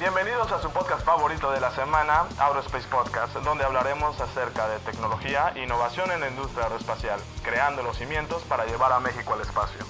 Bienvenidos 0.00 0.50
a 0.50 0.62
su 0.62 0.70
podcast 0.70 1.04
favorito 1.04 1.52
de 1.52 1.60
la 1.60 1.70
semana, 1.72 2.26
Aerospace 2.38 2.88
Podcast, 2.88 3.36
donde 3.44 3.64
hablaremos 3.64 4.18
acerca 4.18 4.66
de 4.66 4.78
tecnología 4.78 5.52
e 5.54 5.64
innovación 5.64 6.10
en 6.10 6.20
la 6.20 6.30
industria 6.30 6.64
aeroespacial, 6.64 7.20
creando 7.42 7.82
los 7.82 7.98
cimientos 7.98 8.42
para 8.44 8.64
llevar 8.64 8.92
a 8.92 9.00
México 9.00 9.34
al 9.34 9.42
espacio. 9.42 9.84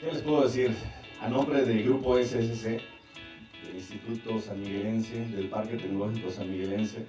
¿Qué 0.00 0.06
les 0.12 0.22
puedo 0.22 0.42
decir? 0.42 0.76
A 1.20 1.28
nombre 1.28 1.62
del 1.62 1.84
Grupo 1.84 2.18
SSC, 2.18 2.64
del 2.64 3.76
Instituto 3.76 4.40
San 4.40 4.60
Miguelense, 4.60 5.20
del 5.20 5.48
Parque 5.48 5.76
Tecnológico 5.76 6.32
San 6.32 6.50
Miguelense, 6.50 7.06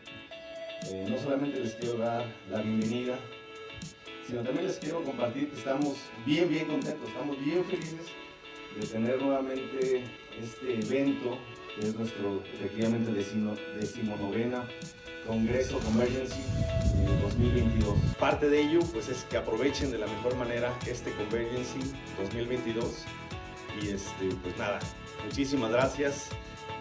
eh, 0.91 1.07
no 1.09 1.18
solamente 1.18 1.61
les 1.61 1.73
quiero 1.73 1.98
dar 1.98 2.27
la 2.48 2.62
bienvenida, 2.62 3.18
sino 4.31 4.44
también 4.44 4.66
les 4.66 4.77
quiero 4.77 5.03
compartir 5.03 5.49
que 5.49 5.58
estamos 5.58 5.98
bien, 6.26 6.48
bien 6.48 6.66
contentos, 6.66 7.09
estamos 7.09 7.38
bien 7.44 7.66
felices 7.66 8.08
de 8.80 8.88
tener 8.88 9.22
nuevamente 9.22 10.05
este 10.41 10.73
evento, 10.73 11.38
que 11.76 11.89
es 11.89 11.95
nuestro, 11.95 12.41
efectivamente, 12.53 13.12
decimo, 13.12 13.55
decimonovena 13.77 14.66
Congreso 15.27 15.80
Convergency 15.80 16.39
2022. 17.22 17.98
Parte 18.17 18.49
de 18.49 18.62
ello 18.62 18.80
pues 18.94 19.09
es 19.09 19.25
que 19.25 19.36
aprovechen 19.36 19.91
de 19.91 19.98
la 19.98 20.08
mejor 20.08 20.38
manera 20.38 20.73
este 20.88 21.11
Convergency 21.11 21.80
2022 22.17 23.03
y 23.81 23.89
este 23.89 24.30
pues 24.41 24.58
nada, 24.58 24.80
muchísimas 25.25 25.72
gracias, 25.72 26.30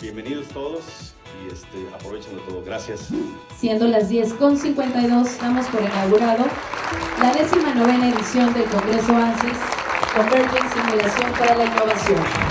bienvenidos 0.00 0.48
todos 0.48 1.14
y 1.42 1.52
este 1.52 1.94
aprovechen 1.94 2.36
de 2.36 2.42
todo, 2.42 2.62
gracias. 2.64 3.08
Siendo 3.58 3.86
las 3.86 4.10
10.52, 4.10 5.38
damos 5.40 5.66
por 5.66 5.80
inaugurado 5.82 6.44
la 7.20 7.32
décima 7.32 7.74
novena 7.74 8.08
edición 8.08 8.52
del 8.52 8.64
Congreso 8.64 9.16
ANSYS 9.16 9.58
Convergence 10.14 10.74
Simulación 10.74 11.32
para 11.32 11.55
la 11.56 11.64
Innovación. 11.64 12.50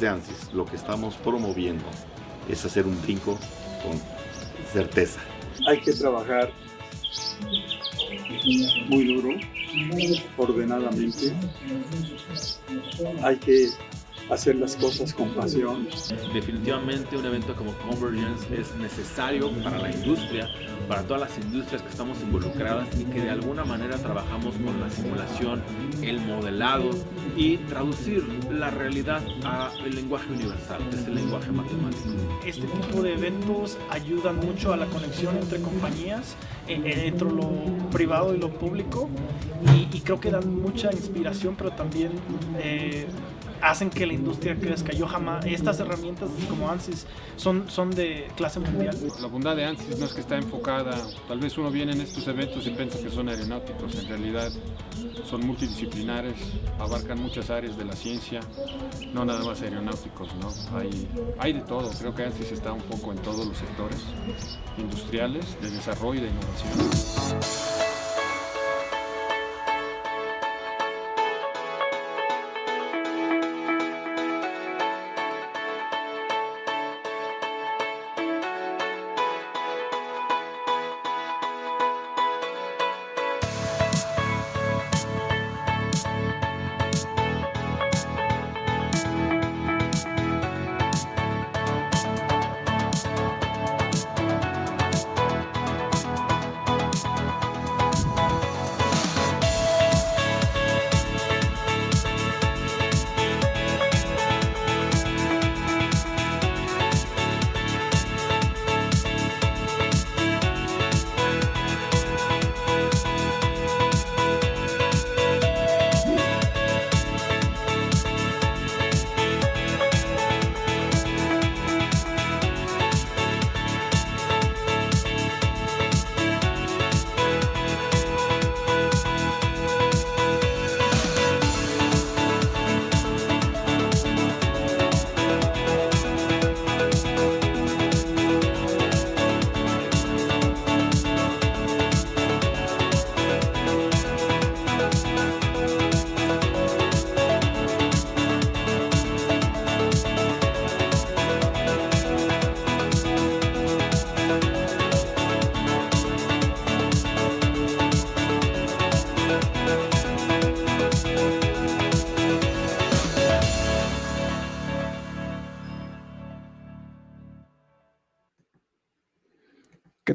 De 0.00 0.08
ANSYS, 0.08 0.52
lo 0.52 0.64
que 0.64 0.76
estamos 0.76 1.16
promoviendo 1.16 1.84
es 2.48 2.64
hacer 2.64 2.86
un 2.86 3.00
brinco 3.02 3.38
con 3.82 4.00
certeza. 4.72 5.20
Hay 5.68 5.80
que 5.80 5.92
trabajar 5.92 6.50
muy 8.88 9.14
duro, 9.14 9.30
ordenadamente. 10.36 11.32
Hay 13.22 13.36
que 13.36 13.68
hacer 14.32 14.56
las 14.56 14.76
cosas 14.76 15.12
con 15.12 15.28
pasión. 15.30 15.88
Definitivamente 16.32 17.16
un 17.16 17.24
evento 17.26 17.54
como 17.54 17.72
Convergence 17.78 18.46
es 18.58 18.74
necesario 18.76 19.50
para 19.62 19.78
la 19.78 19.90
industria, 19.90 20.48
para 20.88 21.02
todas 21.02 21.22
las 21.22 21.38
industrias 21.38 21.82
que 21.82 21.88
estamos 21.88 22.20
involucradas 22.20 22.88
y 22.98 23.04
que 23.04 23.20
de 23.20 23.30
alguna 23.30 23.64
manera 23.64 23.96
trabajamos 23.98 24.54
con 24.54 24.80
la 24.80 24.90
simulación, 24.90 25.62
el 26.02 26.20
modelado 26.20 26.90
y 27.36 27.58
traducir 27.58 28.24
la 28.50 28.70
realidad 28.70 29.22
al 29.44 29.94
lenguaje 29.94 30.32
universal, 30.32 30.80
que 30.90 30.96
es 30.96 31.06
el 31.06 31.14
lenguaje 31.14 31.50
matemático. 31.52 32.10
Este 32.46 32.66
tipo 32.66 33.02
de 33.02 33.14
eventos 33.14 33.78
ayudan 33.90 34.36
mucho 34.36 34.72
a 34.72 34.76
la 34.76 34.86
conexión 34.86 35.36
entre 35.36 35.60
compañías, 35.60 36.36
eh, 36.68 37.04
entre 37.06 37.30
lo 37.30 37.50
privado 37.90 38.34
y 38.34 38.38
lo 38.38 38.50
público, 38.50 39.08
y, 39.74 39.96
y 39.96 40.00
creo 40.00 40.20
que 40.20 40.30
dan 40.30 40.60
mucha 40.60 40.90
inspiración, 40.92 41.54
pero 41.56 41.70
también 41.72 42.12
eh, 42.58 43.06
hacen 43.62 43.90
que 43.90 44.04
la 44.04 44.12
industria 44.12 44.56
crezca. 44.56 44.92
Yo 44.92 45.06
jamás, 45.06 45.46
estas 45.46 45.78
herramientas 45.80 46.28
como 46.48 46.68
ANSYS 46.68 47.06
son, 47.36 47.70
son 47.70 47.90
de 47.90 48.28
clase 48.36 48.60
mundial. 48.60 48.96
La 49.20 49.28
bondad 49.28 49.56
de 49.56 49.64
ANSYS 49.64 49.98
no 49.98 50.06
es 50.06 50.12
que 50.12 50.20
está 50.20 50.36
enfocada, 50.36 50.96
tal 51.28 51.38
vez 51.38 51.56
uno 51.56 51.70
viene 51.70 51.92
en 51.92 52.00
estos 52.00 52.26
eventos 52.26 52.66
y 52.66 52.70
piensa 52.70 52.98
que 52.98 53.10
son 53.10 53.28
aeronáuticos, 53.28 53.94
en 53.94 54.08
realidad 54.08 54.50
son 55.24 55.46
multidisciplinares, 55.46 56.34
abarcan 56.78 57.22
muchas 57.22 57.48
áreas 57.50 57.76
de 57.76 57.84
la 57.84 57.94
ciencia, 57.94 58.40
no 59.14 59.24
nada 59.24 59.44
más 59.44 59.62
aeronáuticos, 59.62 60.28
¿no? 60.34 60.78
Hay, 60.78 61.08
hay 61.38 61.52
de 61.52 61.60
todo, 61.60 61.88
creo 61.98 62.14
que 62.14 62.24
ANSYS 62.24 62.52
está 62.52 62.72
un 62.72 62.82
poco 62.82 63.12
en 63.12 63.18
todos 63.18 63.46
los 63.46 63.56
sectores 63.56 64.00
industriales, 64.76 65.60
de 65.62 65.70
desarrollo 65.70 66.20
y 66.20 66.24
de 66.24 66.28
innovación. 66.28 67.91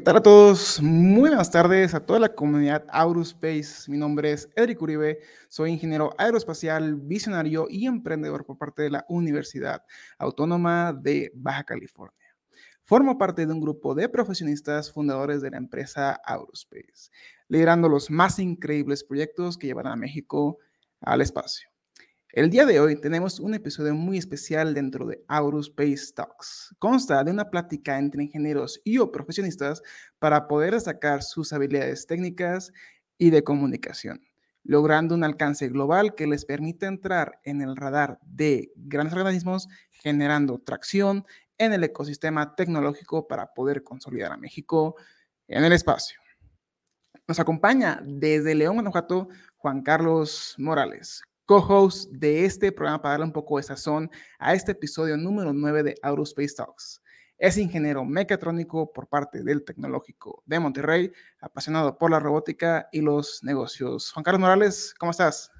Tal 0.08 0.16
a 0.16 0.22
todos? 0.22 0.80
Muy 0.80 1.28
buenas 1.28 1.50
tardes 1.50 1.92
a 1.92 2.00
toda 2.00 2.18
la 2.18 2.34
comunidad 2.34 2.86
Aurospace. 2.88 3.90
Mi 3.90 3.98
nombre 3.98 4.32
es 4.32 4.48
Edric 4.56 4.80
Uribe, 4.80 5.18
soy 5.50 5.70
ingeniero 5.70 6.14
aeroespacial, 6.16 6.94
visionario 6.94 7.66
y 7.68 7.84
emprendedor 7.84 8.46
por 8.46 8.56
parte 8.56 8.80
de 8.80 8.88
la 8.88 9.04
Universidad 9.10 9.82
Autónoma 10.18 10.94
de 10.94 11.30
Baja 11.34 11.62
California. 11.64 12.34
Formo 12.84 13.18
parte 13.18 13.44
de 13.44 13.52
un 13.52 13.60
grupo 13.60 13.94
de 13.94 14.08
profesionistas 14.08 14.90
fundadores 14.90 15.42
de 15.42 15.50
la 15.50 15.58
empresa 15.58 16.18
Aurospace, 16.24 17.10
liderando 17.48 17.90
los 17.90 18.10
más 18.10 18.38
increíbles 18.38 19.04
proyectos 19.04 19.58
que 19.58 19.66
llevarán 19.66 19.92
a 19.92 19.96
México 19.96 20.56
al 21.02 21.20
espacio. 21.20 21.68
El 22.32 22.50
día 22.50 22.66
de 22.66 22.78
hoy 22.78 23.00
tenemos 23.00 23.40
un 23.40 23.54
episodio 23.54 23.94
muy 23.94 24.18
especial 24.18 24.74
dentro 24.74 25.06
de 25.06 25.24
Aurospace 25.28 26.12
Talks. 26.14 26.74
Consta 26.78 27.24
de 27.24 27.30
una 27.30 27.48
plática 27.48 27.98
entre 27.98 28.22
ingenieros 28.22 28.82
y 28.84 28.98
o 28.98 29.10
profesionistas 29.10 29.82
para 30.18 30.46
poder 30.46 30.74
destacar 30.74 31.22
sus 31.22 31.54
habilidades 31.54 32.06
técnicas 32.06 32.70
y 33.16 33.30
de 33.30 33.42
comunicación, 33.42 34.20
logrando 34.62 35.14
un 35.14 35.24
alcance 35.24 35.68
global 35.68 36.14
que 36.14 36.26
les 36.26 36.44
permita 36.44 36.86
entrar 36.86 37.40
en 37.44 37.62
el 37.62 37.76
radar 37.76 38.18
de 38.26 38.72
grandes 38.76 39.14
organismos, 39.14 39.66
generando 39.90 40.58
tracción 40.58 41.24
en 41.56 41.72
el 41.72 41.82
ecosistema 41.82 42.54
tecnológico 42.54 43.26
para 43.26 43.54
poder 43.54 43.82
consolidar 43.82 44.32
a 44.32 44.36
México 44.36 44.96
en 45.46 45.64
el 45.64 45.72
espacio. 45.72 46.20
Nos 47.26 47.40
acompaña 47.40 48.02
desde 48.04 48.54
León, 48.54 48.74
Guanajuato, 48.74 49.28
Juan 49.56 49.82
Carlos 49.82 50.54
Morales, 50.58 51.22
co-host 51.48 52.12
de 52.12 52.44
este 52.44 52.70
programa 52.72 53.00
para 53.00 53.12
darle 53.12 53.24
un 53.24 53.32
poco 53.32 53.56
de 53.56 53.62
sazón 53.62 54.10
a 54.38 54.52
este 54.52 54.72
episodio 54.72 55.16
número 55.16 55.54
9 55.54 55.82
de 55.82 55.94
Aerospace 56.02 56.54
Talks. 56.54 57.02
Es 57.38 57.56
ingeniero 57.56 58.04
mecatrónico 58.04 58.92
por 58.92 59.06
parte 59.06 59.42
del 59.42 59.64
Tecnológico 59.64 60.42
de 60.44 60.60
Monterrey, 60.60 61.10
apasionado 61.40 61.96
por 61.96 62.10
la 62.10 62.20
robótica 62.20 62.90
y 62.92 63.00
los 63.00 63.42
negocios. 63.42 64.12
Juan 64.12 64.24
Carlos 64.24 64.42
Morales, 64.42 64.94
¿cómo 65.00 65.10
estás? 65.10 65.50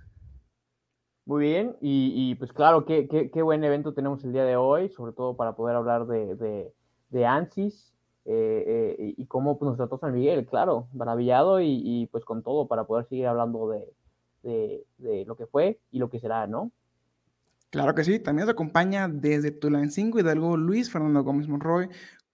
Muy 1.25 1.47
bien, 1.47 1.75
y, 1.81 2.35
pues 2.35 2.53
claro, 2.53 2.85
qué, 2.85 3.09
qué, 3.09 3.43
buen 3.43 3.65
evento 3.65 3.95
tenemos 3.95 4.23
el 4.25 4.33
día 4.35 4.45
de 4.45 4.57
hoy, 4.57 4.91
sobre 4.91 5.13
todo 5.15 5.39
para 5.39 5.57
poder 5.57 5.77
hablar 5.77 6.07
de, 6.07 6.71
de, 7.09 7.27
ANSYS 7.27 7.95
eh, 8.27 8.97
eh, 8.99 9.15
y 9.17 9.27
cómo 9.27 9.59
pues, 9.59 9.71
nos 9.71 9.79
trató 9.79 9.97
San 9.97 10.13
Miguel, 10.13 10.45
claro, 10.45 10.89
maravillado 10.93 11.63
y, 11.63 11.81
y, 11.83 12.07
pues 12.09 12.27
con 12.27 12.43
todo 12.43 12.69
para 12.69 12.85
poder 12.85 13.07
seguir 13.07 13.27
hablando 13.27 13.71
de, 13.71 13.91
de, 14.43 14.85
lo 15.27 15.37
que 15.37 15.47
fue 15.47 15.79
y 15.91 15.99
lo 15.99 16.09
que 16.09 16.21
será, 16.21 16.47
¿no? 16.47 16.73
Claro 17.71 17.95
que 17.95 18.05
sí, 18.05 18.19
también 18.19 18.47
nos 18.47 18.53
acompaña 18.55 19.09
desde 19.09 19.51
Tulancingo 19.51 20.19
Hidalgo 20.19 20.57
Luis 20.57 20.91
Fernando 20.91 21.23
Gómez 21.23 21.49
Monroy, 21.49 21.89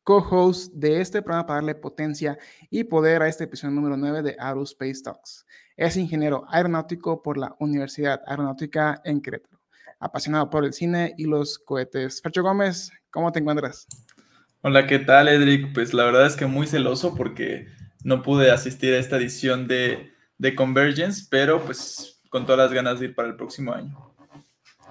co-host 0.04 0.72
de 0.74 1.00
este 1.00 1.22
programa 1.22 1.46
para 1.46 1.56
darle 1.56 1.74
potencia 1.74 2.38
y 2.70 2.84
poder 2.84 3.22
a 3.22 3.28
este 3.28 3.44
episodio 3.44 3.74
número 3.74 3.96
9 3.96 4.22
de 4.22 4.36
Aerospace 4.38 5.02
Talks. 5.02 5.46
Es 5.76 5.96
ingeniero 5.96 6.44
aeronáutico 6.48 7.20
por 7.22 7.36
la 7.36 7.56
Universidad 7.58 8.20
Aeronáutica 8.26 9.00
en 9.04 9.20
Querétaro, 9.20 9.60
apasionado 9.98 10.50
por 10.50 10.64
el 10.64 10.72
cine 10.72 11.14
y 11.18 11.24
los 11.24 11.58
cohetes. 11.58 12.22
Fercho 12.22 12.42
Gómez, 12.42 12.92
¿cómo 13.10 13.32
te 13.32 13.40
encuentras? 13.40 13.88
Hola, 14.60 14.86
¿qué 14.86 14.98
tal, 15.00 15.28
Edric? 15.28 15.74
Pues 15.74 15.92
la 15.92 16.04
verdad 16.04 16.26
es 16.26 16.36
que 16.36 16.46
muy 16.46 16.66
celoso 16.66 17.14
porque 17.16 17.66
no 18.04 18.22
pude 18.22 18.50
asistir 18.50 18.94
a 18.94 18.98
esta 18.98 19.16
edición 19.16 19.66
de 19.66 20.13
de 20.38 20.54
Convergence, 20.54 21.26
pero 21.30 21.64
pues 21.64 22.20
con 22.28 22.44
todas 22.46 22.58
las 22.58 22.72
ganas 22.72 23.00
de 23.00 23.06
ir 23.06 23.14
para 23.14 23.28
el 23.28 23.36
próximo 23.36 23.72
año. 23.72 24.14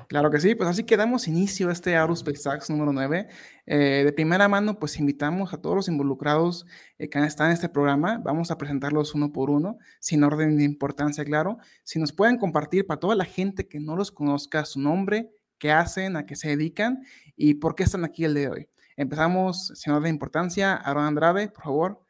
Claro 0.07 0.29
que 0.31 0.39
sí, 0.39 0.55
pues 0.55 0.69
así 0.69 0.83
que 0.83 0.97
damos 0.97 1.27
inicio 1.27 1.69
a 1.69 1.71
este 1.71 1.95
Aerospace 1.95 2.43
Talks 2.43 2.69
número 2.69 2.91
9. 2.91 3.27
Eh, 3.65 4.01
de 4.05 4.13
primera 4.13 4.47
mano, 4.47 4.79
pues 4.79 4.99
invitamos 4.99 5.53
a 5.53 5.57
todos 5.61 5.75
los 5.75 5.87
involucrados 5.87 6.65
eh, 6.97 7.09
que 7.09 7.19
están 7.19 7.47
en 7.47 7.53
este 7.53 7.69
programa. 7.69 8.19
Vamos 8.23 8.51
a 8.51 8.57
presentarlos 8.57 9.15
uno 9.15 9.31
por 9.31 9.49
uno, 9.49 9.77
sin 9.99 10.23
orden 10.23 10.57
de 10.57 10.63
importancia, 10.63 11.23
claro. 11.23 11.57
Si 11.83 11.99
nos 11.99 12.11
pueden 12.11 12.37
compartir 12.37 12.85
para 12.85 12.99
toda 12.99 13.15
la 13.15 13.25
gente 13.25 13.67
que 13.67 13.79
no 13.79 13.95
los 13.95 14.11
conozca 14.11 14.65
su 14.65 14.79
nombre, 14.79 15.31
qué 15.57 15.71
hacen, 15.71 16.15
a 16.15 16.25
qué 16.25 16.35
se 16.35 16.49
dedican 16.49 17.03
y 17.35 17.55
por 17.55 17.75
qué 17.75 17.83
están 17.83 18.03
aquí 18.03 18.25
el 18.25 18.33
día 18.33 18.49
de 18.49 18.49
hoy. 18.49 18.69
Empezamos 18.95 19.71
sin 19.75 19.93
orden 19.93 20.03
de 20.03 20.09
importancia. 20.09 20.75
Aaron 20.75 21.05
Andrade, 21.05 21.49
por 21.49 21.63
favor, 21.63 22.05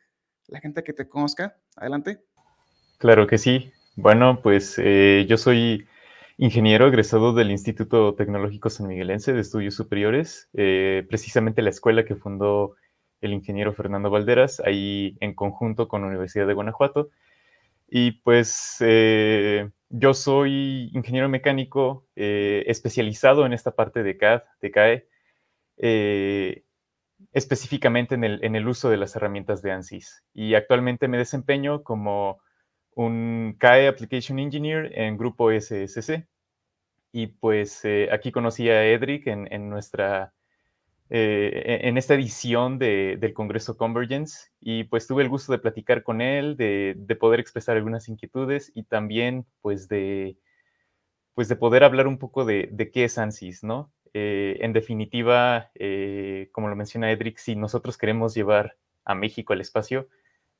la 0.47 0.59
gente 0.59 0.83
que 0.83 0.93
te 0.93 1.07
conozca, 1.07 1.57
adelante. 1.75 2.23
Claro 3.03 3.27
que 3.27 3.37
sí. 3.37 3.73
Bueno, 3.97 4.39
pues 4.41 4.79
eh, 4.81 5.25
yo 5.27 5.35
soy 5.35 5.85
ingeniero 6.37 6.87
egresado 6.87 7.33
del 7.33 7.51
Instituto 7.51 8.15
Tecnológico 8.15 8.69
San 8.69 8.87
Miguelense 8.87 9.33
de 9.33 9.41
Estudios 9.41 9.75
Superiores, 9.75 10.49
eh, 10.53 11.05
precisamente 11.09 11.61
la 11.61 11.71
escuela 11.71 12.05
que 12.05 12.15
fundó 12.15 12.77
el 13.19 13.33
ingeniero 13.33 13.73
Fernando 13.73 14.09
Valderas, 14.09 14.61
ahí 14.61 15.17
en 15.19 15.33
conjunto 15.33 15.89
con 15.89 15.99
la 15.99 16.07
Universidad 16.07 16.47
de 16.47 16.53
Guanajuato. 16.53 17.09
Y 17.89 18.21
pues 18.21 18.77
eh, 18.79 19.69
yo 19.89 20.13
soy 20.13 20.89
ingeniero 20.93 21.27
mecánico 21.27 22.05
especializado 22.15 23.45
en 23.45 23.51
esta 23.51 23.71
parte 23.71 24.01
de 24.01 24.15
CAD, 24.15 24.43
de 24.61 24.71
CAE, 24.71 25.07
específicamente 27.33 28.15
en 28.15 28.23
el, 28.23 28.45
en 28.45 28.55
el 28.55 28.65
uso 28.65 28.89
de 28.89 28.95
las 28.95 29.13
herramientas 29.17 29.61
de 29.61 29.73
ANSYS. 29.73 30.23
Y 30.33 30.55
actualmente 30.55 31.09
me 31.09 31.17
desempeño 31.17 31.83
como 31.83 32.39
un 32.95 33.55
CAE 33.59 33.87
Application 33.87 34.39
Engineer 34.39 34.91
en 34.97 35.17
grupo 35.17 35.51
SSC. 35.51 36.27
Y 37.11 37.27
pues 37.27 37.85
eh, 37.85 38.09
aquí 38.11 38.31
conocí 38.31 38.69
a 38.69 38.85
Edric 38.85 39.27
en, 39.27 39.69
nuestra, 39.69 40.33
eh, 41.09 41.79
e-, 41.83 41.87
en 41.87 41.97
esta 41.97 42.15
edición 42.15 42.79
del 42.79 43.33
Congreso 43.33 43.77
Convergence 43.77 44.49
y 44.59 44.85
pues 44.85 45.05
tuve 45.05 45.21
el 45.23 45.29
gusto 45.29 45.51
de 45.51 45.59
platicar 45.59 46.01
con 46.01 46.21
él, 46.21 46.57
de, 46.57 47.17
poder 47.19 47.39
expresar 47.39 47.77
algunas 47.77 48.09
inquietudes 48.09 48.71
y 48.73 48.83
también 48.83 49.45
pues 49.61 49.87
de, 49.87 50.37
pues 51.35 51.47
de 51.49 51.55
poder 51.55 51.83
hablar 51.83 52.07
un 52.07 52.17
poco 52.17 52.45
de, 52.45 52.89
qué 52.91 53.05
es 53.05 53.17
ANSYS, 53.19 53.63
¿no? 53.63 53.91
Eh, 54.15 54.57
en 54.61 54.73
definitiva, 54.73 55.71
como 56.51 56.67
lo 56.67 56.75
menciona 56.75 57.11
Edric, 57.11 57.37
si 57.37 57.55
nosotros 57.55 57.97
queremos 57.97 58.33
llevar 58.33 58.77
a 59.05 59.13
México 59.13 59.53
al 59.53 59.61
espacio, 59.61 60.07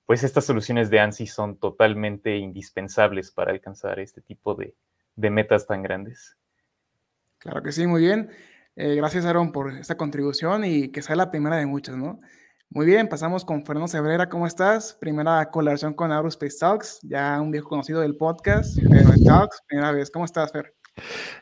pues 0.05 0.23
estas 0.23 0.45
soluciones 0.45 0.89
de 0.89 0.99
ANSI 0.99 1.27
son 1.27 1.57
totalmente 1.57 2.37
indispensables 2.37 3.31
para 3.31 3.51
alcanzar 3.51 3.99
este 3.99 4.21
tipo 4.21 4.55
de, 4.55 4.75
metas 5.15 5.67
tan 5.67 5.81
grandes. 5.81 6.37
Claro 7.37 7.61
que 7.61 7.71
sí, 7.71 7.87
muy 7.87 8.01
bien. 8.01 8.31
Eh, 8.75 8.95
gracias, 8.95 9.25
Aaron, 9.25 9.51
por 9.51 9.71
esta 9.71 9.95
contribución 9.95 10.65
y 10.65 10.89
que 10.91 11.01
sea 11.01 11.15
la 11.15 11.31
primera 11.31 11.57
de 11.57 11.65
muchas, 11.65 11.95
¿no? 11.95 12.19
Muy 12.69 12.87
bien, 12.87 13.07
pasamos 13.07 13.45
con 13.45 13.63
Fernando 13.65 13.87
Cebrera, 13.87 14.29
¿cómo 14.29 14.47
estás? 14.47 14.97
Primera 14.99 15.51
colaboración 15.51 15.93
con 15.93 16.11
Aerospace 16.11 16.57
Talks, 16.59 16.99
ya 17.03 17.39
un 17.39 17.51
viejo 17.51 17.69
conocido 17.69 18.01
del 18.01 18.17
podcast, 18.17 18.77
Talks, 19.25 19.61
primera 19.67 19.91
vez. 19.91 20.09
¿Cómo 20.09 20.25
estás, 20.25 20.51
Fer? 20.51 20.73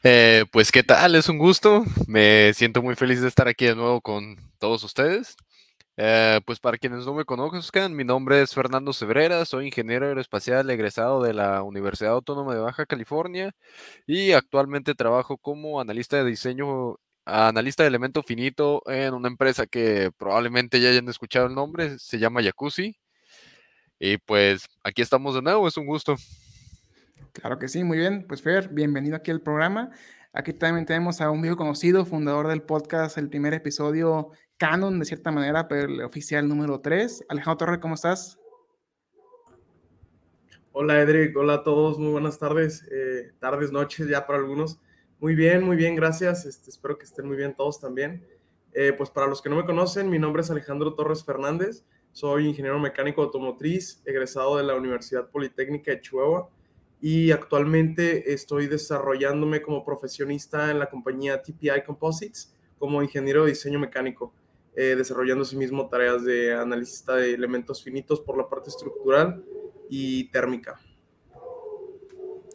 Eh, 0.03 0.43
pues, 0.51 0.71
¿qué 0.71 0.83
tal? 0.83 1.15
Es 1.15 1.29
un 1.29 1.37
gusto. 1.37 1.85
Me 2.07 2.53
siento 2.53 2.81
muy 2.81 2.95
feliz 2.95 3.21
de 3.21 3.29
estar 3.29 3.47
aquí 3.47 3.65
de 3.65 3.75
nuevo 3.75 4.01
con 4.01 4.35
todos 4.59 4.83
ustedes. 4.83 5.37
Eh, 6.03 6.41
pues 6.47 6.59
para 6.59 6.79
quienes 6.79 7.05
no 7.05 7.13
me 7.13 7.25
conozcan, 7.25 7.95
mi 7.95 8.03
nombre 8.03 8.41
es 8.41 8.55
Fernando 8.55 8.91
Cebrera, 8.91 9.45
soy 9.45 9.67
ingeniero 9.67 10.07
aeroespacial 10.07 10.67
egresado 10.71 11.21
de 11.21 11.31
la 11.31 11.61
Universidad 11.61 12.13
Autónoma 12.13 12.55
de 12.55 12.59
Baja 12.59 12.87
California 12.87 13.51
y 14.07 14.31
actualmente 14.31 14.95
trabajo 14.95 15.37
como 15.37 15.79
analista 15.79 16.17
de 16.17 16.25
diseño, 16.25 16.95
analista 17.23 17.83
de 17.83 17.89
elemento 17.89 18.23
finito 18.23 18.81
en 18.87 19.13
una 19.13 19.27
empresa 19.27 19.67
que 19.67 20.09
probablemente 20.17 20.81
ya 20.81 20.89
hayan 20.89 21.07
escuchado 21.07 21.45
el 21.45 21.53
nombre, 21.53 21.99
se 21.99 22.17
llama 22.17 22.41
Jacuzzi. 22.41 22.97
Y 23.99 24.17
pues 24.17 24.65
aquí 24.83 25.03
estamos 25.03 25.35
de 25.35 25.43
nuevo, 25.43 25.67
es 25.67 25.77
un 25.77 25.85
gusto. 25.85 26.15
Claro 27.31 27.59
que 27.59 27.67
sí, 27.67 27.83
muy 27.83 27.99
bien. 27.99 28.25
Pues 28.27 28.41
Fer, 28.41 28.69
bienvenido 28.69 29.17
aquí 29.17 29.29
al 29.29 29.41
programa. 29.41 29.91
Aquí 30.33 30.51
también 30.53 30.87
tenemos 30.87 31.21
a 31.21 31.29
un 31.29 31.43
viejo 31.43 31.57
conocido, 31.57 32.05
fundador 32.05 32.47
del 32.47 32.63
podcast, 32.63 33.19
el 33.19 33.29
primer 33.29 33.53
episodio 33.53 34.31
canon 34.61 34.99
de 34.99 35.05
cierta 35.05 35.31
manera, 35.31 35.67
pero 35.67 35.91
el 35.91 36.03
oficial 36.03 36.47
número 36.47 36.81
3. 36.81 37.25
Alejandro 37.29 37.57
Torre, 37.57 37.79
¿cómo 37.79 37.95
estás? 37.95 38.37
Hola 40.71 41.01
Edric, 41.01 41.35
hola 41.35 41.55
a 41.55 41.63
todos, 41.63 41.97
muy 41.97 42.11
buenas 42.11 42.37
tardes, 42.37 42.87
eh, 42.91 43.31
tardes, 43.39 43.71
noches 43.71 44.07
ya 44.07 44.27
para 44.27 44.37
algunos. 44.37 44.79
Muy 45.19 45.33
bien, 45.33 45.63
muy 45.63 45.75
bien, 45.75 45.95
gracias. 45.95 46.45
Este, 46.45 46.69
espero 46.69 46.95
que 46.99 47.05
estén 47.05 47.25
muy 47.25 47.37
bien 47.37 47.55
todos 47.55 47.79
también. 47.79 48.23
Eh, 48.73 48.93
pues 48.95 49.09
para 49.09 49.25
los 49.25 49.41
que 49.41 49.49
no 49.49 49.55
me 49.55 49.65
conocen, 49.65 50.11
mi 50.11 50.19
nombre 50.19 50.43
es 50.43 50.51
Alejandro 50.51 50.93
Torres 50.93 51.23
Fernández, 51.25 51.83
soy 52.11 52.45
ingeniero 52.47 52.77
mecánico 52.77 53.23
automotriz, 53.23 54.03
egresado 54.05 54.57
de 54.57 54.63
la 54.63 54.75
Universidad 54.75 55.27
Politécnica 55.31 55.89
de 55.89 56.01
Chihuahua 56.01 56.51
y 57.01 57.31
actualmente 57.31 58.31
estoy 58.31 58.67
desarrollándome 58.67 59.63
como 59.63 59.83
profesionista 59.83 60.69
en 60.69 60.77
la 60.77 60.87
compañía 60.87 61.41
TPI 61.41 61.81
Composites 61.83 62.53
como 62.77 63.01
ingeniero 63.01 63.43
de 63.45 63.49
diseño 63.49 63.79
mecánico. 63.79 64.31
Eh, 64.75 64.95
desarrollando 64.95 65.43
asimismo 65.43 65.89
tareas 65.89 66.23
de 66.23 66.53
análisis 66.53 67.05
de 67.05 67.33
elementos 67.33 67.83
finitos 67.83 68.21
por 68.21 68.37
la 68.37 68.47
parte 68.47 68.69
estructural 68.69 69.43
y 69.89 70.31
térmica. 70.31 70.79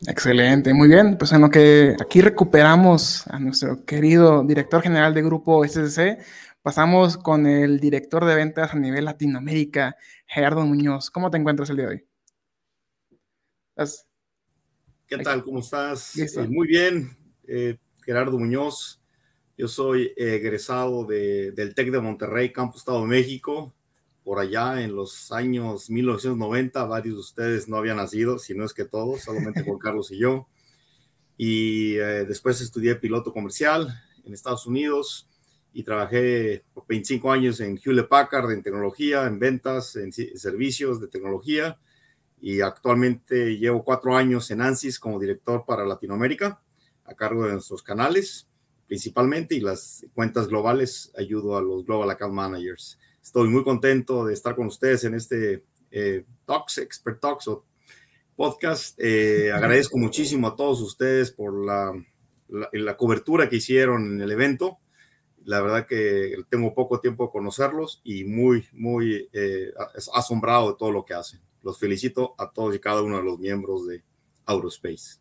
Excelente, 0.06 0.72
muy 0.72 0.88
bien. 0.88 1.18
Pues 1.18 1.32
en 1.32 1.42
lo 1.42 1.50
que 1.50 1.94
aquí 2.00 2.20
recuperamos 2.20 3.26
a 3.26 3.38
nuestro 3.38 3.84
querido 3.84 4.42
director 4.44 4.82
general 4.82 5.12
de 5.12 5.22
grupo 5.22 5.64
SSC 5.64 6.18
pasamos 6.66 7.16
con 7.16 7.46
el 7.46 7.78
director 7.78 8.24
de 8.24 8.34
ventas 8.34 8.74
a 8.74 8.76
nivel 8.76 9.04
Latinoamérica, 9.04 9.96
Gerardo 10.26 10.66
Muñoz. 10.66 11.12
¿Cómo 11.12 11.30
te 11.30 11.36
encuentras 11.36 11.70
el 11.70 11.76
día 11.76 11.86
de 11.86 11.92
hoy? 11.92 12.04
¿Qué 15.06 15.18
tal? 15.18 15.44
¿Cómo 15.44 15.60
estás? 15.60 16.18
Eh, 16.18 16.48
muy 16.48 16.66
bien, 16.66 17.16
eh, 17.46 17.78
Gerardo 18.04 18.36
Muñoz. 18.36 19.00
Yo 19.58 19.68
soy 19.68 20.12
egresado 20.18 21.06
del 21.06 21.74
TEC 21.74 21.90
de 21.90 22.00
Monterrey, 22.00 22.52
Campo 22.52 22.76
Estado 22.76 23.00
de 23.00 23.06
México. 23.06 23.72
Por 24.22 24.38
allá 24.38 24.82
en 24.82 24.94
los 24.94 25.32
años 25.32 25.88
1990, 25.88 26.84
varios 26.84 27.14
de 27.14 27.20
ustedes 27.20 27.66
no 27.66 27.78
habían 27.78 27.96
nacido, 27.96 28.38
si 28.38 28.54
no 28.54 28.66
es 28.66 28.74
que 28.74 28.84
todos, 28.84 29.22
solamente 29.22 29.62
Juan 29.64 29.78
Carlos 29.78 30.10
y 30.10 30.18
yo. 30.18 30.46
Y 31.38 31.94
eh, 31.94 32.26
después 32.26 32.60
estudié 32.60 32.96
piloto 32.96 33.32
comercial 33.32 33.88
en 34.26 34.34
Estados 34.34 34.66
Unidos 34.66 35.26
y 35.72 35.84
trabajé 35.84 36.62
por 36.74 36.86
25 36.86 37.32
años 37.32 37.60
en 37.60 37.80
Hewlett 37.82 38.08
Packard 38.08 38.50
en 38.50 38.62
tecnología, 38.62 39.26
en 39.26 39.38
ventas, 39.38 39.96
en 39.96 40.12
servicios 40.12 41.00
de 41.00 41.08
tecnología 41.08 41.78
y 42.42 42.60
actualmente 42.60 43.56
llevo 43.56 43.82
cuatro 43.82 44.16
años 44.16 44.50
en 44.50 44.60
ANSYS 44.60 44.98
como 44.98 45.18
director 45.18 45.64
para 45.66 45.86
Latinoamérica 45.86 46.60
a 47.04 47.14
cargo 47.14 47.46
de 47.46 47.52
nuestros 47.52 47.82
canales 47.82 48.48
principalmente 48.86 49.54
y 49.54 49.60
las 49.60 50.06
cuentas 50.14 50.48
globales 50.48 51.12
ayudo 51.18 51.56
a 51.56 51.62
los 51.62 51.84
Global 51.84 52.10
Account 52.10 52.34
Managers. 52.34 52.98
Estoy 53.22 53.48
muy 53.48 53.64
contento 53.64 54.24
de 54.24 54.34
estar 54.34 54.54
con 54.54 54.66
ustedes 54.66 55.04
en 55.04 55.14
este 55.14 55.64
eh, 55.90 56.24
Talks, 56.44 56.78
Expert 56.78 57.20
Talks 57.20 57.48
o 57.48 57.64
podcast. 58.36 58.98
Eh, 59.00 59.50
agradezco 59.52 59.98
muchísimo 59.98 60.46
a 60.46 60.56
todos 60.56 60.80
ustedes 60.80 61.32
por 61.32 61.64
la, 61.64 61.92
la, 62.48 62.96
cobertura 62.96 63.48
que 63.48 63.56
hicieron 63.56 64.12
en 64.12 64.20
el 64.20 64.30
evento. 64.30 64.78
La 65.44 65.60
verdad 65.60 65.86
que 65.86 66.36
tengo 66.48 66.74
poco 66.74 67.00
tiempo 67.00 67.24
de 67.24 67.30
conocerlos 67.30 68.00
y 68.04 68.24
muy, 68.24 68.66
muy 68.72 69.28
eh, 69.32 69.72
asombrado 70.12 70.72
de 70.72 70.76
todo 70.78 70.92
lo 70.92 71.04
que 71.04 71.14
hacen. 71.14 71.40
Los 71.62 71.78
felicito 71.78 72.34
a 72.38 72.50
todos 72.50 72.74
y 72.74 72.78
cada 72.78 73.02
uno 73.02 73.16
de 73.16 73.24
los 73.24 73.38
miembros 73.38 73.86
de 73.86 74.04
Aurospace. 74.44 75.18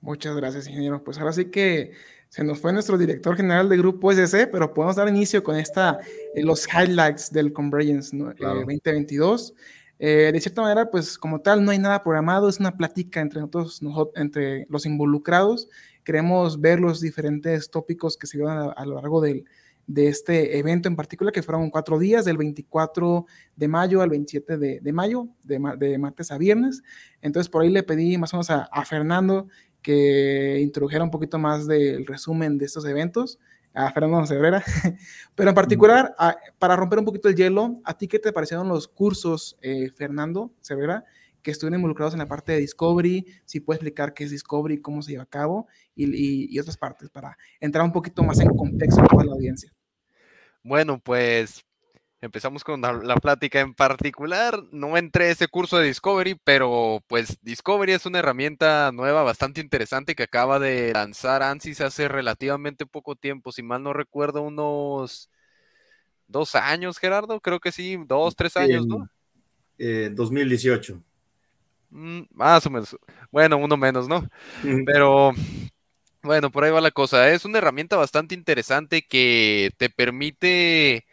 Muchas 0.00 0.36
gracias, 0.36 0.66
ingeniero. 0.66 1.02
Pues 1.02 1.18
ahora 1.18 1.32
sí 1.32 1.46
que 1.46 1.92
se 2.34 2.42
nos 2.42 2.58
fue 2.58 2.72
nuestro 2.72 2.98
director 2.98 3.36
general 3.36 3.68
de 3.68 3.76
Grupo 3.76 4.10
SC, 4.10 4.48
pero 4.50 4.74
podemos 4.74 4.96
dar 4.96 5.08
inicio 5.08 5.40
con 5.44 5.54
esta, 5.54 6.00
eh, 6.34 6.42
los 6.42 6.66
highlights 6.66 7.30
del 7.30 7.52
Convergence 7.52 8.10
2022. 8.16 9.54
Eh, 10.00 10.30
de 10.32 10.40
cierta 10.40 10.62
manera, 10.62 10.90
pues 10.90 11.16
como 11.16 11.42
tal, 11.42 11.64
no 11.64 11.70
hay 11.70 11.78
nada 11.78 12.02
programado, 12.02 12.48
es 12.48 12.58
una 12.58 12.76
plática 12.76 13.20
entre 13.20 13.38
nosotros, 13.38 13.80
entre 14.16 14.66
los 14.68 14.84
involucrados. 14.84 15.68
Queremos 16.02 16.60
ver 16.60 16.80
los 16.80 17.00
diferentes 17.00 17.70
tópicos 17.70 18.16
que 18.16 18.26
se 18.26 18.38
llevan 18.38 18.72
a, 18.76 18.84
lo 18.84 18.96
largo 18.96 19.20
del, 19.20 19.44
de 19.86 20.08
este 20.08 20.58
evento 20.58 20.88
en 20.88 20.96
particular, 20.96 21.32
que 21.32 21.44
fueron 21.44 21.70
cuatro 21.70 22.00
días, 22.00 22.24
del 22.24 22.36
24 22.36 23.26
de 23.54 23.68
mayo 23.68 24.02
al 24.02 24.10
27 24.10 24.58
de, 24.58 24.92
mayo, 24.92 25.28
de, 25.44 25.60
de, 25.78 25.98
martes 25.98 26.32
a 26.32 26.38
viernes. 26.38 26.82
Entonces, 27.22 27.48
por 27.48 27.62
ahí 27.62 27.70
le 27.70 27.84
pedí 27.84 28.18
más 28.18 28.34
o 28.34 28.38
menos 28.38 28.50
a, 28.50 28.64
a 28.72 28.84
Fernando 28.84 29.46
que 29.84 30.60
introdujera 30.62 31.04
un 31.04 31.10
poquito 31.10 31.38
más 31.38 31.66
del 31.66 32.06
resumen 32.06 32.56
de 32.56 32.64
estos 32.64 32.86
eventos 32.86 33.38
a 33.74 33.92
Fernando 33.92 34.26
Cebrera, 34.26 34.64
pero 35.34 35.50
en 35.50 35.54
particular, 35.54 36.14
para 36.58 36.74
romper 36.74 37.00
un 37.00 37.04
poquito 37.04 37.28
el 37.28 37.34
hielo, 37.34 37.74
¿a 37.84 37.98
ti 37.98 38.08
qué 38.08 38.18
te 38.18 38.32
parecieron 38.32 38.66
los 38.66 38.88
cursos, 38.88 39.58
eh, 39.60 39.90
Fernando 39.90 40.54
Cebrera, 40.62 41.04
que 41.42 41.50
estuvieron 41.50 41.80
involucrados 41.80 42.14
en 42.14 42.20
la 42.20 42.26
parte 42.26 42.52
de 42.52 42.60
Discovery? 42.60 43.26
Si 43.44 43.60
puedes 43.60 43.78
explicar 43.78 44.14
qué 44.14 44.24
es 44.24 44.30
Discovery, 44.30 44.80
cómo 44.80 45.02
se 45.02 45.10
lleva 45.10 45.24
a 45.24 45.26
cabo 45.26 45.66
y, 45.94 46.54
y, 46.54 46.58
otras 46.58 46.78
partes 46.78 47.10
para 47.10 47.36
entrar 47.60 47.84
un 47.84 47.92
poquito 47.92 48.22
más 48.22 48.40
en 48.40 48.48
contexto 48.56 49.02
para 49.04 49.24
la 49.24 49.32
audiencia. 49.32 49.70
Bueno, 50.62 50.98
pues 50.98 51.62
empezamos 52.24 52.64
con 52.64 52.80
la, 52.80 53.16
plática 53.16 53.60
en 53.60 53.74
particular. 53.74 54.62
No 54.72 54.96
entré 54.96 55.26
a 55.26 55.30
ese 55.30 55.48
curso 55.48 55.78
de 55.78 55.86
Discovery, 55.86 56.38
pero 56.42 57.02
pues 57.06 57.38
Discovery 57.42 57.92
es 57.92 58.06
una 58.06 58.18
herramienta 58.18 58.90
nueva 58.92 59.22
bastante 59.22 59.60
interesante 59.60 60.14
que 60.14 60.24
acaba 60.24 60.58
de 60.58 60.92
lanzar 60.92 61.42
ANSYS 61.42 61.80
hace 61.82 62.08
relativamente 62.08 62.86
poco 62.86 63.16
tiempo, 63.16 63.52
si 63.52 63.62
mal 63.62 63.82
no 63.82 63.92
recuerdo, 63.92 64.42
unos 64.42 65.30
dos 66.26 66.54
años, 66.54 66.98
Gerardo, 66.98 67.40
creo 67.40 67.60
que 67.60 67.72
sí, 67.72 67.98
dos, 68.06 68.34
tres 68.34 68.56
años, 68.56 68.86
¿no? 68.86 69.08
2018. 69.78 70.94
Eh, 70.94 70.96
mm, 71.90 72.22
más 72.32 72.66
o 72.66 72.70
menos. 72.70 72.96
Bueno, 73.30 73.56
uno 73.56 73.76
menos, 73.76 74.08
¿no? 74.08 74.28
Pero 74.86 75.32
bueno, 76.22 76.50
por 76.50 76.64
ahí 76.64 76.70
va 76.70 76.80
la 76.80 76.90
cosa. 76.90 77.30
Es 77.30 77.44
una 77.44 77.58
herramienta 77.58 77.96
bastante 77.96 78.34
interesante 78.34 79.02
que 79.02 79.72
te 79.76 79.90
permite 79.90 81.04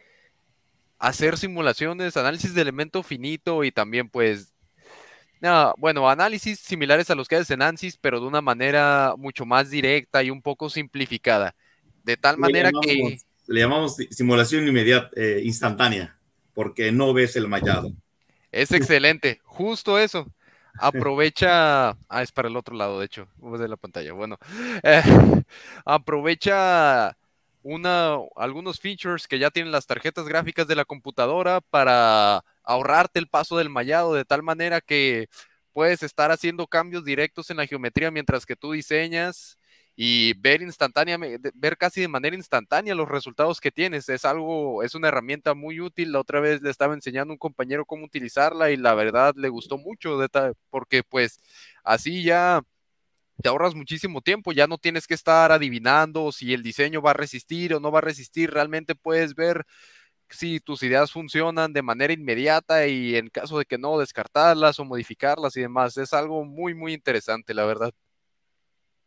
hacer 1.02 1.36
simulaciones, 1.36 2.16
análisis 2.16 2.54
de 2.54 2.62
elemento 2.62 3.02
finito 3.02 3.64
y 3.64 3.72
también 3.72 4.08
pues, 4.08 4.54
bueno, 5.76 6.08
análisis 6.08 6.60
similares 6.60 7.10
a 7.10 7.16
los 7.16 7.26
que 7.26 7.34
haces 7.34 7.50
en 7.50 7.60
ANSYS, 7.60 7.98
pero 8.00 8.20
de 8.20 8.26
una 8.26 8.40
manera 8.40 9.14
mucho 9.18 9.44
más 9.44 9.68
directa 9.68 10.22
y 10.22 10.30
un 10.30 10.40
poco 10.40 10.70
simplificada. 10.70 11.56
De 12.04 12.16
tal 12.16 12.38
manera 12.38 12.70
que... 12.80 13.18
Le 13.48 13.60
llamamos 13.60 13.96
simulación 14.10 14.68
inmediata, 14.68 15.10
eh, 15.16 15.40
instantánea, 15.44 16.16
porque 16.54 16.92
no 16.92 17.12
ves 17.12 17.34
el 17.34 17.48
mallado. 17.48 17.92
Es 18.52 18.70
excelente, 18.70 19.40
justo 19.42 19.98
eso. 19.98 20.32
Aprovecha, 20.78 21.90
ah, 21.90 22.22
es 22.22 22.30
para 22.30 22.48
el 22.48 22.56
otro 22.56 22.76
lado, 22.76 23.00
de 23.00 23.06
hecho, 23.06 23.26
de 23.36 23.68
la 23.68 23.76
pantalla. 23.76 24.12
Bueno, 24.12 24.38
eh, 24.84 25.02
aprovecha 25.84 27.16
una, 27.62 28.16
algunos 28.36 28.80
features 28.80 29.28
que 29.28 29.38
ya 29.38 29.50
tienen 29.50 29.72
las 29.72 29.86
tarjetas 29.86 30.26
gráficas 30.26 30.66
de 30.68 30.76
la 30.76 30.84
computadora 30.84 31.60
para 31.60 32.44
ahorrarte 32.62 33.18
el 33.18 33.28
paso 33.28 33.56
del 33.58 33.70
mallado 33.70 34.14
de 34.14 34.24
tal 34.24 34.42
manera 34.42 34.80
que 34.80 35.28
puedes 35.72 36.02
estar 36.02 36.30
haciendo 36.30 36.66
cambios 36.66 37.04
directos 37.04 37.50
en 37.50 37.56
la 37.58 37.66
geometría 37.66 38.10
mientras 38.10 38.46
que 38.46 38.56
tú 38.56 38.72
diseñas 38.72 39.58
y 39.94 40.34
ver 40.40 40.62
instantáneamente, 40.62 41.50
ver 41.54 41.76
casi 41.76 42.00
de 42.00 42.08
manera 42.08 42.34
instantánea 42.36 42.94
los 42.94 43.08
resultados 43.08 43.60
que 43.60 43.70
tienes. 43.70 44.08
Es 44.08 44.24
algo, 44.24 44.82
es 44.82 44.94
una 44.94 45.08
herramienta 45.08 45.54
muy 45.54 45.80
útil. 45.80 46.12
La 46.12 46.20
otra 46.20 46.40
vez 46.40 46.62
le 46.62 46.70
estaba 46.70 46.94
enseñando 46.94 47.32
a 47.32 47.34
un 47.34 47.38
compañero 47.38 47.84
cómo 47.84 48.04
utilizarla 48.06 48.70
y 48.70 48.76
la 48.76 48.94
verdad 48.94 49.34
le 49.36 49.48
gustó 49.50 49.78
mucho 49.78 50.18
porque 50.70 51.02
pues 51.02 51.40
así 51.84 52.22
ya 52.22 52.62
te 53.40 53.48
ahorras 53.48 53.74
muchísimo 53.74 54.20
tiempo, 54.20 54.52
ya 54.52 54.66
no 54.66 54.78
tienes 54.78 55.06
que 55.06 55.14
estar 55.14 55.52
adivinando 55.52 56.32
si 56.32 56.52
el 56.52 56.62
diseño 56.62 57.00
va 57.00 57.10
a 57.10 57.14
resistir 57.14 57.74
o 57.74 57.80
no 57.80 57.90
va 57.90 57.98
a 57.98 58.02
resistir, 58.02 58.50
realmente 58.50 58.94
puedes 58.94 59.34
ver 59.34 59.64
si 60.28 60.60
tus 60.60 60.82
ideas 60.82 61.12
funcionan 61.12 61.72
de 61.72 61.82
manera 61.82 62.12
inmediata 62.12 62.86
y 62.86 63.16
en 63.16 63.28
caso 63.28 63.58
de 63.58 63.64
que 63.64 63.78
no, 63.78 63.98
descartarlas 63.98 64.78
o 64.78 64.84
modificarlas 64.84 65.56
y 65.56 65.60
demás. 65.60 65.96
Es 65.96 66.12
algo 66.12 66.44
muy, 66.44 66.74
muy 66.74 66.94
interesante, 66.94 67.54
la 67.54 67.64
verdad. 67.64 67.92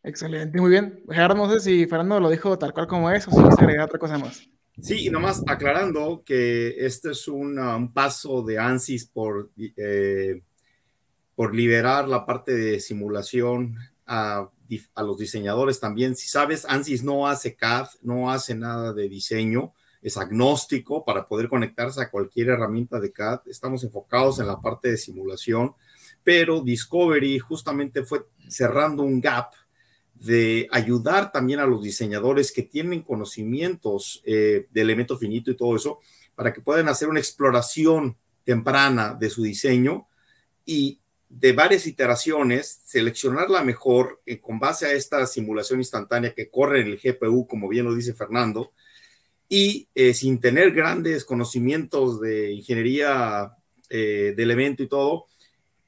Excelente, 0.03 0.60
muy 0.62 0.70
bien. 0.70 1.01
Gerardo, 1.10 1.36
no 1.36 1.51
sé 1.51 1.60
si 1.60 1.88
Fernando 1.88 2.20
lo 2.20 2.29
dijo 2.29 2.58
tal 2.60 2.74
cual 2.74 2.88
como 2.88 3.10
es 3.10 3.27
o 3.27 3.32
si 3.32 3.38
quieres 3.38 3.60
agregar 3.60 3.86
otra 3.86 4.00
cosa 4.00 4.17
más. 4.17 4.48
Sí, 4.79 5.08
y 5.08 5.10
nomás 5.10 5.41
aclarando 5.48 6.22
que 6.24 6.86
este 6.86 7.12
es 7.12 7.27
un 7.27 7.91
paso 7.94 8.44
de 8.44 8.60
ANSYS 8.60 9.05
por, 9.08 9.50
eh, 9.58 10.41
por 11.34 11.55
liberar 11.55 12.08
la 12.08 12.25
parte 12.25 12.53
de 12.53 12.79
simulación 12.79 13.77
a, 14.05 14.50
los 14.97 15.17
diseñadores 15.17 15.79
también. 15.79 16.15
Si 16.15 16.27
sabes, 16.27 16.65
ANSYS 16.65 17.03
no 17.03 17.27
hace 17.27 17.55
CAD, 17.55 17.88
no 18.01 18.31
hace 18.31 18.55
nada 18.55 18.93
de 18.93 19.09
diseño, 19.09 19.74
es 20.01 20.17
agnóstico 20.17 21.03
para 21.03 21.25
poder 21.25 21.50
conectarse 21.50 22.01
a 22.01 22.09
cualquier 22.09 22.50
herramienta 22.50 23.00
de 23.00 23.12
CAD. 23.12 23.41
Estamos 23.47 23.83
enfocados 23.83 24.39
en 24.39 24.47
la 24.47 24.62
parte 24.62 24.89
de 24.91 24.97
simulación, 24.97 25.74
pero 26.24 26.62
Discovery 26.62 27.39
justamente 27.39 28.03
fue 28.03 28.25
cerrando 28.47 29.03
un 29.03 29.19
gap 29.19 29.51
de 30.13 30.67
ayudar 30.71 31.31
también 31.31 31.59
a 31.59 31.65
los 31.65 31.83
diseñadores 31.83 32.51
que 32.51 32.63
tienen 32.63 33.01
conocimientos 33.01 34.21
eh, 34.25 34.67
de 34.71 34.81
elemento 34.81 35.17
finito 35.17 35.51
y 35.51 35.57
todo 35.57 35.75
eso, 35.75 36.00
para 36.35 36.53
que 36.53 36.62
puedan 36.62 36.88
hacer 36.88 37.09
una 37.09 37.19
exploración 37.19 38.15
temprana 38.43 39.13
de 39.13 39.29
su 39.29 39.43
diseño 39.43 40.07
y 40.65 41.00
de 41.38 41.51
varias 41.51 41.86
iteraciones, 41.86 42.80
seleccionar 42.86 43.50
la 43.50 43.62
mejor 43.62 44.22
eh, 44.25 44.39
con 44.39 44.58
base 44.58 44.86
a 44.86 44.94
esta 44.94 45.27
simulación 45.27 45.80
instantánea 45.80 46.34
que 46.34 46.50
corre 46.50 46.80
en 46.80 46.88
el 46.88 46.98
GPU, 46.98 47.46
como 47.46 47.68
bien 47.68 47.84
lo 47.84 47.94
dice 47.94 48.13
Fernando, 48.13 48.72
y 49.50 49.89
eh, 49.96 50.13
sin 50.13 50.39
tener 50.39 50.72
grandes 50.72 51.25
conocimientos 51.25 52.22
de 52.22 52.54
ingeniería 52.54 53.51
eh, 53.89 54.34
de 54.36 54.44
elemento 54.44 54.82
y 54.82 54.88
todo, 54.88 55.25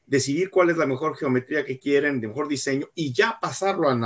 decidir 0.05 0.49
cuál 0.49 0.69
es 0.69 0.77
la 0.77 0.85
mejor 0.85 1.15
geometría 1.15 1.63
que 1.63 1.79
quieren, 1.79 2.19
de 2.19 2.27
mejor 2.27 2.49
diseño, 2.49 2.89
y 2.93 3.13
ya 3.13 3.37
pasarlo 3.41 3.89
al 3.89 4.03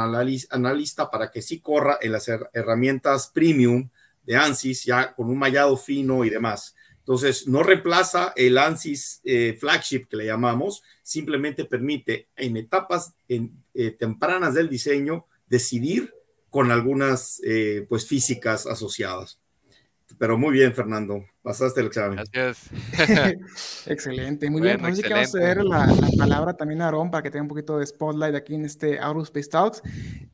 analista 0.51 1.09
para 1.09 1.31
que 1.31 1.41
sí 1.41 1.59
corra 1.59 1.97
en 2.01 2.11
las 2.11 2.29
herramientas 2.53 3.31
premium 3.33 3.89
de 4.21 4.35
ANSYS, 4.35 4.85
ya 4.85 5.13
con 5.15 5.27
un 5.27 5.39
mallado 5.39 5.75
fino 5.75 6.23
y 6.23 6.29
demás. 6.29 6.75
Entonces, 7.11 7.45
no 7.45 7.61
reemplaza 7.61 8.31
el 8.37 8.57
ANSYS 8.57 9.21
flagship 9.59 10.05
que 10.09 10.15
le 10.15 10.27
llamamos, 10.27 10.81
simplemente 11.03 11.65
permite 11.65 12.29
en 12.37 12.55
etapas 12.55 13.15
eh, 13.27 13.91
tempranas 13.99 14.53
del 14.53 14.69
diseño 14.69 15.25
decidir 15.49 16.13
con 16.49 16.71
algunas 16.71 17.41
eh, 17.43 17.85
pues 17.89 18.07
físicas 18.07 18.65
asociadas. 18.65 19.41
pero 20.17 20.37
muy 20.37 20.53
bien, 20.53 20.73
Fernando. 20.73 21.25
Pasaste 21.43 21.81
el 21.81 21.87
examen. 21.87 22.19
Gracias. 22.31 22.69
excelente, 23.87 24.49
muy 24.49 24.61
bien. 24.61 24.79
Pues 24.79 24.93
así 24.93 25.01
que 25.01 25.13
vamos 25.13 25.29
a 25.29 25.39
ceder 25.39 25.63
la, 25.63 25.87
la, 25.87 26.09
palabra 26.17 26.53
también 26.55 26.81
a 26.81 26.87
Aaron 26.87 27.09
para 27.09 27.23
que 27.23 27.31
tenga 27.31 27.43
un 27.43 27.47
poquito 27.47 27.79
de 27.79 27.85
spotlight 27.85 28.35
aquí 28.35 28.55
en 28.55 28.65
este 28.65 28.99
Aerospace 28.99 29.49
Talks. 29.49 29.81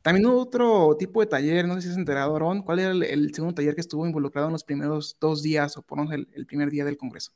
También 0.02 0.26
hubo 0.26 0.42
otro 0.42 0.96
tipo 0.98 1.20
de 1.20 1.26
taller, 1.26 1.66
no 1.66 1.74
sé 1.74 1.82
si 1.82 1.88
has 1.88 1.96
enterado, 1.96 2.36
Aaron. 2.36 2.62
¿Cuál 2.62 2.80
era 2.80 2.90
el, 2.90 3.02
el 3.02 3.34
segundo 3.34 3.54
taller 3.54 3.74
que 3.74 3.80
estuvo 3.80 4.06
involucrado 4.06 4.48
en 4.48 4.52
los 4.52 4.64
primeros 4.64 5.16
dos 5.18 5.42
días 5.42 5.76
o 5.78 5.82
por 5.82 5.98
lo 5.98 6.04
menos 6.04 6.14
el, 6.14 6.28
el 6.34 6.46
primer 6.46 6.70
día 6.70 6.84
del 6.84 6.98
Congreso? 6.98 7.32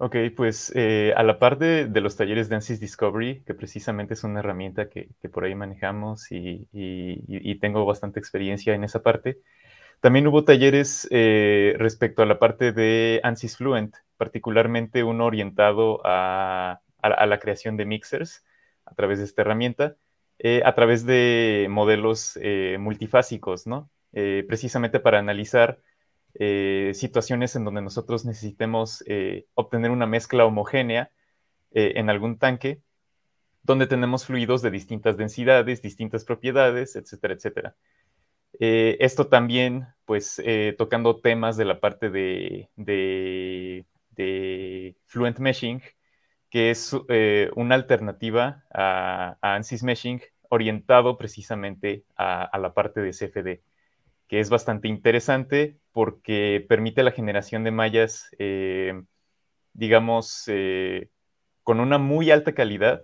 Ok, 0.00 0.14
pues 0.36 0.70
eh, 0.76 1.12
a 1.16 1.24
la 1.24 1.40
par 1.40 1.58
de, 1.58 1.86
de, 1.86 2.00
los 2.00 2.14
talleres 2.16 2.48
de 2.48 2.54
ANSYS 2.54 2.78
Discovery, 2.78 3.42
que 3.44 3.52
precisamente 3.52 4.14
es 4.14 4.22
una 4.22 4.38
herramienta 4.38 4.88
que, 4.88 5.08
que 5.20 5.28
por 5.28 5.42
ahí 5.42 5.56
manejamos 5.56 6.30
y, 6.30 6.68
y, 6.72 7.20
y, 7.26 7.58
tengo 7.58 7.84
bastante 7.84 8.20
experiencia 8.20 8.74
en 8.74 8.84
esa 8.84 9.02
parte, 9.02 9.40
también 10.00 10.26
hubo 10.28 10.44
talleres 10.44 11.08
eh, 11.10 11.74
respecto 11.78 12.22
a 12.22 12.26
la 12.26 12.38
parte 12.38 12.72
de 12.72 13.20
ANSYS 13.24 13.56
Fluent, 13.56 13.96
particularmente 14.16 15.02
uno 15.02 15.24
orientado 15.26 16.00
a, 16.04 16.80
la 17.02 17.38
creación 17.38 17.76
de 17.76 17.84
mixers 17.84 18.44
a 18.84 18.94
través 18.94 19.18
de 19.18 19.24
esta 19.24 19.42
herramienta, 19.42 19.96
eh, 20.38 20.62
a 20.64 20.74
través 20.74 21.04
de 21.04 21.66
modelos 21.68 22.38
eh, 22.40 22.76
multifásicos, 22.78 23.66
¿no? 23.66 23.90
Precisamente 24.12 24.98
para 24.98 25.20
analizar 25.20 25.80
situaciones 26.34 27.54
en 27.54 27.64
donde 27.64 27.82
nosotros 27.82 28.24
necesitemos 28.24 29.04
obtener 29.54 29.90
una 29.92 30.06
mezcla 30.06 30.44
homogénea 30.44 31.12
en 31.70 32.10
algún 32.10 32.38
tanque, 32.38 32.80
donde 33.62 33.86
tenemos 33.86 34.24
fluidos 34.24 34.62
de 34.62 34.72
distintas 34.72 35.16
densidades, 35.18 35.82
distintas 35.82 36.24
propiedades, 36.24 36.96
etcétera, 36.96 37.34
etcétera. 37.34 37.76
Esto 38.52 39.28
también, 39.28 39.86
pues, 40.04 40.42
tocando 40.76 41.20
temas 41.20 41.56
de 41.56 41.64
la 41.64 41.80
parte 41.80 42.10
de, 42.10 43.86
Fluent 45.06 45.38
Meshing, 45.38 45.82
que 46.50 46.70
es 46.70 46.96
una 47.56 47.74
alternativa 47.74 48.64
a, 48.72 49.36
ANSYS 49.42 49.82
Meshing 49.82 50.20
orientado 50.48 51.18
precisamente 51.18 52.04
a, 52.16 52.42
a 52.42 52.58
la 52.58 52.74
parte 52.74 53.00
de 53.00 53.12
CFD 53.12 53.62
que 54.28 54.40
es 54.40 54.50
bastante 54.50 54.88
interesante 54.88 55.78
porque 55.92 56.64
permite 56.68 57.02
la 57.02 57.10
generación 57.12 57.64
de 57.64 57.70
mallas, 57.72 58.28
eh, 58.38 59.02
digamos, 59.72 60.44
eh, 60.48 61.08
con 61.64 61.80
una 61.80 61.98
muy 61.98 62.30
alta 62.30 62.54
calidad, 62.54 63.02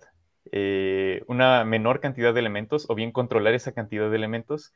eh, 0.53 1.23
una 1.27 1.65
menor 1.65 2.01
cantidad 2.01 2.35
de 2.35 2.41
elementos, 2.41 2.87
o 2.89 2.95
bien 2.95 3.11
controlar 3.11 3.55
esa 3.55 3.73
cantidad 3.73 4.11
de 4.11 4.17
elementos, 4.17 4.75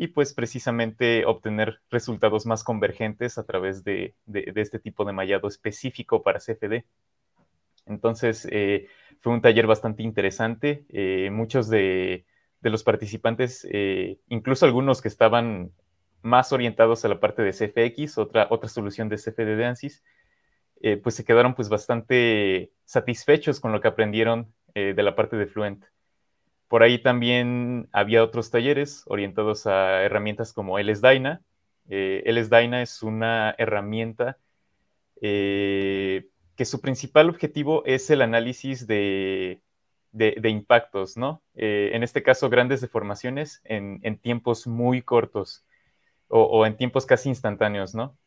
y 0.00 0.06
pues 0.06 0.32
precisamente 0.32 1.26
obtener 1.26 1.80
resultados 1.90 2.46
más 2.46 2.62
convergentes 2.62 3.36
a 3.36 3.42
través 3.42 3.82
de, 3.82 4.14
de, 4.26 4.52
este 4.54 4.78
tipo 4.78 5.04
de 5.04 5.12
mallado 5.12 5.48
específico 5.48 6.22
para 6.22 6.38
CFD. 6.38 6.84
Entonces, 7.84 8.46
eh, 8.52 8.86
fue 9.20 9.32
un 9.32 9.40
taller 9.40 9.66
bastante 9.66 10.04
interesante. 10.04 10.84
Eh, 10.90 11.30
muchos 11.32 11.68
de, 11.68 12.26
de 12.60 12.70
los 12.70 12.84
participantes, 12.84 13.66
eh, 13.72 14.20
incluso 14.28 14.66
algunos 14.66 15.02
que 15.02 15.08
estaban 15.08 15.72
más 16.22 16.52
orientados 16.52 17.04
a 17.04 17.08
la 17.08 17.18
parte 17.18 17.42
de 17.42 17.52
CFX, 17.52 18.18
otra, 18.18 18.46
otra 18.50 18.68
solución 18.68 19.08
de 19.08 19.16
CFD 19.16 19.56
de 19.56 19.64
ANSYS, 19.64 20.04
pues 21.02 21.16
se 21.16 21.24
quedaron 21.24 21.56
pues 21.56 21.68
bastante 21.68 22.70
satisfechos 22.84 23.58
con 23.58 23.72
lo 23.72 23.80
que 23.80 23.88
aprendieron 23.88 24.54
de 24.74 25.02
la 25.02 25.16
parte 25.16 25.36
de 25.36 25.48
Fluent. 25.48 25.84
Por 26.68 26.82
ahí 26.82 26.98
también 26.98 27.88
había 27.92 28.22
otros 28.22 28.50
talleres 28.50 29.02
orientados 29.06 29.66
a 29.66 30.02
herramientas 30.02 30.52
como 30.52 30.78
LSDyna. 30.78 31.42
Eh, 31.88 32.22
LSDyna 32.26 32.82
es 32.82 33.02
una 33.02 33.54
herramienta 33.56 34.36
eh, 35.22 36.28
que 36.56 36.66
su 36.66 36.82
principal 36.82 37.30
objetivo 37.30 37.84
es 37.86 38.10
el 38.10 38.20
análisis 38.20 38.86
de, 38.86 39.62
de, 40.12 40.50
impactos, 40.50 41.16
¿no? 41.16 41.42
Eh, 41.54 41.90
en 41.94 42.02
este 42.02 42.22
caso, 42.22 42.50
grandes 42.50 42.82
deformaciones 42.82 43.62
en, 43.64 44.18
tiempos 44.18 44.66
muy 44.66 45.00
cortos 45.00 45.64
o, 46.28 46.66
en 46.66 46.76
tiempos 46.76 47.06
casi 47.06 47.30
instantáneos, 47.30 47.94
¿no? 47.94 48.18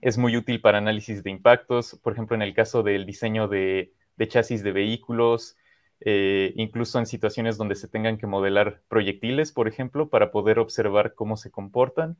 Es 0.00 0.16
muy 0.16 0.34
útil 0.34 0.62
para 0.62 0.78
análisis 0.78 1.22
de 1.22 1.30
impactos, 1.30 1.98
por 2.02 2.14
ejemplo, 2.14 2.34
en 2.36 2.42
el 2.42 2.54
caso 2.54 2.82
del 2.82 3.04
diseño 3.04 3.48
de 3.48 3.92
chasis 4.28 4.62
de 4.62 4.72
vehículos, 4.72 5.56
eh, 6.00 6.52
incluso 6.56 6.98
en 6.98 7.06
situaciones 7.06 7.56
donde 7.56 7.74
se 7.74 7.88
tengan 7.88 8.18
que 8.18 8.26
modelar 8.26 8.82
proyectiles, 8.88 9.52
por 9.52 9.68
ejemplo, 9.68 10.08
para 10.08 10.30
poder 10.30 10.58
observar 10.58 11.14
cómo 11.14 11.36
se 11.36 11.50
comportan, 11.50 12.18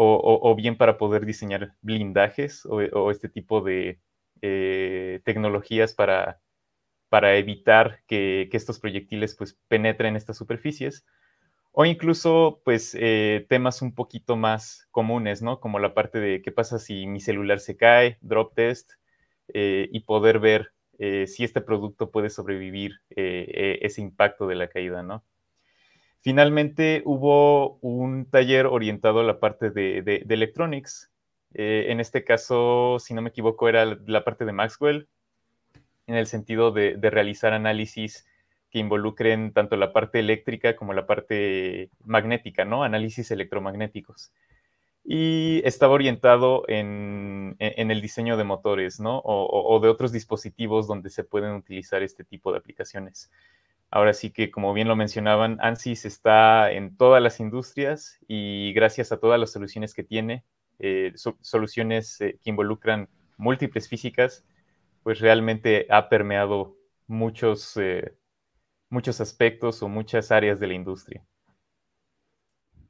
o, 0.00 0.54
bien 0.54 0.76
para 0.76 0.96
poder 0.96 1.26
diseñar 1.26 1.74
blindajes 1.82 2.64
o, 2.66 3.10
este 3.10 3.28
tipo 3.28 3.62
de 3.62 4.00
eh, 4.42 5.20
tecnologías 5.24 5.92
para 5.92 6.40
para 7.08 7.36
evitar 7.36 8.02
que, 8.06 8.48
estos 8.52 8.78
proyectiles 8.78 9.34
pues, 9.34 9.58
penetren 9.68 10.14
estas 10.14 10.36
superficies, 10.36 11.06
o 11.72 11.86
incluso 11.86 12.60
pues, 12.64 12.94
eh, 13.00 13.46
temas 13.48 13.82
un 13.82 13.94
poquito 13.94 14.36
más 14.36 14.88
comunes, 14.90 15.42
¿no? 15.42 15.58
como 15.58 15.78
la 15.78 15.94
parte 15.94 16.20
de 16.20 16.42
qué 16.42 16.52
pasa 16.52 16.78
si 16.78 17.06
mi 17.06 17.20
celular 17.20 17.60
se 17.60 17.76
cae, 17.76 18.18
drop 18.20 18.54
test, 18.54 18.92
y 19.50 20.00
poder 20.00 20.40
ver 20.40 20.72
eh, 20.98 21.26
si 21.26 21.44
este 21.44 21.60
producto 21.60 22.10
puede 22.10 22.30
sobrevivir 22.30 23.00
eh, 23.10 23.46
eh, 23.48 23.78
ese 23.82 24.00
impacto 24.00 24.46
de 24.46 24.56
la 24.56 24.68
caída. 24.68 25.02
¿no? 25.02 25.24
Finalmente 26.20 27.02
hubo 27.04 27.78
un 27.80 28.28
taller 28.28 28.66
orientado 28.66 29.20
a 29.20 29.24
la 29.24 29.40
parte 29.40 29.70
de, 29.70 30.02
de, 30.02 30.22
de 30.24 30.34
electronics. 30.34 31.10
Eh, 31.54 31.86
en 31.88 32.00
este 32.00 32.24
caso, 32.24 32.98
si 32.98 33.14
no 33.14 33.22
me 33.22 33.30
equivoco, 33.30 33.68
era 33.68 33.98
la 34.06 34.24
parte 34.24 34.44
de 34.44 34.52
Maxwell, 34.52 35.08
en 36.06 36.16
el 36.16 36.26
sentido 36.26 36.72
de, 36.72 36.96
de, 36.96 37.10
realizar 37.10 37.52
análisis 37.52 38.26
que 38.70 38.78
involucren 38.78 39.52
tanto 39.52 39.76
la 39.76 39.92
parte 39.92 40.18
eléctrica 40.18 40.76
como 40.76 40.92
la 40.92 41.06
parte 41.06 41.90
magnética, 42.04 42.64
¿no? 42.64 42.82
Análisis 42.82 43.30
electromagnéticos. 43.30 44.32
Y 45.04 45.62
estaba 45.64 45.94
orientado 45.94 46.64
en, 46.68 47.56
en 47.58 47.90
el 47.90 48.02
diseño 48.02 48.36
de 48.36 48.44
motores, 48.44 49.00
¿no? 49.00 49.22
O, 49.24 49.80
de 49.80 49.88
otros 49.88 50.12
dispositivos 50.12 50.86
donde 50.86 51.08
se 51.10 51.24
pueden 51.24 51.54
utilizar 51.54 52.02
este 52.02 52.24
tipo 52.24 52.52
de 52.52 52.58
aplicaciones. 52.58 53.30
Ahora 53.90 54.12
sí 54.12 54.30
que, 54.30 54.50
como 54.50 54.74
bien 54.74 54.86
lo 54.86 54.96
mencionaban, 54.96 55.58
ANSYS 55.60 56.04
está 56.04 56.70
en 56.72 56.94
todas 56.96 57.22
las 57.22 57.40
industrias 57.40 58.18
y 58.28 58.72
gracias 58.74 59.12
a 59.12 59.16
todas 59.16 59.40
las 59.40 59.50
soluciones 59.50 59.94
que 59.94 60.04
tiene, 60.04 60.44
eh, 60.78 61.12
so, 61.14 61.38
soluciones 61.40 62.20
eh, 62.20 62.38
que 62.42 62.50
involucran 62.50 63.08
múltiples 63.38 63.88
físicas, 63.88 64.44
pues 65.02 65.20
realmente 65.20 65.86
ha 65.88 66.10
permeado 66.10 66.76
muchos, 67.06 67.76
eh, 67.78 68.14
muchos 68.90 69.22
aspectos 69.22 69.82
o 69.82 69.88
muchas 69.88 70.30
áreas 70.30 70.60
de 70.60 70.66
la 70.66 70.74
industria. 70.74 71.24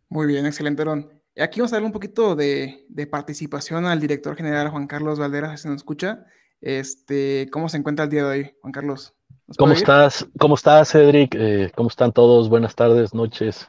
Muy 0.09 0.27
bien, 0.27 0.47
excelente, 0.47 0.85
Ron. 0.85 1.18
Aquí 1.41 1.61
vamos 1.61 1.73
a 1.73 1.77
darle 1.77 1.87
un 1.87 1.93
poquito 1.93 2.35
de, 2.35 2.85
de, 2.89 3.07
participación 3.07 3.87
al 3.87 4.01
director 4.01 4.37
general 4.37 4.71
Juan 4.71 4.87
Carlos 4.87 5.19
Valderas, 5.19 5.53
si 5.53 5.63
se 5.63 5.69
nos 5.69 5.77
escucha. 5.77 6.25
Este, 6.61 7.49
¿Cómo 7.53 7.69
se 7.69 7.77
encuentra 7.77 8.05
el 8.05 8.11
día 8.11 8.25
de 8.25 8.29
hoy, 8.29 8.55
Juan 8.61 8.73
Carlos? 8.73 9.15
¿Cómo 9.57 9.73
estás? 9.73 10.27
¿Cómo 10.39 10.57
estás, 10.57 10.91
Cedric? 10.91 11.35
Eh, 11.39 11.71
¿Cómo 11.75 11.89
están 11.89 12.13
todos? 12.13 12.49
Buenas 12.49 12.75
tardes, 12.75 13.15
noches. 13.15 13.69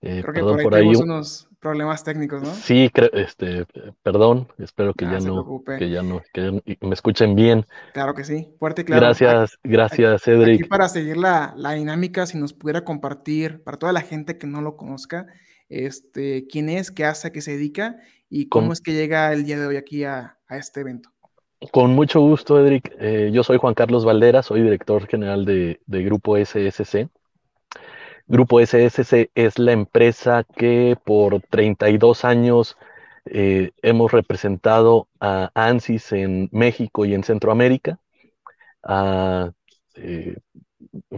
Eh, 0.00 0.22
Creo 0.22 0.34
perdón 0.34 0.56
que 0.58 0.62
por 0.62 0.74
ahí, 0.74 0.84
por 0.84 0.94
ahí 0.94 1.02
unos 1.02 1.48
problemas 1.58 2.04
técnicos, 2.04 2.42
¿no? 2.42 2.54
Sí, 2.54 2.90
este, 3.12 3.66
perdón, 4.02 4.48
espero 4.58 4.94
que, 4.94 5.04
ah, 5.06 5.18
ya 5.18 5.26
no, 5.26 5.62
que 5.78 5.90
ya 5.90 6.02
no, 6.02 6.22
que 6.32 6.42
ya 6.42 6.86
me 6.86 6.94
escuchen 6.94 7.34
bien. 7.34 7.66
Claro 7.92 8.14
que 8.14 8.22
sí, 8.22 8.54
fuerte 8.58 8.82
y 8.82 8.84
claro. 8.84 9.02
Gracias, 9.02 9.58
gracias, 9.64 10.22
Cedric. 10.22 10.60
Aquí 10.60 10.68
para 10.68 10.88
seguir 10.88 11.16
la, 11.16 11.54
la, 11.56 11.72
dinámica, 11.72 12.24
si 12.26 12.38
nos 12.38 12.52
pudiera 12.52 12.84
compartir, 12.84 13.64
para 13.64 13.78
toda 13.78 13.92
la 13.92 14.02
gente 14.02 14.38
que 14.38 14.46
no 14.46 14.62
lo 14.62 14.76
conozca, 14.76 15.26
este, 15.68 16.46
quién 16.46 16.68
es, 16.68 16.90
qué 16.90 17.04
hace, 17.04 17.28
a 17.28 17.32
qué 17.32 17.40
se 17.40 17.52
dedica 17.52 17.96
y 18.28 18.48
cómo 18.48 18.66
Con... 18.66 18.72
es 18.72 18.80
que 18.80 18.92
llega 18.92 19.32
el 19.32 19.44
día 19.44 19.58
de 19.58 19.66
hoy 19.66 19.76
aquí 19.76 20.04
a, 20.04 20.38
a 20.48 20.56
este 20.56 20.80
evento. 20.80 21.10
Con 21.72 21.94
mucho 21.94 22.20
gusto, 22.20 22.60
Edric. 22.60 22.94
Eh, 23.00 23.30
yo 23.32 23.42
soy 23.42 23.58
Juan 23.58 23.74
Carlos 23.74 24.04
Valdera, 24.04 24.42
soy 24.42 24.62
director 24.62 25.06
general 25.06 25.44
de, 25.44 25.80
de 25.86 26.02
Grupo 26.04 26.36
SSC. 26.36 27.08
Grupo 28.26 28.60
SSC 28.60 29.30
es 29.34 29.58
la 29.58 29.72
empresa 29.72 30.44
que 30.56 30.96
por 31.04 31.40
32 31.40 32.24
años 32.24 32.76
eh, 33.24 33.72
hemos 33.82 34.12
representado 34.12 35.08
a 35.20 35.50
ANSYS 35.54 36.12
en 36.12 36.48
México 36.52 37.04
y 37.04 37.14
en 37.14 37.24
Centroamérica. 37.24 37.98
Eh, 39.96 40.36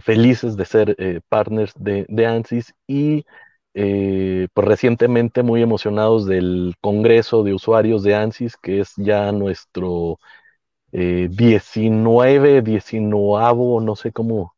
felices 0.01 0.55
de 0.55 0.65
ser 0.65 0.95
eh, 0.97 1.21
partners 1.27 1.73
de, 1.75 2.05
de, 2.07 2.25
ANSYS 2.25 2.73
y 2.87 3.25
pues 3.73 4.67
recientemente 4.67 5.43
muy 5.43 5.61
emocionados 5.61 6.25
del 6.25 6.75
Congreso 6.81 7.43
de 7.43 7.53
Usuarios 7.53 8.03
de 8.03 8.15
ANSYS, 8.15 8.57
que 8.57 8.79
es 8.81 8.93
ya 8.97 9.31
nuestro 9.31 10.19
19, 10.91 12.61
19, 12.61 13.81
no 13.81 13.95
sé 13.95 14.11
cómo 14.11 14.53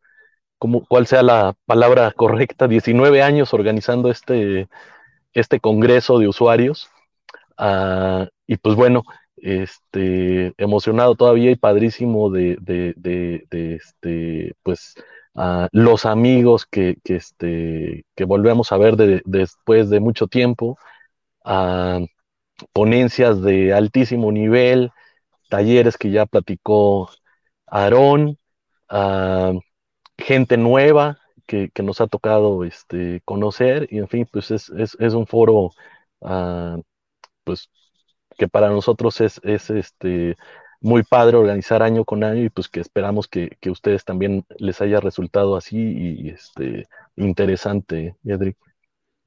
como, 0.57 0.85
cuál 0.85 1.07
sea 1.07 1.23
la 1.23 1.55
palabra 1.65 2.11
correcta, 2.11 2.67
19 2.67 3.23
años 3.23 3.53
organizando 3.53 4.11
este, 4.11 4.69
este 5.33 5.59
congreso 5.59 6.19
de 6.19 6.27
usuarios. 6.27 6.89
Ah, 7.57 8.27
y 8.47 8.57
pues 8.57 8.75
bueno, 8.75 9.03
este, 9.37 10.53
emocionado 10.57 11.15
todavía 11.15 11.51
y 11.51 11.55
padrísimo 11.55 12.29
de, 12.31 12.57
de, 12.61 12.93
de, 12.97 13.75
este, 13.75 14.53
pues, 14.63 14.95
los 15.71 16.05
amigos 16.05 16.65
que, 16.65 16.97
que, 17.03 17.15
este, 17.15 18.05
que 18.15 18.25
volvemos 18.25 18.71
a 18.71 18.77
ver 18.77 18.95
después 19.25 19.89
de 19.89 19.99
mucho 19.99 20.27
tiempo, 20.27 20.77
ponencias 22.73 23.41
de 23.41 23.73
altísimo 23.73 24.31
nivel, 24.31 24.91
talleres 25.49 25.97
que 25.97 26.11
ya 26.11 26.25
platicó 26.25 27.09
Aarón, 27.67 28.37
gente 30.17 30.57
nueva 30.57 31.19
que, 31.47 31.69
que, 31.69 31.83
nos 31.83 32.01
ha 32.01 32.07
tocado 32.07 32.63
este, 32.63 33.21
conocer 33.25 33.87
y 33.89 33.97
en 33.99 34.07
fin, 34.07 34.27
pues 34.31 34.51
es, 34.51 34.69
es, 34.69 34.95
es 34.99 35.13
un 35.13 35.27
foro 35.27 35.71
ah, 36.21 36.77
pues 37.43 37.69
que 38.37 38.47
para 38.47 38.69
nosotros 38.69 39.21
es, 39.21 39.39
es 39.43 39.69
este, 39.69 40.37
muy 40.81 41.03
padre 41.03 41.37
organizar 41.37 41.83
año 41.83 42.03
con 42.05 42.23
año 42.23 42.43
y 42.43 42.49
pues 42.49 42.67
que 42.67 42.79
esperamos 42.79 43.27
que, 43.27 43.57
que 43.61 43.69
ustedes 43.69 44.03
también 44.03 44.45
les 44.57 44.81
haya 44.81 44.99
resultado 44.99 45.55
así 45.55 45.77
y, 45.77 46.29
este, 46.29 46.87
interesante, 47.15 48.15
Edric. 48.23 48.57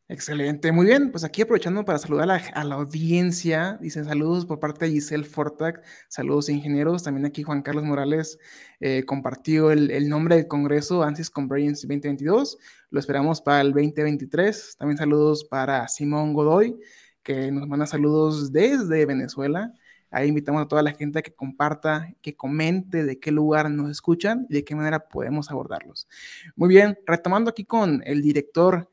Excelente, 0.06 0.70
muy 0.70 0.84
bien. 0.84 1.10
Pues 1.10 1.24
aquí 1.24 1.40
aprovechando 1.40 1.84
para 1.86 1.98
saludar 1.98 2.30
a 2.30 2.64
la, 2.64 2.74
audiencia, 2.74 3.78
dicen 3.80 4.04
saludos 4.04 4.44
por 4.44 4.60
parte 4.60 4.84
de 4.84 4.90
Giselle 4.90 5.24
Fortac, 5.24 5.82
saludos 6.08 6.50
ingenieros. 6.50 7.04
También 7.04 7.24
aquí 7.24 7.42
Juan 7.42 7.62
Carlos 7.62 7.84
Morales 7.84 8.38
eh, 8.80 9.04
compartió 9.06 9.70
el, 9.70 10.08
nombre 10.10 10.36
del 10.36 10.46
Congreso 10.46 11.02
ANSYS 11.02 11.30
Convergence 11.30 11.86
2022. 11.86 12.58
Lo 12.90 13.00
esperamos 13.00 13.40
para 13.40 13.62
el 13.62 13.72
2023. 13.72 14.76
También 14.78 14.98
saludos 14.98 15.44
para 15.44 15.88
Simón 15.88 16.34
Godoy, 16.34 16.78
que 17.22 17.50
nos 17.50 17.66
manda 17.66 17.86
saludos 17.86 18.52
desde 18.52 19.06
Venezuela. 19.06 19.72
Ahí 20.14 20.28
invitamos 20.28 20.62
a 20.62 20.68
toda 20.68 20.80
la 20.82 20.92
gente 20.92 21.18
a 21.18 21.22
que 21.22 21.34
comparta, 21.34 22.14
que 22.22 22.36
comente 22.36 23.02
de 23.02 23.18
qué 23.18 23.32
lugar 23.32 23.68
nos 23.68 23.90
escuchan 23.90 24.46
y 24.48 24.54
de 24.54 24.64
qué 24.64 24.76
manera 24.76 25.08
podemos 25.08 25.50
abordarlos. 25.50 26.06
Muy 26.54 26.68
bien, 26.68 26.96
retomando 27.04 27.50
aquí 27.50 27.64
con 27.64 28.00
el 28.06 28.22
director 28.22 28.88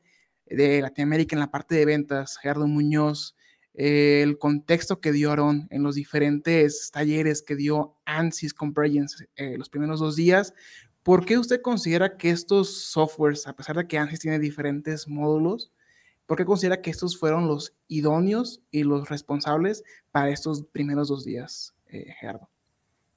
de 0.46 0.82
Latinoamérica 0.82 1.36
en 1.36 1.40
la 1.40 1.52
parte 1.52 1.76
de 1.76 1.84
ventas, 1.84 2.38
Gerardo 2.38 2.66
Muñoz, 2.66 3.36
el 3.72 4.36
contexto 4.36 5.00
que 5.00 5.12
dio 5.12 5.30
Aaron 5.30 5.68
en 5.70 5.84
los 5.84 5.94
diferentes 5.94 6.90
talleres 6.90 7.40
que 7.42 7.54
dio 7.54 7.96
ANSYS 8.04 8.52
Convergence 8.52 9.28
eh, 9.36 9.56
los 9.56 9.68
primeros 9.68 10.00
dos 10.00 10.16
días. 10.16 10.52
¿Por 11.04 11.24
qué 11.24 11.38
usted 11.38 11.62
considera 11.62 12.16
que 12.16 12.30
estos 12.30 12.82
softwares, 12.82 13.46
a 13.46 13.54
pesar 13.54 13.76
de 13.76 13.86
que 13.86 13.96
ANSYS 13.96 14.18
tiene 14.18 14.40
diferentes 14.40 15.06
módulos, 15.06 15.70
¿por 16.32 16.38
qué 16.38 16.46
considera 16.46 16.80
que 16.80 16.88
estos 16.88 17.18
fueron 17.18 17.46
los 17.46 17.74
idóneos 17.88 18.62
y 18.70 18.84
los 18.84 19.06
responsables 19.10 19.84
para 20.12 20.30
estos 20.30 20.62
primeros 20.62 21.08
dos 21.08 21.26
días, 21.26 21.74
eh, 21.88 22.14
Gerardo? 22.18 22.48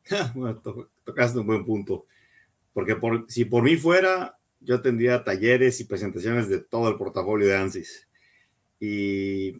bueno, 0.35 0.61
tocaste 1.05 1.39
un 1.39 1.47
buen 1.47 1.63
punto. 1.63 2.03
Porque 2.73 2.97
por, 2.97 3.23
si 3.31 3.45
por 3.45 3.63
mí 3.63 3.77
fuera, 3.77 4.35
yo 4.59 4.81
tendría 4.81 5.23
talleres 5.23 5.79
y 5.79 5.85
presentaciones 5.85 6.49
de 6.49 6.59
todo 6.59 6.89
el 6.89 6.97
portafolio 6.97 7.47
de 7.47 7.55
ANSYS. 7.55 8.05
Y 8.81 9.53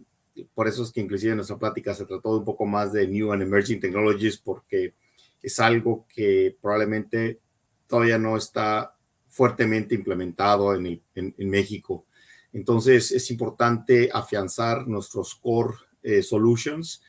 por 0.53 0.67
eso 0.67 0.83
es 0.83 0.91
que 0.91 0.99
inclusive 0.99 1.31
en 1.31 1.37
nuestra 1.37 1.57
plática 1.57 1.93
se 1.93 2.03
trató 2.03 2.37
un 2.37 2.43
poco 2.43 2.65
más 2.65 2.91
de 2.91 3.07
New 3.07 3.31
and 3.31 3.43
Emerging 3.43 3.79
Technologies, 3.79 4.37
porque 4.37 4.93
es 5.41 5.61
algo 5.61 6.05
que 6.13 6.57
probablemente 6.61 7.39
todavía 7.87 8.17
no 8.17 8.35
está 8.35 8.93
fuertemente 9.29 9.95
implementado 9.95 10.75
en, 10.75 10.99
en, 11.15 11.49
México. 11.49 12.03
Entonces 12.55 13.11
es 13.11 13.29
importante 13.31 14.09
afianzar 14.13 14.87
nuestros 14.87 15.35
core 15.35 15.75
eh, 16.01 16.23
solutions 16.23 17.01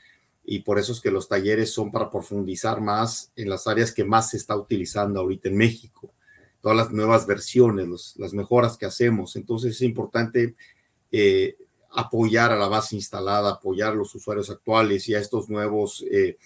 y 0.45 0.59
por 0.59 0.77
eso 0.77 0.91
es 0.91 1.01
que 1.01 1.13
los 1.13 1.29
talleres 1.29 1.73
son 1.73 1.93
para 1.93 2.11
profundizar 2.11 2.81
más 2.81 3.31
en 3.37 3.49
las 3.49 3.69
áreas 3.69 3.93
que 3.93 4.03
más 4.03 4.31
se 4.31 4.39
está 4.39 4.57
utilizando 4.57 5.21
ahorita 5.21 5.49
en 5.49 5.57
México 5.57 6.13
todas 6.61 6.77
las 6.77 6.91
nuevas 6.91 7.29
versiones, 7.29 8.15
las 8.17 8.33
mejoras 8.33 8.77
que 8.77 8.87
hacemos. 8.87 9.37
Entonces 9.37 9.77
es 9.77 9.83
importante 9.83 10.57
eh, 11.13 11.57
apoyar 11.93 12.51
a 12.51 12.57
la 12.57 12.67
base 12.67 12.97
instalada, 12.97 13.53
apoyar 13.53 13.93
a 13.93 13.95
los 13.95 14.13
usuarios 14.17 14.51
actuales 14.51 15.09
y 15.09 15.15
a 15.15 15.21
estos 15.21 15.49
nuevos 15.49 16.05
eh, 16.11 16.39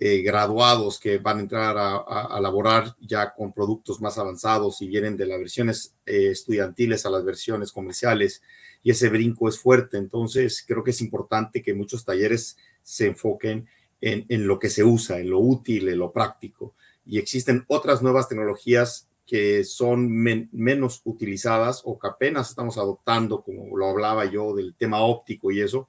eh, 0.00 0.22
graduados 0.22 0.98
que 0.98 1.18
van 1.18 1.38
a 1.38 1.40
entrar 1.40 1.76
a, 1.78 2.40
laborar 2.40 2.94
ya 3.00 3.34
con 3.34 3.52
productos 3.52 4.00
más 4.00 4.16
avanzados 4.18 4.80
y 4.80 4.86
vienen 4.86 5.16
de 5.16 5.26
las 5.26 5.38
versiones 5.38 5.94
estudiantiles 6.06 7.04
a 7.04 7.10
las 7.10 7.24
versiones 7.24 7.72
comerciales 7.72 8.40
y 8.82 8.90
ese 8.90 9.08
brinco 9.08 9.48
es 9.48 9.58
fuerte. 9.58 9.98
Entonces 9.98 10.64
creo 10.66 10.84
que 10.84 10.92
es 10.92 11.00
importante 11.00 11.62
que 11.62 11.74
muchos 11.74 12.04
talleres 12.04 12.56
se 12.82 13.06
enfoquen 13.06 13.66
en, 14.00 14.24
en 14.28 14.46
lo 14.46 14.58
que 14.58 14.70
se 14.70 14.84
usa, 14.84 15.18
en 15.18 15.30
lo 15.30 15.40
útil, 15.40 15.88
en 15.88 15.98
lo 15.98 16.12
práctico. 16.12 16.74
Y 17.04 17.18
existen 17.18 17.64
otras 17.68 18.00
nuevas 18.02 18.28
tecnologías 18.28 19.08
que 19.28 19.62
son 19.62 20.10
menos 20.10 21.02
utilizadas 21.04 21.82
o 21.84 21.98
que 21.98 22.08
apenas 22.08 22.48
estamos 22.48 22.78
adoptando, 22.78 23.42
como 23.42 23.76
lo 23.76 23.90
hablaba 23.90 24.24
yo 24.24 24.56
del 24.56 24.74
tema 24.74 25.02
óptico 25.02 25.50
y 25.50 25.60
eso, 25.60 25.86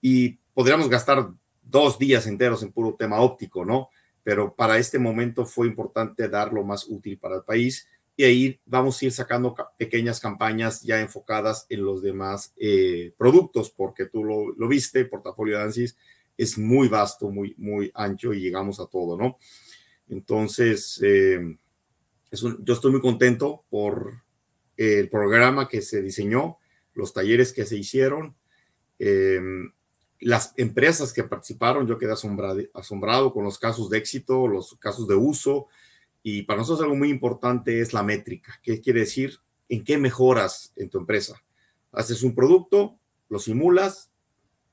y 0.00 0.36
podríamos 0.54 0.88
gastar 0.88 1.28
dos 1.70 1.98
días 1.98 2.26
enteros 2.26 2.62
en 2.62 2.72
puro 2.72 2.94
tema 2.98 3.20
óptico, 3.20 3.64
¿no? 3.64 3.90
Pero 4.22 4.54
para 4.54 4.78
este 4.78 4.98
momento 4.98 5.46
fue 5.46 5.66
importante 5.66 6.28
dar 6.28 6.52
lo 6.52 6.64
más 6.64 6.86
útil 6.88 7.18
para 7.18 7.36
el 7.36 7.42
país 7.42 7.86
y 8.16 8.24
ahí 8.24 8.60
vamos 8.66 9.00
a 9.00 9.04
ir 9.04 9.12
sacando 9.12 9.54
pequeñas 9.78 10.18
campañas 10.18 10.82
ya 10.82 11.00
enfocadas 11.00 11.66
en 11.68 11.84
los 11.84 12.02
demás 12.02 12.52
eh, 12.56 13.12
productos, 13.16 13.70
porque 13.70 14.06
tú 14.06 14.24
lo, 14.24 14.52
lo, 14.56 14.66
viste, 14.66 15.04
portafolio 15.04 15.56
de 15.56 15.62
ANSYS 15.62 15.96
es 16.36 16.58
muy 16.58 16.88
vasto, 16.88 17.30
muy, 17.30 17.54
muy 17.58 17.92
ancho 17.94 18.32
y 18.34 18.40
llegamos 18.40 18.80
a 18.80 18.86
todo, 18.86 19.16
¿no? 19.16 19.38
Entonces, 20.08 21.00
eh, 21.02 21.56
yo 22.32 22.74
estoy 22.74 22.90
muy 22.90 23.00
contento 23.00 23.64
por 23.70 24.22
el 24.76 25.08
programa 25.08 25.68
que 25.68 25.82
se 25.82 26.02
diseñó, 26.02 26.58
los 26.94 27.12
talleres 27.12 27.52
que 27.52 27.66
se 27.66 27.76
hicieron, 27.76 28.34
em, 28.98 29.72
las 30.20 30.52
empresas 30.56 31.12
que 31.12 31.24
participaron, 31.24 31.86
yo 31.86 31.98
quedé 31.98 32.12
asombrado, 32.12 32.60
asombrado 32.74 33.32
con 33.32 33.44
los 33.44 33.58
casos 33.58 33.88
de 33.90 33.98
éxito, 33.98 34.48
los 34.48 34.76
casos 34.78 35.06
de 35.06 35.14
uso, 35.14 35.66
y 36.22 36.42
para 36.42 36.58
nosotros 36.58 36.82
algo 36.82 36.96
muy 36.96 37.10
importante 37.10 37.80
es 37.80 37.92
la 37.92 38.02
métrica. 38.02 38.58
¿Qué 38.62 38.80
quiere 38.80 39.00
decir? 39.00 39.38
¿En 39.68 39.84
qué 39.84 39.98
mejoras 39.98 40.72
en 40.76 40.90
tu 40.90 40.98
empresa? 40.98 41.42
Haces 41.92 42.22
un 42.22 42.34
producto, 42.34 42.98
lo 43.28 43.38
simulas, 43.38 44.10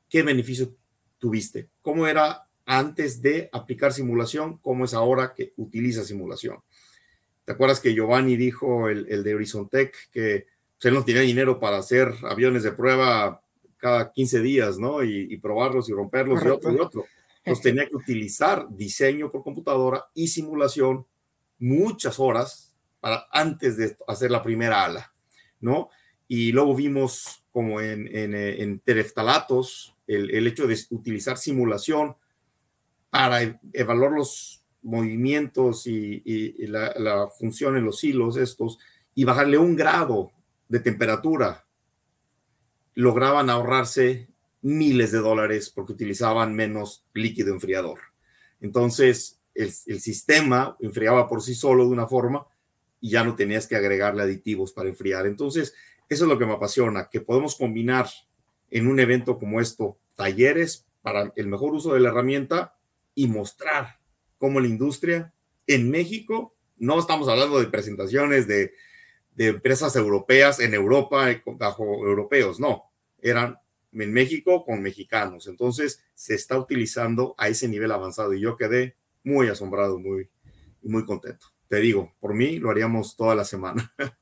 ¿qué 0.10 0.24
beneficio 0.24 0.74
tuviste? 1.20 1.70
¿Cómo 1.82 2.08
era 2.08 2.44
antes 2.66 3.22
de 3.22 3.50
aplicar 3.52 3.94
simulación? 3.94 4.58
¿Cómo 4.58 4.86
es 4.86 4.94
ahora 4.94 5.34
que 5.36 5.54
utiliza 5.58 6.04
simulación? 6.04 6.58
¿Te 7.46 7.52
acuerdas 7.52 7.80
que 7.80 7.94
Giovanni 7.94 8.36
dijo, 8.36 8.90
el, 8.90 9.06
el 9.08 9.24
de 9.24 9.36
Horizontec, 9.36 10.10
que 10.12 10.48
pues, 10.78 10.86
él 10.86 10.96
no 10.96 11.06
tenía 11.06 11.22
dinero 11.22 11.60
para 11.60 11.78
hacer 11.78 12.14
aviones 12.24 12.64
de 12.64 12.72
prueba 12.72 13.45
cada 13.86 14.12
15 14.12 14.42
días, 14.42 14.80
¿no? 14.80 15.04
Y, 15.04 15.38
probarlos 15.38 15.88
y 15.90 15.94
romperlos 15.94 16.44
y 16.44 16.48
otro 16.48 16.72
y 16.72 16.80
otro. 16.80 17.06
Entonces 17.44 17.64
tenía 17.64 17.88
que 17.88 17.96
utilizar 17.96 18.66
diseño 18.70 19.30
por 19.30 19.44
computadora 19.44 20.06
y 20.16 20.28
simulación 20.28 21.06
muchas 21.60 22.20
horas 22.20 22.76
para 23.00 23.28
antes 23.32 23.78
de 23.78 23.96
hacer 24.08 24.32
la 24.32 24.42
primera 24.42 24.84
ala, 24.84 25.14
¿no? 25.60 25.90
Y 26.28 26.52
luego 26.52 26.74
vimos 26.74 27.44
como 27.52 27.80
en, 27.80 28.08
en, 28.08 28.34
en 28.34 28.80
tereftalatos 28.80 29.96
el, 30.08 30.32
el 30.32 30.48
hecho 30.48 30.66
de 30.66 30.80
utilizar 30.90 31.38
simulación 31.38 32.16
para 33.12 33.60
evaluar 33.72 34.14
los 34.14 34.66
movimientos 34.82 35.86
y, 35.86 36.54
la, 36.68 37.28
función 37.38 37.78
en 37.78 37.86
los 37.86 38.04
hilos 38.04 38.38
estos 38.38 38.80
y 39.14 39.24
bajarle 39.24 39.60
un 39.60 39.76
grado 39.76 40.32
de 40.68 40.80
temperatura, 40.80 41.65
lograban 42.96 43.50
ahorrarse 43.50 44.28
miles 44.62 45.12
de 45.12 45.20
dólares 45.20 45.70
porque 45.70 45.94
utilizaban 45.94 46.56
menos 46.56 47.04
líquido 47.14 47.54
enfriador. 47.54 48.00
Entonces, 48.62 49.38
el, 49.54 49.72
sistema 49.72 50.76
enfriaba 50.80 51.30
por 51.30 51.42
sí 51.42 51.54
solo 51.54 51.86
de 51.86 51.92
una 51.92 52.08
forma 52.08 52.48
y 53.00 53.12
ya 53.12 53.24
no 53.24 53.36
tenías 53.36 53.68
que 53.68 53.76
agregarle 53.76 54.24
aditivos 54.24 54.74
para 54.74 54.90
enfriar. 54.90 55.28
Entonces, 55.28 55.76
eso 56.10 56.26
es 56.26 56.30
lo 56.30 56.40
que 56.40 56.46
me 56.46 56.54
apasiona, 56.54 57.10
que 57.10 57.22
podemos 57.22 57.56
combinar 57.56 58.08
en 58.72 58.88
un 58.88 59.00
evento 59.00 59.38
como 59.38 59.62
esto 59.62 59.98
talleres 60.16 60.86
para 61.02 61.32
el 61.36 61.48
mejor 61.48 61.74
uso 61.74 61.94
de 61.94 62.00
la 62.00 62.10
herramienta 62.10 62.74
y 63.14 63.28
mostrar 63.28 63.98
como 64.38 64.60
la 64.60 64.68
industria 64.68 65.34
en 65.68 65.90
México, 65.90 66.54
no 66.78 67.00
estamos 67.00 67.28
hablando 67.28 67.60
de 67.60 67.68
presentaciones 67.68 68.48
de, 68.48 68.74
empresas 69.38 69.96
europeas 69.96 70.60
en 70.60 70.74
Europa 70.74 71.30
eh, 71.32 71.42
bajo 71.46 71.84
europeos, 72.06 72.60
no, 72.60 72.92
eran 73.20 73.58
en 73.92 74.14
México 74.14 74.64
con 74.64 74.82
mexicanos. 74.82 75.48
Entonces 75.48 76.04
se 76.14 76.36
está 76.36 76.58
utilizando 76.58 77.36
a 77.38 77.48
ese 77.48 77.68
nivel 77.68 77.92
avanzado 77.92 78.34
y 78.34 78.42
yo 78.42 78.56
quedé 78.56 78.96
muy 79.24 79.48
asombrado, 79.48 80.00
muy, 80.00 80.30
muy 80.82 81.06
contento. 81.06 81.48
Te 81.68 81.78
digo, 81.78 82.14
por 82.20 82.34
mí 82.34 82.60
lo 82.60 82.70
haríamos 82.70 83.16
toda 83.16 83.36
la 83.36 83.46
semana. 83.46 83.92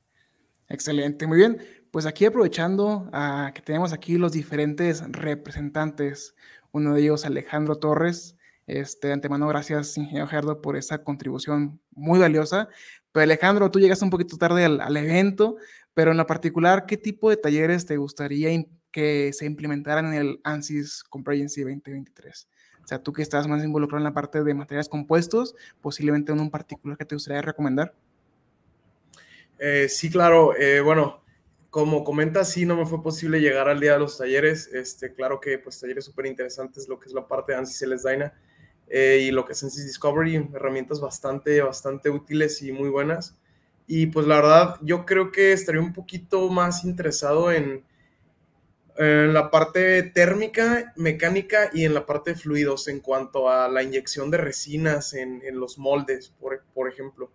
Excelente, 0.69 1.28
muy 1.28 1.38
bien. 1.38 1.62
Pues 1.91 2.06
aquí 2.06 2.26
aprovechando 2.26 3.10
a 3.13 3.52
que 3.54 3.62
tenemos 3.62 3.93
aquí 3.93 4.17
los 4.17 4.32
diferentes 4.32 5.04
representantes 5.12 6.36
uno 6.73 6.95
de 6.95 7.02
ellos 7.02 7.26
Alejandro 7.26 7.78
Torres. 7.78 8.36
Este, 8.65 9.08
de 9.08 9.13
antemano, 9.13 9.47
gracias, 9.47 9.97
ingeniero 9.97 10.28
Gerardo, 10.28 10.62
por 10.62 10.76
esa 10.76 11.04
contribución 11.04 11.80
muy 11.91 12.19
valiosa. 12.19 12.67
Pero 13.13 13.23
Alejandro, 13.23 13.69
tú 13.69 13.80
llegaste 13.80 14.04
un 14.04 14.12
poquito 14.12 14.38
tarde 14.38 14.65
al, 14.65 14.97
evento, 14.97 15.56
pero 15.93 16.12
en 16.12 16.17
lo 16.17 16.26
particular, 16.26 16.88
¿qué 16.88 16.97
tipo 16.97 17.30
de 17.30 17.38
talleres 17.38 17.86
te 17.86 17.95
gustaría 17.95 18.49
que 18.91 19.32
se 19.34 19.45
implementaran 19.45 20.08
en 20.08 20.13
el 20.15 20.41
ANSYS 20.43 21.04
Comprehensive 21.04 21.71
2023? 21.71 22.47
O 22.84 22.88
sea, 22.88 23.02
tú 23.02 23.13
que 23.13 23.21
estás 23.21 23.47
más 23.47 23.63
involucrado 23.63 23.99
en 23.99 24.04
la 24.04 24.15
parte 24.15 24.43
de 24.43 24.54
materiales 24.56 24.89
compuestos, 24.89 25.56
posiblemente 25.80 26.32
en 26.32 26.39
un 26.39 26.49
particular 26.49 26.97
que 26.97 27.06
te 27.06 27.15
gustaría 27.15 27.43
recomendar. 27.43 27.93
Eh, 29.60 29.88
sí, 29.89 30.10
claro. 30.10 30.56
Eh, 30.58 30.82
bueno, 30.82 31.23
como 31.69 32.04
comentas, 32.04 32.49
sí, 32.49 32.65
no 32.65 32.76
me 32.76 32.88
fue 32.88 33.04
posible 33.04 33.39
llegar 33.39 33.69
al 33.69 33.80
día 33.80 33.93
de 33.93 33.99
los 33.99 34.17
talleres. 34.17 34.67
Este, 34.73 35.13
claro 35.13 35.39
que, 35.39 35.60
pues, 35.60 35.80
talleres 35.80 36.04
súper 36.04 36.26
interesantes, 36.26 36.89
lo 36.89 36.99
que 36.99 37.10
es 37.10 37.13
la 37.13 37.28
parte 37.28 37.52
de 37.52 37.60
ANSYS 37.60 37.84
LS 37.84 38.04
Dyna 38.10 38.34
eh, 38.88 39.26
y 39.28 39.32
lo 39.32 39.46
que 39.46 39.54
es 39.54 39.63
ANSYS 39.63 39.86
Discovery, 39.86 40.50
herramientas 40.54 41.00
bastante, 41.00 41.62
bastante 41.62 42.10
útiles 42.10 42.62
y 42.62 42.72
muy 42.72 42.89
buenas. 42.89 43.36
Y 43.88 44.08
pues 44.08 44.28
la 44.28 44.36
verdad, 44.36 44.78
yo 44.82 45.06
creo 45.06 45.32
que 45.32 45.52
estaría 45.52 45.82
un 45.82 45.93
poquito 45.93 46.50
más 46.50 46.86
interesado 46.86 47.52
en, 47.52 47.84
en 48.98 49.34
la 49.34 49.50
parte 49.50 50.04
térmica, 50.04 50.93
mecánica 50.96 51.69
y 51.74 51.86
en 51.86 51.93
la 51.93 52.06
parte 52.06 52.32
de 52.32 52.39
fluidos 52.39 52.88
en 52.88 53.00
cuanto 53.00 53.50
a 53.50 53.67
la 53.67 53.84
inyección 53.84 54.30
de 54.30 54.38
resinas 54.38 55.13
en, 55.13 55.41
en 55.43 55.60
los 55.60 55.78
moldes, 55.78 56.30
por, 56.39 56.63
por, 56.74 56.88
ejemplo. 56.88 57.32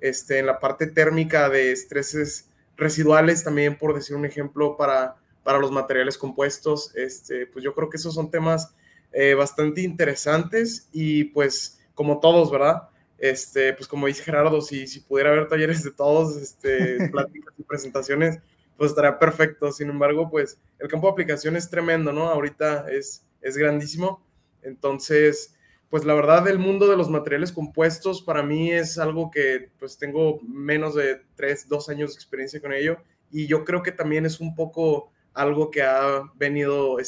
Este, 0.00 0.38
en 0.38 0.46
la 0.46 0.60
parte 0.60 0.86
térmica 0.86 1.50
de 1.50 1.72
estreses 1.72 2.48
residuales, 2.76 3.44
también 3.44 3.76
por 3.76 3.94
decir 3.94 4.16
un 4.16 4.24
ejemplo, 4.24 4.76
para, 4.76 5.16
para 5.42 5.58
los 5.58 5.70
materiales 5.70 6.16
compuestos. 6.16 6.94
Este, 6.94 7.46
pues 7.46 7.64
yo 7.64 7.74
creo 7.74 7.90
que 7.90 7.96
esos 7.96 8.14
son 8.14 8.30
temas 8.30 8.74
eh, 9.12 9.34
bastante 9.34 9.82
interesantes 9.82 10.88
y 10.92 11.24
pues 11.24 11.80
como 11.94 12.20
todos, 12.20 12.50
¿verdad? 12.50 12.88
Este, 13.18 13.74
pues 13.74 13.86
como 13.86 14.06
dice 14.06 14.22
Gerardo, 14.22 14.62
si, 14.62 14.86
si 14.86 15.00
pudiera 15.00 15.30
haber 15.30 15.48
talleres 15.48 15.84
de 15.84 15.90
todos, 15.90 16.36
este, 16.36 17.08
pláticas 17.10 17.54
y 17.58 17.62
presentaciones, 17.62 18.38
pues 18.76 18.90
estaría 18.90 19.18
perfecto. 19.18 19.70
Sin 19.72 19.90
embargo, 19.90 20.30
pues 20.30 20.58
el 20.78 20.88
campo 20.88 21.06
de 21.06 21.12
aplicación 21.12 21.56
es 21.56 21.68
tremendo, 21.68 22.12
¿no? 22.12 22.28
Ahorita 22.28 22.86
es, 22.90 23.26
es 23.42 23.56
grandísimo. 23.56 24.24
Entonces, 24.62 25.54
pues 25.90 26.04
la 26.04 26.14
verdad, 26.14 26.48
el 26.48 26.58
mundo 26.58 26.88
de 26.88 26.96
los 26.96 27.10
materiales 27.10 27.52
compuestos 27.52 28.22
para 28.22 28.42
mí 28.42 28.70
es 28.70 28.96
algo 28.96 29.30
que 29.30 29.70
pues 29.78 29.98
tengo 29.98 30.40
menos 30.42 30.94
de 30.94 31.20
tres, 31.34 31.68
dos 31.68 31.88
años 31.88 32.12
de 32.12 32.14
experiencia 32.14 32.60
con 32.60 32.72
ello. 32.72 32.98
Y 33.30 33.46
yo 33.46 33.64
creo 33.64 33.82
que 33.82 33.92
también 33.92 34.24
es 34.24 34.40
un 34.40 34.54
poco 34.54 35.10
algo 35.34 35.70
que 35.70 35.82
ha 35.82 36.22
venido, 36.36 36.98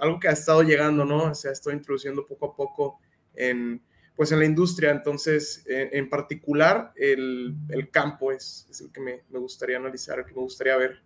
algo 0.00 0.18
que 0.18 0.28
ha 0.28 0.32
estado 0.32 0.62
llegando, 0.62 1.04
¿no? 1.04 1.34
Se 1.34 1.48
ha 1.48 1.52
estado 1.52 1.76
introduciendo 1.76 2.26
poco 2.26 2.46
a 2.46 2.56
poco 2.56 3.00
en, 3.34 3.82
pues 4.16 4.32
en 4.32 4.38
la 4.38 4.44
industria. 4.44 4.90
Entonces, 4.90 5.64
en, 5.66 6.08
particular, 6.08 6.92
el, 6.96 7.54
el, 7.68 7.90
campo 7.90 8.32
es, 8.32 8.66
es 8.70 8.80
el 8.80 8.90
que 8.90 9.00
me, 9.00 9.22
me, 9.28 9.38
gustaría 9.38 9.76
analizar, 9.76 10.18
el 10.18 10.24
que 10.24 10.34
me 10.34 10.40
gustaría 10.40 10.76
ver. 10.76 11.02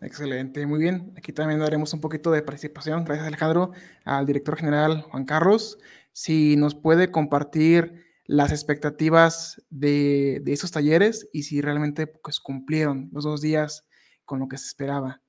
Excelente, 0.00 0.66
muy 0.66 0.80
bien. 0.80 1.12
Aquí 1.16 1.32
también 1.32 1.60
daremos 1.60 1.92
un 1.92 2.00
poquito 2.00 2.30
de 2.32 2.42
participación, 2.42 3.04
gracias 3.04 3.26
Alejandro, 3.26 3.72
al 4.04 4.26
director 4.26 4.56
general 4.56 5.02
Juan 5.02 5.24
Carlos. 5.24 5.78
Si 6.12 6.56
nos 6.56 6.74
puede 6.74 7.10
compartir 7.10 8.04
las 8.24 8.50
expectativas 8.50 9.62
de, 9.70 10.40
de 10.42 10.52
esos 10.52 10.72
talleres 10.72 11.28
y 11.32 11.44
si 11.44 11.60
realmente 11.60 12.06
pues, 12.06 12.40
cumplieron 12.40 13.10
los 13.12 13.24
dos 13.24 13.40
días 13.40 13.86
con 14.24 14.40
lo 14.40 14.48
que 14.48 14.58
se 14.58 14.66
esperaba. 14.66 15.22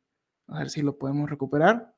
A 0.47 0.59
ver 0.59 0.69
si 0.69 0.81
lo 0.81 0.97
podemos 0.97 1.29
recuperar 1.29 1.92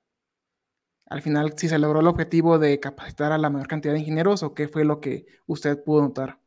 al 1.07 1.21
final 1.21 1.53
si 1.57 1.69
se 1.69 1.79
logró 1.79 1.99
el 1.99 2.07
objetivo 2.07 2.59
de 2.59 2.79
capacitar 2.79 3.31
a 3.31 3.37
la 3.37 3.49
mayor 3.49 3.67
cantidad 3.67 3.93
de 3.93 3.99
ingenieros 3.99 4.43
o 4.43 4.53
qué 4.53 4.67
fue 4.67 4.85
lo 4.85 4.99
que 4.99 5.25
usted 5.45 5.83
pudo 5.83 6.01
notar. 6.01 6.39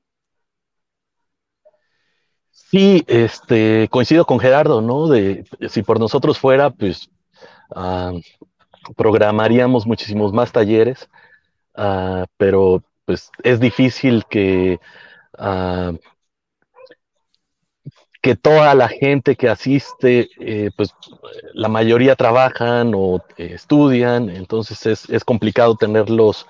Sí, 2.51 3.05
este, 3.07 3.89
coincido 3.91 4.27
con 4.27 4.41
Gerardo, 4.41 4.83
¿no? 4.83 5.09
De 5.09 5.45
si 5.69 5.83
por 5.83 5.99
nosotros 5.99 6.39
fuera, 6.39 6.71
pues 6.71 7.09
uh, 7.71 8.21
programaríamos 8.95 9.87
muchísimos 9.87 10.33
más 10.33 10.53
talleres, 10.53 11.09
uh, 11.77 12.25
pero 12.37 12.83
pues 13.05 13.31
es 13.43 13.59
difícil 13.59 14.25
que 14.29 14.81
uh, 15.39 15.97
que 18.29 18.37
toda 18.37 18.75
la 18.75 18.89
gente 18.89 19.37
que 19.37 19.49
asiste, 19.49 20.29
eh, 20.39 20.71
pues 20.77 20.95
la 21.55 21.69
mayoría 21.69 22.15
trabajan 22.15 22.93
o 22.95 23.25
eh, 23.39 23.53
estudian, 23.55 24.29
entonces 24.29 24.85
es, 24.85 25.09
es, 25.09 25.25
complicado 25.25 25.77
tener 25.77 26.11
los, 26.11 26.47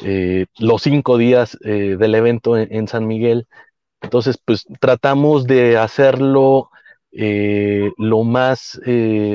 eh, 0.00 0.44
los 0.58 0.82
cinco 0.82 1.16
días 1.16 1.56
del 1.62 2.14
evento 2.14 2.58
en, 2.58 2.86
San 2.86 3.06
Miguel. 3.06 3.46
Entonces, 4.02 4.38
pues 4.44 4.66
tratamos 4.78 5.46
de 5.46 5.78
hacerlo 5.78 6.68
lo 7.10 8.24
más 8.24 8.78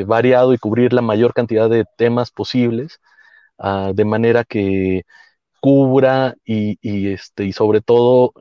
variado 0.05 0.53
y 0.53 0.59
cubrir 0.59 0.93
la 0.93 1.01
mayor 1.01 1.33
cantidad 1.33 1.67
de 1.67 1.85
temas 1.97 2.29
posibles, 2.29 2.99
uh, 3.57 3.91
de 3.91 4.05
manera 4.05 4.43
que 4.43 5.01
cubra 5.61 6.35
y, 6.45 6.77
y, 6.79 7.11
este, 7.11 7.45
y 7.45 7.53
sobre 7.53 7.81
todo 7.81 8.33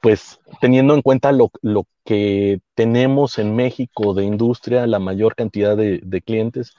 pues 0.00 0.40
teniendo 0.60 0.94
en 0.94 1.02
cuenta 1.02 1.32
lo, 1.32 1.50
lo, 1.62 1.84
que 2.04 2.60
tenemos 2.74 3.38
en 3.38 3.54
México 3.54 4.14
de 4.14 4.24
industria, 4.24 4.86
la 4.86 4.98
mayor 4.98 5.34
cantidad 5.34 5.76
de, 5.76 6.00
de 6.02 6.22
clientes, 6.22 6.74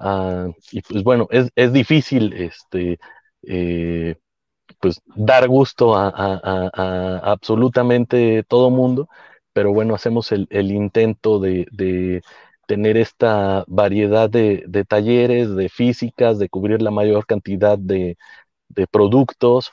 uh, 0.00 0.52
y 0.72 0.82
pues 0.82 1.04
bueno, 1.04 1.28
es, 1.30 1.50
es 1.54 1.72
difícil 1.72 2.32
este, 2.32 2.98
eh, 3.42 4.16
pues 4.80 5.00
dar 5.14 5.48
gusto 5.48 5.96
a, 5.96 6.08
a, 6.08 6.40
a, 6.42 6.70
a, 6.74 7.18
absolutamente 7.32 8.44
todo 8.48 8.70
mundo, 8.70 9.08
pero 9.52 9.72
bueno, 9.72 9.94
hacemos 9.94 10.32
el, 10.32 10.46
el 10.50 10.72
intento 10.72 11.38
de, 11.38 11.66
de, 11.72 12.22
tener 12.66 12.96
esta 12.96 13.64
variedad 13.68 14.30
de, 14.30 14.64
de, 14.66 14.84
talleres, 14.84 15.54
de 15.54 15.68
físicas, 15.68 16.38
de 16.38 16.48
cubrir 16.48 16.82
la 16.82 16.90
mayor 16.90 17.26
cantidad 17.26 17.78
de, 17.78 18.16
de 18.68 18.86
productos, 18.86 19.72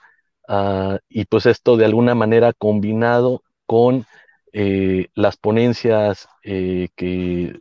Uh, 0.52 0.98
y 1.08 1.24
pues 1.26 1.46
esto 1.46 1.78
de 1.78 1.86
alguna 1.86 2.14
manera 2.14 2.52
combinado 2.52 3.42
con 3.66 4.06
eh, 4.52 5.08
las 5.16 5.38
ponencias 5.38 6.28
eh, 6.44 6.90
que 6.98 7.56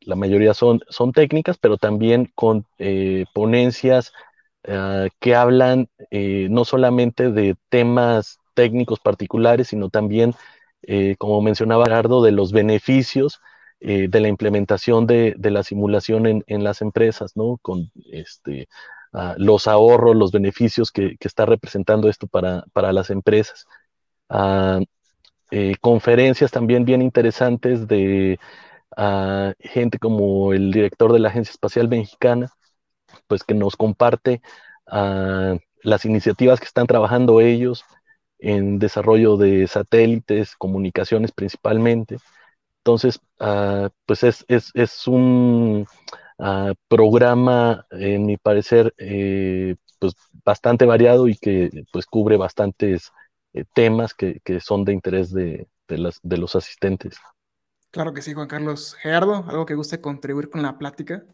la 0.00 0.14
mayoría 0.14 0.52
son, 0.52 0.80
son 0.90 1.12
técnicas, 1.12 1.56
pero 1.56 1.78
también 1.78 2.30
con 2.34 2.66
eh, 2.78 3.24
ponencias 3.32 4.12
uh, 4.68 5.08
que 5.20 5.34
hablan 5.34 5.88
eh, 6.10 6.48
no 6.50 6.66
solamente 6.66 7.30
de 7.30 7.56
temas 7.70 8.38
técnicos 8.52 9.00
particulares, 9.00 9.68
sino 9.68 9.88
también, 9.88 10.34
eh, 10.82 11.16
como 11.18 11.40
mencionaba 11.40 11.84
Gerardo, 11.84 12.22
de 12.22 12.32
los 12.32 12.52
beneficios 12.52 13.40
de 13.80 14.20
la 14.20 14.28
implementación 14.28 15.06
de, 15.06 15.34
de 15.36 15.50
la 15.50 15.62
simulación 15.62 16.26
en, 16.26 16.42
en, 16.46 16.64
las 16.64 16.80
empresas, 16.80 17.36
¿no? 17.36 17.58
Con 17.60 17.90
este, 18.10 18.66
uh, 19.14 19.34
los 19.38 19.66
ahorros, 19.66 20.16
los 20.16 20.32
beneficios 20.32 20.90
que, 20.90 21.16
está 21.20 21.46
representando 21.46 22.08
esto 22.08 22.26
para, 22.26 22.64
para 22.72 22.92
las 22.92 23.10
empresas. 23.10 23.66
Uh, 24.28 24.84
conferencias 25.80 26.50
también 26.50 26.84
bien 26.84 27.00
interesantes 27.00 27.86
de 27.86 28.40
uh, 28.96 29.52
gente 29.60 29.98
como 29.98 30.52
el 30.52 30.72
director 30.72 31.12
de 31.12 31.20
la 31.20 31.28
Agencia 31.28 31.52
Espacial 31.52 31.88
Mexicana, 31.88 32.50
pues 33.28 33.44
que 33.44 33.54
nos 33.54 33.76
comparte 33.76 34.42
las 35.82 36.04
iniciativas 36.04 36.60
que 36.60 36.66
están 36.66 36.86
trabajando 36.86 37.40
ellos 37.40 37.84
en 38.38 38.78
desarrollo 38.78 39.36
de 39.36 39.66
satélites, 39.66 40.56
comunicaciones 40.56 41.32
principalmente. 41.32 42.18
Entonces, 42.80 43.20
pues 44.06 44.24
es, 44.24 44.44
es, 44.48 44.70
es 44.74 45.06
un 45.08 45.86
uh, 46.38 46.74
programa, 46.88 47.86
en 47.90 48.26
mi 48.26 48.36
parecer, 48.36 48.94
eh, 48.98 49.76
pues 49.98 50.14
bastante 50.44 50.84
variado 50.84 51.28
y 51.28 51.36
que 51.36 51.84
pues 51.92 52.06
cubre 52.06 52.36
bastantes 52.36 53.10
eh, 53.52 53.64
temas 53.72 54.14
que, 54.14 54.40
que, 54.44 54.60
son 54.60 54.84
de 54.84 54.92
interés 54.92 55.32
de, 55.32 55.68
de, 55.88 55.98
las, 55.98 56.20
de 56.22 56.38
los 56.38 56.56
asistentes. 56.56 57.16
Claro 57.90 58.12
que 58.12 58.22
sí, 58.22 58.34
Juan 58.34 58.48
Carlos. 58.48 58.96
Gerardo, 59.00 59.44
¿algo 59.48 59.66
que 59.66 59.74
guste 59.74 60.00
contribuir 60.00 60.50
con 60.50 60.62
la 60.62 60.78
plática? 60.78 61.24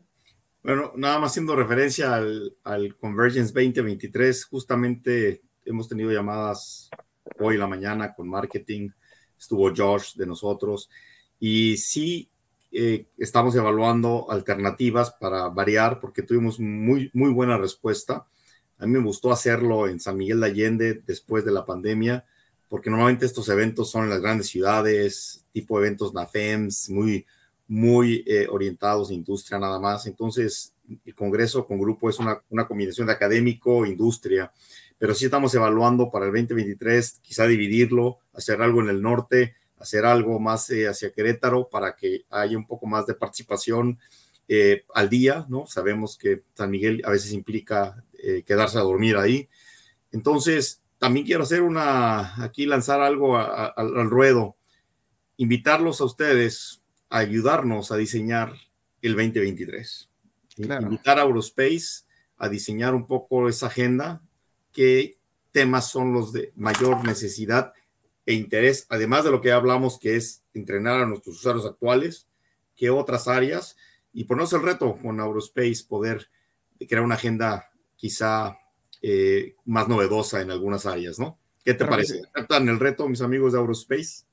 Bueno, 0.63 0.93
nada 0.95 1.19
más 1.19 1.33
haciendo 1.33 1.57
referencia 1.57 2.15
al, 2.15 2.55
al 2.65 2.95
Convergence 2.97 3.53
2023, 3.55 4.45
justamente 4.45 5.41
hemos 5.65 5.89
tenido 5.89 6.11
llamadas 6.11 6.91
hoy 7.39 7.55
en 7.55 7.61
la 7.61 7.67
mañana 7.67 8.13
con 8.13 8.29
marketing, 8.29 8.91
estuvo 9.39 9.73
Josh 9.75 10.15
de 10.15 10.27
nosotros, 10.27 10.91
y 11.39 11.79
sí 11.79 12.30
eh, 12.73 13.07
estamos 13.19 13.55
evaluando 13.57 14.31
alternativas 14.31 15.11
para 15.11 15.49
variar 15.49 15.99
porque 16.01 16.23
tuvimos 16.23 16.61
muy, 16.61 17.11
muy 17.13 17.31
buena 17.31 17.59
respuesta. 17.59 18.25
A 18.79 18.87
mí 18.87 18.93
me 18.93 19.05
gustó 19.05 19.33
hacerlo 19.33 19.89
en 19.89 20.01
San 20.01 20.17
Miguel 20.17 20.41
de 20.41 20.47
Allende 20.47 21.03
después 21.07 21.45
de 21.45 21.51
la 21.51 21.65
pandemia, 21.65 22.25
porque 22.69 22.89
normalmente 22.89 23.27
estos 23.27 23.49
eventos 23.49 23.91
son 23.91 24.05
en 24.05 24.11
las 24.11 24.21
grandes 24.21 24.49
ciudades, 24.49 25.45
tipo 25.53 25.79
eventos 25.79 26.15
NAFEMS, 26.15 26.91
muy, 26.91 27.27
muy 27.67 28.25
eh, 28.27 28.47
orientados 28.49 29.11
a 29.11 29.15
industria 29.15 29.59
nada 29.59 29.81
más. 29.81 30.07
Entonces, 30.07 30.73
el 31.05 31.15
Congreso 31.15 31.67
con 31.67 31.79
Grupo 31.81 32.09
es 32.09 32.19
una, 32.19 32.41
una 32.51 32.67
combinación 32.67 33.09
de 33.09 33.13
académico, 33.13 33.85
industria, 33.85 34.53
pero 34.99 35.15
sí 35.15 35.25
estamos 35.25 35.55
evaluando 35.55 36.11
para 36.11 36.27
el 36.27 36.33
2023 36.33 37.21
quizá 37.23 37.47
dividirlo, 37.47 38.19
hacer 38.33 38.63
algo 38.63 38.81
en 38.81 38.91
el 38.91 39.03
norte, 39.03 39.55
hacer 39.81 40.05
algo 40.05 40.39
más 40.39 40.69
eh, 40.71 40.87
hacia 40.87 41.11
Querétaro 41.11 41.69
para 41.69 41.97
que 41.97 42.25
haya 42.31 42.57
un 42.57 42.67
poco 42.67 42.87
más 42.87 43.07
de 43.07 43.15
participación 43.15 43.99
eh, 44.47 44.85
al 44.95 45.09
día, 45.09 45.47
¿no? 45.49 45.67
Sabemos 45.67 46.19
que 46.19 46.43
San 46.55 46.71
Miguel 46.71 47.03
a 47.05 47.11
veces 47.11 47.33
implica 47.33 48.05
eh, 48.13 48.43
quedarse 48.47 48.79
a 48.79 48.83
dormir 48.83 49.17
ahí. 49.17 49.49
Entonces, 50.13 50.83
también 50.99 51.25
quiero 51.25 51.45
hacer 51.45 51.63
una, 51.63 52.43
aquí 52.45 52.67
lanzar 52.67 53.01
algo 53.01 53.39
al 53.39 54.11
ruedo, 54.11 54.57
invitarlos 55.39 56.03
a 56.03 56.05
ustedes 56.05 56.83
a 57.09 57.19
ayudarnos 57.19 57.91
a 57.91 57.97
diseñar 57.97 58.53
el 59.01 59.13
2023. 59.17 60.11
Invitar 60.59 61.19
a 61.19 61.23
Eurospace 61.23 62.05
a 62.37 62.49
diseñar 62.49 62.95
un 62.95 63.07
poco 63.07 63.49
esa 63.49 63.69
agenda, 63.69 64.21
qué 64.73 65.17
temas 65.53 65.91
son 65.91 66.13
los 66.13 66.33
de 66.33 66.53
mayor 66.57 67.05
necesidad 67.05 67.73
e 68.27 68.35
interés, 68.35 68.87
además 68.89 69.25
de 69.25 69.31
lo 69.31 69.41
que 69.41 69.53
hablamos, 69.53 69.99
que 69.99 70.17
es 70.17 70.45
entrenar 70.55 71.01
a 71.01 71.07
nuestros 71.07 71.37
usuarios 71.37 71.67
actuales, 71.67 72.29
qué 72.77 72.91
otras 72.91 73.29
áreas, 73.29 73.77
y 74.13 74.25
ponernos 74.25 74.53
el 74.53 74.63
reto 74.63 74.97
con 75.01 75.21
Eurospace, 75.21 75.85
poder 75.89 76.29
crear 76.89 77.03
una 77.03 77.15
agenda 77.15 77.71
quizá 77.97 78.59
eh, 79.03 79.55
más 79.65 79.89
novedosa 79.89 80.41
en 80.41 80.51
algunas 80.51 80.87
áreas, 80.87 81.19
¿no? 81.19 81.39
¿Qué 81.65 81.75
te 81.75 81.85
parece? 81.85 82.23
¿Aceptan 82.35 82.69
el 82.69 82.81
reto, 82.81 83.09
mis 83.09 83.21
amigos 83.21 83.53
de 83.53 83.59
Eurospace? 83.59 84.25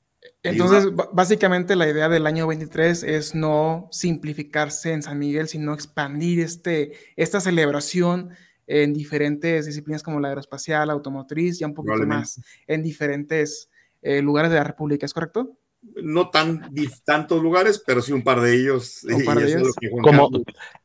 Entonces, 0.42 0.92
básicamente 1.12 1.76
la 1.76 1.88
idea 1.88 2.08
del 2.08 2.26
año 2.26 2.46
23 2.46 3.02
es 3.04 3.34
no 3.34 3.88
simplificarse 3.92 4.92
en 4.92 5.02
San 5.02 5.18
Miguel, 5.18 5.48
sino 5.48 5.74
expandir 5.74 6.40
este, 6.40 6.92
esta 7.16 7.40
celebración 7.40 8.30
en 8.66 8.92
diferentes 8.92 9.66
disciplinas 9.66 10.02
como 10.02 10.20
la 10.20 10.28
aeroespacial, 10.28 10.90
automotriz, 10.90 11.58
ya 11.58 11.66
un 11.66 11.74
poquito 11.74 12.06
más 12.06 12.40
en 12.66 12.82
diferentes 12.82 13.70
eh, 14.02 14.22
lugares 14.22 14.50
de 14.50 14.58
la 14.58 14.64
República, 14.64 15.06
¿es 15.06 15.14
correcto? 15.14 15.58
No 16.02 16.30
tan 16.30 16.72
tantos 17.04 17.40
lugares, 17.40 17.82
pero 17.86 18.02
sí 18.02 18.12
un 18.12 18.22
par 18.22 18.40
de 18.40 18.54
ellos. 18.54 19.04
Un 19.04 19.24
par 19.24 19.38
de 19.38 19.52
ellos. 19.52 19.74
Como, 20.02 20.28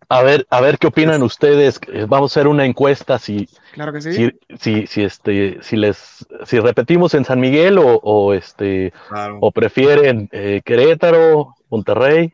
a 0.07 0.21
ver, 0.21 0.45
a 0.51 0.61
ver 0.61 0.77
qué 0.77 0.87
opinan 0.87 1.23
ustedes. 1.23 1.79
Eh, 1.91 2.05
vamos 2.07 2.31
a 2.31 2.39
hacer 2.39 2.47
una 2.47 2.65
encuesta 2.65 3.17
si, 3.17 3.49
claro 3.73 3.91
que 3.91 4.01
sí. 4.01 4.31
si, 4.59 4.85
si, 4.85 5.03
este, 5.03 5.57
si 5.63 5.77
les, 5.77 6.25
si 6.45 6.59
repetimos 6.59 7.15
en 7.15 7.25
San 7.25 7.39
Miguel 7.39 7.79
o, 7.79 7.95
o 8.03 8.33
este, 8.33 8.93
o 9.39 9.51
prefieren 9.51 10.29
eh, 10.31 10.61
Querétaro, 10.63 11.55
Monterrey, 11.69 12.31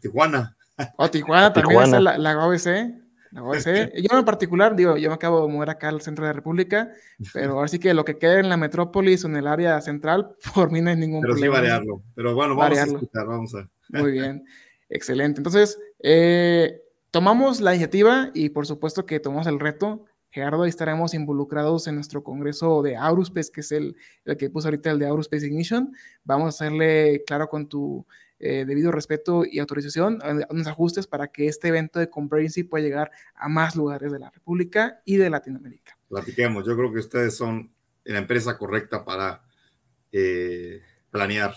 Tijuana. 0.00 0.56
O 0.96 1.08
Tijuana 1.10 1.52
también 1.52 1.82
es 1.82 2.02
la, 2.02 2.18
la 2.18 2.46
OBC. 2.46 3.05
Yo 3.36 4.18
en 4.18 4.24
particular, 4.24 4.74
digo, 4.74 4.96
yo 4.96 5.10
me 5.10 5.14
acabo 5.14 5.46
de 5.46 5.52
mover 5.52 5.70
acá 5.70 5.88
al 5.88 6.00
centro 6.00 6.24
de 6.24 6.30
la 6.30 6.32
República, 6.32 6.90
pero 7.34 7.52
ahora 7.52 7.68
sí 7.68 7.78
que 7.78 7.92
lo 7.92 8.04
que 8.04 8.18
quede 8.18 8.40
en 8.40 8.48
la 8.48 8.56
metrópolis 8.56 9.24
o 9.24 9.28
en 9.28 9.36
el 9.36 9.46
área 9.46 9.80
central, 9.80 10.34
por 10.54 10.70
mí 10.70 10.80
no 10.80 10.90
hay 10.90 10.96
ningún 10.96 11.20
pero 11.20 11.34
problema. 11.34 11.54
Pero 11.56 11.64
sí 11.64 11.70
variarlo. 11.70 12.02
Pero 12.14 12.34
bueno, 12.34 12.56
vamos 12.56 12.78
a 12.78 12.84
escuchar, 12.84 13.26
vamos 13.26 13.54
a. 13.54 13.68
Muy 13.90 14.12
bien, 14.12 14.44
excelente. 14.88 15.40
Entonces, 15.40 15.78
eh, 16.00 16.80
tomamos 17.10 17.60
la 17.60 17.74
iniciativa 17.74 18.30
y 18.32 18.48
por 18.48 18.66
supuesto 18.66 19.04
que 19.04 19.20
tomamos 19.20 19.46
el 19.46 19.60
reto. 19.60 20.04
Gerardo, 20.30 20.64
ahí 20.64 20.68
estaremos 20.68 21.14
involucrados 21.14 21.86
en 21.86 21.94
nuestro 21.94 22.22
congreso 22.22 22.82
de 22.82 22.96
Auruspace, 22.96 23.50
que 23.50 23.60
es 23.62 23.72
el, 23.72 23.96
el 24.26 24.36
que 24.36 24.50
puso 24.50 24.68
ahorita 24.68 24.90
el 24.90 24.98
de 24.98 25.06
Auruspace 25.06 25.46
Ignition. 25.46 25.94
Vamos 26.24 26.46
a 26.46 26.48
hacerle, 26.48 27.22
claro, 27.26 27.48
con 27.48 27.68
tu 27.68 28.04
eh, 28.38 28.64
debido 28.66 28.92
respeto 28.92 29.44
y 29.44 29.58
autorización, 29.58 30.20
unos 30.50 30.66
ajustes 30.66 31.06
para 31.06 31.28
que 31.28 31.48
este 31.48 31.68
evento 31.68 31.98
de 31.98 32.10
Comprehensi 32.10 32.64
pueda 32.64 32.84
llegar 32.84 33.10
a 33.34 33.48
más 33.48 33.76
lugares 33.76 34.12
de 34.12 34.18
la 34.18 34.30
República 34.30 35.00
y 35.04 35.16
de 35.16 35.30
Latinoamérica. 35.30 35.98
Platiquemos, 36.08 36.66
yo 36.66 36.76
creo 36.76 36.92
que 36.92 36.98
ustedes 36.98 37.36
son 37.36 37.72
la 38.04 38.18
empresa 38.18 38.58
correcta 38.58 39.04
para 39.04 39.42
eh, 40.12 40.82
planear. 41.10 41.54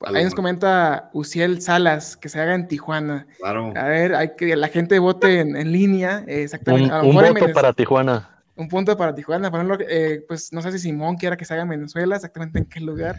Ahí 0.00 0.22
nos 0.22 0.34
comenta 0.34 1.10
Uciel 1.12 1.60
Salas 1.60 2.16
que 2.16 2.28
se 2.28 2.40
haga 2.40 2.54
en 2.54 2.68
Tijuana. 2.68 3.26
Claro. 3.38 3.72
A 3.74 3.88
ver, 3.88 4.14
hay 4.14 4.36
que 4.36 4.54
la 4.54 4.68
gente 4.68 4.98
vote 4.98 5.40
en, 5.40 5.72
línea. 5.72 6.24
exactamente. 6.28 6.94
Un, 6.94 7.06
un 7.06 7.14
voto 7.14 7.52
para 7.52 7.72
Tijuana 7.72 8.37
un 8.58 8.68
punto 8.68 8.96
para 8.96 9.14
Tijuana. 9.14 9.50
Por 9.50 9.86
eh, 9.88 10.24
pues 10.26 10.52
no 10.52 10.60
sé 10.60 10.72
si 10.72 10.80
Simón 10.80 11.16
quiera 11.16 11.36
que 11.36 11.44
se 11.44 11.54
haga 11.54 11.62
en 11.62 11.70
Venezuela, 11.70 12.16
exactamente 12.16 12.58
en 12.58 12.66
qué 12.66 12.80
lugar, 12.80 13.18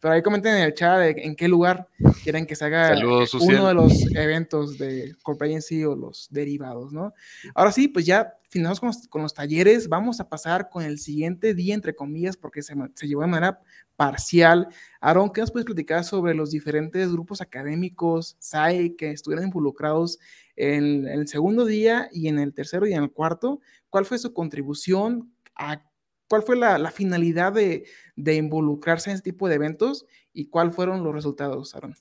pero 0.00 0.14
ahí 0.14 0.22
comenten 0.22 0.56
en 0.56 0.62
el 0.62 0.74
chat 0.74 0.98
de 0.98 1.10
en 1.18 1.36
qué 1.36 1.46
lugar 1.46 1.86
quieren 2.24 2.46
que 2.46 2.56
se 2.56 2.64
haga 2.64 2.96
uno 2.98 3.68
de 3.68 3.74
los 3.74 4.06
eventos 4.16 4.78
de 4.78 5.14
Corporacy 5.22 5.84
o 5.84 5.94
los 5.94 6.28
derivados, 6.30 6.92
¿no? 6.92 7.12
Ahora 7.54 7.70
sí, 7.70 7.88
pues 7.88 8.06
ya 8.06 8.34
finalizamos 8.48 8.80
con 8.80 8.86
los, 8.88 9.08
con 9.08 9.22
los, 9.22 9.34
talleres, 9.34 9.88
vamos 9.88 10.20
a 10.20 10.28
pasar 10.28 10.70
con 10.70 10.82
el 10.82 10.98
siguiente 10.98 11.54
día, 11.54 11.74
entre 11.74 11.94
comillas, 11.94 12.36
porque 12.36 12.62
se, 12.62 12.74
se 12.94 13.06
llevó 13.06 13.20
de 13.22 13.28
manera 13.28 13.60
parcial. 13.96 14.68
Aaron, 15.00 15.30
¿qué 15.30 15.42
nos 15.42 15.50
puedes 15.50 15.66
platicar 15.66 16.04
sobre 16.04 16.32
los 16.32 16.50
diferentes 16.50 17.12
grupos 17.12 17.40
académicos, 17.40 18.36
SAE, 18.38 18.96
que 18.96 19.10
estuvieron 19.10 19.44
involucrados 19.44 20.18
en, 20.56 21.06
en 21.06 21.20
el 21.20 21.28
segundo 21.28 21.66
día 21.66 22.08
y 22.12 22.28
en 22.28 22.38
el 22.38 22.54
tercero 22.54 22.86
y 22.86 22.94
en 22.94 23.02
el 23.02 23.10
cuarto? 23.10 23.60
¿Cuál 23.90 24.04
fue 24.04 24.18
su 24.18 24.32
contribución? 24.32 25.34
A, 25.54 25.82
¿Cuál 26.28 26.42
fue 26.42 26.56
la, 26.56 26.90
finalidad 26.90 27.52
de, 27.52 27.86
de, 28.16 28.34
involucrarse 28.34 29.10
en 29.10 29.16
este 29.16 29.32
tipo 29.32 29.48
de 29.48 29.54
eventos? 29.54 30.06
¿Y 30.32 30.48
cuáles 30.48 30.74
fueron 30.74 31.02
los 31.02 31.14
resultados, 31.14 31.74
Aaron? 31.74 31.94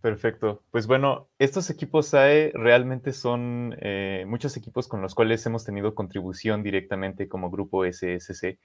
Perfecto. 0.00 0.64
Pues 0.70 0.86
bueno, 0.86 1.28
estos 1.38 1.68
equipos 1.68 2.06
SAE 2.06 2.52
realmente 2.54 3.12
son 3.12 3.76
eh, 3.80 4.24
muchos 4.26 4.56
equipos 4.56 4.88
con 4.88 5.02
los 5.02 5.14
cuales 5.14 5.44
hemos 5.44 5.64
tenido 5.64 5.94
contribución 5.94 6.62
directamente 6.62 7.28
como 7.28 7.50
grupo 7.50 7.84
SSC. 7.84 8.58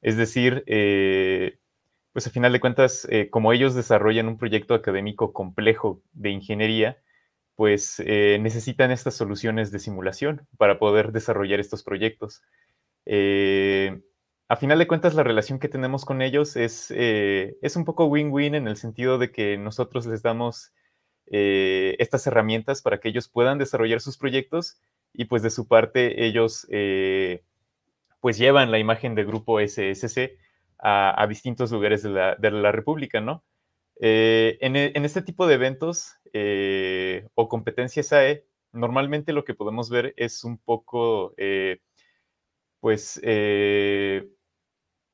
Es 0.00 0.16
decir, 0.16 0.64
eh, 0.66 1.58
pues 2.12 2.26
a 2.26 2.30
final 2.30 2.52
de 2.52 2.60
cuentas, 2.60 3.06
eh, 3.10 3.30
como 3.30 3.52
ellos 3.52 3.74
desarrollan 3.74 4.26
un 4.26 4.36
proyecto 4.36 4.74
académico 4.74 5.32
complejo 5.32 6.02
de 6.12 6.30
ingeniería, 6.30 6.98
pues 7.56 8.02
eh, 8.04 8.38
necesitan 8.40 8.90
estas 8.90 9.14
soluciones 9.14 9.70
de 9.70 9.78
simulación 9.78 10.46
para 10.58 10.78
poder 10.78 11.12
desarrollar 11.12 11.60
estos 11.60 11.82
proyectos. 11.82 12.42
Eh, 13.06 14.00
a 14.48 14.56
final 14.56 14.78
de 14.78 14.86
cuentas, 14.86 15.14
la 15.14 15.22
relación 15.22 15.58
que 15.58 15.68
tenemos 15.68 16.04
con 16.04 16.20
ellos 16.22 16.56
es, 16.56 16.90
eh, 16.90 17.56
es 17.62 17.76
un 17.76 17.84
poco 17.84 18.06
win-win 18.06 18.54
en 18.54 18.68
el 18.68 18.76
sentido 18.76 19.18
de 19.18 19.30
que 19.30 19.56
nosotros 19.56 20.06
les 20.06 20.22
damos 20.22 20.72
estas 21.26 22.26
herramientas 22.26 22.82
para 22.82 23.00
que 23.00 23.08
ellos 23.08 23.30
puedan 23.30 23.56
desarrollar 23.56 24.02
sus 24.02 24.18
proyectos 24.18 24.78
y 25.14 25.24
pues 25.24 25.42
de 25.42 25.48
su 25.48 25.66
parte 25.66 26.26
ellos 26.26 26.66
pues 28.20 28.36
llevan 28.36 28.70
la 28.70 28.78
imagen 28.78 29.14
del 29.14 29.24
grupo 29.24 29.58
SSC 29.58 30.36
a, 30.78 31.26
distintos 31.26 31.72
lugares 31.72 32.02
de 32.02 32.10
la, 32.10 32.34
de 32.34 32.50
la 32.50 32.72
República, 32.72 33.22
¿no? 33.22 33.42
En, 33.96 34.76
en, 34.76 35.04
este 35.04 35.22
tipo 35.22 35.46
de 35.46 35.54
eventos 35.54 36.16
eh, 36.32 37.28
o 37.34 37.48
competencias 37.48 38.12
AE, 38.12 38.44
normalmente 38.72 39.32
lo 39.32 39.44
que 39.44 39.54
podemos 39.54 39.88
ver 39.88 40.14
es 40.16 40.42
un 40.42 40.58
poco, 40.58 41.32
eh, 41.36 41.80
pues, 42.80 43.20
eh, 43.22 44.28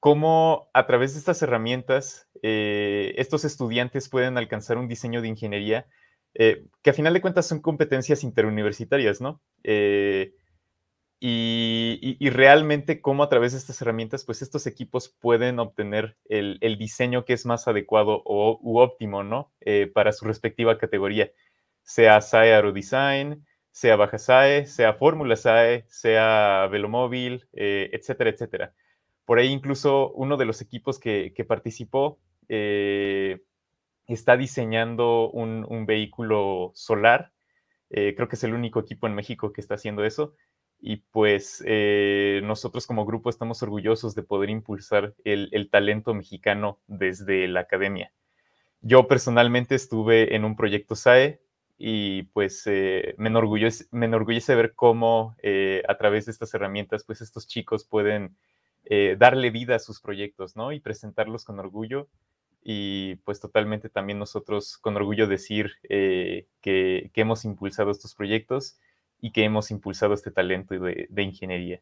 cómo 0.01 0.71
a 0.73 0.87
través 0.87 1.12
de 1.12 1.19
estas 1.19 1.43
herramientas 1.43 2.27
estos 2.43 3.45
estudiantes 3.45 4.09
pueden 4.09 4.38
alcanzar 4.38 4.79
un 4.79 4.88
diseño 4.88 5.21
de 5.21 5.29
ingeniería 5.29 5.87
que 6.33 6.90
a 6.90 6.95
final 6.95 7.12
de 7.12 7.21
cuentas 7.21 7.47
son 7.47 7.61
competencias 7.61 8.25
interuniversitarias, 8.25 9.21
¿no? 9.21 9.43
Y, 11.22 12.30
realmente 12.30 13.02
cómo 13.02 13.22
a 13.22 13.28
través 13.28 13.52
de 13.52 13.59
estas 13.59 13.83
herramientas, 13.83 14.24
pues 14.24 14.40
estos 14.40 14.66
equipos 14.66 15.11
pueden 15.11 15.59
obtener 15.59 16.16
el, 16.30 16.59
diseño 16.78 17.26
que 17.26 17.34
es 17.34 17.45
más 17.45 17.68
adecuado 17.68 18.22
o, 18.24 18.59
u 18.62 18.78
óptimo, 18.78 19.22
¿no? 19.22 19.53
Eh, 19.61 19.90
para 19.92 20.12
su 20.12 20.24
respectiva 20.24 20.78
categoría, 20.78 21.30
sea 21.82 22.22
SAE 22.22 22.55
Aerodesign, 22.55 23.47
sea 23.70 23.97
Baja 23.97 24.16
SAE, 24.18 24.64
sea 24.64 24.95
Fórmula 24.95 25.36
SAE, 25.36 25.84
sea 25.88 26.66
Velomóvil, 26.70 27.47
eh, 27.53 27.90
etcétera, 27.92 28.30
etcétera. 28.30 28.74
Por 29.26 29.38
ahí 29.38 29.49
incluso 29.49 30.12
uno 30.12 30.38
de 30.38 30.47
los 30.47 30.62
equipos 30.62 30.99
que, 30.99 31.34
participó 31.47 32.18
eh, 32.49 33.42
está 34.07 34.38
diseñando 34.38 35.30
un, 35.30 35.66
un 35.68 35.84
vehículo 35.84 36.72
solar. 36.74 37.32
creo 37.90 38.28
que 38.28 38.36
es 38.36 38.45
el 38.45 38.55
único 38.55 38.80
equipo 38.80 39.07
en 39.07 39.14
México 39.14 39.53
que 39.53 39.61
está 39.61 39.74
haciendo 39.74 40.05
eso 40.05 40.34
y 40.81 40.97
pues 40.97 41.62
eh, 41.66 42.41
nosotros 42.45 42.87
como 42.87 43.05
grupo 43.05 43.28
estamos 43.28 43.62
orgullosos 43.62 44.14
de 44.14 44.22
poder 44.22 44.51
impulsar 44.51 45.14
el, 45.24 45.68
talento 45.70 46.14
mexicano 46.14 46.78
desde 46.87 47.47
la 47.49 47.61
academia. 47.61 48.12
Yo 48.81 49.07
personalmente 49.07 49.74
estuve 49.74 50.35
en 50.35 50.45
un 50.45 50.57
proyecto 50.57 50.97
SAE 50.97 51.41
y 51.76 52.24
pues 52.24 52.66
eh, 52.66 53.14
me, 53.18 53.28
enorgullece, 53.28 53.87
me, 53.91 54.07
enorgullece, 54.07 54.55
ver 54.55 54.74
cómo 54.74 55.37
eh, 55.43 55.83
a 55.87 55.99
través 55.99 56.26
de 56.26 56.33
estas 56.33 56.53
herramientas 56.55 57.05
pues 57.05 57.20
estos 57.20 57.47
chicos 57.47 57.85
pueden 57.85 58.37
darle 59.18 59.51
vida 59.51 59.76
a 59.76 59.78
sus 59.78 60.01
proyectos, 60.01 60.57
¿no? 60.57 60.72
Y 60.72 60.81
presentarlos 60.81 61.45
con 61.45 61.61
orgullo 61.61 62.09
y 62.61 63.16
pues 63.24 63.39
totalmente 63.39 63.89
también 63.89 64.18
nosotros 64.18 64.78
con 64.78 64.97
orgullo 64.97 65.28
decir 65.28 65.74
que, 65.83 66.49
que 66.61 67.11
hemos 67.14 67.45
impulsado 67.45 67.93
estos 67.93 68.16
proyectos 68.16 68.81
y 69.21 69.33
que 69.33 69.45
hemos 69.45 69.71
impulsado 69.71 70.14
este 70.14 70.31
talento 70.31 70.75
de, 70.75 71.07
de 71.11 71.23
ingeniería. 71.23 71.81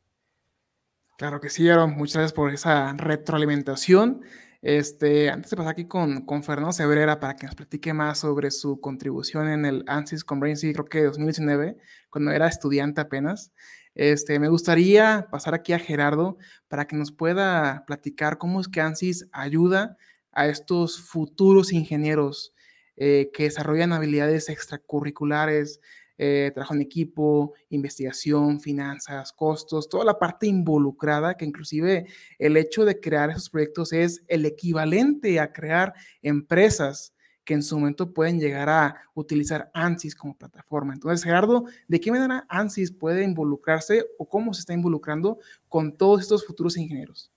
Claro 1.16 1.40
que 1.40 1.50
sí, 1.50 1.68
Aaron. 1.68 1.96
Muchas 1.96 2.14
gracias 2.14 2.32
por 2.32 2.52
esa 2.52 2.92
retroalimentación. 2.92 4.22
Este, 4.60 5.30
antes 5.30 5.50
de 5.50 5.56
pasar 5.56 5.72
aquí 5.72 5.86
con, 5.86 6.26
con 6.26 6.42
Fernando 6.42 6.72
Cebrera 6.72 7.20
para 7.20 7.36
que 7.36 7.46
nos 7.46 7.54
platique 7.54 7.92
más 7.92 8.18
sobre 8.18 8.50
su 8.50 8.80
contribución 8.80 9.48
en 9.48 9.64
el 9.64 9.84
ANSYS 9.86 10.24
Comprehensive, 10.24 10.72
creo 10.72 10.84
que 10.86 11.04
2019, 11.04 11.76
cuando 12.10 12.32
era 12.32 12.48
estudiante 12.48 13.00
apenas, 13.00 13.52
este, 13.94 14.38
me 14.38 14.48
gustaría 14.48 15.28
pasar 15.30 15.54
aquí 15.54 15.72
a 15.72 15.78
Gerardo 15.78 16.38
para 16.68 16.86
que 16.86 16.96
nos 16.96 17.12
pueda 17.12 17.84
platicar 17.86 18.38
cómo 18.38 18.60
es 18.60 18.68
que 18.68 18.80
ANSYS 18.80 19.28
ayuda 19.32 19.96
a 20.32 20.46
estos 20.48 21.00
futuros 21.00 21.72
ingenieros 21.72 22.52
eh, 22.96 23.30
que 23.32 23.44
desarrollan 23.44 23.92
habilidades 23.92 24.48
extracurriculares, 24.48 25.80
eh, 26.18 26.50
trabajo 26.52 26.74
en 26.74 26.82
equipo, 26.82 27.54
investigación, 27.70 28.60
finanzas, 28.60 29.32
costos, 29.32 29.88
toda 29.88 30.04
la 30.04 30.18
parte 30.18 30.46
involucrada, 30.46 31.36
que 31.36 31.44
inclusive 31.44 32.06
el 32.38 32.56
hecho 32.56 32.84
de 32.84 32.98
crear 32.98 33.30
esos 33.30 33.48
proyectos 33.48 33.92
es 33.92 34.22
el 34.26 34.44
equivalente 34.44 35.38
a 35.38 35.52
crear 35.52 35.94
empresas 36.20 37.14
que 37.44 37.54
en 37.54 37.62
su 37.62 37.78
momento 37.78 38.12
pueden 38.12 38.38
llegar 38.38 38.68
a 38.68 39.02
utilizar 39.14 39.70
ANSYS 39.72 40.14
como 40.14 40.36
plataforma. 40.36 40.92
Entonces, 40.92 41.24
Gerardo, 41.24 41.64
¿de 41.86 41.98
qué 41.98 42.10
manera 42.10 42.44
ANSYS 42.50 42.92
puede 42.92 43.24
involucrarse 43.24 44.04
o 44.18 44.28
cómo 44.28 44.52
se 44.52 44.60
está 44.60 44.74
involucrando 44.74 45.38
con 45.66 45.96
todos 45.96 46.20
estos 46.20 46.44
futuros 46.44 46.76
ingenieros? 46.76 47.32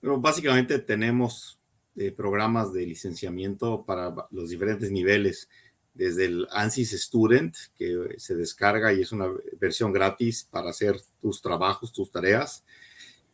Básicamente 0.00 0.78
tenemos 0.78 1.58
eh, 1.94 2.10
programas 2.10 2.72
de 2.72 2.86
licenciamiento 2.86 3.84
para 3.84 4.14
los 4.30 4.48
diferentes 4.48 4.90
niveles, 4.90 5.50
desde 5.94 6.24
el 6.26 6.48
ANSYS 6.50 7.02
Student, 7.02 7.54
que 7.76 8.14
se 8.18 8.34
descarga 8.34 8.92
y 8.92 9.02
es 9.02 9.12
una 9.12 9.26
versión 9.60 9.92
gratis 9.92 10.46
para 10.50 10.70
hacer 10.70 11.00
tus 11.20 11.42
trabajos, 11.42 11.92
tus 11.92 12.10
tareas. 12.10 12.64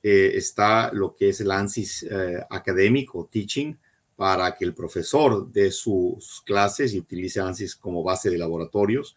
Eh, 0.02 0.32
está 0.34 0.92
lo 0.92 1.14
que 1.14 1.30
es 1.30 1.40
el 1.40 1.50
ANSYS 1.50 2.02
eh, 2.04 2.44
académico, 2.50 3.28
teaching, 3.30 3.76
para 4.16 4.56
que 4.56 4.64
el 4.64 4.74
profesor 4.74 5.50
dé 5.52 5.70
sus 5.70 6.42
clases 6.44 6.92
y 6.92 6.98
utilice 6.98 7.40
ANSYS 7.40 7.76
como 7.76 8.02
base 8.02 8.30
de 8.30 8.38
laboratorios. 8.38 9.14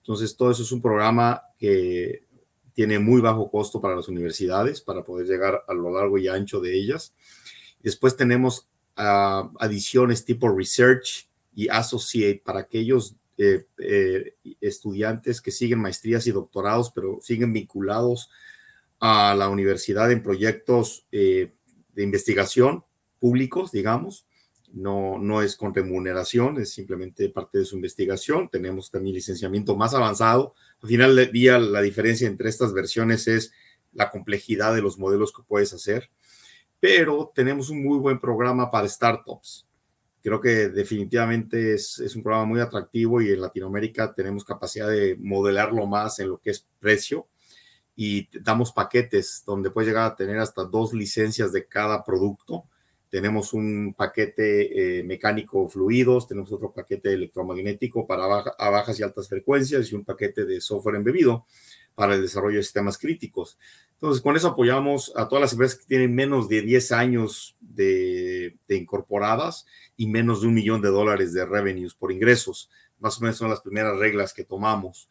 Entonces, 0.00 0.34
todo 0.34 0.50
eso 0.50 0.62
es 0.62 0.72
un 0.72 0.80
programa 0.80 1.42
que 1.58 2.22
tiene 2.72 2.98
muy 2.98 3.20
bajo 3.20 3.50
costo 3.50 3.80
para 3.80 3.96
las 3.96 4.08
universidades 4.08 4.80
para 4.80 5.02
poder 5.02 5.26
llegar 5.26 5.64
a 5.68 5.74
lo 5.74 5.92
largo 5.92 6.16
y 6.16 6.28
ancho 6.28 6.60
de 6.60 6.78
ellas. 6.78 7.12
Después 7.82 8.16
tenemos 8.16 8.66
uh, 8.96 9.50
adiciones 9.58 10.24
tipo 10.24 10.48
research 10.48 11.27
y 11.58 11.68
associate 11.70 12.40
para 12.44 12.60
aquellos 12.60 13.16
eh, 13.36 13.66
eh, 13.78 14.34
estudiantes 14.60 15.40
que 15.40 15.50
siguen 15.50 15.80
maestrías 15.80 16.24
y 16.28 16.30
doctorados, 16.30 16.92
pero 16.94 17.18
siguen 17.20 17.52
vinculados 17.52 18.30
a 19.00 19.34
la 19.34 19.48
universidad 19.48 20.12
en 20.12 20.22
proyectos 20.22 21.04
eh, 21.10 21.50
de 21.94 22.02
investigación 22.04 22.84
públicos, 23.18 23.72
digamos 23.72 24.24
no, 24.72 25.18
no 25.18 25.42
es 25.42 25.56
con 25.56 25.74
remuneración, 25.74 26.60
es 26.60 26.70
simplemente 26.70 27.28
parte 27.30 27.58
de 27.58 27.64
su 27.64 27.74
investigación. 27.74 28.48
Tenemos 28.48 28.90
también 28.92 29.16
licenciamiento 29.16 29.74
más 29.74 29.94
avanzado. 29.94 30.54
Al 30.80 30.88
final 30.88 31.16
del 31.16 31.32
día, 31.32 31.58
la 31.58 31.80
diferencia 31.80 32.28
entre 32.28 32.50
estas 32.50 32.72
versiones 32.72 33.26
es 33.26 33.50
la 33.94 34.10
complejidad 34.10 34.74
de 34.76 34.82
los 34.82 34.96
modelos 34.96 35.32
que 35.32 35.42
puedes 35.42 35.72
hacer, 35.72 36.08
pero 36.78 37.32
tenemos 37.34 37.70
un 37.70 37.82
muy 37.82 37.98
buen 37.98 38.20
programa 38.20 38.70
para 38.70 38.88
startups. 38.88 39.67
Creo 40.22 40.40
que 40.40 40.68
definitivamente 40.68 41.74
es, 41.74 41.98
es 42.00 42.16
un 42.16 42.22
programa 42.22 42.46
muy 42.46 42.60
atractivo 42.60 43.20
y 43.20 43.30
en 43.30 43.40
Latinoamérica 43.40 44.12
tenemos 44.14 44.44
capacidad 44.44 44.88
de 44.88 45.16
modelarlo 45.20 45.86
más 45.86 46.18
en 46.18 46.28
lo 46.28 46.38
que 46.38 46.50
es 46.50 46.66
precio. 46.80 47.26
Y 47.96 48.28
damos 48.40 48.72
paquetes 48.72 49.42
donde 49.44 49.70
puedes 49.70 49.88
llegar 49.88 50.10
a 50.10 50.16
tener 50.16 50.38
hasta 50.38 50.64
dos 50.64 50.92
licencias 50.92 51.52
de 51.52 51.66
cada 51.66 52.04
producto. 52.04 52.64
Tenemos 53.10 53.54
un 53.54 53.94
paquete 53.96 54.98
eh, 54.98 55.02
mecánico 55.02 55.68
fluidos, 55.68 56.28
tenemos 56.28 56.52
otro 56.52 56.72
paquete 56.72 57.12
electromagnético 57.12 58.06
para 58.06 58.24
a 58.24 58.70
bajas 58.70 59.00
y 59.00 59.02
altas 59.02 59.28
frecuencias 59.28 59.90
y 59.90 59.94
un 59.94 60.04
paquete 60.04 60.44
de 60.44 60.60
software 60.60 60.96
embebido 60.96 61.46
para 61.98 62.14
el 62.14 62.22
desarrollo 62.22 62.58
de 62.58 62.62
sistemas 62.62 62.96
críticos. 62.96 63.58
Entonces, 63.94 64.22
con 64.22 64.36
eso 64.36 64.46
apoyamos 64.46 65.12
a 65.16 65.26
todas 65.26 65.42
las 65.42 65.52
empresas 65.52 65.80
que 65.80 65.86
tienen 65.86 66.14
menos 66.14 66.48
de 66.48 66.62
10 66.62 66.92
años 66.92 67.56
de, 67.60 68.54
incorporadas 68.68 69.66
y 69.96 70.06
menos 70.06 70.40
de 70.40 70.46
un 70.46 70.54
millón 70.54 70.80
de 70.80 70.90
dólares 70.90 71.32
de 71.32 71.44
revenues 71.44 71.94
por 71.94 72.12
ingresos. 72.12 72.70
Más 73.00 73.18
o 73.18 73.22
menos 73.22 73.36
son 73.36 73.50
las 73.50 73.62
primeras 73.62 73.98
reglas 73.98 74.32
que 74.32 74.44
tomamos 74.44 75.08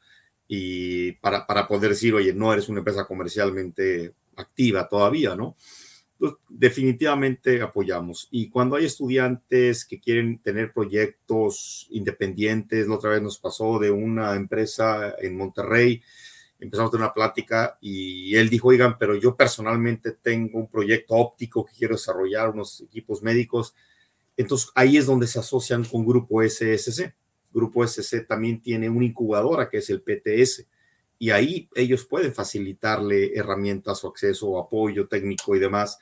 y 0.47 1.11
para, 1.11 1.45
para 1.45 1.67
poder 1.67 1.89
decir, 1.89 2.13
oye, 2.13 2.33
no 2.33 2.53
eres 2.53 2.69
una 2.69 2.79
empresa 2.79 3.05
comercialmente 3.05 4.13
activa 4.37 4.87
todavía, 4.87 5.35
¿no? 5.35 5.57
pues, 6.17 6.33
definitivamente 6.49 7.61
apoyamos. 7.61 8.27
Y 8.31 8.49
cuando 8.49 8.75
hay 8.75 8.85
estudiantes 8.85 9.85
que 9.85 9.99
quieren 9.99 10.39
tener 10.39 10.71
proyectos 10.73 11.87
independientes, 11.89 12.87
la 12.87 12.95
otra 12.95 13.11
vez 13.11 13.21
nos 13.21 13.37
pasó 13.37 13.79
de 13.79 13.91
una 13.91 14.35
empresa 14.35 15.15
en 15.19 15.37
Monterrey, 15.37 16.01
empezamos 16.59 16.89
a 16.89 16.91
tener 16.91 17.05
una 17.05 17.13
plática 17.13 17.77
y 17.81 18.35
él 18.35 18.49
dijo, 18.49 18.69
oigan, 18.69 18.97
pero 18.97 19.15
yo 19.15 19.35
personalmente 19.35 20.11
tengo 20.11 20.59
un 20.59 20.67
proyecto 20.67 21.15
óptico 21.15 21.65
que 21.65 21.73
quiero 21.77 21.95
desarrollar, 21.95 22.49
unos 22.49 22.81
equipos 22.81 23.21
médicos. 23.21 23.73
Entonces 24.35 24.69
ahí 24.75 24.97
es 24.97 25.05
donde 25.05 25.27
se 25.27 25.39
asocian 25.39 25.83
con 25.83 26.05
Grupo 26.05 26.41
SSC. 26.41 27.13
Grupo 27.53 27.85
SSC 27.85 28.27
también 28.27 28.61
tiene 28.61 28.89
una 28.89 29.05
incubadora 29.05 29.69
que 29.69 29.77
es 29.77 29.89
el 29.89 30.01
PTS 30.01 30.65
y 31.19 31.31
ahí 31.31 31.69
ellos 31.75 32.05
pueden 32.05 32.33
facilitarle 32.33 33.35
herramientas 33.35 34.03
o 34.03 34.09
acceso 34.09 34.47
o 34.47 34.59
apoyo 34.59 35.07
técnico 35.07 35.55
y 35.55 35.59
demás 35.59 35.97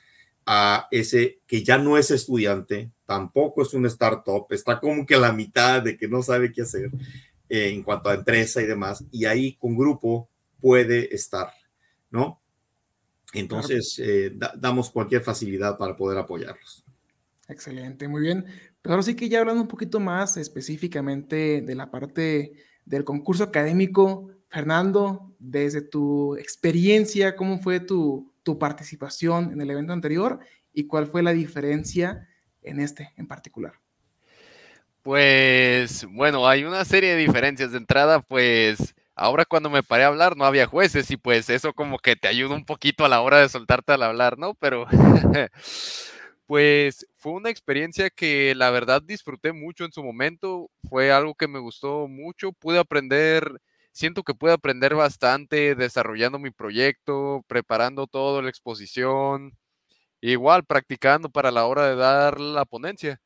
a 0.45 0.87
ese 0.91 1.39
que 1.47 1.63
ya 1.63 1.77
no 1.77 1.97
es 1.97 2.11
estudiante, 2.11 2.91
tampoco 3.05 3.63
es 3.63 3.73
un 3.73 3.85
startup, 3.87 4.45
está 4.51 4.79
como 4.79 5.05
que 5.05 5.15
a 5.15 5.19
la 5.19 5.31
mitad 5.31 5.81
de 5.81 5.97
que 5.97 6.07
no 6.07 6.21
sabe 6.21 6.51
qué 6.51 6.61
hacer 6.61 6.91
eh, 7.49 7.69
en 7.69 7.81
cuanto 7.81 8.09
a 8.09 8.13
empresa 8.13 8.61
y 8.61 8.65
demás, 8.65 9.03
y 9.11 9.25
ahí 9.25 9.53
con 9.53 9.75
grupo 9.75 10.29
puede 10.65 11.13
estar, 11.13 11.51
¿no? 12.09 12.41
Entonces, 13.33 13.99
eh, 13.99 14.35
damos 14.57 14.89
cualquier 14.89 15.21
facilidad 15.21 15.77
para 15.77 15.95
poder 15.95 16.17
apoyarlos. 16.17 16.83
Excelente, 17.47 18.07
muy 18.07 18.23
bien. 18.23 18.45
Pero 18.81 18.93
ahora 18.93 19.03
sí 19.03 19.15
que 19.15 19.29
ya 19.29 19.41
hablando 19.41 19.61
un 19.61 19.67
poquito 19.67 19.99
más 19.99 20.37
específicamente 20.37 21.61
de 21.61 21.75
la 21.75 21.91
parte 21.91 22.53
del 22.83 23.03
concurso 23.03 23.43
académico, 23.43 24.31
Fernando, 24.47 25.35
desde 25.37 25.83
tu 25.83 26.35
experiencia, 26.35 27.35
¿cómo 27.35 27.59
fue 27.59 27.79
tu, 27.79 28.33
tu 28.41 28.57
participación 28.57 29.51
en 29.51 29.61
el 29.61 29.69
evento 29.69 29.93
anterior 29.93 30.39
y 30.73 30.87
cuál 30.87 31.05
fue 31.05 31.21
la 31.21 31.33
diferencia 31.33 32.27
en 32.63 32.79
este 32.79 33.13
en 33.17 33.27
particular? 33.27 33.73
Pues 35.03 36.07
bueno, 36.09 36.47
hay 36.47 36.63
una 36.63 36.83
serie 36.85 37.11
de 37.11 37.17
diferencias. 37.17 37.71
De 37.71 37.77
entrada, 37.77 38.21
pues 38.21 38.95
ahora 39.15 39.45
cuando 39.45 39.69
me 39.69 39.83
paré 39.83 40.03
a 40.03 40.07
hablar 40.07 40.37
no 40.37 40.45
había 40.45 40.67
jueces 40.67 41.09
y 41.11 41.17
pues 41.17 41.49
eso 41.49 41.73
como 41.73 41.99
que 41.99 42.15
te 42.15 42.27
ayuda 42.27 42.55
un 42.55 42.65
poquito 42.65 43.05
a 43.05 43.09
la 43.09 43.21
hora 43.21 43.39
de 43.39 43.49
soltarte 43.49 43.93
al 43.93 44.03
hablar, 44.03 44.37
¿no? 44.37 44.53
Pero 44.55 44.85
pues 46.45 47.05
fue 47.15 47.33
una 47.33 47.49
experiencia 47.49 48.09
que 48.09 48.53
la 48.55 48.69
verdad 48.71 49.01
disfruté 49.01 49.51
mucho 49.53 49.85
en 49.85 49.91
su 49.91 50.03
momento, 50.03 50.69
fue 50.89 51.11
algo 51.11 51.35
que 51.35 51.47
me 51.47 51.59
gustó 51.59 52.07
mucho, 52.07 52.51
pude 52.53 52.79
aprender 52.79 53.59
siento 53.91 54.23
que 54.23 54.33
puedo 54.35 54.53
aprender 54.53 54.93
bastante 54.95 55.73
desarrollando 55.75 56.37
mi 56.37 56.51
proyecto, 56.51 57.43
preparando 57.47 58.07
todo 58.07 58.41
la 58.41 58.49
exposición, 58.49 59.57
igual 60.21 60.65
practicando 60.65 61.29
para 61.29 61.51
la 61.51 61.65
hora 61.65 61.87
de 61.89 61.95
dar 61.95 62.39
la 62.41 62.65
ponencia. 62.65 63.19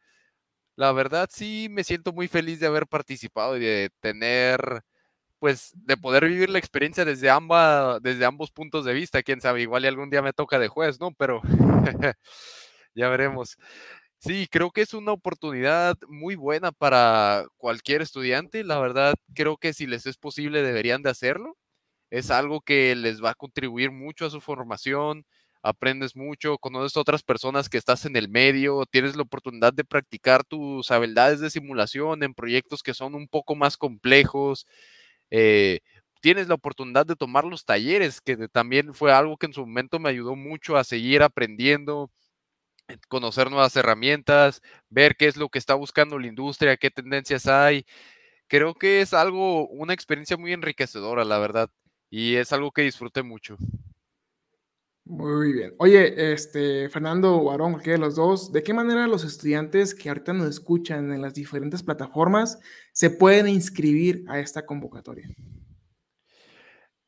La 0.75 0.91
verdad 0.93 1.29
sí 1.31 1.67
me 1.69 1.83
siento 1.83 2.13
muy 2.13 2.27
feliz 2.27 2.59
de 2.59 2.67
haber 2.67 2.87
participado 2.87 3.57
y 3.57 3.61
de 3.61 3.91
tener, 4.01 4.81
pues, 5.39 5.71
de 5.75 5.97
poder 5.97 6.25
vivir 6.27 6.49
la 6.49 6.59
experiencia 6.59 7.05
desde, 7.05 7.29
ambas, 7.29 8.01
desde 8.01 8.25
ambos 8.25 8.51
puntos 8.51 8.85
de 8.85 8.93
vista. 8.93 9.23
Quién 9.23 9.41
sabe, 9.41 9.61
igual 9.61 9.83
y 9.85 9.87
algún 9.87 10.09
día 10.09 10.21
me 10.21 10.33
toca 10.33 10.59
de 10.59 10.67
juez, 10.67 10.99
¿no? 10.99 11.11
Pero 11.13 11.41
ya 12.95 13.09
veremos. 13.09 13.57
Sí, 14.19 14.47
creo 14.51 14.71
que 14.71 14.81
es 14.81 14.93
una 14.93 15.13
oportunidad 15.13 15.97
muy 16.09 16.35
buena 16.35 16.71
para 16.73 17.45
cualquier 17.57 18.01
estudiante. 18.01 18.63
La 18.65 18.79
verdad, 18.79 19.15
creo 19.35 19.57
que 19.57 19.73
si 19.73 19.87
les 19.87 20.05
es 20.07 20.17
posible 20.17 20.61
deberían 20.63 21.03
de 21.03 21.09
hacerlo. 21.11 21.57
Es 22.11 22.31
algo 22.31 22.61
que 22.61 22.95
les 22.95 23.23
va 23.23 23.31
a 23.31 23.35
contribuir 23.35 23.91
mucho 23.91 24.25
a 24.25 24.29
su 24.31 24.41
formación. 24.41 25.25
Aprendes 25.63 26.15
mucho, 26.15 26.57
conoces 26.57 26.95
a 26.97 27.01
otras 27.01 27.23
personas 27.23 27.69
que 27.69 27.77
estás 27.77 28.05
en 28.05 28.15
el 28.15 28.29
medio, 28.29 28.85
tienes 28.89 29.15
la 29.17 29.23
oportunidad 29.23 29.73
de 29.73 29.83
practicar 29.83 30.45
tus 30.45 30.89
habilidades 30.91 31.41
de 31.41 31.49
simulación 31.49 32.23
en 32.23 32.33
proyectos 32.33 32.81
que 32.83 32.93
son 32.93 33.13
un 33.15 33.27
poco 33.27 33.55
más 33.55 33.75
complejos. 33.77 34.65
Eh, 35.31 35.79
tienes 36.21 36.47
la 36.47 36.55
oportunidad 36.55 37.05
de 37.05 37.15
tomar 37.15 37.45
los 37.45 37.65
talleres, 37.65 38.21
que 38.21 38.47
también 38.49 38.93
fue 38.93 39.13
algo 39.13 39.37
que 39.37 39.47
en 39.47 39.53
su 39.53 39.61
momento 39.61 39.99
me 39.99 40.09
ayudó 40.09 40.35
mucho 40.35 40.77
a 40.77 40.83
seguir 40.83 41.23
aprendiendo 41.23 42.11
conocer 43.07 43.49
nuevas 43.49 43.75
herramientas, 43.75 44.61
ver 44.89 45.15
qué 45.15 45.27
es 45.27 45.37
lo 45.37 45.49
que 45.49 45.59
está 45.59 45.75
buscando 45.75 46.17
la 46.19 46.27
industria, 46.27 46.77
qué 46.77 46.89
tendencias 46.91 47.47
hay. 47.47 47.85
creo 48.47 48.75
que 48.75 49.01
es 49.01 49.13
algo, 49.13 49.67
una 49.69 49.93
experiencia 49.93 50.37
muy 50.37 50.53
enriquecedora, 50.53 51.25
la 51.25 51.39
verdad, 51.39 51.69
y 52.09 52.35
es 52.35 52.53
algo 52.53 52.71
que 52.71 52.83
disfruté 52.83 53.23
mucho. 53.23 53.57
Muy 55.09 55.53
bien. 55.53 55.73
Oye, 55.79 56.33
este, 56.33 56.87
Fernando 56.87 57.35
o 57.35 57.49
Aarón, 57.49 57.79
de 57.79 57.97
los 57.97 58.15
dos, 58.15 58.51
¿de 58.51 58.61
qué 58.61 58.75
manera 58.75 59.07
los 59.07 59.23
estudiantes 59.23 59.95
que 59.95 60.07
ahorita 60.07 60.33
nos 60.33 60.47
escuchan 60.47 61.11
en 61.11 61.19
las 61.23 61.33
diferentes 61.33 61.81
plataformas 61.81 62.59
se 62.93 63.09
pueden 63.09 63.47
inscribir 63.47 64.23
a 64.27 64.39
esta 64.39 64.67
convocatoria? 64.67 65.27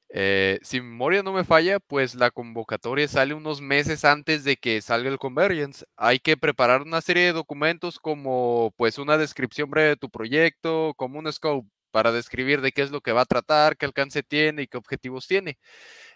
Eh, 0.09 0.57
si 0.63 0.81
memoria 0.81 1.21
no 1.21 1.31
me 1.31 1.43
falla, 1.43 1.79
pues 1.79 2.15
la 2.15 2.31
convocatoria 2.31 3.07
sale 3.07 3.35
unos 3.35 3.61
meses 3.61 4.03
antes 4.03 4.43
de 4.43 4.57
que 4.57 4.81
salga 4.81 5.07
el 5.07 5.19
Convergence. 5.19 5.85
Hay 5.95 6.17
que 6.17 6.37
preparar 6.37 6.81
una 6.81 7.01
serie 7.01 7.25
de 7.25 7.33
documentos 7.33 7.99
como 7.99 8.73
pues 8.77 8.97
una 8.97 9.19
descripción 9.19 9.69
breve 9.69 9.89
de 9.89 9.97
tu 9.97 10.09
proyecto, 10.09 10.95
como 10.97 11.19
un 11.19 11.31
scope 11.31 11.69
para 11.91 12.11
describir 12.11 12.61
de 12.61 12.71
qué 12.71 12.81
es 12.81 12.89
lo 12.89 13.01
que 13.01 13.11
va 13.11 13.21
a 13.21 13.25
tratar, 13.25 13.77
qué 13.77 13.85
alcance 13.85 14.23
tiene 14.23 14.63
y 14.63 14.67
qué 14.67 14.77
objetivos 14.77 15.27
tiene. 15.27 15.59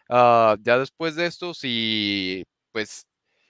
Ah, 0.09 0.55
ya 0.61 0.77
después 0.77 1.15
de 1.15 1.25
esto, 1.25 1.53
si, 1.53 2.43
pues, 2.71 3.07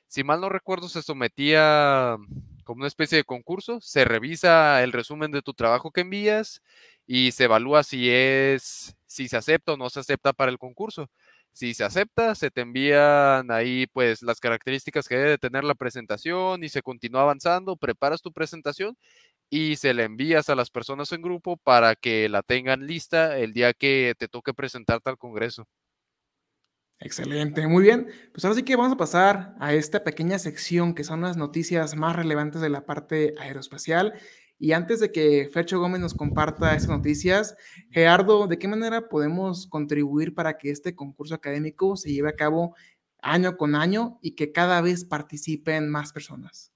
si 0.07 0.23
mal 0.23 0.39
no 0.41 0.49
recuerdo, 0.49 0.87
se 0.89 1.01
sometía 1.01 2.17
como 2.63 2.79
una 2.79 2.87
especie 2.87 3.17
de 3.17 3.23
concurso, 3.25 3.81
se 3.81 4.05
revisa 4.05 4.81
el 4.83 4.91
resumen 4.93 5.31
de 5.31 5.41
tu 5.41 5.53
trabajo 5.53 5.91
que 5.91 6.01
envías 6.01 6.61
y 7.05 7.31
se 7.31 7.45
evalúa 7.45 7.83
si 7.83 8.09
es, 8.09 8.95
si 9.05 9.27
se 9.27 9.37
acepta 9.37 9.73
o 9.73 9.77
no 9.77 9.89
se 9.89 9.99
acepta 9.99 10.33
para 10.33 10.51
el 10.51 10.57
concurso. 10.57 11.09
Si 11.53 11.73
se 11.73 11.83
acepta, 11.85 12.35
se 12.35 12.51
te 12.51 12.61
envían 12.61 13.49
ahí 13.51 13.87
pues 13.93 14.21
las 14.21 14.39
características 14.41 15.07
que 15.07 15.15
debe 15.17 15.37
tener 15.37 15.63
la 15.63 15.75
presentación 15.75 16.63
y 16.63 16.69
se 16.69 16.81
continúa 16.81 17.21
avanzando, 17.21 17.77
preparas 17.77 18.21
tu 18.21 18.31
presentación 18.33 18.97
y 19.49 19.75
se 19.77 19.93
la 19.95 20.03
envías 20.05 20.49
a 20.49 20.55
las 20.55 20.69
personas 20.71 21.11
en 21.13 21.21
grupo 21.23 21.57
para 21.57 21.95
que 21.95 22.29
la 22.29 22.43
tengan 22.43 22.87
lista 22.87 23.37
el 23.39 23.53
día 23.53 23.73
que 23.73 24.15
te 24.19 24.27
toque 24.29 24.53
presentarte 24.53 25.09
al 25.11 25.17
Congreso. 25.19 25.67
Excelente, 26.99 27.67
muy 27.67 27.83
bien. 27.83 28.07
Pues 28.31 28.45
ahora 28.45 28.55
sí 28.55 28.63
que 28.63 28.75
vamos 28.75 28.93
a 28.93 28.97
pasar 28.97 29.55
a 29.59 29.73
esta 29.73 30.03
pequeña 30.03 30.39
sección 30.39 30.95
que 30.95 31.03
son 31.03 31.21
las 31.21 31.37
noticias 31.37 31.95
más 31.95 32.15
relevantes 32.15 32.61
de 32.61 32.69
la 32.69 32.85
parte 32.85 33.35
aeroespacial. 33.37 34.13
Y 34.57 34.71
antes 34.71 35.01
de 35.01 35.11
que 35.11 35.49
Fercho 35.51 35.79
Gómez 35.79 35.99
nos 35.99 36.13
comparta 36.13 36.75
esas 36.75 36.89
noticias, 36.89 37.57
Gerardo, 37.91 38.47
¿de 38.47 38.57
qué 38.57 38.69
manera 38.69 39.09
podemos 39.09 39.67
contribuir 39.67 40.33
para 40.33 40.57
que 40.57 40.71
este 40.71 40.95
concurso 40.95 41.35
académico 41.35 41.97
se 41.97 42.13
lleve 42.13 42.29
a 42.29 42.35
cabo 42.35 42.75
año 43.21 43.57
con 43.57 43.75
año 43.75 44.17
y 44.21 44.31
que 44.31 44.53
cada 44.53 44.79
vez 44.81 45.03
participen 45.03 45.89
más 45.89 46.13
personas? 46.13 46.71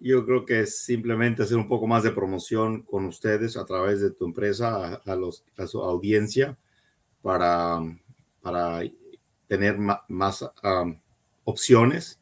Yo 0.00 0.24
creo 0.24 0.46
que 0.46 0.60
es 0.60 0.82
simplemente 0.82 1.42
hacer 1.42 1.58
un 1.58 1.68
poco 1.68 1.86
más 1.86 2.02
de 2.02 2.10
promoción 2.10 2.82
con 2.82 3.04
ustedes 3.04 3.56
a 3.56 3.66
través 3.66 4.00
de 4.00 4.10
tu 4.10 4.24
empresa, 4.24 5.00
a, 5.04 5.66
su 5.66 5.82
audiencia, 5.82 6.56
para 7.20 7.80
para 8.40 8.82
tener 9.46 9.78
más, 9.78 10.44
opciones 11.44 12.20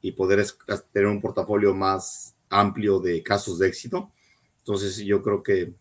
y 0.00 0.12
poder 0.12 0.44
tener 0.92 1.08
un 1.08 1.20
portafolio 1.20 1.74
más 1.74 2.34
amplio 2.48 2.98
de 3.00 3.22
casos 3.22 3.58
de 3.58 3.68
éxito. 3.68 4.10
Entonces 4.58 4.96
yo 4.98 5.22
creo 5.22 5.42
que, 5.42 5.74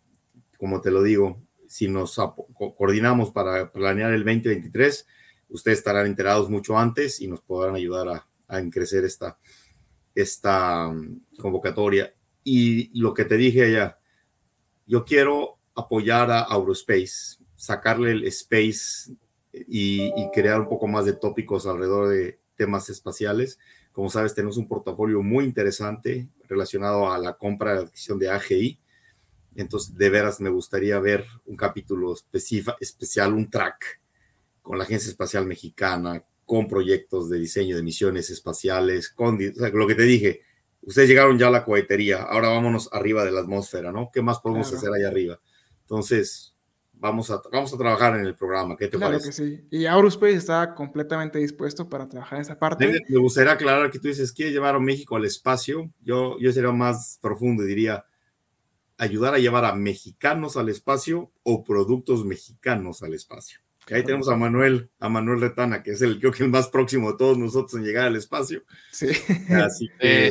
como 0.58 0.82
te 0.82 0.92
lo 0.92 1.02
digo, 1.02 1.38
si 1.68 1.88
nos 1.88 2.20
coordinamos 2.78 3.32
para 3.32 3.72
planear 3.72 4.12
el 4.12 4.26
2023, 4.26 5.06
ustedes 5.50 5.78
estarán 5.78 6.08
enterados 6.08 6.50
mucho 6.50 6.78
antes 6.78 7.22
y 7.22 7.28
nos 7.28 7.42
podrán 7.42 7.76
ayudar 7.76 8.10
a, 8.10 8.26
a 8.52 8.70
crecer 8.70 9.06
esta, 9.06 10.94
convocatoria. 11.38 12.14
Y 12.44 13.00
lo 13.00 13.14
que 13.14 13.24
te 13.24 13.38
dije 13.38 13.64
allá, 13.64 13.98
yo 14.86 15.06
quiero 15.06 15.58
apoyar 15.76 16.30
a 16.32 16.42
Aurospace, 16.42 17.38
sacarle 17.56 18.12
el 18.12 18.26
space 18.26 19.14
y, 19.54 20.12
crear 20.32 20.60
un 20.62 20.70
poco 20.70 20.88
más 20.88 21.06
de 21.06 21.14
tópicos 21.14 21.66
alrededor 21.68 22.10
de 22.10 22.40
temas 22.56 22.90
espaciales. 22.90 23.60
Como 23.92 24.10
sabes, 24.10 24.34
tenemos 24.34 24.58
un 24.58 24.68
portafolio 24.68 25.22
muy 25.22 25.46
interesante 25.46 26.28
relacionado 26.48 27.12
a 27.12 27.18
la 27.18 27.34
compra 27.34 27.76
y 27.76 27.78
adquisición 27.80 28.20
de 28.20 28.30
AGI. 28.30 28.80
Entonces, 29.56 29.98
de 29.98 30.10
veras, 30.10 30.40
me 30.40 30.50
gustaría 30.50 31.00
ver 31.00 31.26
un 31.46 31.58
capítulo 31.58 32.16
especial, 32.80 33.34
un 33.34 33.50
track 33.50 34.00
con 34.62 34.78
la 34.78 34.86
Agencia 34.86 35.10
Espacial 35.10 35.46
Mexicana, 35.46 36.24
con 36.46 36.68
proyectos 36.68 37.30
de 37.30 37.40
diseño 37.40 37.76
de 37.76 37.84
misiones 37.84 38.30
espaciales, 38.30 39.10
con 39.10 39.38
lo 39.40 39.88
que 39.88 39.96
te 39.96 40.04
dije, 40.04 40.42
ustedes 40.82 41.10
llegaron 41.10 41.38
ya 41.38 41.48
a 41.48 41.52
la 41.52 41.64
cohetería, 41.64 42.24
ahora 42.24 42.50
vámonos 42.50 42.90
arriba 42.92 43.24
de 43.24 43.32
la 43.32 43.42
atmósfera, 43.42 43.92
¿no? 43.92 44.10
¿Qué 44.14 44.22
más 44.22 44.40
podemos 44.40 44.72
hacer 44.74 44.90
allá 44.94 45.08
arriba? 45.08 45.40
Entonces, 45.82 46.56
vamos 47.02 47.32
a, 47.32 47.42
vamos 47.52 47.74
a 47.74 47.78
trabajar 47.78 48.18
en 48.18 48.26
el 48.26 48.36
programa. 48.36 48.78
¿Qué 48.78 48.88
te 48.88 48.98
claro 48.98 49.18
parece? 49.18 49.30
que 49.30 49.34
sí. 49.34 49.68
Y 49.72 49.88
Aurospace 49.88 50.36
está 50.36 50.76
completamente 50.76 51.40
dispuesto 51.40 51.90
para 51.90 52.08
trabajar 52.08 52.38
en 52.38 52.44
esa 52.44 52.58
parte. 52.58 53.04
Me, 53.10 53.18
gustaría 53.18 53.54
aclarar 53.54 53.90
que 53.90 54.00
tú 54.00 54.08
dices, 54.08 54.32
¿quiere 54.32 54.52
llevar 54.52 54.76
a 54.76 54.80
México 54.80 55.16
al 55.16 55.26
espacio? 55.26 55.92
Yo, 56.02 56.38
yo 56.40 56.52
sería 56.54 56.72
más 56.72 57.18
profundo 57.20 57.64
y 57.64 57.68
diría, 57.68 58.06
ayudar 58.98 59.34
a 59.34 59.40
llevar 59.40 59.66
a 59.66 59.74
mexicanos 59.74 60.58
al 60.58 60.70
espacio 60.70 61.32
o 61.42 61.64
productos 61.64 62.24
mexicanos 62.24 63.02
al 63.02 63.16
espacio. 63.16 63.60
ahí 63.90 64.04
tenemos 64.04 64.30
a 64.30 64.36
Manuel, 64.36 64.92
a 65.00 65.10
Manuel 65.10 65.42
Retana, 65.42 65.82
que 65.82 65.92
es 65.92 66.04
el, 66.04 66.20
creo 66.20 66.32
que 66.32 66.44
el 66.44 66.52
más 66.52 66.68
próximo 66.68 67.12
de 67.12 67.18
todos 67.18 67.36
nosotros 67.36 67.74
en 67.74 67.84
llegar 67.84 68.06
al 68.06 68.16
espacio. 68.16 68.62
Sí. 68.92 69.08
Así 69.50 69.90
que 70.00 70.30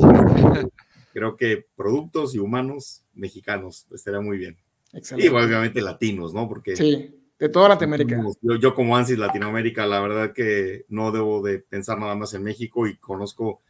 creo 1.13 1.37
que 1.37 1.67
productos 1.75 2.37
y 2.37 2.39
humanos 2.39 3.03
mexicanos 3.13 3.87
estaría 3.91 4.21
muy 4.21 4.39
bien. 4.39 4.57
Y 4.93 5.29
obviamente 5.29 5.81
latinos, 5.81 6.35
¿no? 6.35 6.49
Porque 6.49 6.77
sí, 6.77 7.15
de 7.41 7.49
toda 7.49 7.71
Latinoamérica. 7.71 8.23
Yo, 8.43 8.57
yo, 8.57 8.75
como 8.75 8.97
ANSYS 8.97 9.19
Latinoamérica, 9.19 9.87
la 9.87 10.01
verdad 10.01 10.33
que 10.33 10.85
no 10.89 11.11
debo 11.11 11.43
de 11.43 11.59
pensar 11.59 11.99
nada 11.99 12.15
más 12.15 12.35
en 12.35 12.43
México 12.43 12.87
y 12.87 12.97
conozco 12.97 13.63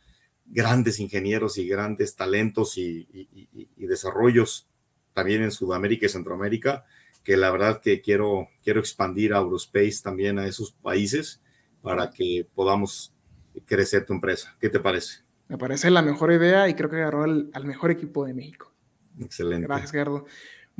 grandes 0.44 0.98
ingenieros 0.98 1.56
y 1.56 1.68
grandes 1.68 2.16
talentos 2.16 2.76
y, 2.76 3.06
y, 3.12 3.86
desarrollos 3.86 4.66
también 5.12 5.42
en 5.42 5.52
Sudamérica 5.52 6.06
y 6.06 6.08
Centroamérica, 6.08 6.84
que 7.22 7.36
la 7.36 7.50
verdad 7.50 7.80
que 7.80 8.00
quiero, 8.00 8.48
quiero 8.64 8.80
expandir 8.80 9.34
a 9.34 9.38
Eurospace 9.38 10.00
también 10.02 10.38
a 10.38 10.46
esos 10.46 10.72
países 10.72 11.40
para 11.82 12.10
que 12.10 12.46
podamos 12.54 13.12
crecer 13.66 14.04
tu 14.04 14.12
empresa. 14.12 14.56
¿Qué 14.60 14.68
te 14.68 14.80
parece? 14.80 15.18
Me 15.48 15.58
parece 15.58 15.90
la 15.90 16.02
mejor 16.02 16.32
idea 16.32 16.68
y 16.68 16.74
creo 16.74 16.90
que 16.90 16.96
agarró 16.96 17.24
al, 17.24 17.50
al 17.52 17.64
mejor 17.64 17.90
equipo 17.90 18.24
de 18.24 18.34
México. 18.34 18.72
Excelente. 19.20 19.66
Gracias, 19.66 19.92
Gerardo. 19.92 20.26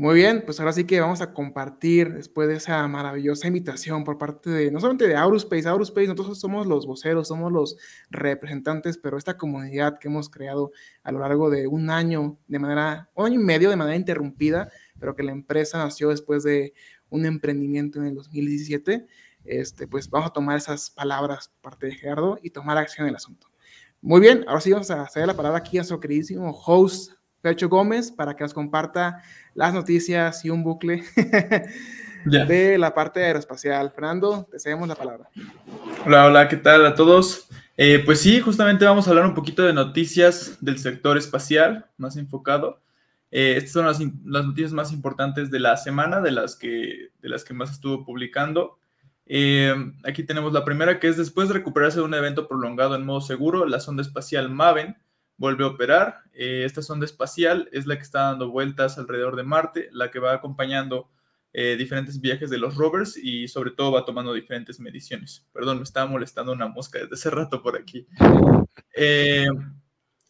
Muy 0.01 0.15
bien, 0.15 0.43
pues 0.47 0.59
ahora 0.59 0.73
sí 0.73 0.85
que 0.85 0.99
vamos 0.99 1.21
a 1.21 1.35
compartir 1.35 2.15
después 2.15 2.49
de 2.49 2.55
esa 2.55 2.89
maravillosa 2.89 3.49
invitación 3.49 4.03
por 4.03 4.17
parte 4.17 4.49
de, 4.49 4.71
no 4.71 4.81
solamente 4.81 5.07
de 5.07 5.15
Aurospace, 5.15 5.69
Aurospace, 5.69 6.07
nosotros 6.07 6.41
somos 6.41 6.67
los 6.67 6.87
voceros, 6.87 7.29
somos 7.29 7.53
los 7.53 7.77
representantes, 8.09 8.97
pero 8.97 9.19
esta 9.19 9.37
comunidad 9.37 9.99
que 9.99 10.09
hemos 10.09 10.31
creado 10.31 10.73
a 11.03 11.13
lo 11.13 11.19
largo 11.19 11.51
de 11.51 11.67
un 11.67 11.91
año, 11.91 12.39
de 12.49 12.59
manera, 12.59 13.11
un 13.15 13.27
año 13.27 13.41
y 13.43 13.45
medio 13.45 13.69
de 13.69 13.77
manera 13.77 13.95
interrumpida, 13.95 14.71
pero 14.99 15.15
que 15.15 15.23
la 15.23 15.33
empresa 15.33 15.77
nació 15.77 16.09
después 16.09 16.45
de 16.45 16.73
un 17.11 17.27
emprendimiento 17.27 17.99
en 17.99 18.07
el 18.07 18.15
2017, 18.15 19.07
este, 19.45 19.87
pues 19.87 20.09
vamos 20.09 20.31
a 20.31 20.33
tomar 20.33 20.57
esas 20.57 20.89
palabras 20.89 21.49
por 21.49 21.73
parte 21.73 21.89
de 21.89 21.97
Gerardo 21.97 22.39
y 22.43 22.49
tomar 22.49 22.79
acción 22.79 23.05
en 23.05 23.11
el 23.11 23.17
asunto. 23.17 23.49
Muy 24.01 24.23
bien, 24.23 24.47
ahora 24.49 24.63
sí 24.63 24.73
vamos 24.73 24.91
a 24.91 25.03
hacer 25.03 25.27
la 25.27 25.37
palabra 25.37 25.59
aquí 25.59 25.77
a 25.77 25.81
nuestro 25.81 26.01
queridísimo 26.01 26.59
host 26.65 27.20
Pecho 27.41 27.69
Gómez 27.69 28.11
para 28.13 28.37
que 28.37 28.45
nos 28.45 28.55
comparta 28.55 29.23
las 29.55 29.73
noticias 29.73 30.45
y 30.45 30.51
un 30.51 30.63
bucle 30.63 31.05
de 32.25 32.79
la 32.79 32.95
parte 32.95 33.25
aeroespacial. 33.25 33.91
Fernando, 33.93 34.47
te 34.51 34.59
cedemos 34.59 34.89
la 34.89 34.95
palabra. 34.95 35.29
Hola, 36.05 36.27
hola, 36.27 36.49
¿qué 36.49 36.57
tal 36.57 36.85
a 36.87 36.95
todos? 36.95 37.49
Eh, 37.77 38.03
pues 38.05 38.21
sí, 38.21 38.41
justamente 38.41 38.85
vamos 38.85 39.07
a 39.07 39.11
hablar 39.11 39.27
un 39.27 39.35
poquito 39.35 39.63
de 39.63 39.73
noticias 39.73 40.59
del 40.61 40.79
sector 40.79 41.17
espacial, 41.17 41.87
más 41.97 42.17
enfocado. 42.17 42.81
Eh, 43.31 43.55
estas 43.57 43.73
son 43.73 43.87
las, 43.87 44.01
las, 44.25 44.45
noticias 44.45 44.73
más 44.73 44.93
importantes 44.93 45.51
de 45.51 45.61
la 45.61 45.77
semana, 45.77 46.21
de 46.21 46.33
las 46.33 46.57
que, 46.57 47.11
de 47.23 47.29
las 47.29 47.45
que 47.45 47.55
más 47.55 47.71
estuvo 47.71 48.05
publicando. 48.05 48.79
Eh, 49.27 49.75
aquí 50.05 50.25
tenemos 50.25 50.53
la 50.53 50.65
primera, 50.65 50.99
que 50.99 51.09
es 51.09 51.17
después 51.17 51.49
de 51.49 51.55
recuperarse 51.55 51.99
de 51.99 52.05
un 52.05 52.15
evento 52.15 52.49
prolongado 52.49 52.97
en 52.97 53.07
modo 53.07 53.21
seguro, 53.21 53.65
la 53.65 53.79
sonda 53.79 54.03
espacial 54.03 54.51
MAVEN 54.51 54.97
vuelve 55.41 55.65
a 55.65 55.69
operar. 55.69 56.19
Eh, 56.35 56.65
esta 56.67 56.83
sonda 56.83 57.07
espacial 57.07 57.71
es 57.73 57.87
la 57.87 57.97
que 57.97 58.03
está 58.03 58.25
dando 58.25 58.51
vueltas 58.51 58.99
alrededor 58.99 59.37
de 59.37 59.43
Marte, 59.43 59.89
la 59.91 60.11
que 60.11 60.19
va 60.19 60.35
acompañando 60.35 61.09
eh, 61.55 61.77
diferentes 61.79 62.21
viajes 62.21 62.51
de 62.51 62.59
los 62.59 62.77
rovers 62.77 63.17
y 63.17 63.49
sobre 63.49 63.71
todo 63.71 63.91
va 63.91 64.05
tomando 64.05 64.35
diferentes 64.35 64.79
mediciones. 64.79 65.49
Perdón, 65.55 65.79
me 65.79 65.85
estaba 65.85 66.05
molestando 66.07 66.53
una 66.53 66.69
mosca 66.69 66.99
desde 66.99 67.15
hace 67.15 67.31
rato 67.31 67.63
por 67.63 67.79
aquí. 67.79 68.07
Eh, 68.95 69.47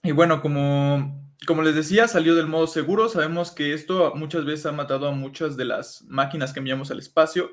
y 0.05 0.13
bueno, 0.13 0.41
como, 0.41 1.29
como 1.45 1.63
les 1.63 1.75
decía, 1.75 2.07
salió 2.07 2.37
del 2.37 2.47
modo 2.47 2.69
seguro. 2.69 3.09
Sabemos 3.09 3.51
que 3.51 3.75
esto 3.75 4.15
muchas 4.15 4.45
veces 4.45 4.67
ha 4.67 4.73
matado 4.73 5.09
a 5.09 5.13
muchas 5.13 5.57
de 5.57 5.65
las 5.65 6.05
máquinas 6.07 6.53
que 6.53 6.61
enviamos 6.61 6.93
al 6.93 7.01
espacio. 7.01 7.51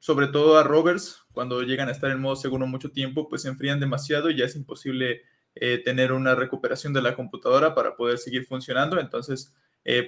sobre 0.00 0.26
todo 0.26 0.58
a 0.58 0.64
rovers, 0.64 1.22
cuando 1.32 1.62
llegan 1.62 1.88
a 1.88 1.92
estar 1.92 2.10
en 2.10 2.20
modo 2.20 2.34
seguro 2.34 2.66
mucho 2.66 2.90
tiempo, 2.90 3.28
pues 3.28 3.42
se 3.42 3.48
enfrían 3.48 3.78
demasiado 3.78 4.30
y 4.30 4.36
ya 4.36 4.46
es 4.46 4.56
imposible 4.56 5.22
eh, 5.54 5.78
tener 5.84 6.12
una 6.12 6.34
recuperación 6.34 6.92
de 6.92 7.02
la 7.02 7.14
computadora 7.14 7.74
para 7.74 7.96
poder 7.96 8.18
seguir 8.18 8.46
funcionando. 8.46 8.98
Entonces, 8.98 9.54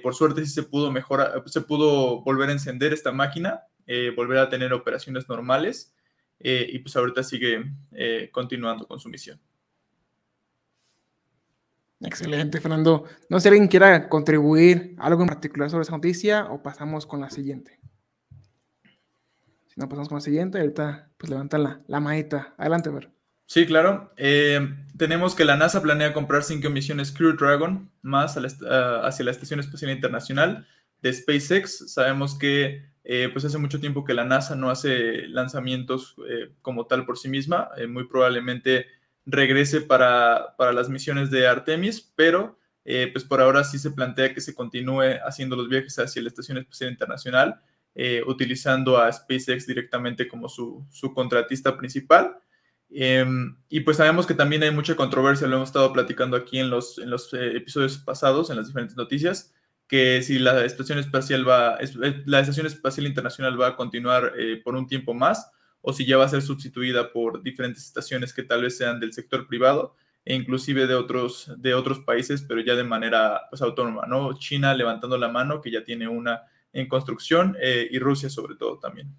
por 0.01 0.15
suerte 0.15 0.43
sí 0.43 0.51
se 0.51 0.63
pudo 0.63 0.91
mejorar, 0.91 1.43
se 1.45 1.61
pudo 1.61 2.23
volver 2.23 2.49
a 2.49 2.53
encender 2.53 2.93
esta 2.93 3.11
máquina, 3.11 3.61
volver 4.15 4.39
a 4.39 4.49
tener 4.49 4.73
operaciones 4.73 5.29
normales 5.29 5.93
y 6.39 6.79
pues 6.79 6.95
ahorita 6.95 7.21
sigue 7.21 7.63
continuando 8.31 8.87
con 8.87 8.99
su 8.99 9.07
misión. 9.07 9.39
Excelente, 11.99 12.61
Fernando. 12.61 13.05
No 13.29 13.39
sé 13.39 13.43
si 13.43 13.47
alguien 13.49 13.67
quiera 13.67 14.07
contribuir 14.07 14.95
algo 14.99 15.23
en 15.23 15.29
particular 15.29 15.69
sobre 15.69 15.81
esa 15.81 15.93
noticia 15.93 16.45
o 16.45 16.61
pasamos 16.61 17.07
con 17.07 17.21
la 17.21 17.29
siguiente. 17.29 17.79
Si 19.65 19.79
no, 19.79 19.89
pasamos 19.89 20.07
con 20.07 20.17
la 20.17 20.21
siguiente. 20.21 20.59
Ahorita, 20.59 21.09
pues 21.17 21.29
levanta 21.29 21.57
la, 21.57 21.81
la. 21.87 21.97
Adelante, 22.57 22.89
Ver. 22.89 23.16
Sí, 23.47 23.65
claro. 23.65 24.11
Eh, 24.17 24.59
tenemos 24.97 25.33
que 25.33 25.45
la 25.45 25.55
NASA 25.55 25.81
planea 25.81 26.11
comprar 26.11 26.43
cinco 26.43 26.69
misiones 26.69 27.13
Crew 27.13 27.31
Dragon 27.37 27.89
más 28.01 28.35
hacia 28.35 29.25
la 29.25 29.31
Estación 29.31 29.61
Espacial 29.61 29.89
Internacional 29.91 30.67
de 31.01 31.13
SpaceX. 31.13 31.93
Sabemos 31.93 32.37
que 32.37 32.83
eh, 33.05 33.29
pues 33.31 33.45
hace 33.45 33.57
mucho 33.57 33.79
tiempo 33.79 34.03
que 34.03 34.13
la 34.13 34.25
NASA 34.25 34.57
no 34.57 34.69
hace 34.69 35.29
lanzamientos 35.29 36.15
eh, 36.27 36.51
como 36.61 36.87
tal 36.87 37.05
por 37.05 37.17
sí 37.17 37.29
misma. 37.29 37.69
muy 37.87 38.05
probablemente 38.09 38.87
regrese 39.25 39.79
para, 39.79 40.53
las 40.73 40.89
misiones 40.89 41.31
de 41.31 41.47
Artemis, 41.47 42.01
pero 42.15 42.59
pues 43.13 43.23
por 43.23 43.41
ahora 43.41 43.63
sí 43.63 43.79
se 43.79 43.91
plantea 43.91 44.33
que 44.33 44.41
se 44.41 44.55
continúe 44.55 45.19
haciendo 45.25 45.55
los 45.55 45.69
viajes 45.69 45.99
hacia 45.99 46.21
la 46.21 46.29
Estación 46.29 46.57
Espacial 46.57 46.89
Internacional, 46.89 47.61
utilizando 48.25 48.97
a 48.97 49.11
SpaceX 49.11 49.67
directamente 49.67 50.27
como 50.27 50.49
su, 50.49 50.85
contratista 51.13 51.77
principal. 51.77 52.37
Em, 52.89 53.57
y 53.69 53.81
pues 53.81 53.97
sabemos 53.97 54.25
que 54.25 54.33
también 54.33 54.63
hay 54.63 54.71
mucha 54.71 54.95
controversia, 54.95 55.47
lo 55.47 55.57
hemos 55.57 55.69
estado 55.69 55.91
platicando 55.93 56.37
aquí 56.37 56.59
en 56.59 56.69
los, 56.69 56.97
eh, 56.99 57.57
episodios 57.57 57.97
pasados, 57.97 58.49
en 58.49 58.55
las 58.57 58.67
diferentes 58.67 58.95
noticias, 58.95 59.53
que 59.87 60.21
si 60.21 60.39
la 60.39 60.65
Estación 60.65 60.99
Espacial 60.99 61.47
va, 61.47 61.77
la 62.25 62.39
Estación 62.39 62.65
Espacial 62.65 63.07
Internacional 63.07 63.59
va 63.59 63.67
a 63.67 63.75
continuar 63.75 64.33
por 64.63 64.75
un 64.75 64.87
tiempo 64.87 65.13
más, 65.13 65.49
o 65.81 65.93
si 65.93 66.05
ya 66.05 66.17
va 66.17 66.25
a 66.25 66.29
ser 66.29 66.41
sustituida 66.41 67.13
por 67.13 67.41
diferentes 67.43 67.85
estaciones 67.85 68.33
que 68.33 68.43
tal 68.43 68.63
vez 68.63 68.77
sean 68.77 68.99
del 68.99 69.13
sector 69.13 69.47
privado 69.47 69.95
e 70.25 70.35
inclusive 70.35 70.85
de 70.87 70.95
otros, 70.95 71.49
de 71.57 71.73
otros 71.73 71.99
países, 71.99 72.41
pero 72.41 72.59
ya 72.59 72.75
de 72.75 72.83
manera 72.83 73.43
pues, 73.49 73.61
autónoma, 73.61 74.05
¿no? 74.05 74.37
China 74.37 74.73
levantando 74.73 75.17
la 75.17 75.29
mano, 75.29 75.61
que 75.61 75.71
ya 75.71 75.85
tiene 75.85 76.09
una 76.09 76.41
en 76.73 76.89
construcción, 76.89 77.55
eh, 77.61 77.87
y 77.89 77.99
Rusia 77.99 78.29
sobre 78.29 78.55
todo 78.55 78.77
también. 78.79 79.15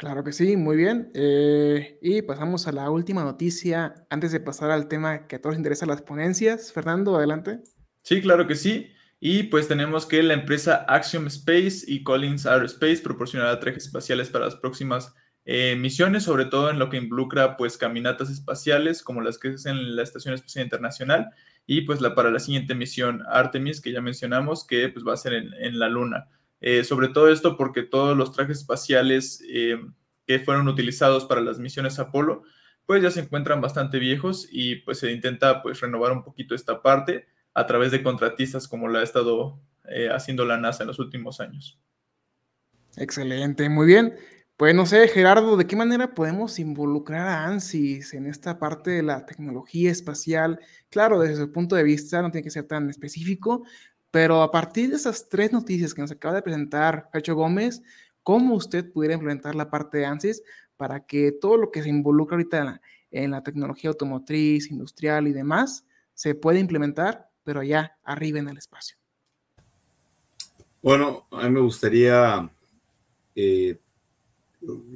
Claro 0.00 0.24
que 0.24 0.32
sí, 0.32 0.56
muy 0.56 0.78
bien. 0.78 1.10
Eh, 1.12 1.98
y 2.00 2.22
pasamos 2.22 2.66
a 2.66 2.72
la 2.72 2.88
última 2.88 3.22
noticia 3.22 4.06
antes 4.08 4.32
de 4.32 4.40
pasar 4.40 4.70
al 4.70 4.88
tema 4.88 5.26
que 5.26 5.36
a 5.36 5.42
todos 5.42 5.58
interesa 5.58 5.84
las 5.84 6.00
ponencias. 6.00 6.72
Fernando, 6.72 7.16
adelante. 7.16 7.60
Sí, 8.02 8.22
claro 8.22 8.46
que 8.46 8.54
sí. 8.54 8.90
Y 9.20 9.42
pues 9.42 9.68
tenemos 9.68 10.06
que 10.06 10.22
la 10.22 10.32
empresa 10.32 10.86
Axiom 10.88 11.26
Space 11.26 11.84
y 11.86 12.02
Collins 12.02 12.46
Aerospace 12.46 13.02
proporcionará 13.02 13.60
trajes 13.60 13.84
espaciales 13.84 14.30
para 14.30 14.46
las 14.46 14.56
próximas 14.56 15.14
eh, 15.44 15.76
misiones, 15.76 16.22
sobre 16.22 16.46
todo 16.46 16.70
en 16.70 16.78
lo 16.78 16.88
que 16.88 16.96
involucra 16.96 17.58
pues 17.58 17.76
caminatas 17.76 18.30
espaciales 18.30 19.02
como 19.02 19.20
las 19.20 19.36
que 19.36 19.48
es 19.48 19.66
en 19.66 19.96
la 19.96 20.02
Estación 20.02 20.32
Espacial 20.32 20.64
Internacional 20.64 21.28
y 21.66 21.82
pues 21.82 22.00
la, 22.00 22.14
para 22.14 22.30
la 22.30 22.38
siguiente 22.38 22.74
misión 22.74 23.22
Artemis 23.28 23.82
que 23.82 23.92
ya 23.92 24.00
mencionamos 24.00 24.66
que 24.66 24.88
pues 24.88 25.06
va 25.06 25.12
a 25.12 25.18
ser 25.18 25.34
en, 25.34 25.78
la 25.78 25.90
Luna. 25.90 26.26
Eh, 26.60 26.84
sobre 26.84 27.08
todo 27.08 27.30
esto 27.30 27.56
porque 27.56 27.82
todos 27.82 28.16
los 28.16 28.32
trajes 28.32 28.58
espaciales 28.58 29.42
eh, 29.48 29.80
que 30.26 30.40
fueron 30.40 30.68
utilizados 30.68 31.24
para 31.24 31.40
las 31.40 31.58
misiones 31.58 31.98
Apolo 31.98 32.42
pues 32.90 33.02
ya 33.02 33.10
se 33.12 33.20
encuentran 33.20 33.60
bastante 33.60 34.00
viejos 34.00 34.48
y 34.50 34.76
pues 34.76 34.98
se 34.98 35.12
intenta 35.12 35.62
pues 35.62 35.80
renovar 35.80 36.10
un 36.10 36.24
poquito 36.24 36.56
esta 36.56 36.82
parte 36.82 37.26
a 37.54 37.64
través 37.64 37.92
de 37.92 38.02
contratistas 38.02 38.66
como 38.66 38.88
lo 38.88 38.98
ha 38.98 39.02
estado 39.04 39.60
eh, 39.88 40.08
haciendo 40.10 40.44
la 40.44 40.56
NASA 40.56 40.82
en 40.82 40.88
los 40.88 40.98
últimos 40.98 41.40
años. 41.40 41.80
Excelente, 42.96 43.68
muy 43.68 43.86
bien. 43.86 44.16
Pues 44.56 44.74
no 44.74 44.84
sé, 44.86 45.08
Gerardo, 45.08 45.56
¿de 45.56 45.66
qué 45.66 45.76
manera 45.76 46.14
podemos 46.14 46.58
involucrar 46.58 47.28
a 47.28 47.46
ANSYS 47.46 48.12
en 48.14 48.26
esta 48.26 48.58
parte 48.58 48.90
de 48.90 49.02
la 49.02 49.24
tecnología 49.24 49.90
espacial? 49.90 50.60
Claro, 50.90 51.20
desde 51.20 51.36
su 51.36 51.52
punto 51.52 51.76
de 51.76 51.84
vista 51.84 52.20
no 52.20 52.30
tiene 52.30 52.44
que 52.44 52.50
ser 52.50 52.64
tan 52.64 52.90
específico, 52.90 53.64
pero 54.10 54.42
a 54.42 54.50
partir 54.50 54.90
de 54.90 54.96
esas 54.96 55.28
tres 55.28 55.52
noticias 55.52 55.94
que 55.94 56.02
nos 56.02 56.10
acaba 56.10 56.34
de 56.34 56.42
presentar 56.42 57.10
Pecho 57.12 57.34
Gómez, 57.34 57.82
¿cómo 58.22 58.54
usted 58.54 58.90
pudiera 58.90 59.14
implementar 59.14 59.54
la 59.54 59.70
parte 59.70 59.98
de 59.98 60.06
ANSYS 60.06 60.42
para 60.76 61.00
que 61.06 61.32
todo 61.32 61.56
lo 61.56 61.70
que 61.70 61.82
se 61.82 61.88
involucra 61.88 62.36
ahorita 62.36 62.58
en 62.58 62.64
la, 62.66 62.80
en 63.10 63.30
la 63.30 63.42
tecnología 63.42 63.90
automotriz, 63.90 64.70
industrial 64.70 65.28
y 65.28 65.32
demás 65.32 65.84
se 66.14 66.34
pueda 66.34 66.58
implementar 66.58 67.30
pero 67.44 67.62
ya 67.62 67.96
arriba 68.04 68.38
en 68.38 68.48
el 68.48 68.58
espacio. 68.58 68.96
Bueno, 70.82 71.24
a 71.30 71.44
mí 71.44 71.50
me 71.50 71.60
gustaría 71.60 72.48
eh, 73.34 73.78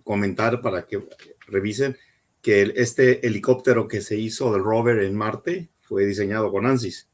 comentar 0.02 0.60
para 0.60 0.86
que 0.86 1.02
revisen 1.46 1.96
que 2.40 2.72
este 2.76 3.26
helicóptero 3.26 3.88
que 3.88 4.00
se 4.00 4.16
hizo 4.16 4.52
del 4.52 4.62
rover 4.62 5.00
en 5.00 5.14
Marte 5.14 5.68
fue 5.82 6.04
diseñado 6.06 6.50
con 6.50 6.66
ANSYS. 6.66 7.08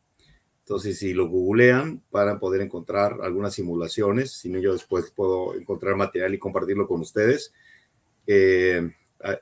Entonces, 0.70 1.00
si 1.00 1.14
lo 1.14 1.28
googlean, 1.28 2.00
para 2.12 2.38
poder 2.38 2.60
encontrar 2.60 3.18
algunas 3.22 3.54
simulaciones, 3.54 4.30
si 4.30 4.48
no, 4.48 4.60
yo 4.60 4.72
después 4.72 5.10
puedo 5.10 5.56
encontrar 5.56 5.96
material 5.96 6.32
y 6.32 6.38
compartirlo 6.38 6.86
con 6.86 7.00
ustedes. 7.00 7.52
Eh, 8.24 8.88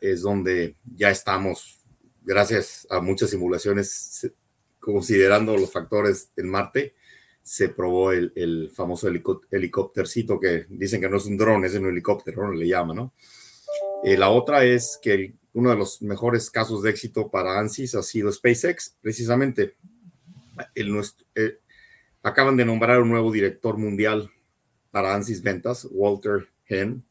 es 0.00 0.22
donde 0.22 0.76
ya 0.96 1.10
estamos, 1.10 1.80
gracias 2.22 2.86
a 2.88 3.02
muchas 3.02 3.28
simulaciones, 3.28 4.32
considerando 4.80 5.54
los 5.58 5.70
factores 5.70 6.30
en 6.34 6.48
Marte, 6.48 6.94
se 7.42 7.68
probó 7.68 8.12
el, 8.12 8.72
famoso 8.74 9.10
helicóptercito 9.50 10.40
que 10.40 10.64
dicen 10.70 11.02
que 11.02 11.10
no 11.10 11.18
es 11.18 11.26
un 11.26 11.36
dron, 11.36 11.62
es 11.62 11.74
un 11.74 11.88
helicóptero, 11.88 12.46
¿no? 12.46 12.54
le 12.54 12.66
llama, 12.66 12.94
¿no? 12.94 13.12
Eh, 14.02 14.16
la 14.16 14.30
otra 14.30 14.64
es 14.64 14.98
que 15.02 15.34
uno 15.52 15.68
de 15.68 15.76
los 15.76 16.00
mejores 16.00 16.48
casos 16.48 16.82
de 16.82 16.88
éxito 16.88 17.28
para 17.28 17.58
ANSYS 17.58 17.96
ha 17.96 18.02
sido 18.02 18.32
SpaceX, 18.32 18.94
precisamente. 19.02 19.74
El, 20.74 21.02
eh, 21.34 21.58
acaban 22.22 22.56
de 22.56 22.64
nombrar 22.64 23.00
un 23.00 23.10
nuevo 23.10 23.32
director 23.32 23.76
mundial 23.76 24.30
para 24.90 25.14
ANSYS 25.14 25.42
Ventas, 25.42 25.86
Walter 25.90 26.48
Henn. 26.66 27.04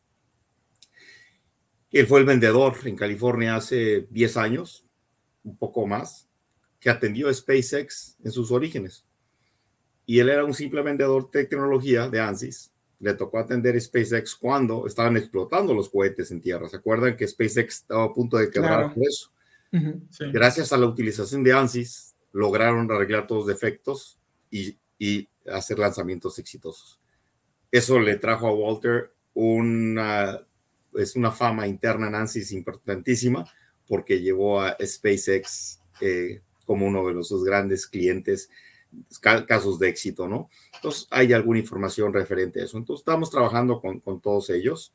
Él 1.92 2.08
fue 2.08 2.20
el 2.20 2.26
vendedor 2.26 2.76
en 2.86 2.96
California 2.96 3.56
hace 3.56 4.08
10 4.10 4.38
años, 4.38 4.86
un 5.44 5.58
poco 5.58 5.88
más, 5.88 6.28
que 6.80 6.90
atendió 6.90 7.30
a 7.30 7.34
SpaceX 7.34 8.16
en 8.24 8.32
sus 8.32 8.52
orígenes. 8.52 9.04
Y 10.06 10.20
él 10.20 10.30
era 10.30 10.46
un 10.46 10.54
simple 10.54 10.82
vendedor 10.82 11.30
de 11.32 11.46
tecnología 11.46 12.08
de 12.08 12.20
ANSYS. 12.20 12.72
Le 13.00 13.14
tocó 13.14 13.40
atender 13.40 13.80
SpaceX 13.80 14.36
cuando 14.36 14.88
estaban 14.88 15.18
explotando 15.18 15.74
los 15.74 15.90
cohetes 15.90 16.32
en 16.32 16.42
tierra. 16.42 16.68
¿Se 16.68 16.78
acuerdan 16.78 17.16
que 17.16 17.28
SpaceX 17.28 17.82
estaba 17.82 18.06
a 18.06 18.14
punto 18.14 18.38
de 18.38 18.50
quebrar 18.50 18.94
por 18.94 19.04
eso? 19.04 19.30
Gracias 20.32 20.72
a 20.72 20.78
la 20.78 20.88
utilización 20.88 21.44
de 21.44 21.54
ANSYS, 21.54 22.16
lograron 22.32 22.92
arreglar 22.92 23.28
todos 23.28 23.48
los 23.48 23.56
defectos 23.56 24.18
y, 24.52 24.78
hacer 25.50 25.80
lanzamientos 25.80 26.40
exitosos. 26.40 27.00
Eso 27.72 28.00
le 28.00 28.18
trajo 28.18 28.48
a 28.48 28.54
Walter 28.54 29.12
una, 29.34 30.42
es 30.96 31.16
una 31.16 31.32
fama 31.32 31.68
interna 31.68 32.08
en 32.08 32.16
ANSYS 32.16 32.52
importantísima 32.52 33.50
porque 33.88 34.20
llevó 34.20 34.60
a 34.60 34.76
SpaceX 34.84 35.80
eh, 36.02 36.42
como 36.66 36.86
uno 36.86 37.08
de 37.08 37.14
los 37.14 37.32
grandes 37.46 37.88
clientes, 37.88 38.50
casos 39.22 39.80
de 39.80 39.90
éxito, 39.90 40.28
¿no? 40.28 40.50
Entonces, 40.76 41.08
hay 41.12 41.32
alguna 41.34 41.60
información 41.60 42.14
referente 42.14 42.60
a 42.60 42.66
eso. 42.66 42.78
Entonces, 42.78 43.02
estamos 43.02 43.30
trabajando 43.32 43.80
con, 43.80 44.00
con 44.00 44.20
todos 44.20 44.50
ellos. 44.50 44.92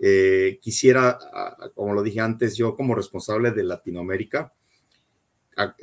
Eh, 0.00 0.58
quisiera, 0.60 1.18
como 1.74 1.94
lo 1.94 2.02
dije 2.02 2.20
antes, 2.20 2.56
yo 2.56 2.76
como 2.76 2.94
responsable 2.94 3.50
de 3.50 3.64
Latinoamérica, 3.64 4.52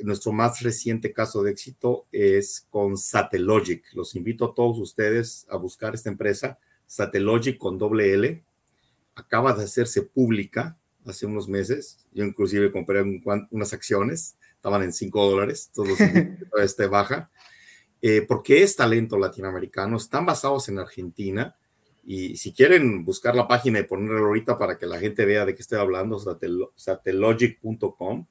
nuestro 0.02 0.32
más 0.32 0.60
reciente 0.60 1.12
caso 1.12 1.42
de 1.42 1.52
éxito 1.52 2.06
es 2.12 2.66
con 2.70 2.96
Satellogic. 2.96 3.92
Los 3.94 4.14
invito 4.14 4.46
a 4.46 4.54
todos 4.54 4.78
ustedes 4.78 5.46
a 5.50 5.56
buscar 5.56 5.94
esta 5.94 6.10
empresa, 6.10 6.58
Satellogic 6.86 7.58
con 7.58 7.78
doble 7.78 8.12
L. 8.14 8.42
Acaba 9.14 9.52
de 9.52 9.64
hacerse 9.64 10.02
pública 10.02 10.76
hace 11.06 11.26
unos 11.26 11.48
meses. 11.48 11.98
Yo 12.12 12.24
inclusive 12.24 12.70
compré 12.70 13.02
unas 13.50 13.72
acciones 13.72 14.36
estaban 14.64 14.82
en 14.82 14.94
5 14.94 15.30
dólares, 15.30 15.70
todos 15.74 15.98
este 16.62 16.86
baja, 16.86 17.30
eh, 18.00 18.24
porque 18.26 18.62
es 18.62 18.74
talento 18.74 19.18
latinoamericano, 19.18 19.98
están 19.98 20.24
basados 20.24 20.70
en 20.70 20.78
Argentina, 20.78 21.54
y 22.02 22.38
si 22.38 22.54
quieren 22.54 23.04
buscar 23.04 23.34
la 23.34 23.46
página 23.46 23.78
y 23.78 23.82
ponerlo 23.82 24.26
ahorita 24.26 24.56
para 24.56 24.78
que 24.78 24.86
la 24.86 24.98
gente 24.98 25.26
vea 25.26 25.44
de 25.44 25.54
qué 25.54 25.60
estoy 25.60 25.78
hablando, 25.78 26.18
satellogic.com, 26.76 28.26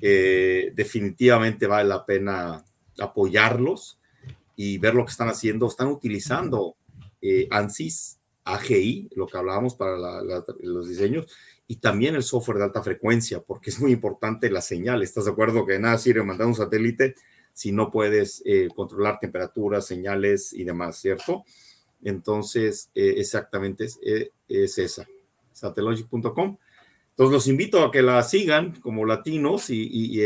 eh, 0.00 0.72
definitivamente 0.74 1.66
vale 1.66 1.88
la 1.88 2.04
pena 2.04 2.64
apoyarlos 2.98 3.98
y 4.56 4.78
ver 4.78 4.94
lo 4.94 5.04
que 5.04 5.12
están 5.12 5.28
haciendo. 5.28 5.66
Están 5.66 5.88
utilizando 5.88 6.76
eh, 7.20 7.48
ANSYS, 7.50 8.18
AGI, 8.44 9.10
lo 9.14 9.26
que 9.26 9.38
hablábamos 9.38 9.74
para 9.74 9.96
los 10.60 10.88
diseños, 10.88 11.26
y 11.66 11.76
también 11.76 12.14
el 12.14 12.22
software 12.22 12.58
de 12.58 12.64
alta 12.64 12.82
frecuencia, 12.82 13.40
porque 13.40 13.70
es 13.70 13.78
muy 13.80 13.92
importante 13.92 14.50
la 14.50 14.62
señal. 14.62 15.02
¿Estás 15.02 15.26
de 15.26 15.32
acuerdo 15.32 15.66
que 15.66 15.78
nada 15.78 15.98
sirve 15.98 16.22
mandar 16.22 16.46
un 16.46 16.54
satélite 16.54 17.14
si 17.52 17.72
no 17.72 17.90
puedes 17.90 18.42
eh, 18.46 18.68
controlar 18.74 19.18
temperaturas, 19.18 19.86
señales 19.86 20.52
y 20.52 20.64
demás, 20.64 20.98
¿cierto? 20.98 21.44
Entonces, 22.02 22.90
eh, 22.94 23.14
exactamente 23.18 23.84
es, 23.84 23.98
es 24.48 24.78
esa, 24.78 25.06
satellogic.com. 25.52 26.56
Entonces, 27.18 27.32
los 27.32 27.48
invito 27.48 27.82
a 27.82 27.90
que 27.90 28.00
la 28.00 28.22
sigan 28.22 28.80
como 28.80 29.04
latinos 29.04 29.70
y, 29.70 29.88
y 29.90 30.20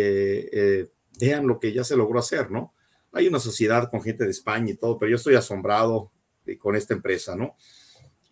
vean 1.18 1.46
lo 1.46 1.58
que 1.58 1.72
ya 1.72 1.84
se 1.84 1.96
logró 1.96 2.18
hacer, 2.18 2.50
¿no? 2.50 2.74
Hay 3.12 3.28
una 3.28 3.38
sociedad 3.38 3.90
con 3.90 4.02
gente 4.02 4.24
de 4.24 4.30
España 4.30 4.72
y 4.72 4.76
todo, 4.76 4.98
pero 4.98 5.10
yo 5.10 5.16
estoy 5.16 5.34
asombrado 5.34 6.10
con 6.58 6.76
esta 6.76 6.94
empresa, 6.94 7.36
¿no? 7.36 7.56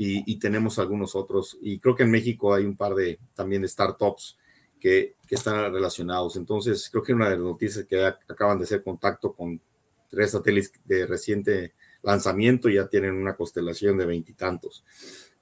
Y, 0.03 0.39
tenemos 0.39 0.79
algunos 0.79 1.15
otros. 1.15 1.59
Y 1.61 1.79
creo 1.79 1.95
que 1.95 2.05
en 2.05 2.11
México 2.11 2.55
hay 2.55 2.65
un 2.65 2.75
par 2.75 2.95
de 2.95 3.19
también 3.35 3.69
startups 3.69 4.39
que, 4.81 5.15
que, 5.29 5.35
están 5.35 5.73
relacionados. 5.75 6.37
Entonces, 6.37 6.89
creo 6.91 7.03
que 7.03 7.13
una 7.13 7.29
de 7.29 7.37
las 7.37 7.45
noticias 7.45 7.85
que 7.85 8.03
acaban 8.03 8.57
de 8.57 8.65
hacer 8.65 8.83
contacto 8.83 9.35
con 9.35 9.61
tres 10.09 10.31
satélites 10.31 10.73
de 10.87 11.05
reciente 11.05 11.75
lanzamiento 12.03 12.71
ya 12.71 12.89
tienen 12.89 13.15
una 13.15 13.35
constelación 13.35 13.99
de 13.99 14.07
veintitantos. 14.07 14.83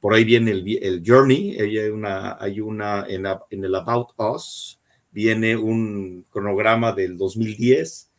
Por 0.00 0.14
ahí 0.14 0.24
viene 0.24 0.52
el, 0.52 0.78
el 0.82 1.02
Journey, 1.04 1.58
hay 1.58 1.78
una, 1.88 2.36
hay 2.40 2.60
una 2.60 3.06
en, 3.08 3.26
en, 3.50 3.64
el 3.64 3.74
About 3.74 4.10
Us, 4.16 4.78
viene 5.10 5.56
un 5.56 6.24
cronograma 6.30 6.92
del 6.92 7.18
2010, 7.18 8.10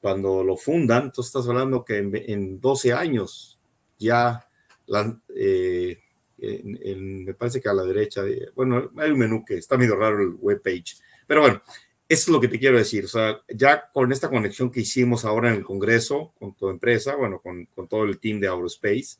cuando 0.00 0.44
lo 0.44 0.56
fundan, 0.56 1.04
entonces 1.04 1.34
estás 1.34 1.48
hablando 1.48 1.84
que 1.84 1.98
en, 1.98 2.12
en 2.14 2.60
12 2.60 2.92
años 2.92 3.58
ya 3.98 4.46
la, 4.86 5.18
eh, 5.34 5.98
me 6.96 7.34
parece 7.34 7.60
que 7.60 7.68
a 7.68 7.74
la 7.74 7.84
derecha, 7.84 8.22
bueno, 8.54 8.90
hay 8.98 9.10
un 9.10 9.18
menú 9.18 9.44
que 9.44 9.56
está 9.56 9.76
medio 9.76 9.96
raro 9.96 10.20
el 10.20 10.34
web 10.34 10.60
page, 10.62 10.96
pero 11.26 11.40
bueno, 11.40 11.62
eso 12.08 12.22
es 12.22 12.28
lo 12.28 12.40
que 12.40 12.48
te 12.48 12.58
quiero 12.58 12.76
decir. 12.76 13.06
O 13.06 13.08
sea, 13.08 13.40
ya 13.48 13.88
con 13.92 14.12
esta 14.12 14.28
conexión 14.28 14.70
que 14.70 14.80
hicimos 14.80 15.24
ahora 15.24 15.50
en 15.50 15.56
el 15.56 15.64
Congreso 15.64 16.32
con 16.38 16.54
tu 16.54 16.68
empresa, 16.68 17.16
bueno, 17.16 17.40
con, 17.40 17.66
con 17.74 17.88
todo 17.88 18.04
el 18.04 18.18
team 18.18 18.40
de 18.40 18.48
Aurospace, 18.48 19.16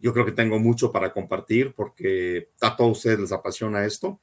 yo 0.00 0.12
creo 0.12 0.24
que 0.24 0.32
tengo 0.32 0.58
mucho 0.58 0.92
para 0.92 1.12
compartir 1.12 1.72
porque 1.74 2.48
a 2.60 2.76
todos 2.76 2.98
ustedes 2.98 3.18
les 3.18 3.32
apasiona 3.32 3.84
esto. 3.84 4.20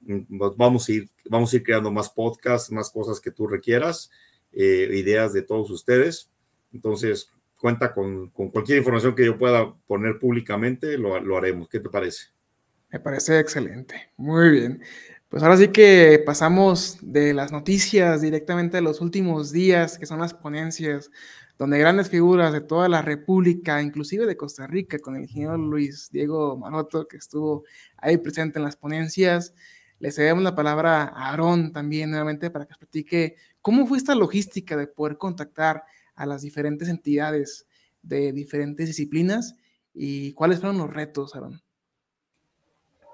Mm, 0.00 0.38
vamos 0.56 0.88
a 0.88 0.92
ir, 0.92 1.08
vamos 1.28 1.52
a 1.52 1.56
ir 1.56 1.62
creando 1.62 1.90
más 1.90 2.10
podcasts, 2.10 2.70
más 2.70 2.90
cosas 2.90 3.20
que 3.20 3.30
tú 3.30 3.46
requieras, 3.46 4.10
eh, 4.52 4.88
ideas 4.92 5.32
de 5.32 5.42
todos 5.42 5.70
ustedes. 5.70 6.30
Entonces, 6.72 7.28
cuenta 7.58 7.92
con, 7.92 8.28
con, 8.30 8.50
cualquier 8.50 8.78
información 8.78 9.14
que 9.14 9.24
yo 9.24 9.38
pueda 9.38 9.72
poner 9.86 10.18
públicamente, 10.18 10.98
lo, 10.98 11.18
lo, 11.20 11.36
haremos. 11.36 11.68
¿Qué 11.68 11.80
te 11.80 11.88
parece? 11.88 12.26
Me 12.90 13.00
parece 13.00 13.38
excelente. 13.38 14.10
Muy 14.16 14.50
bien. 14.50 14.82
Pues 15.28 15.42
ahora 15.42 15.56
sí 15.56 15.68
que 15.68 16.22
pasamos 16.24 16.98
de 17.00 17.34
las 17.34 17.50
noticias 17.50 18.20
directamente 18.20 18.76
a 18.76 18.80
los 18.80 19.00
últimos 19.00 19.50
días, 19.50 19.98
que 19.98 20.06
son 20.06 20.20
las 20.20 20.34
ponencias, 20.34 21.10
donde 21.58 21.78
grandes 21.78 22.10
figuras 22.10 22.52
de 22.52 22.60
toda 22.60 22.88
la 22.88 23.02
República, 23.02 23.80
inclusive 23.80 24.26
de 24.26 24.36
Costa 24.36 24.66
Rica, 24.66 24.98
con 24.98 25.16
el 25.16 25.22
ingeniero 25.22 25.56
Luis 25.56 26.10
Diego 26.10 26.56
Maroto, 26.56 27.06
que 27.06 27.16
estuvo 27.16 27.64
ahí 27.96 28.16
presente 28.16 28.58
en 28.58 28.64
las 28.64 28.76
ponencias. 28.76 29.54
Le 30.00 30.10
cedemos 30.10 30.42
la 30.42 30.54
palabra 30.54 31.04
a 31.04 31.30
Aarón 31.30 31.72
también 31.72 32.10
nuevamente 32.10 32.50
para 32.50 32.66
que 32.66 32.72
explique 32.72 33.36
cómo 33.62 33.86
fue 33.86 33.98
esta 33.98 34.14
logística 34.14 34.76
de 34.76 34.88
poder 34.88 35.16
contactar 35.16 35.84
a 36.14 36.26
las 36.26 36.42
diferentes 36.42 36.88
entidades 36.88 37.66
de 38.02 38.32
diferentes 38.32 38.86
disciplinas 38.88 39.56
y 39.94 40.32
cuáles 40.32 40.60
fueron 40.60 40.78
los 40.78 40.92
retos, 40.92 41.34
Aaron. 41.34 41.62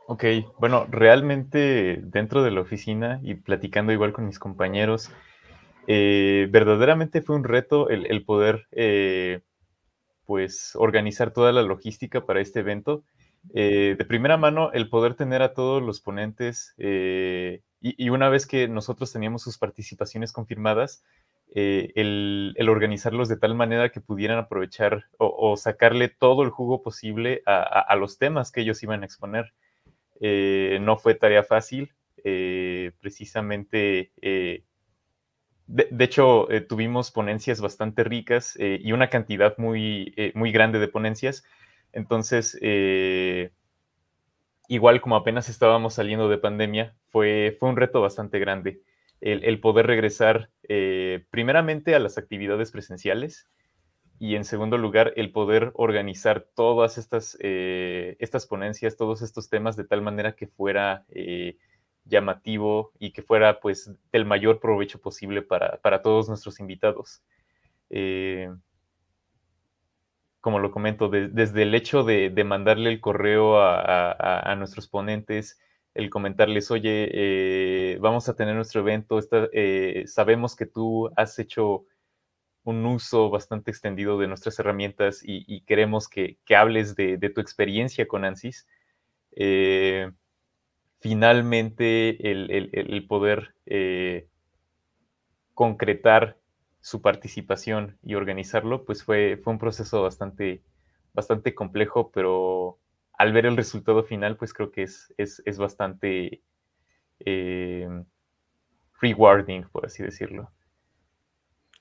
Ok, 0.07 0.24
bueno, 0.59 0.86
realmente 0.91 2.01
dentro 2.03 2.43
de 2.43 2.51
la 2.51 2.62
oficina 2.62 3.20
y 3.22 3.34
platicando 3.34 3.93
igual 3.93 4.12
con 4.12 4.26
mis 4.26 4.41
compañeros, 4.41 5.12
eh, 5.93 6.47
verdaderamente 6.53 7.20
fue 7.20 7.34
un 7.34 7.43
reto 7.43 7.88
el, 7.88 8.24
poder 8.24 8.68
eh, 8.70 9.41
pues 10.24 10.76
organizar 10.76 11.32
toda 11.32 11.51
la 11.51 11.62
logística 11.62 12.24
para 12.24 12.41
este 12.41 12.61
evento. 12.61 13.03
Eh, 13.55 13.97
de 13.99 14.05
primera 14.05 14.36
mano, 14.36 14.70
el 14.72 14.88
poder 14.88 15.16
tener 15.16 15.43
a 15.43 15.53
todos 15.53 15.82
los 15.82 16.01
ponentes 16.01 16.76
y, 16.78 18.09
una 18.09 18.28
vez 18.28 18.47
que 18.47 18.68
nosotros 18.68 19.12
teníamos 19.12 19.43
sus 19.43 19.59
participaciones 19.59 20.32
confirmadas, 20.32 21.03
el, 21.53 22.55
organizarlos 22.68 23.28
de 23.28 23.38
tal 23.38 23.57
manera 23.57 23.88
que 23.88 24.01
pudieran 24.01 24.38
aprovechar 24.38 25.07
o, 25.18 25.57
sacarle 25.57 26.09
todo 26.09 26.45
el 26.45 26.51
jugo 26.51 26.84
posible 26.84 27.43
a, 27.47 27.97
los 27.97 28.16
temas 28.16 28.53
que 28.53 28.61
ellos 28.61 28.80
iban 28.84 29.03
a 29.03 29.07
exponer. 29.07 29.55
No 30.20 30.99
fue 30.99 31.16
tarea 31.16 31.43
fácil, 31.43 31.93
precisamente, 32.22 34.12
de, 35.73 36.05
hecho, 36.05 36.49
tuvimos 36.68 37.11
ponencias 37.11 37.61
bastante 37.61 38.05
ricas 38.05 38.57
y 38.59 38.93
una 38.93 39.09
cantidad 39.09 39.57
muy, 39.59 40.14
muy 40.35 40.53
grande 40.53 40.79
de 40.79 40.89
ponencias. 40.89 41.45
Entonces, 41.93 42.59
igual 44.68 45.01
como 45.01 45.16
apenas 45.16 45.49
estábamos 45.49 45.95
saliendo 45.95 46.29
de 46.29 46.39
pandemia, 46.39 46.95
fue, 47.09 47.57
fue 47.59 47.68
un 47.68 47.77
reto 47.77 48.01
bastante 48.01 48.39
grande 48.39 48.83
el, 49.21 49.61
poder 49.61 49.87
regresar 49.87 50.51
eh, 50.68 51.25
primeramente 51.31 51.95
a 51.95 51.99
las 51.99 52.18
actividades 52.18 52.71
presenciales 52.71 53.49
y 54.18 54.37
en 54.37 54.45
segundo 54.45 54.79
lugar 54.79 55.12
el 55.16 55.31
poder 55.31 55.73
organizar 55.75 56.47
todas 56.55 56.99
estas, 56.99 57.37
eh, 57.41 58.16
estas 58.18 58.47
ponencias, 58.47 58.97
todos 58.97 59.23
estos 59.23 59.49
temas 59.49 59.77
de 59.77 59.85
tal 59.85 60.03
manera 60.03 60.33
que 60.33 60.47
fuera 60.47 61.05
eh, 61.11 61.57
llamativo 62.05 62.92
y 62.98 63.12
que 63.12 63.22
fuera 63.22 63.61
pues 63.61 63.90
del 64.12 64.24
mayor 64.24 64.61
provecho 64.61 65.01
posible 65.01 65.42
para, 65.42 66.03
todos 66.03 66.28
nuestros 66.28 66.61
invitados. 66.61 67.22
como 70.40 70.59
lo 70.59 70.70
comento, 70.70 71.09
desde 71.09 71.62
el 71.62 71.74
hecho 71.74 72.03
de, 72.03 72.44
mandarle 72.44 72.90
el 72.90 73.01
correo 73.01 73.61
a 73.61 74.55
nuestros 74.57 74.88
ponentes, 74.88 75.59
el 75.94 76.11
comentarles, 76.11 76.70
oye, 76.70 77.11
eh, 77.12 77.98
vamos 78.01 78.28
a 78.28 78.36
tener 78.36 78.55
nuestro 78.55 78.80
evento, 78.80 79.18
eh, 79.53 80.05
sabemos 80.07 80.55
que 80.55 80.66
tú 80.66 81.11
has 81.16 81.38
hecho 81.38 81.84
un 82.62 82.84
uso 82.86 83.30
bastante 83.30 83.70
extendido 83.70 84.18
de 84.18 84.28
nuestras 84.28 84.59
herramientas 84.59 85.22
y, 85.24 85.62
queremos 85.62 86.09
que, 86.09 86.38
hables 86.57 86.94
de, 86.94 87.18
tu 87.34 87.40
experiencia 87.40 88.07
con 88.07 88.24
ANSYS. 88.24 88.68
Eh, 89.32 90.11
finalmente, 91.01 92.30
el, 92.30 93.07
poder 93.09 93.55
concretar 95.55 96.38
su 96.80 97.03
participación 97.03 97.98
y 98.03 98.14
organizarlo, 98.14 98.84
pues 98.84 99.05
fue, 99.05 99.38
fue 99.42 99.53
un 99.53 99.59
proceso 99.59 100.03
bastante, 100.03 100.62
bastante 101.12 101.55
complejo, 101.55 102.11
pero 102.11 102.78
al 103.20 103.32
ver 103.34 103.44
el 103.44 103.57
resultado 103.57 104.03
final, 104.03 104.38
pues 104.38 104.55
creo 104.55 104.70
que 104.70 104.84
es, 104.84 105.12
es, 105.18 105.59
bastante 105.59 106.42
eh, 107.18 107.86
rewarding, 109.01 109.64
por 109.70 109.84
así 109.84 110.03
decirlo. 110.03 110.51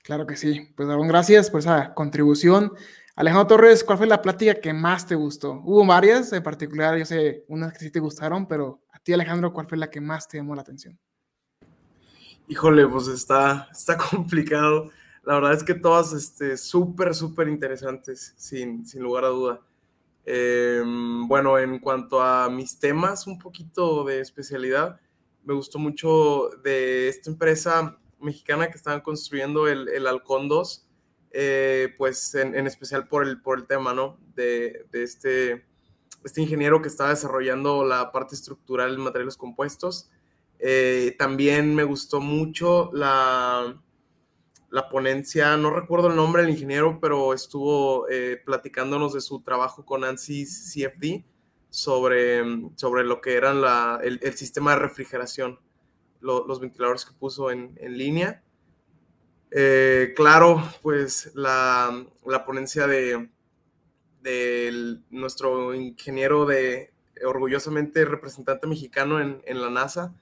Claro 0.02 0.26
que 0.26 0.36
sí. 0.36 0.70
Pues 0.76 0.88
Aaron, 0.88 1.08
gracias 1.08 1.50
por 1.50 1.60
esa 1.60 1.94
contribución. 1.94 2.72
Alejandro 3.16 3.46
Torres, 3.46 3.84
¿cuál 3.84 3.96
fue 3.96 4.06
la 4.06 4.20
plática 4.20 4.54
que 4.54 4.74
más 4.74 5.06
te 5.06 5.14
gustó? 5.14 5.62
Hubo 5.64 5.86
varias, 5.86 6.30
en 6.34 6.42
particular, 6.42 6.98
yo 6.98 7.06
sé, 7.06 7.44
unas 7.48 7.72
que 7.72 7.78
sí 7.78 7.90
te 7.90 8.00
gustaron, 8.00 8.46
pero 8.46 8.82
ti, 9.02 9.12
Alejandro, 9.12 9.52
¿cuál 9.52 9.68
fue 9.68 9.78
la 9.78 9.90
que 9.90 10.00
más 10.00 10.28
te 10.28 10.38
llamó 10.38 10.54
la 10.54 10.62
atención? 10.62 10.98
Híjole, 12.48 12.86
pues 12.86 13.06
está, 13.08 13.68
está 13.70 13.96
complicado. 14.10 14.90
La 15.22 15.34
verdad 15.34 15.52
es 15.52 15.62
que 15.62 15.74
todas 15.74 16.12
este, 16.12 16.56
súper, 16.56 17.14
súper 17.14 17.48
interesantes, 17.48 18.34
sin, 18.36 18.86
sin 18.86 19.02
lugar 19.02 19.24
a 19.24 19.28
duda. 19.28 19.60
Em, 20.24 21.26
bueno, 21.28 21.58
en 21.58 21.78
cuanto 21.78 22.22
a 22.22 22.48
mis 22.50 22.78
temas, 22.78 23.26
un 23.26 23.38
poquito 23.38 24.04
de 24.04 24.20
especialidad, 24.20 25.00
me 25.44 25.54
gustó 25.54 25.78
mucho 25.78 26.50
de 26.62 27.08
esta 27.08 27.30
empresa 27.30 27.98
mexicana 28.20 28.70
que 28.70 28.76
estaban 28.76 29.00
construyendo 29.00 29.66
el, 29.68 29.88
el 29.88 30.06
Halcón 30.06 30.48
2, 30.48 30.86
eh, 31.32 31.94
pues 31.96 32.34
en, 32.34 32.66
especial 32.66 33.08
por 33.08 33.26
el, 33.26 33.40
por 33.40 33.58
el 33.58 33.66
tema, 33.66 33.94
¿no? 33.94 34.18
De, 34.34 34.86
de, 34.90 35.02
este, 35.02 35.66
este 36.24 36.42
ingeniero 36.42 36.82
que 36.82 36.88
estaba 36.88 37.10
desarrollando 37.10 37.84
la 37.84 38.12
parte 38.12 38.34
estructural 38.34 38.96
de 38.96 39.02
materiales 39.02 39.36
compuestos. 39.36 40.10
Eh, 40.58 41.16
también 41.18 41.74
me 41.74 41.84
gustó 41.84 42.20
mucho 42.20 42.90
la, 42.92 43.80
la 44.70 44.88
ponencia, 44.88 45.56
no 45.56 45.70
recuerdo 45.70 46.08
el 46.08 46.16
nombre 46.16 46.42
del 46.42 46.50
ingeniero, 46.50 46.98
pero 47.00 47.32
estuvo 47.32 48.08
eh, 48.08 48.40
platicándonos 48.44 49.14
de 49.14 49.20
su 49.20 49.40
trabajo 49.40 49.84
con 49.84 50.04
ANSI 50.04 50.44
CFD 50.44 51.24
sobre, 51.70 52.42
sobre 52.76 53.04
lo 53.04 53.20
que 53.20 53.34
era 53.34 53.54
la, 53.54 54.00
el, 54.02 54.20
sistema 54.36 54.72
de 54.72 54.80
refrigeración, 54.80 55.58
los 56.20 56.60
ventiladores 56.60 57.06
que 57.06 57.12
puso 57.12 57.50
en, 57.50 57.76
en 57.80 57.96
línea. 57.96 58.42
Eh, 59.50 60.12
claro, 60.14 60.62
pues 60.82 61.32
la, 61.34 62.04
la 62.26 62.44
ponencia 62.44 62.86
de, 62.86 63.30
de 64.22 64.98
nuestro 65.10 65.74
ingeniero 65.74 66.46
de 66.46 66.92
orgullosamente 67.24 68.04
representante 68.04 68.66
mexicano 68.66 69.20
en, 69.20 69.42
en, 69.44 69.60
la 69.60 69.70
NASA, 69.70 70.14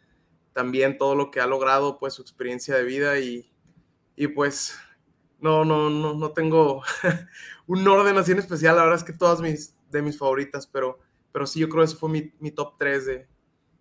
también 0.52 0.98
todo 0.98 1.14
lo 1.14 1.30
que 1.30 1.40
ha 1.40 1.46
logrado, 1.46 1.98
pues 1.98 2.14
su 2.14 2.22
experiencia 2.22 2.74
de 2.74 2.84
vida 2.84 3.18
y, 3.18 3.50
y 4.16 4.28
pues 4.28 4.76
no, 5.40 5.64
no, 5.64 5.90
no, 5.90 6.14
no 6.14 6.32
tengo 6.32 6.82
un 7.66 7.86
orden 7.86 8.16
así 8.18 8.32
en 8.32 8.38
especial. 8.38 8.76
La 8.76 8.82
verdad 8.82 8.98
es 8.98 9.04
que 9.04 9.12
todas 9.12 9.40
mis, 9.40 9.74
de 9.90 10.02
mis 10.02 10.18
favoritas, 10.18 10.66
pero, 10.66 10.98
pero 11.32 11.46
sí, 11.46 11.60
yo 11.60 11.68
creo 11.68 11.82
que 11.82 11.86
ese 11.86 11.96
fue 11.96 12.10
mi, 12.10 12.32
mi 12.40 12.50
top 12.50 12.74
3 12.78 13.06
de, 13.06 13.28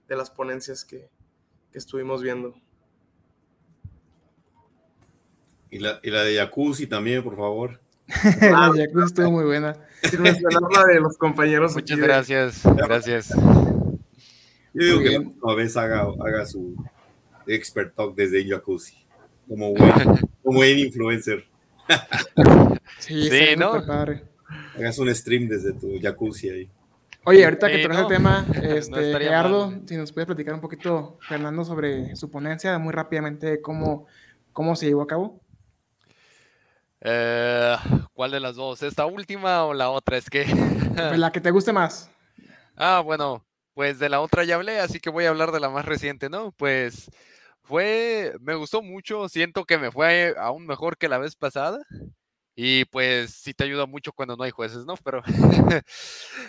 de 0.08 0.16
las 0.16 0.30
ponencias 0.30 0.86
que, 0.86 1.10
que 1.72 1.78
estuvimos 1.78 2.22
viendo. 2.22 2.54
Y 5.70 5.80
la, 5.80 6.00
y 6.02 6.10
la 6.12 6.24
de 6.24 6.36
Jacuzzi 6.36 6.88
también, 6.88 7.24
por 7.24 7.36
favor. 7.36 7.80
La 8.42 8.72
de 8.74 8.86
Jacuzzi 8.88 9.06
estuvo 9.06 9.32
muy 9.32 9.46
buena. 9.46 9.76
Sin 10.04 10.22
mencionar 10.22 10.62
la 10.74 10.86
de 10.86 11.00
los 11.00 11.18
compañeros. 11.18 11.74
Muchas 11.74 11.92
aquí 11.92 12.00
de- 12.02 12.08
gracias, 12.08 12.62
gracias. 12.64 13.30
Yo 14.74 14.84
digo 14.84 14.96
Muy 14.98 15.04
que 15.04 15.10
bien. 15.10 15.36
la 15.44 15.56
vez 15.56 15.76
haga, 15.76 16.02
haga 16.26 16.46
su 16.46 16.76
expert 17.48 17.96
talk 17.96 18.16
desde 18.16 18.48
Jacuzzi. 18.48 18.96
Como 19.48 19.74
buen, 19.74 19.92
como 20.44 20.58
buen 20.60 20.78
influencer. 20.78 21.46
Sí, 23.00 23.30
Sí, 23.30 23.38
está 23.40 23.56
¿no? 23.80 23.86
padre. 23.86 24.24
Hagas 24.76 25.00
un 25.00 25.14
stream 25.14 25.48
desde 25.48 25.74
tu 25.74 26.00
Jacuzzi 26.02 26.50
ahí. 26.50 26.70
Oye, 27.24 27.44
ahorita 27.44 27.68
que 27.68 27.80
traes 27.84 28.00
no, 28.00 28.08
el 28.08 28.08
tema, 28.16 28.46
no 28.56 28.62
este, 28.64 29.02
Gerardo, 29.20 29.72
mal. 29.72 29.82
si 29.86 29.98
nos 29.98 30.12
puedes 30.14 30.28
platicar 30.28 30.54
un 30.54 30.62
poquito, 30.62 31.18
Fernando, 31.28 31.66
sobre 31.66 32.16
su 32.16 32.30
ponencia, 32.30 32.78
muy 32.80 32.94
rápidamente, 32.94 33.60
cómo, 33.62 34.06
cómo 34.54 34.76
se 34.76 34.86
llevó 34.86 35.02
a 35.02 35.08
cabo. 35.08 35.42
Eh, 37.02 37.76
¿Cuál 38.14 38.32
de 38.32 38.40
las 38.40 38.56
dos? 38.56 38.82
¿Esta 38.84 39.06
última 39.06 39.66
o 39.66 39.74
la 39.74 39.90
otra? 39.90 40.18
Es 40.18 40.30
que... 40.30 40.46
Pues 40.46 41.20
la 41.20 41.32
que 41.32 41.42
te 41.42 41.52
guste 41.52 41.74
más. 41.74 42.12
Ah, 42.80 43.02
bueno, 43.04 43.44
pues 43.74 43.98
de 43.98 44.08
la 44.08 44.22
otra 44.22 44.44
ya 44.44 44.54
hablé, 44.54 44.80
así 44.80 45.00
que 45.00 45.10
voy 45.10 45.26
a 45.26 45.30
hablar 45.30 45.52
de 45.52 45.60
la 45.60 45.72
más 45.72 45.84
reciente, 45.84 46.30
¿no? 46.30 46.52
Pues 46.52 47.10
fue, 47.64 48.36
me 48.40 48.54
gustó 48.54 48.84
mucho, 48.84 49.28
siento 49.30 49.66
que 49.66 49.80
me 49.80 49.92
fue 49.92 50.36
aún 50.38 50.68
mejor 50.68 50.96
que 50.96 51.10
la 51.10 51.18
vez 51.18 51.36
pasada. 51.36 51.80
Y 52.60 52.86
pues 52.86 53.36
sí 53.36 53.54
te 53.54 53.66
ayuda 53.66 53.86
mucho 53.86 54.12
cuando 54.12 54.36
no 54.36 54.44
hay 54.44 54.50
jueces, 54.50 54.84
¿no? 54.84 54.96
Pero 55.04 55.22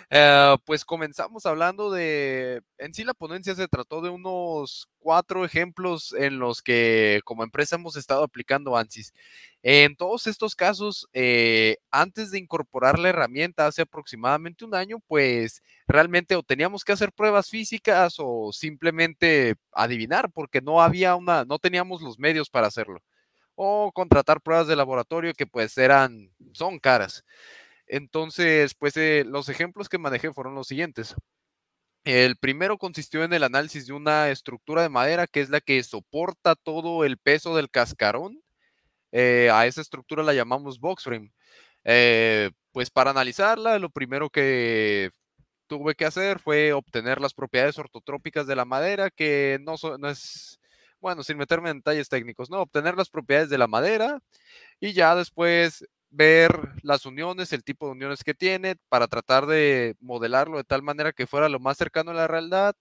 eh, 0.09 0.55
pues 0.65 0.83
comenzamos 0.83 1.45
hablando 1.45 1.91
de, 1.91 2.61
en 2.79 2.95
sí 2.95 3.03
la 3.03 3.13
ponencia 3.13 3.53
se 3.53 3.67
trató 3.67 4.01
de 4.01 4.09
unos 4.09 4.87
cuatro 4.97 5.45
ejemplos 5.45 6.13
en 6.17 6.39
los 6.39 6.63
que 6.63 7.21
como 7.25 7.43
empresa 7.43 7.75
hemos 7.75 7.95
estado 7.95 8.23
aplicando 8.23 8.75
ANSYS. 8.75 9.13
En 9.61 9.95
todos 9.95 10.25
estos 10.25 10.55
casos, 10.55 11.07
eh, 11.13 11.77
antes 11.91 12.31
de 12.31 12.39
incorporar 12.39 12.97
la 12.97 13.09
herramienta 13.09 13.67
hace 13.67 13.83
aproximadamente 13.83 14.65
un 14.65 14.73
año, 14.73 14.97
pues 15.07 15.61
realmente 15.87 16.35
o 16.35 16.41
teníamos 16.41 16.83
que 16.83 16.93
hacer 16.93 17.11
pruebas 17.13 17.49
físicas 17.49 18.15
o 18.17 18.51
simplemente 18.51 19.55
adivinar, 19.73 20.31
porque 20.31 20.59
no 20.61 20.81
había 20.81 21.15
una, 21.15 21.45
no 21.45 21.59
teníamos 21.59 22.01
los 22.01 22.17
medios 22.17 22.49
para 22.49 22.65
hacerlo. 22.67 22.99
O 23.61 23.91
contratar 23.91 24.41
pruebas 24.41 24.67
de 24.67 24.75
laboratorio 24.75 25.33
que 25.33 25.45
pues 25.47 25.77
eran, 25.77 26.31
son 26.53 26.79
caras. 26.79 27.25
Entonces, 27.87 28.73
pues 28.75 28.97
eh, 28.97 29.23
los 29.27 29.49
ejemplos 29.49 29.89
que 29.89 29.97
manejé 29.99 30.33
fueron 30.33 30.55
los 30.55 30.67
siguientes. 30.67 31.15
El 32.05 32.37
primero 32.37 32.77
consistió 32.77 33.23
en 33.23 33.33
el 33.33 33.43
análisis 33.43 33.87
de 33.87 33.93
una 33.93 34.29
estructura 34.29 34.81
de 34.83 34.89
madera 34.89 35.27
que 35.27 35.41
es 35.41 35.49
la 35.49 35.61
que 35.61 35.83
soporta 35.83 36.55
todo 36.55 37.05
el 37.05 37.17
peso 37.17 37.55
del 37.55 37.69
cascarón. 37.69 38.41
Eh, 39.11 39.49
a 39.53 39.65
esa 39.67 39.81
estructura 39.81 40.23
la 40.23 40.33
llamamos 40.33 40.79
box 40.79 41.03
frame. 41.03 41.31
Eh, 41.85 42.51
pues 42.73 42.91
para 42.91 43.11
analizarla, 43.11 43.79
lo 43.79 43.89
primero 43.91 44.29
que 44.29 45.11
tuve 45.67 45.95
que 45.95 46.05
hacer 46.05 46.39
fue 46.39 46.73
obtener 46.73 47.21
las 47.21 47.33
propiedades 47.35 47.79
ortotrópicas 47.79 48.47
de 48.47 48.55
la 48.57 48.65
madera, 48.65 49.09
que 49.11 49.59
no, 49.63 49.77
so- 49.77 49.97
no 49.97 50.09
es, 50.09 50.58
bueno, 50.99 51.23
sin 51.23 51.37
meterme 51.37 51.69
en 51.69 51.77
detalles 51.77 52.09
técnicos, 52.09 52.49
¿no? 52.49 52.61
Obtener 52.61 52.95
las 52.95 53.09
propiedades 53.09 53.49
de 53.49 53.57
la 53.57 53.67
madera 53.67 54.19
y 54.79 54.93
ya 54.93 55.15
después 55.15 55.85
ver 56.09 56.51
las 56.83 57.05
uniones, 57.05 57.53
el 57.53 57.63
tipo 57.63 57.85
de 57.85 57.93
uniones 57.93 58.23
que 58.23 58.33
tiene, 58.33 58.75
para 58.89 59.07
tratar 59.07 59.45
de 59.45 59.95
modelarlo 59.99 60.57
de 60.57 60.63
tal 60.63 60.81
manera 60.83 61.13
que 61.13 61.27
fuera 61.27 61.49
lo 61.49 61.59
más 61.59 61.77
cercano 61.77 62.11
a 62.11 62.15
la 62.15 62.27
realidad, 62.27 62.75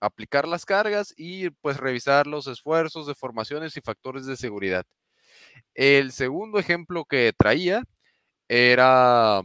aplicar 0.00 0.46
las 0.46 0.64
cargas 0.66 1.14
y 1.16 1.50
pues 1.50 1.78
revisar 1.78 2.26
los 2.26 2.46
esfuerzos, 2.46 3.06
deformaciones 3.06 3.76
y 3.76 3.80
factores 3.80 4.26
de 4.26 4.36
seguridad. 4.36 4.84
El 5.74 6.12
segundo 6.12 6.58
ejemplo 6.58 7.04
que 7.04 7.32
traía 7.36 7.84
era, 8.48 9.42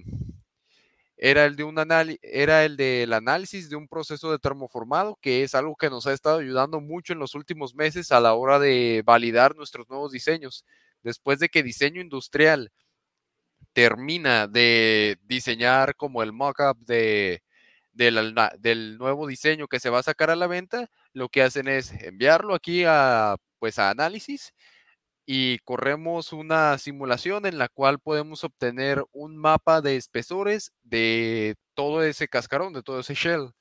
era 1.26 1.46
el 1.46 1.56
de 1.56 1.64
un 1.64 1.78
era 2.22 2.66
el 2.66 2.76
del 2.76 3.14
análisis 3.14 3.70
de 3.70 3.78
un 3.78 3.88
proceso 3.88 4.30
de 4.30 4.40
termoformado, 4.40 5.18
que 5.22 5.44
es 5.44 5.56
algo 5.56 5.78
que 5.78 5.90
nos 5.90 6.06
ha 6.06 6.12
estado 6.12 6.40
ayudando 6.40 6.82
mucho 6.82 7.14
en 7.14 7.20
los 7.20 7.34
últimos 7.34 7.76
meses 7.76 8.12
a 8.12 8.20
la 8.20 8.34
hora 8.34 8.60
de 8.60 9.04
validar 9.06 9.56
nuestros 9.56 9.90
nuevos 9.90 10.12
diseños. 10.12 10.66
Después 11.02 11.40
de 11.40 11.48
que 11.48 11.64
diseño 11.64 12.02
industrial 12.02 12.74
termina 13.72 14.48
de 14.48 15.18
diseñar 15.24 15.96
como 15.96 16.24
el 16.24 16.34
mock-up 16.34 16.78
de, 16.86 17.42
del, 17.94 18.36
del 18.60 18.98
nuevo 18.98 19.26
diseño 19.26 19.68
que 19.70 19.80
se 19.80 19.90
va 19.90 20.00
a 20.00 20.04
sacar 20.04 20.30
a 20.30 20.36
la 20.36 20.48
venta, 20.48 20.90
lo 21.14 21.30
que 21.30 21.42
hacen 21.42 21.70
es 21.70 21.92
enviarlo 22.04 22.54
aquí 22.54 22.84
a, 22.86 23.38
pues, 23.60 23.80
a 23.80 23.90
análisis 23.92 24.54
y 25.26 25.60
corremos 25.60 26.34
una 26.34 26.78
simulación 26.78 27.46
en 27.46 27.58
la 27.58 27.70
cual 27.70 28.00
podemos 28.00 28.44
obtener 28.44 29.04
un 29.12 29.38
mapa 29.38 29.82
de 29.82 29.96
espesores 29.96 30.74
de 30.84 31.56
todo 31.74 32.04
ese 32.04 32.28
cascarón, 32.28 32.74
de 32.74 32.84
todo 32.84 33.00
ese 33.00 33.14
shell. 33.14 33.52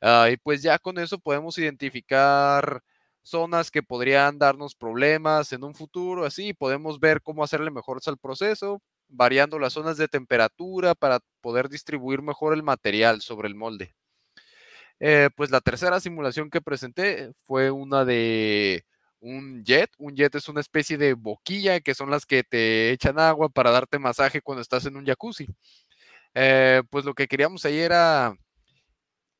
Ah, 0.00 0.28
y 0.30 0.36
pues 0.36 0.62
ya 0.62 0.78
con 0.78 0.98
eso 0.98 1.18
podemos 1.18 1.58
identificar 1.58 2.82
zonas 3.22 3.70
que 3.70 3.82
podrían 3.82 4.38
darnos 4.38 4.74
problemas 4.74 5.52
en 5.52 5.64
un 5.64 5.74
futuro, 5.74 6.26
así 6.26 6.52
podemos 6.54 7.00
ver 7.00 7.22
cómo 7.22 7.42
hacerle 7.42 7.70
mejoras 7.70 8.06
al 8.08 8.18
proceso, 8.18 8.82
variando 9.08 9.58
las 9.58 9.72
zonas 9.72 9.96
de 9.96 10.08
temperatura 10.08 10.94
para 10.94 11.20
poder 11.40 11.68
distribuir 11.68 12.22
mejor 12.22 12.54
el 12.54 12.62
material 12.62 13.22
sobre 13.22 13.48
el 13.48 13.54
molde. 13.54 13.94
Eh, 15.00 15.30
pues 15.36 15.50
la 15.50 15.60
tercera 15.60 16.00
simulación 16.00 16.50
que 16.50 16.60
presenté 16.60 17.32
fue 17.46 17.70
una 17.70 18.04
de 18.04 18.84
un 19.24 19.64
jet. 19.64 19.90
Un 19.98 20.14
jet 20.14 20.34
es 20.34 20.48
una 20.48 20.60
especie 20.60 20.98
de 20.98 21.14
boquilla 21.14 21.80
que 21.80 21.94
son 21.94 22.10
las 22.10 22.26
que 22.26 22.44
te 22.44 22.90
echan 22.90 23.18
agua 23.18 23.48
para 23.48 23.70
darte 23.70 23.98
masaje 23.98 24.42
cuando 24.42 24.62
estás 24.62 24.86
en 24.86 24.96
un 24.96 25.06
jacuzzi. 25.06 25.46
Eh, 26.34 26.82
pues 26.90 27.04
lo 27.04 27.14
que 27.14 27.26
queríamos 27.28 27.64
ahí 27.64 27.78
era 27.78 28.36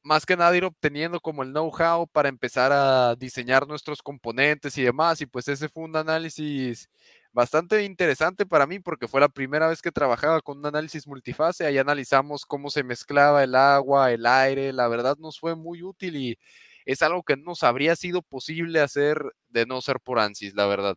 más 0.03 0.26
que 0.26 0.37
nada 0.37 0.57
ir 0.57 0.64
obteniendo 0.64 1.20
como 1.20 1.43
el 1.43 1.51
know-how 1.53 2.07
para 2.07 2.28
empezar 2.28 2.72
a 2.72 3.16
diseñar 3.16 3.66
nuestros 3.66 4.03
componentes 4.03 4.76
y 4.78 4.82
demás. 4.85 5.20
Y 5.20 5.26
pues 5.26 5.49
ese 5.49 5.68
fue 5.68 5.85
un 5.85 5.97
análisis 5.97 6.89
bastante 7.32 7.82
interesante 7.85 8.47
para 8.47 8.66
mí 8.66 8.78
porque 8.78 9.09
fue 9.09 9.20
la 9.20 9.28
primera 9.28 9.68
vez 9.68 9.82
que 9.82 9.93
trabajaba 9.93 10.41
con 10.41 10.59
un 10.59 10.66
análisis 10.66 11.07
multifase. 11.07 11.66
Ahí 11.66 11.78
analizamos 11.78 12.47
cómo 12.47 12.70
se 12.70 12.85
mezclaba 12.85 13.45
el 13.45 13.55
agua, 13.55 14.12
el 14.12 14.26
aire. 14.26 14.72
La 14.72 14.89
verdad 14.89 15.16
nos 15.18 15.39
fue 15.41 15.55
muy 15.57 15.82
útil 15.82 16.16
y 16.16 16.39
es 16.85 17.03
algo 17.03 17.22
que 17.22 17.37
no 17.37 17.45
nos 17.45 17.62
habría 17.62 17.97
sido 17.97 18.22
posible 18.22 18.80
hacer 18.80 19.22
de 19.49 19.66
no 19.66 19.80
ser 19.80 20.01
por 20.01 20.18
ANSYS, 20.18 20.55
la 20.55 20.66
verdad. 20.66 20.97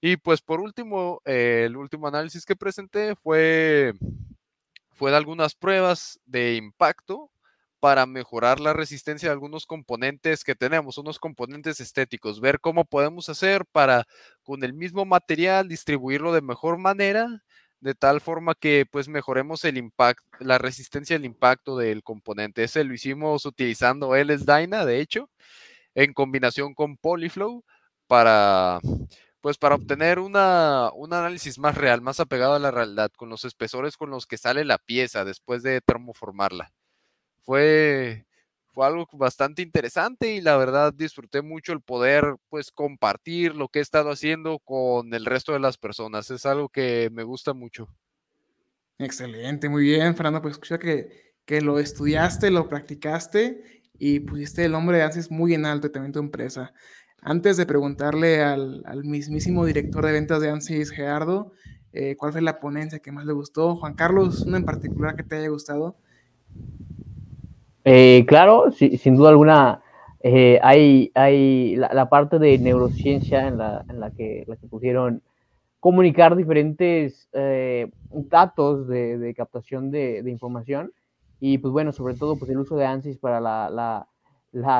Y 0.00 0.16
pues 0.18 0.42
por 0.42 0.60
último, 0.60 1.22
eh, 1.24 1.64
el 1.66 1.76
último 1.76 2.06
análisis 2.06 2.44
que 2.44 2.56
presenté 2.56 3.16
fue, 3.16 3.94
fue 4.92 5.10
de 5.10 5.16
algunas 5.16 5.54
pruebas 5.54 6.20
de 6.26 6.56
impacto 6.56 7.30
para 7.84 8.06
mejorar 8.06 8.60
la 8.60 8.72
resistencia 8.72 9.28
de 9.28 9.34
algunos 9.34 9.66
componentes 9.66 10.42
que 10.42 10.54
tenemos, 10.54 10.96
unos 10.96 11.18
componentes 11.18 11.80
estéticos, 11.80 12.40
ver 12.40 12.58
cómo 12.58 12.86
podemos 12.86 13.28
hacer 13.28 13.66
para 13.66 14.06
con 14.42 14.64
el 14.64 14.72
mismo 14.72 15.04
material 15.04 15.68
distribuirlo 15.68 16.32
de 16.32 16.40
mejor 16.40 16.78
manera, 16.78 17.43
de 17.84 17.94
tal 17.94 18.20
forma 18.20 18.54
que 18.54 18.86
pues 18.90 19.08
mejoremos 19.08 19.64
el 19.64 19.76
impacto, 19.76 20.24
la 20.40 20.58
resistencia 20.58 21.16
al 21.16 21.24
impacto 21.24 21.76
del 21.76 22.02
componente. 22.02 22.64
Ese 22.64 22.82
lo 22.84 22.94
hicimos 22.94 23.44
utilizando 23.46 24.16
LS 24.16 24.46
Dyna, 24.46 24.86
de 24.86 25.00
hecho, 25.00 25.30
en 25.94 26.14
combinación 26.14 26.74
con 26.74 26.96
Polyflow 26.96 27.64
para 28.06 28.80
pues 29.42 29.58
para 29.58 29.74
obtener 29.74 30.18
una, 30.18 30.90
un 30.94 31.12
análisis 31.12 31.58
más 31.58 31.76
real, 31.76 32.00
más 32.00 32.20
apegado 32.20 32.54
a 32.54 32.58
la 32.58 32.70
realidad, 32.70 33.10
con 33.16 33.28
los 33.28 33.44
espesores 33.44 33.96
con 33.98 34.10
los 34.10 34.26
que 34.26 34.38
sale 34.38 34.64
la 34.64 34.78
pieza 34.78 35.24
después 35.24 35.62
de 35.62 35.80
termoformarla 35.82 36.72
fue, 37.44 38.26
fue 38.74 38.86
algo 38.86 39.06
bastante 39.12 39.62
interesante 39.62 40.34
y 40.34 40.40
la 40.40 40.56
verdad 40.56 40.92
disfruté 40.92 41.42
mucho 41.42 41.72
el 41.72 41.80
poder 41.80 42.36
pues 42.48 42.72
compartir 42.72 43.54
lo 43.54 43.68
que 43.68 43.78
he 43.78 43.82
estado 43.82 44.10
haciendo 44.10 44.58
con 44.58 45.14
el 45.14 45.24
resto 45.24 45.52
de 45.52 45.60
las 45.60 45.78
personas. 45.78 46.30
Es 46.30 46.44
algo 46.44 46.68
que 46.68 47.08
me 47.12 47.22
gusta 47.22 47.54
mucho. 47.54 47.88
Excelente, 48.98 49.68
muy 49.68 49.84
bien, 49.84 50.16
Fernando. 50.16 50.42
Pues 50.42 50.54
escucha 50.54 50.78
que, 50.78 51.34
que 51.44 51.60
lo 51.60 51.78
estudiaste, 51.78 52.50
lo 52.50 52.68
practicaste 52.68 53.82
y 53.96 54.20
pusiste 54.20 54.64
el 54.64 54.72
nombre 54.72 54.98
de 54.98 55.04
ANSYS 55.04 55.30
muy 55.30 55.54
en 55.54 55.66
alto 55.66 55.86
y 55.86 55.92
también 55.92 56.12
tu 56.12 56.18
empresa. 56.18 56.74
Antes 57.22 57.56
de 57.56 57.66
preguntarle 57.66 58.42
al, 58.42 58.82
al 58.86 59.04
mismísimo 59.04 59.64
director 59.64 60.04
de 60.04 60.12
ventas 60.12 60.40
de 60.40 60.50
ANSYS, 60.50 60.90
Gerardo, 60.90 61.52
eh, 61.92 62.16
cuál 62.16 62.32
fue 62.32 62.42
la 62.42 62.58
ponencia 62.58 62.98
que 62.98 63.12
más 63.12 63.24
le 63.24 63.32
gustó. 63.32 63.76
Juan 63.76 63.94
Carlos, 63.94 64.42
una 64.42 64.56
en 64.56 64.64
particular 64.64 65.14
que 65.14 65.22
te 65.22 65.36
haya 65.36 65.48
gustado. 65.48 65.96
Eh, 67.84 68.24
claro, 68.26 68.70
sin 68.72 69.16
duda 69.16 69.28
alguna, 69.28 69.82
eh, 70.20 70.58
hay, 70.62 71.76
la, 71.76 72.08
parte 72.08 72.38
de 72.38 72.56
neurociencia 72.56 73.46
en 73.46 73.58
la, 73.58 74.10
que, 74.16 74.44
la 74.46 74.56
pusieron 74.70 75.22
comunicar 75.80 76.34
diferentes 76.34 77.28
eh, 77.34 77.90
datos 78.10 78.88
de, 78.88 79.34
captación 79.36 79.90
de, 79.90 80.24
información 80.26 80.92
y 81.40 81.58
pues 81.58 81.72
bueno, 81.72 81.92
sobre 81.92 82.14
todo 82.14 82.36
pues 82.36 82.50
el 82.50 82.58
uso 82.58 82.74
de 82.76 82.86
ANSYS 82.86 83.18
para 83.18 83.38
la, 83.40 84.06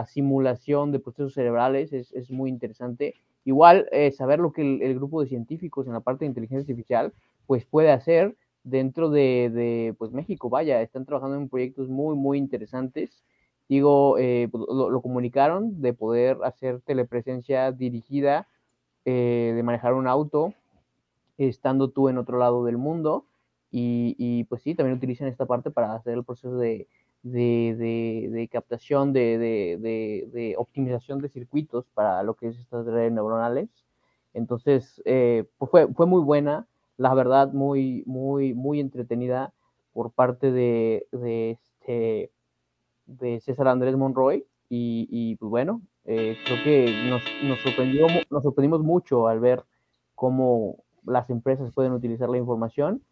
simulación 0.06 0.90
de 0.90 0.98
procesos 0.98 1.34
cerebrales 1.34 1.92
es, 1.92 2.30
muy 2.30 2.48
interesante. 2.48 3.16
Igual 3.44 3.86
saber 4.16 4.38
lo 4.38 4.52
que 4.52 4.62
el, 4.62 4.94
grupo 4.94 5.20
de 5.20 5.28
científicos 5.28 5.86
en 5.86 5.92
la 5.92 6.00
parte 6.00 6.24
de 6.24 6.30
inteligencia 6.30 6.60
artificial 6.60 7.12
pues 7.46 7.66
puede 7.66 7.90
hacer 7.90 8.34
dentro 8.64 9.10
de, 9.10 9.94
pues 9.98 10.12
México, 10.12 10.50
vaya, 10.50 10.82
están 10.82 11.04
trabajando 11.04 11.36
en 11.36 11.48
proyectos 11.48 11.88
muy, 11.88 12.16
muy 12.16 12.38
interesantes. 12.38 13.22
Digo, 13.68 14.18
eh, 14.18 14.48
pues, 14.50 14.64
lo, 14.68 15.00
comunicaron 15.00 15.80
de 15.80 15.94
poder 15.94 16.38
hacer 16.44 16.80
telepresencia 16.80 17.72
dirigida, 17.72 18.48
de 19.04 19.60
manejar 19.62 19.92
un 19.94 20.08
auto 20.08 20.54
estando 21.38 21.90
tú 21.90 22.08
en 22.08 22.18
otro 22.18 22.38
lado 22.38 22.64
del 22.64 22.78
mundo. 22.78 23.26
Y, 23.76 24.44
pues 24.44 24.62
sí, 24.62 24.74
también 24.74 24.96
utilizan 24.96 25.26
esta 25.26 25.46
parte 25.46 25.70
para 25.70 25.94
hacer 25.94 26.14
el 26.14 26.24
proceso 26.24 26.56
de, 26.58 26.86
de, 27.24 28.48
captación, 28.52 29.12
de, 29.12 30.54
optimización 30.56 31.20
de 31.20 31.28
circuitos 31.28 31.86
para 31.92 32.22
lo 32.22 32.34
que 32.34 32.48
es 32.48 32.58
estas 32.58 32.86
redes 32.86 33.12
neuronales. 33.12 33.68
Entonces, 34.32 35.02
eh, 35.04 35.44
pues 35.58 35.70
fue, 35.70 35.88
fue 35.88 36.06
muy 36.06 36.22
buena, 36.22 36.68
la 36.96 37.14
verdad, 37.14 37.52
muy, 37.52 38.02
muy, 38.06 38.54
muy 38.54 38.80
entretenida 38.80 39.52
por 39.92 40.12
parte 40.12 40.50
de, 40.52 41.06
este, 41.12 42.30
de 43.06 43.40
César 43.40 43.68
Andrés 43.68 43.96
Monroy. 43.96 44.44
Y, 44.76 45.36
pues 45.36 45.50
bueno, 45.50 45.82
eh, 46.04 46.36
creo 46.44 46.64
que 46.64 47.08
nos, 47.08 47.22
nos, 47.44 47.60
sorprendió, 47.60 48.06
nos 48.28 48.42
sorprendimos 48.42 48.82
mucho 48.82 49.28
al 49.28 49.38
ver 49.38 49.64
cómo 50.16 50.84
las 51.04 51.30
empresas 51.30 51.72
pueden 51.72 51.92
utilizar 51.92 52.28
la 52.28 52.38
información 52.38 53.02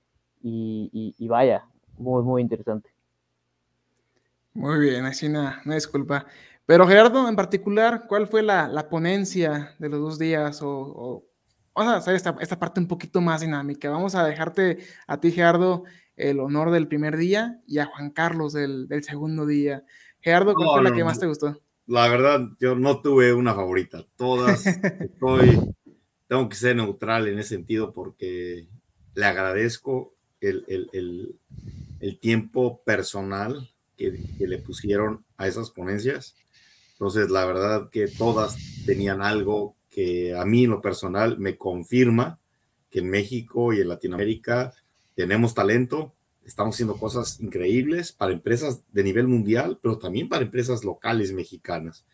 y, 0.42 1.28
vaya, 1.28 1.66
muy, 1.98 2.22
muy 2.22 2.42
interesante. 2.42 2.90
Muy 4.54 4.80
bien, 4.80 5.04
así 5.04 5.26
una, 5.26 5.62
una, 5.64 5.76
disculpa. 5.76 6.26
Pero 6.66 6.86
Gerardo, 6.86 7.28
en 7.28 7.36
particular, 7.36 8.06
¿cuál 8.08 8.26
fue 8.26 8.42
la, 8.42 8.88
ponencia 8.90 9.74
de 9.78 9.88
los 9.88 10.00
dos 10.00 10.18
días? 10.18 10.60
O, 10.62 11.24
vamos 11.74 11.92
a 11.92 11.96
hacer 11.96 12.14
esta, 12.14 12.58
parte 12.58 12.80
un 12.80 12.88
poquito 12.88 13.20
más 13.20 13.40
dinámica. 13.40 13.90
Vamos 13.90 14.14
a 14.14 14.24
dejarte 14.24 14.78
a 15.06 15.20
ti, 15.20 15.32
Gerardo, 15.32 15.84
el 16.16 16.40
honor 16.40 16.70
del 16.70 16.88
primer 16.88 17.16
día 17.16 17.60
y 17.66 17.78
a 17.78 17.86
Juan 17.86 18.10
Carlos 18.10 18.52
del, 18.52 18.88
segundo 19.02 19.46
día. 19.46 19.84
Gerardo, 20.20 20.54
¿cuál 20.54 20.68
fue 20.70 20.90
la 20.90 20.96
que 20.96 21.04
más 21.04 21.18
te 21.18 21.26
gustó? 21.26 21.60
La 21.86 22.08
verdad, 22.08 22.48
yo 22.60 22.74
no 22.74 23.00
tuve 23.00 23.32
una 23.32 23.54
favorita. 23.54 24.04
Todas 24.16 24.66
estoy 25.00 25.58
tengo 26.32 26.48
que 26.48 26.56
ser 26.56 26.74
neutral 26.74 27.28
en 27.28 27.38
ese 27.38 27.50
sentido 27.50 27.92
porque 27.92 28.66
le 29.14 29.24
agradezco 29.26 30.14
el, 30.40 30.64
el, 30.66 31.36
el, 32.00 32.18
tiempo 32.20 32.80
personal 32.86 33.70
que, 33.98 34.18
que, 34.38 34.46
le 34.46 34.56
pusieron 34.56 35.26
a 35.36 35.46
esas 35.46 35.70
ponencias. 35.70 36.34
Entonces, 36.92 37.28
la 37.28 37.44
verdad 37.44 37.90
que 37.90 38.08
todas 38.08 38.56
tenían 38.86 39.20
algo 39.20 39.76
que 39.92 40.34
a 40.34 40.44
mí 40.44 40.64
en 40.64 40.70
lo 40.70 40.80
personal 40.80 41.38
me 41.38 41.56
confirma 41.56 42.38
que 42.90 43.00
en 43.00 43.10
México 43.10 43.72
y 43.72 43.80
en 43.80 43.88
Latinoamérica 43.88 44.72
tenemos 45.14 45.54
talento, 45.54 46.12
estamos 46.44 46.74
haciendo 46.74 46.96
cosas 46.96 47.38
increíbles 47.40 48.12
para 48.12 48.32
empresas 48.32 48.80
de 48.90 49.04
nivel 49.04 49.28
mundial, 49.28 49.78
pero 49.82 49.98
también 49.98 50.28
para 50.28 50.44
empresas 50.44 50.82
locales 50.82 51.32
mexicanas. 51.32 52.04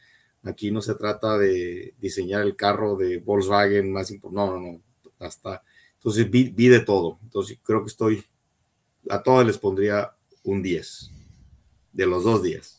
Aquí 0.42 0.70
no 0.70 0.82
se 0.82 0.94
trata 0.96 1.38
de 1.38 1.94
diseñar 2.00 2.42
el 2.42 2.56
carro 2.56 2.96
de 2.96 3.18
Volkswagen 3.18 3.92
más 3.92 4.10
importante, 4.10 4.52
no, 4.52 4.60
no, 4.60 4.72
no, 4.72 4.80
hasta, 5.24 5.62
entonces 5.94 6.30
vi, 6.30 6.68
de 6.68 6.80
todo, 6.80 7.18
entonces 7.22 7.58
creo 7.62 7.82
que 7.82 7.88
estoy, 7.88 8.24
a 9.08 9.22
todas 9.22 9.46
les 9.46 9.58
pondría 9.58 10.10
un 10.42 10.62
10, 10.62 11.10
de 11.92 12.06
los 12.06 12.24
dos 12.24 12.42
días. 12.42 12.77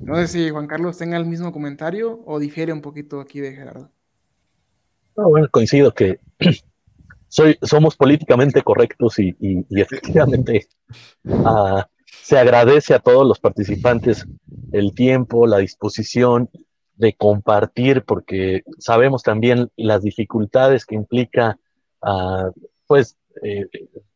No 0.00 0.16
sé 0.16 0.28
si 0.28 0.50
Juan 0.50 0.66
Carlos 0.66 0.98
tenga 0.98 1.16
el 1.16 1.26
mismo 1.26 1.52
comentario 1.52 2.20
o 2.24 2.38
difiere 2.38 2.72
un 2.72 2.80
poquito 2.80 3.20
aquí 3.20 3.40
de 3.40 3.52
Gerardo. 3.52 3.90
No, 5.16 5.28
bueno, 5.28 5.48
coincido 5.50 5.92
que 5.92 6.20
soy, 7.28 7.58
somos 7.62 7.96
políticamente 7.96 8.62
correctos 8.62 9.18
y, 9.18 9.36
efectivamente 9.70 10.68
uh, 11.24 11.82
se 12.22 12.38
agradece 12.38 12.94
a 12.94 12.98
todos 12.98 13.26
los 13.26 13.40
participantes 13.40 14.26
el 14.72 14.94
tiempo, 14.94 15.46
la 15.46 15.58
disposición 15.58 16.50
de 16.96 17.14
compartir, 17.14 18.04
porque 18.04 18.62
sabemos 18.78 19.22
también 19.22 19.70
las 19.76 20.02
dificultades 20.02 20.84
que 20.84 20.96
implica, 20.96 21.58
uh, 22.02 22.50
pues, 22.86 23.16
eh, 23.42 23.66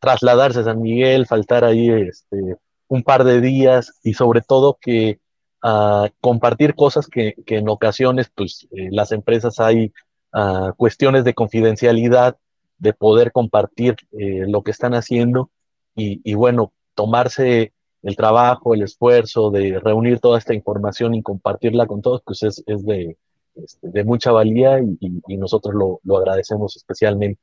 trasladarse 0.01 0.61
a 0.61 0.65
San 0.65 0.83
Miguel, 0.83 1.27
faltar 1.27 1.65
ahí 1.65 1.91
este, 1.91 2.57
un 2.93 3.03
par 3.03 3.25
de 3.25 3.41
días 3.41 3.99
y 4.03 4.13
sobre 4.13 4.43
todo 4.43 4.77
que 4.79 5.19
uh, 5.65 6.09
compartir 6.21 6.75
cosas 6.75 7.07
que, 7.07 7.35
que, 7.47 7.57
en 7.57 7.71
ocasiones, 7.71 8.31
pues, 8.35 8.69
eh, 8.71 8.89
las 8.91 9.13
empresas 9.13 9.61
hay 9.61 9.95
uh, 10.35 10.75
cuestiones 10.77 11.25
de 11.25 11.33
confidencialidad, 11.33 12.37
de 12.77 12.93
poder 12.93 13.33
compartir 13.33 13.97
eh, 14.13 14.45
lo 14.47 14.63
que 14.63 14.73
están 14.73 14.93
haciendo 14.93 15.51
y, 15.97 16.21
y 16.23 16.35
bueno, 16.35 16.75
tomarse 16.95 17.73
el 18.03 18.15
trabajo, 18.15 18.75
el 18.75 18.83
esfuerzo 18.83 19.51
de 19.51 19.81
reunir 19.81 20.21
toda 20.21 20.37
esta 20.37 20.53
información 20.53 21.15
y 21.15 21.23
compartirla 21.23 21.87
con 21.87 22.03
todos, 22.03 22.21
pues 22.27 22.43
es, 22.43 22.63
es 22.67 22.85
de, 22.85 23.17
este, 23.55 23.89
de, 23.89 24.05
mucha 24.05 24.33
valía 24.33 24.81
y, 24.81 25.37
nosotros 25.39 25.75
lo, 25.75 26.01
lo, 26.05 26.19
agradecemos 26.19 26.77
especialmente. 26.77 27.41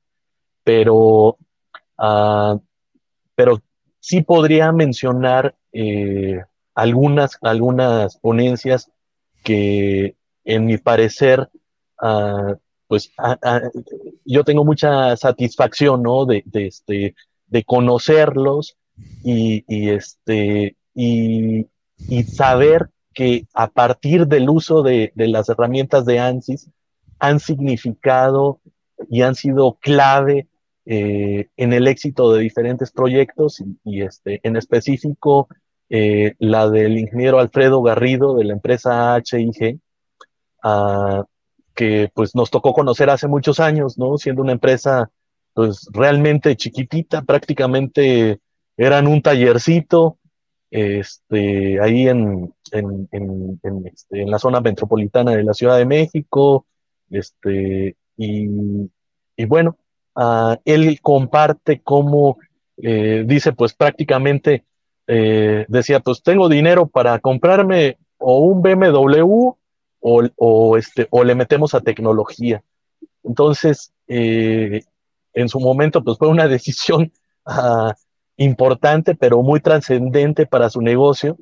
Pero, 0.64 1.38
uh, 1.98 2.60
pero 3.34 3.60
sí 4.00 4.22
podría 4.22 4.72
mencionar 4.72 5.56
eh, 5.72 6.42
algunas, 6.74 7.38
algunas 7.42 8.18
ponencias 8.18 8.92
que, 9.44 10.16
en 10.44 10.66
mi 10.66 10.78
parecer, 10.78 11.50
uh, 12.02 12.56
pues 12.88 13.12
yo 14.26 14.44
tengo 14.44 14.66
mucha 14.66 15.16
satisfacción, 15.16 16.02
¿no? 16.02 16.26
De, 16.26 16.44
de, 16.46 16.68
este, 16.68 17.16
de 17.48 17.64
conocerlos 17.64 18.78
y, 19.24 19.64
este, 19.90 20.76
y, 20.96 21.68
saber 22.24 22.90
que 23.14 23.46
a 23.54 23.68
partir 23.68 24.28
del 24.28 24.50
uso 24.50 24.82
de, 24.82 25.12
las 25.16 25.50
herramientas 25.50 26.06
de 26.06 26.20
ANSYS 26.20 26.70
han 27.20 27.40
significado 27.40 28.60
y 29.10 29.22
han 29.22 29.36
sido 29.36 29.78
clave 29.80 30.48
eh, 30.92 31.50
en 31.56 31.72
el 31.72 31.88
éxito 31.88 32.34
de 32.34 32.42
diferentes 32.42 32.90
proyectos 32.90 33.64
y, 33.84 34.02
este, 34.02 34.40
en 34.42 34.56
específico 34.56 35.48
eh, 35.88 36.34
la 36.40 36.68
del 36.68 36.98
ingeniero 36.98 37.38
Alfredo 37.38 37.84
Garrido 37.84 38.36
de 38.36 38.46
la 38.46 38.54
empresa 38.54 39.16
HIG, 39.20 39.80
ah, 40.64 41.26
que 41.76 42.10
pues 42.12 42.34
nos 42.34 42.50
tocó 42.50 42.74
conocer 42.74 43.12
hace 43.12 43.28
muchos 43.28 43.60
años, 43.60 44.00
¿no? 44.00 44.18
Siendo 44.18 44.42
una 44.42 44.54
empresa 44.54 45.12
pues 45.54 45.88
realmente 45.94 46.56
chiquitita, 46.56 47.22
prácticamente 47.22 48.40
eran 48.76 49.06
un 49.06 49.22
tallercito 49.22 50.18
este, 50.72 51.80
ahí 51.82 52.08
en, 52.08 52.52
en, 52.72 53.08
en, 53.12 53.86
este, 53.86 54.24
en, 54.24 54.32
la 54.32 54.40
zona 54.40 54.60
metropolitana 54.60 55.36
de 55.36 55.44
la 55.44 55.54
Ciudad 55.54 55.78
de 55.78 55.86
México. 55.86 56.66
Este, 57.12 57.96
y, 58.18 58.50
y 59.38 59.46
bueno, 59.46 59.78
uh, 60.16 60.56
él 60.66 61.00
comparte 61.02 61.82
cómo 61.82 62.38
eh, 62.82 63.24
dice, 63.26 63.52
pues 63.54 63.74
prácticamente 63.74 64.64
eh, 65.08 65.66
decía, 65.68 66.00
pues 66.00 66.22
tengo 66.24 66.48
dinero 66.48 66.88
para 66.88 67.20
comprarme 67.20 67.98
o 68.18 68.40
un 68.40 68.62
BMW 68.62 69.54
o, 70.02 70.24
o, 70.36 70.78
este, 70.78 71.08
o 71.10 71.24
le 71.24 71.36
metemos 71.36 71.74
a 71.74 71.82
tecnología. 71.82 72.64
Entonces, 73.24 73.92
eh, 74.08 74.82
en 75.34 75.50
su 75.50 75.60
momento, 75.60 76.04
pues 76.04 76.18
fue 76.18 76.28
una 76.30 76.48
decisión 76.56 77.12
uh, 77.46 77.92
importante, 78.38 79.16
pero 79.16 79.42
muy 79.42 79.60
trascendente 79.60 80.46
para 80.46 80.70
su 80.70 80.82
negocio, 80.82 81.38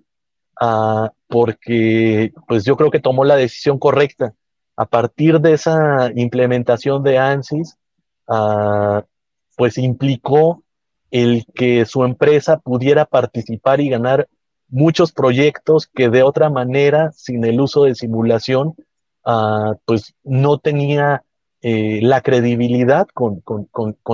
uh, 0.62 1.08
porque 1.28 2.34
pues 2.48 2.64
yo 2.66 2.76
creo 2.78 2.90
que 2.90 3.00
tomó 3.00 3.24
la 3.24 3.36
decisión 3.36 3.78
correcta. 3.80 4.34
A 4.76 4.86
partir 4.86 5.40
de 5.40 5.54
esa 5.54 6.12
implementación 6.16 7.04
de 7.04 7.18
ANSYS, 7.18 7.78
uh, 8.28 9.02
pues 9.56 9.78
implicó 9.78 10.64
el 11.12 11.46
que 11.56 11.86
su 11.86 12.04
empresa 12.04 12.60
pudiera 12.60 13.06
participar 13.06 13.80
y 13.82 13.90
ganar 13.90 14.28
muchos 14.70 15.12
proyectos 15.12 15.88
que 15.88 16.10
de 16.10 16.24
otra 16.24 16.50
manera, 16.50 17.12
sin 17.14 17.44
el 17.46 17.60
uso 17.60 17.84
de 17.86 17.96
simulación, 17.96 18.76
uh, 19.26 19.76
pues 19.86 20.14
no 20.24 20.58
tenía 20.60 21.24
eh, 21.62 22.02
la 22.04 22.22
credibilidad 22.22 23.08
con, 23.14 23.42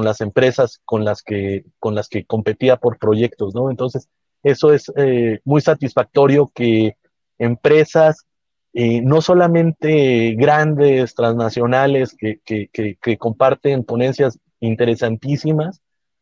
las 0.03 0.21
empresas 0.21 0.79
con 0.85 1.03
las, 1.03 1.21
que, 1.23 1.65
con 1.77 1.93
las 1.93 2.07
que 2.07 2.25
competía 2.25 2.77
por 2.77 2.97
proyectos, 2.97 3.53
¿no? 3.53 3.69
Entonces, 3.69 4.07
eso 4.43 4.73
es 4.73 4.91
eh, 4.95 5.39
muy 5.43 5.59
satisfactorio 5.59 6.49
que 6.55 6.95
empresas 7.37 8.25
eh, 8.73 9.01
no 9.01 9.21
solamente 9.21 10.33
grandes 10.35 11.13
transnacionales 11.13 12.15
que, 12.17 12.39
que, 12.43 13.17
comparten 13.17 13.83
ponencias 13.83 14.39
interesantísimas, 14.59 15.81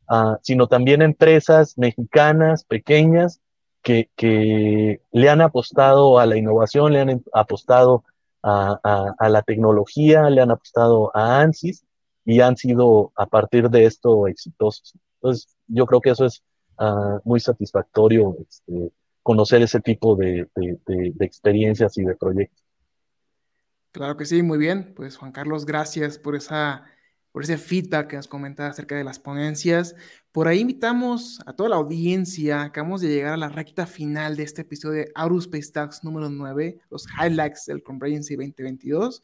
ah, 0.10 0.38
sino 0.42 0.68
también 0.68 1.02
empresas 1.02 1.78
mexicanas 1.78 2.66
pequeñas 2.66 3.40
que, 3.82 4.10
le 5.12 5.30
han 5.30 5.42
apostado 5.42 6.20
a 6.20 6.26
la 6.26 6.38
innovación, 6.38 6.92
le 6.92 7.00
han 7.00 7.24
apostado 7.34 8.04
a, 8.44 9.14
a, 9.18 9.30
la 9.30 9.42
tecnología, 9.44 10.30
le 10.30 10.42
han 10.42 10.52
apostado 10.52 11.16
a 11.16 11.40
ANSYS 11.42 11.86
y 12.26 12.42
han 12.42 12.58
sido 12.58 13.14
a 13.16 13.28
partir 13.28 13.70
de 13.70 13.86
esto 13.86 14.28
exitosos. 14.28 14.94
Entonces, 15.22 15.56
yo 15.68 15.86
creo 15.86 16.02
que 16.02 16.10
eso 16.10 16.26
es 16.26 16.44
ah, 16.78 17.20
muy 17.24 17.40
satisfactorio 17.40 18.36
este, 18.42 18.92
conocer 19.24 19.62
ese 19.62 19.80
tipo 19.80 20.16
de, 20.16 20.48
experiencias 21.20 21.98
y 21.98 22.04
de 22.04 22.16
proyectos. 22.16 22.64
Claro 23.92 24.16
que 24.18 24.26
sí, 24.26 24.42
muy 24.42 24.58
bien. 24.58 24.94
Pues 24.96 25.18
Juan 25.18 25.32
Carlos, 25.32 25.66
gracias 25.66 26.18
por 26.18 26.36
esa 26.36 26.86
por 27.32 27.44
ese 27.44 27.58
feedback 27.58 28.08
que 28.10 28.18
nos 28.18 28.28
comentaba 28.28 28.70
acerca 28.70 28.96
de 28.96 29.06
las 29.06 29.18
ponencias. 29.18 29.96
Por 30.34 30.50
ahí 30.50 30.60
invitamos 30.60 31.40
a 31.46 31.54
toda 31.54 31.70
la 31.70 31.76
audiencia. 31.78 32.64
Acabamos 32.64 33.00
de 33.00 33.08
llegar 33.08 33.34
a 33.34 33.38
la 33.38 33.48
recta 33.48 33.86
final 33.86 34.36
de 34.36 34.44
este 34.44 34.64
episodio 34.64 35.04
de 35.04 35.12
Aerospace 35.16 35.72
Talks 35.72 36.04
número 36.04 36.30
9, 36.30 36.80
los 36.90 37.08
highlights 37.08 37.68
del 37.68 37.84
Comprehensive 37.84 38.44
2022 38.44 39.24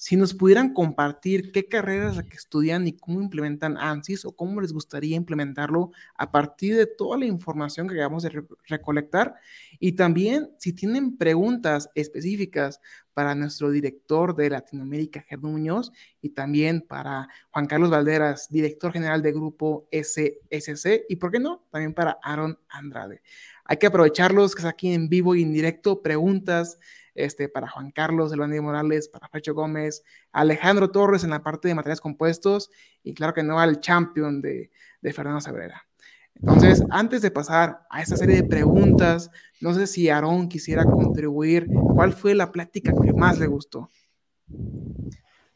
si 0.00 0.16
nos 0.16 0.32
pudieran 0.32 0.72
compartir 0.72 1.52
qué 1.52 1.68
carreras 1.68 2.22
que 2.22 2.34
estudian 2.34 2.86
y 2.86 2.94
cómo 2.94 3.20
implementan 3.20 3.76
ANSYS 3.76 4.24
o 4.24 4.32
cómo 4.32 4.62
les 4.62 4.72
gustaría 4.72 5.14
implementarlo 5.14 5.90
a 6.16 6.32
partir 6.32 6.74
de 6.74 6.86
toda 6.86 7.18
la 7.18 7.26
información 7.26 7.86
que 7.86 7.96
acabamos 7.96 8.22
de 8.22 8.42
recolectar. 8.66 9.34
Y 9.78 9.92
también 9.92 10.52
si 10.56 10.72
tienen 10.72 11.18
preguntas 11.18 11.90
específicas 11.94 12.80
para 13.12 13.34
nuestro 13.34 13.70
director 13.70 14.34
de 14.34 14.48
Latinoamérica, 14.48 15.20
Gerardo 15.20 15.48
Muñoz, 15.48 15.92
y 16.22 16.30
también 16.30 16.80
para 16.80 17.28
Juan 17.50 17.66
Carlos 17.66 17.90
Valderas, 17.90 18.48
director 18.48 18.94
general 18.94 19.20
del 19.20 19.34
grupo 19.34 19.86
SSC, 19.92 21.04
y 21.10 21.16
por 21.16 21.30
qué 21.30 21.40
no, 21.40 21.66
también 21.70 21.92
para 21.92 22.16
Aaron 22.22 22.58
Andrade. 22.70 23.20
Hay 23.66 23.76
que 23.76 23.88
aprovecharlos 23.88 24.54
que 24.54 24.62
es 24.62 24.66
aquí 24.66 24.94
en 24.94 25.10
vivo 25.10 25.34
y 25.34 25.42
en 25.42 25.52
directo, 25.52 26.00
preguntas, 26.00 26.78
este, 27.24 27.48
para 27.48 27.68
Juan 27.68 27.90
Carlos 27.90 28.32
Elvandía 28.32 28.62
Morales, 28.62 29.08
para 29.08 29.28
Fecho 29.28 29.54
Gómez, 29.54 30.04
Alejandro 30.32 30.90
Torres 30.90 31.24
en 31.24 31.30
la 31.30 31.42
parte 31.42 31.68
de 31.68 31.74
materiales 31.74 32.00
compuestos 32.00 32.70
y 33.02 33.14
claro 33.14 33.34
que 33.34 33.42
no 33.42 33.60
al 33.60 33.80
champion 33.80 34.40
de, 34.40 34.70
de 35.00 35.12
Fernando 35.12 35.40
Sabrera. 35.40 35.86
Entonces, 36.34 36.82
antes 36.90 37.20
de 37.20 37.30
pasar 37.30 37.82
a 37.90 38.00
esta 38.00 38.16
serie 38.16 38.36
de 38.36 38.44
preguntas, 38.44 39.30
no 39.60 39.74
sé 39.74 39.86
si 39.86 40.08
Aarón 40.08 40.48
quisiera 40.48 40.84
contribuir. 40.84 41.66
¿Cuál 41.94 42.12
fue 42.12 42.34
la 42.34 42.50
plática 42.50 42.92
que 42.92 43.12
más 43.12 43.38
le 43.38 43.46
gustó? 43.46 43.90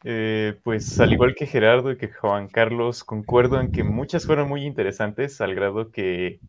Eh, 0.03 0.59
pues 0.63 0.99
al 0.99 1.11
igual 1.13 1.33
que 1.33 1.47
Gerardo 1.47 1.91
y 1.91 1.97
que 1.97 2.09
Juan 2.09 2.47
Carlos, 2.47 3.03
concuerdo 3.03 3.59
en 3.59 3.71
que 3.71 3.83
muchas 3.83 4.27
fueron 4.27 4.47
muy 4.47 4.63
interesantes, 4.63 5.41
al 5.41 5.55
grado 5.55 5.89
que 5.89 6.39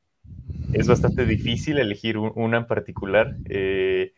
es 0.74 0.86
bastante 0.86 1.24
difícil 1.24 1.78
elegir 1.78 2.18
una 2.18 2.58
en 2.58 2.66
particular. 2.66 3.36
Eh, 3.46 4.12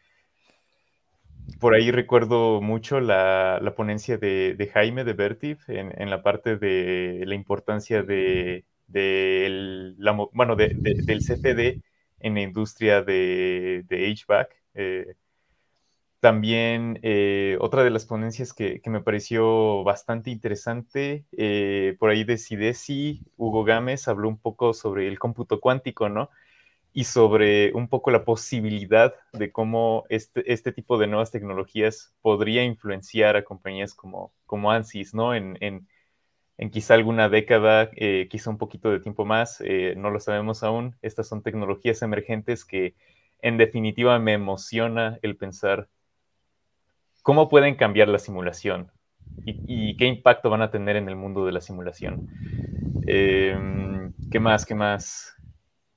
por 1.61 1.75
ahí 1.75 1.91
recuerdo 1.91 2.61
mucho 2.61 3.01
la, 3.01 3.61
ponencia 3.77 4.19
de, 4.19 4.71
Jaime 4.73 5.05
de 5.05 5.13
Bertif 5.13 5.69
en, 5.69 6.11
la 6.11 6.23
parte 6.23 6.57
de 6.57 7.25
la 7.27 7.35
importancia 7.35 8.03
de, 8.03 8.65
bueno, 10.33 10.57
del 10.57 11.19
CFD 11.21 11.83
en 12.21 12.35
la 12.35 12.41
industria 12.41 13.03
de, 13.03 13.85
HVAC. 13.89 14.51
Eh, 14.75 15.15
también 16.21 16.99
eh, 17.03 17.57
otra 17.61 17.85
de 17.85 17.91
las 17.91 18.05
ponencias 18.05 18.53
que, 18.53 18.81
me 18.87 19.01
pareció 19.01 19.85
bastante 19.85 20.31
interesante, 20.31 21.25
eh, 21.37 21.97
por 22.01 22.11
ahí 22.11 22.25
de 22.25 22.39
Sidesi, 22.39 23.23
Hugo 23.37 23.63
Gámez 23.65 24.09
habló 24.09 24.29
un 24.29 24.39
poco 24.39 24.75
sobre 24.75 25.07
el 25.07 25.19
cómputo 25.19 25.61
cuántico, 25.61 26.09
¿no? 26.09 26.31
Y 26.99 27.05
sobre 27.05 27.73
un 27.75 27.87
poco 27.87 28.11
la 28.11 28.25
posibilidad 28.25 29.15
de 29.33 29.53
cómo 29.53 30.03
este, 30.09 30.53
este 30.53 30.73
tipo 30.73 30.99
de 30.99 31.07
nuevas 31.07 31.31
tecnologías 31.31 32.13
podría 32.23 32.65
influenciar 32.65 33.37
a 33.37 33.45
compañías 33.45 33.95
como, 33.95 34.33
como 34.47 34.73
ANSYS, 34.73 35.15
¿no? 35.15 35.33
En, 35.33 35.57
en, 35.61 35.87
en 36.57 36.71
quizá 36.71 36.95
alguna 36.95 37.29
década, 37.29 37.89
eh, 37.95 38.27
quizá 38.29 38.51
un 38.51 38.59
poquito 38.59 38.91
de 38.91 38.99
tiempo 38.99 39.25
más, 39.25 39.61
eh, 39.61 39.95
no 39.97 40.11
lo 40.11 40.19
sabemos 40.19 40.65
aún. 40.65 40.97
Estas 41.01 41.29
son 41.29 41.45
tecnologías 41.45 42.03
emergentes 42.03 42.65
que 42.65 42.97
en 43.43 43.59
definitiva 43.59 44.19
me 44.19 44.33
emociona 44.33 45.21
el 45.23 45.37
pensar 45.37 45.87
cómo 47.23 47.49
pueden 47.49 47.77
cambiar 47.77 48.09
la 48.09 48.19
simulación 48.19 48.91
y, 49.45 49.97
qué 49.97 50.07
impacto 50.07 50.51
van 50.51 50.63
a 50.63 50.73
tener 50.73 50.97
en 50.97 51.09
el 51.09 51.15
mundo 51.15 51.47
de 51.47 51.53
la 51.53 51.61
simulación. 51.61 52.27
Em, 53.07 54.13
¿Qué 54.33 54.41
más? 54.41 54.67
¿Qué 54.67 54.75
más? 54.75 55.38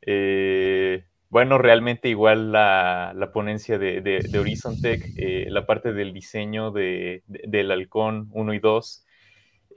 Eh, 0.02 1.06
bueno, 1.30 1.58
realmente 1.58 2.10
igual 2.10 2.52
la, 2.52 3.32
ponencia 3.34 3.78
de, 3.78 4.02
de, 4.02 4.40
Horizon 4.40 4.82
Tech, 4.82 5.02
eh, 5.18 5.46
la 5.50 5.66
parte 5.66 5.94
del 5.94 6.14
diseño 6.14 6.72
de, 6.72 7.24
del 7.28 7.72
Halcón 7.72 8.30
1 8.32 8.54
y 8.54 8.60
2, 8.60 9.06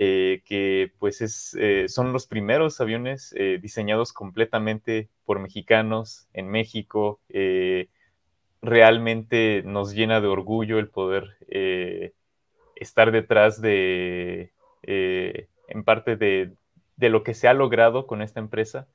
eh, 0.01 0.43
que 0.45 0.93
pues 0.99 1.21
es, 1.21 1.57
son 1.93 2.13
los 2.13 2.27
primeros 2.27 2.81
aviones 2.81 3.35
diseñados 3.61 4.13
completamente 4.13 5.09
por 5.25 5.39
mexicanos 5.39 6.29
en 6.33 6.49
México. 6.49 7.21
realmente 8.63 9.63
nos 9.65 9.95
llena 9.95 10.21
de 10.21 10.27
orgullo 10.27 10.79
el 10.79 10.89
poder 10.89 11.37
estar 12.75 13.13
detrás 13.13 13.61
de, 13.61 14.53
en 14.83 15.85
parte 15.85 16.17
de, 16.17 16.55
de 16.97 17.09
lo 17.11 17.23
que 17.23 17.35
se 17.35 17.47
ha 17.47 17.55
logrado 17.55 18.09
con 18.09 18.23
esta 18.23 18.41
empresa 18.41 18.89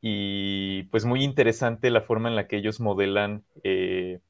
y 0.00 0.84
pues 0.84 1.04
muy 1.04 1.22
interesante 1.22 1.90
la 1.90 2.00
forma 2.00 2.28
en 2.28 2.36
la 2.36 2.46
que 2.46 2.56
ellos 2.56 2.80
modelan 2.80 3.44
eh, 3.64 4.20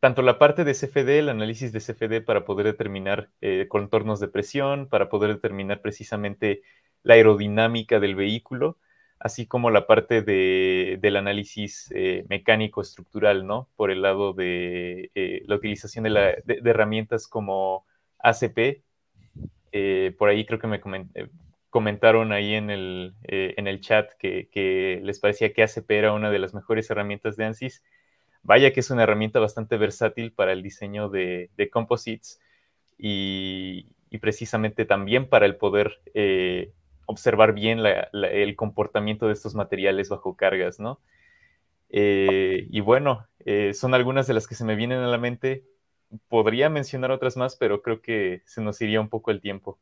tanto 0.00 0.22
la 0.22 0.38
parte 0.38 0.64
de 0.64 0.74
CFD, 0.74 1.20
el 1.20 1.28
análisis 1.30 1.72
de 1.72 1.80
CFD 1.80 2.24
para 2.24 2.44
poder 2.44 2.66
determinar 2.66 3.30
eh, 3.40 3.66
contornos 3.68 4.20
de 4.20 4.28
presión, 4.28 4.88
para 4.88 5.08
poder 5.08 5.34
determinar 5.34 5.80
precisamente 5.80 6.62
la 7.02 7.14
aerodinámica 7.14 8.00
del 8.00 8.14
vehículo, 8.14 8.78
así 9.18 9.46
como 9.46 9.70
la 9.70 9.86
parte 9.86 10.22
del 10.22 11.16
análisis 11.16 11.90
eh, 11.94 12.24
mecánico 12.28 12.82
estructural, 12.82 13.46
¿no? 13.46 13.68
Por 13.76 13.90
el 13.90 14.02
lado 14.02 14.34
de 14.34 15.10
la 15.46 15.56
utilización 15.56 16.04
de, 16.04 16.42
herramientas 16.64 17.26
como 17.26 17.86
ACP. 18.20 18.82
por 20.18 20.28
ahí 20.28 20.44
creo 20.44 20.58
que 20.58 20.66
me 20.68 20.80
comenté 20.80 21.28
comentaron 21.70 22.32
ahí 22.32 22.54
en 22.54 22.70
el, 22.70 23.14
eh, 23.24 23.54
en 23.56 23.66
el 23.66 23.80
chat 23.80 24.10
que, 24.18 25.00
les 25.02 25.20
parecía 25.20 25.52
que 25.52 25.62
ACP 25.62 25.90
era 25.90 26.12
una 26.12 26.30
de 26.30 26.38
las 26.38 26.54
mejores 26.54 26.88
herramientas 26.90 27.36
de 27.36 27.44
ANSYS. 27.44 27.82
Vaya 28.42 28.72
que 28.72 28.80
es 28.80 28.90
una 28.90 29.02
herramienta 29.02 29.40
bastante 29.40 29.76
versátil 29.76 30.32
para 30.32 30.52
el 30.52 30.62
diseño 30.62 31.08
de, 31.08 31.50
composites 31.72 32.40
y, 32.96 33.86
precisamente 34.20 34.86
también 34.86 35.28
para 35.28 35.44
el 35.44 35.56
poder 35.56 36.00
eh, 36.14 36.72
observar 37.06 37.52
bien 37.52 37.80
el 38.12 38.56
comportamiento 38.56 39.26
de 39.26 39.34
estos 39.34 39.54
materiales 39.54 40.08
bajo 40.08 40.36
cargas, 40.36 40.80
¿no? 40.80 41.00
Eh, 41.90 42.66
y 42.70 42.80
bueno, 42.80 43.26
son 43.72 43.94
algunas 43.94 44.26
de 44.26 44.34
las 44.34 44.46
que 44.46 44.54
se 44.54 44.64
me 44.64 44.76
vienen 44.76 45.00
a 45.00 45.08
la 45.08 45.18
mente. 45.18 45.64
Podría 46.28 46.70
mencionar 46.70 47.10
otras 47.10 47.36
más, 47.36 47.56
pero 47.56 47.82
creo 47.82 48.00
que 48.00 48.42
se 48.46 48.62
nos 48.62 48.80
iría 48.80 49.00
un 49.00 49.08
poco 49.10 49.30
el 49.30 49.40
tiempo. 49.40 49.78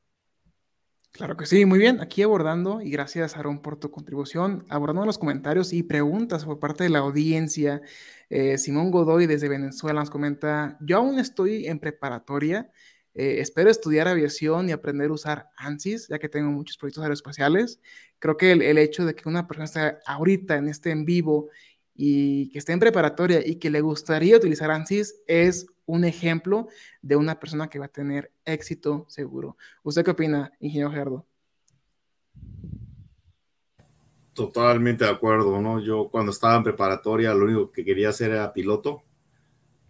Claro 1.17 1.35
que 1.39 1.47
sí, 1.47 1.65
muy 1.65 1.79
bien. 1.79 2.03
Aquí 2.03 2.23
abordando, 2.23 2.83
y 2.83 2.91
gracias 2.91 3.39
Aaron 3.39 3.63
por 3.63 3.81
tu 3.81 3.91
contribución, 3.91 4.67
abordando 4.69 5.07
los 5.07 5.17
comentarios 5.17 5.73
y 5.73 5.83
preguntas 5.83 6.45
por 6.45 6.59
parte 6.59 6.85
de 6.85 6.91
la 6.91 6.99
audiencia. 6.99 7.81
Eh, 8.29 8.59
Simón 8.59 8.91
Godoy 8.91 9.27
desde 9.27 9.49
Venezuela 9.49 10.01
nos 10.01 10.11
comenta, 10.11 10.77
yo 10.83 10.99
aún 10.99 11.19
estoy 11.19 11.69
en 11.69 11.79
preparatoria, 11.79 12.71
eh, 13.15 13.41
espero 13.41 13.71
estudiar 13.71 14.09
aviación 14.09 14.69
y 14.69 14.73
aprender 14.73 15.09
a 15.09 15.15
usar 15.15 15.49
ANSYS, 15.57 16.09
ya 16.09 16.19
que 16.19 16.29
tengo 16.29 16.51
muchos 16.51 16.77
proyectos 16.77 17.03
aeroespaciales. 17.03 17.81
Creo 18.19 18.37
que 18.37 18.53
el, 18.53 18.61
el 18.61 18.77
hecho 18.77 19.07
de 19.07 19.15
que 19.15 19.27
una 19.27 19.47
persona 19.47 19.65
esté 19.65 19.97
ahorita 20.05 20.57
en 20.57 20.69
este 20.69 20.91
en 20.91 21.07
vivo 21.07 21.49
y 21.97 22.51
que 22.51 22.59
esté 22.59 22.73
en 22.73 22.81
preparatoria 22.81 23.47
y 23.47 23.57
que 23.57 23.71
le 23.71 23.81
gustaría 23.81 24.37
utilizar 24.37 24.71
ANSYS 24.71 25.23
es 25.27 25.67
un 25.87 26.05
ejemplo 26.05 26.69
de 27.01 27.17
una 27.17 27.39
persona 27.39 27.69
que 27.69 27.79
va 27.79 27.87
a 27.87 27.89
tener 27.89 28.33
éxito 28.45 29.07
seguro. 29.09 29.57
¿Usted 29.83 30.05
qué 30.05 30.11
opina, 30.11 30.53
ingeniero 30.61 30.91
Gerardo? 30.91 31.27
Totalmente 34.35 35.05
de 35.05 35.11
acuerdo, 35.11 35.61
¿no? 35.63 35.81
Yo 35.81 36.09
cuando 36.11 36.33
estaba 36.33 36.57
en 36.57 36.65
preparatoria 36.65 37.33
lo 37.33 37.47
único 37.47 37.73
que 37.73 37.85
quería 37.85 38.11
hacer 38.11 38.33
era 38.33 38.53
piloto 38.53 39.03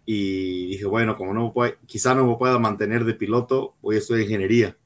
y 0.05 0.67
dije, 0.67 0.85
bueno, 0.85 1.17
como 1.17 1.33
no 1.33 1.51
puede, 1.51 1.75
quizá 1.85 2.15
no 2.15 2.25
me 2.25 2.37
pueda 2.37 2.57
mantener 2.57 3.03
de 3.03 3.13
piloto, 3.13 3.73
voy 3.81 3.95
a 3.95 3.99
estudiar 3.99 4.23
ingeniería, 4.23 4.77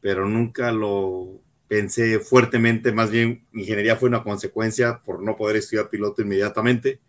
pero 0.00 0.28
nunca 0.28 0.70
lo 0.70 1.40
pensé 1.72 2.18
fuertemente, 2.18 2.92
más 2.92 3.10
bien 3.10 3.46
ingeniería 3.54 3.96
fue 3.96 4.10
una 4.10 4.22
consecuencia 4.22 5.00
por 5.06 5.22
no 5.22 5.36
poder 5.36 5.56
estudiar 5.56 5.88
piloto 5.88 6.20
inmediatamente 6.20 7.00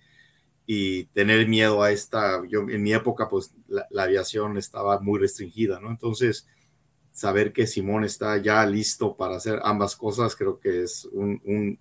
y 0.66 1.04
tener 1.08 1.50
miedo 1.50 1.84
a 1.84 1.92
esta, 1.92 2.42
yo 2.48 2.62
en 2.70 2.82
mi 2.82 2.94
época 2.94 3.28
pues 3.28 3.52
la, 3.68 3.86
aviación 4.02 4.56
estaba 4.58 5.02
muy 5.02 5.20
restringida, 5.20 5.82
¿no? 5.82 5.90
Entonces, 5.90 6.48
saber 7.12 7.52
que 7.52 7.68
Simón 7.68 8.06
está 8.06 8.38
ya 8.38 8.66
listo 8.66 9.18
para 9.18 9.36
hacer 9.36 9.60
ambas 9.66 9.98
cosas, 9.98 10.34
creo 10.34 10.58
que 10.62 10.84
es 10.84 11.04
un, 11.12 11.42
un, 11.44 11.78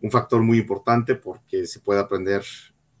un, 0.00 0.10
factor 0.12 0.40
muy 0.42 0.58
importante 0.58 1.16
porque 1.16 1.66
se 1.66 1.80
puede 1.80 1.98
aprender 1.98 2.44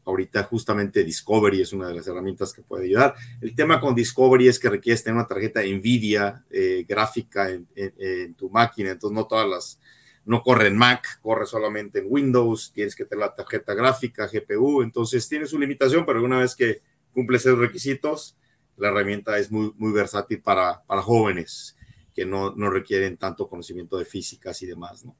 ahorita 0.06 0.44
justamente 0.44 1.04
Discovery 1.04 1.62
es 1.62 1.72
una 1.72 1.88
de 1.88 1.94
las 1.94 2.06
herramientas 2.06 2.52
que 2.52 2.62
puede 2.62 2.84
ayudar. 2.84 3.14
El 3.40 3.54
tema 3.54 3.80
con 3.80 3.94
Discovery 3.94 4.48
es 4.48 4.58
que 4.58 4.70
requieres 4.70 5.02
tener 5.02 5.16
una 5.16 5.26
tarjeta 5.26 5.60
NVIDIA 5.62 6.44
eh, 6.48 6.86
gráfica 6.88 7.50
en, 7.50 7.66
en, 7.74 7.92
en, 7.98 8.34
tu 8.34 8.48
máquina, 8.48 8.92
entonces 8.92 9.14
no 9.14 9.26
todas 9.26 9.48
las, 9.48 9.80
no 10.24 10.42
corre 10.42 10.68
en 10.68 10.76
Mac, 10.76 11.20
corre 11.20 11.44
solamente 11.44 11.98
en 11.98 12.06
Windows, 12.08 12.72
tienes 12.72 12.94
que 12.94 13.04
tener 13.04 13.26
la 13.26 13.34
tarjeta 13.34 13.74
gráfica, 13.74 14.28
GPU, 14.32 14.82
entonces 14.82 15.28
tiene 15.28 15.46
su 15.46 15.58
limitación, 15.58 16.06
pero 16.06 16.24
una 16.24 16.38
vez 16.38 16.54
que 16.54 16.80
cumple 17.12 17.38
esos 17.38 17.58
requisitos, 17.58 18.36
la 18.76 18.88
herramienta 18.88 19.38
es 19.38 19.50
muy, 19.50 19.72
muy 19.76 19.92
versátil 19.92 20.40
para, 20.40 20.82
para 20.84 21.02
jóvenes 21.02 21.76
que 22.14 22.24
no, 22.24 22.54
no, 22.54 22.70
requieren 22.70 23.16
tanto 23.16 23.48
conocimiento 23.48 23.98
de 23.98 24.04
físicas 24.04 24.62
y 24.62 24.66
demás, 24.66 25.04
¿no? 25.04 25.16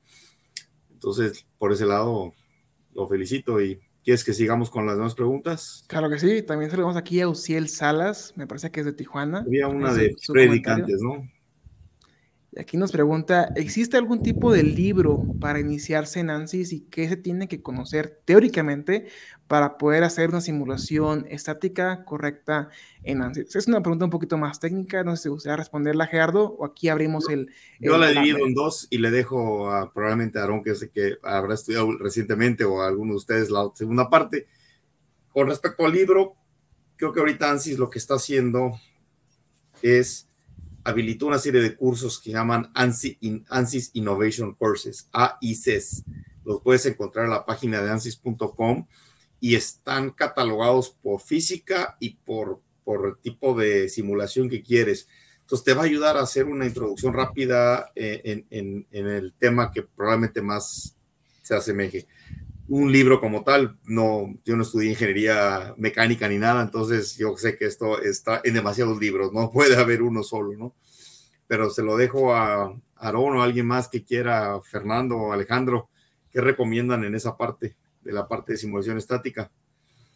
Entonces, 0.93 1.45
por 1.59 1.73
ese 1.73 1.85
lado, 1.85 2.33
lo 2.95 3.07
felicito 3.07 3.61
y 3.61 3.81
¿quieres 4.07 4.23
que 4.23 4.33
sigamos 4.33 4.71
con 4.71 4.87
las 4.87 4.97
demás 4.97 5.17
preguntas? 5.17 5.85
Claro 5.89 6.09
que 6.09 6.21
sí, 6.21 6.41
también 6.41 6.71
saludamos 6.71 6.97
aquí 6.97 7.21
a 7.21 7.29
Uciel 7.29 7.69
Salas, 7.69 8.33
me 8.37 8.47
parece 8.47 8.71
que 8.71 8.79
es 8.79 8.87
de 8.87 8.93
Tijuana. 8.93 9.41
Había 9.41 9.67
una 9.67 9.93
de 9.93 10.15
predicantes, 10.29 11.03
¿no? 11.03 11.27
Aquí 12.59 12.77
nos 12.77 12.91
pregunta, 12.91 13.53
¿existe 13.55 13.97
algún 13.97 14.23
tipo 14.23 14.51
de 14.51 14.63
libro 14.63 15.23
para 15.41 15.61
iniciarse 15.61 16.21
en 16.21 16.31
ANSYS 16.31 16.73
y 16.73 16.81
qué 16.81 17.09
se 17.09 17.17
tiene 17.17 17.49
que 17.49 17.61
conocer 17.61 18.21
teóricamente 18.25 19.09
para 19.47 19.77
poder 19.77 20.05
hacer 20.05 20.31
una 20.31 20.41
simulación 20.41 21.27
estática 21.29 22.05
correcta 22.05 22.71
en 23.03 23.21
ANSYS? 23.21 23.57
Es 23.57 23.69
una 23.69 23.83
pregunta 23.83 24.07
un 24.07 24.11
poquito 24.11 24.39
más 24.39 24.59
técnica, 24.59 25.05
no 25.05 25.15
sé 25.17 25.25
si 25.25 25.29
gustaría 25.29 25.57
responderla, 25.57 26.07
Gerardo, 26.07 26.57
o 26.59 26.65
aquí 26.65 26.89
abrimos 26.89 27.29
el... 27.29 27.51
Yo 27.79 27.99
la 27.99 28.11
divido 28.11 28.47
en 28.47 28.55
dos 28.55 28.87
y 28.89 28.99
le 28.99 29.11
dejo 29.11 29.71
a, 29.71 29.93
probablemente 29.93 30.39
a 30.39 30.45
Aaron, 30.45 30.63
que 30.63 30.75
sé 30.75 30.89
que 30.89 31.19
habrá 31.23 31.55
estudiado 31.55 31.97
recientemente, 31.99 32.65
o 32.65 32.81
a 32.81 32.89
alguno 32.89 33.13
de 33.13 33.19
ustedes 33.19 33.51
la 33.51 33.71
segunda 33.75 34.09
parte. 34.09 34.47
Con 35.29 35.49
respecto 35.49 35.85
al 35.85 35.93
libro, 35.93 36.35
creo 36.97 37.13
que 37.13 37.21
ahorita 37.21 37.51
ANSYS 37.51 37.79
lo 37.79 37.91
que 37.91 37.99
está 37.99 38.15
haciendo 38.15 38.81
es 39.83 40.27
habilitó 40.87 41.27
una 41.27 41.41
serie 41.41 41.61
de 41.61 41.75
cursos 41.75 42.21
que 42.21 42.31
llaman 42.31 42.71
ANSYS 42.75 43.91
Innovation 43.95 44.55
Courses, 44.55 45.09
AICs. 45.13 46.05
Los 46.45 46.63
puedes 46.63 46.87
encontrar 46.87 47.25
en 47.25 47.33
la 47.33 47.45
página 47.45 47.83
de 47.83 47.91
ansys.com 47.91 48.87
y 49.41 49.57
están 49.57 50.11
catalogados 50.11 50.91
por 50.91 51.21
física 51.21 51.97
y 51.99 52.11
por, 52.11 52.61
por 52.85 53.19
tipo 53.21 53.55
de 53.55 53.89
simulación 53.89 54.49
que 54.49 54.63
quieres. 54.63 55.09
Entonces 55.41 55.65
te 55.65 55.75
va 55.75 55.83
a 55.83 55.87
ayudar 55.87 56.17
a 56.17 56.23
hacer 56.23 56.45
una 56.45 56.67
introducción 56.67 57.13
rápida 57.13 57.91
en, 57.97 58.47
en, 58.51 58.87
en 58.93 59.07
el 59.09 59.33
tema 59.33 59.73
que 59.73 59.83
probablemente 59.83 60.41
más 60.41 60.95
se 61.43 61.55
asemeje 61.57 62.07
un 62.69 62.93
libro 62.93 63.21
como 63.21 63.45
tal. 63.45 63.79
No, 63.85 64.35
yo 64.45 64.57
no 64.57 64.63
estudié 64.63 64.91
ingeniería 64.91 65.75
mecánica 65.77 66.29
ni 66.29 66.39
nada, 66.39 66.63
entonces 66.63 67.17
yo 67.17 67.37
sé 67.37 67.57
que 67.57 67.67
esto 67.67 68.01
está 68.01 68.41
en 68.45 68.55
demasiados 68.55 68.99
libros, 68.99 69.33
no 69.33 69.51
puede 69.53 69.77
haber 69.77 70.03
uno 70.03 70.23
solo, 70.23 70.57
¿no? 70.57 70.75
Pero 71.47 71.71
se 71.71 71.83
lo 71.83 71.97
dejo 71.97 72.35
a 72.35 72.75
Aarón 72.97 73.37
o 73.37 73.43
a 73.43 73.45
alguien 73.45 73.67
más 73.67 73.89
que 73.89 74.05
quiera, 74.05 74.61
Fernando 74.63 75.17
o 75.17 75.33
Alejandro, 75.33 75.89
¿qué 76.33 76.41
recomiendan 76.41 77.05
en 77.05 77.15
esa 77.15 77.37
parte 77.37 77.77
de 78.03 78.13
la 78.13 78.27
parte 78.27 78.53
de 78.53 78.59
simulación 78.59 78.99
estática? 78.99 79.51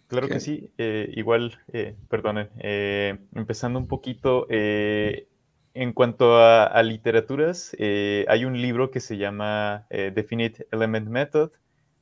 Claro 0.08 0.26
que 0.26 0.40
sí, 0.40 0.72
eh, 0.76 1.08
igual, 1.14 1.60
eh, 1.72 1.94
perdonen, 2.08 2.48
eh, 2.58 3.16
empezando 3.32 3.78
un 3.78 3.86
poquito, 3.86 4.48
eh, 4.50 5.28
en 5.72 5.92
cuanto 5.92 6.36
a, 6.36 6.64
a 6.64 6.82
literaturas, 6.82 7.76
hay 7.78 8.44
un 8.44 8.60
libro 8.60 8.90
que 8.90 8.98
se 8.98 9.18
llama 9.18 9.86
Definite 9.88 10.66
Element 10.72 11.08
Method, 11.08 11.52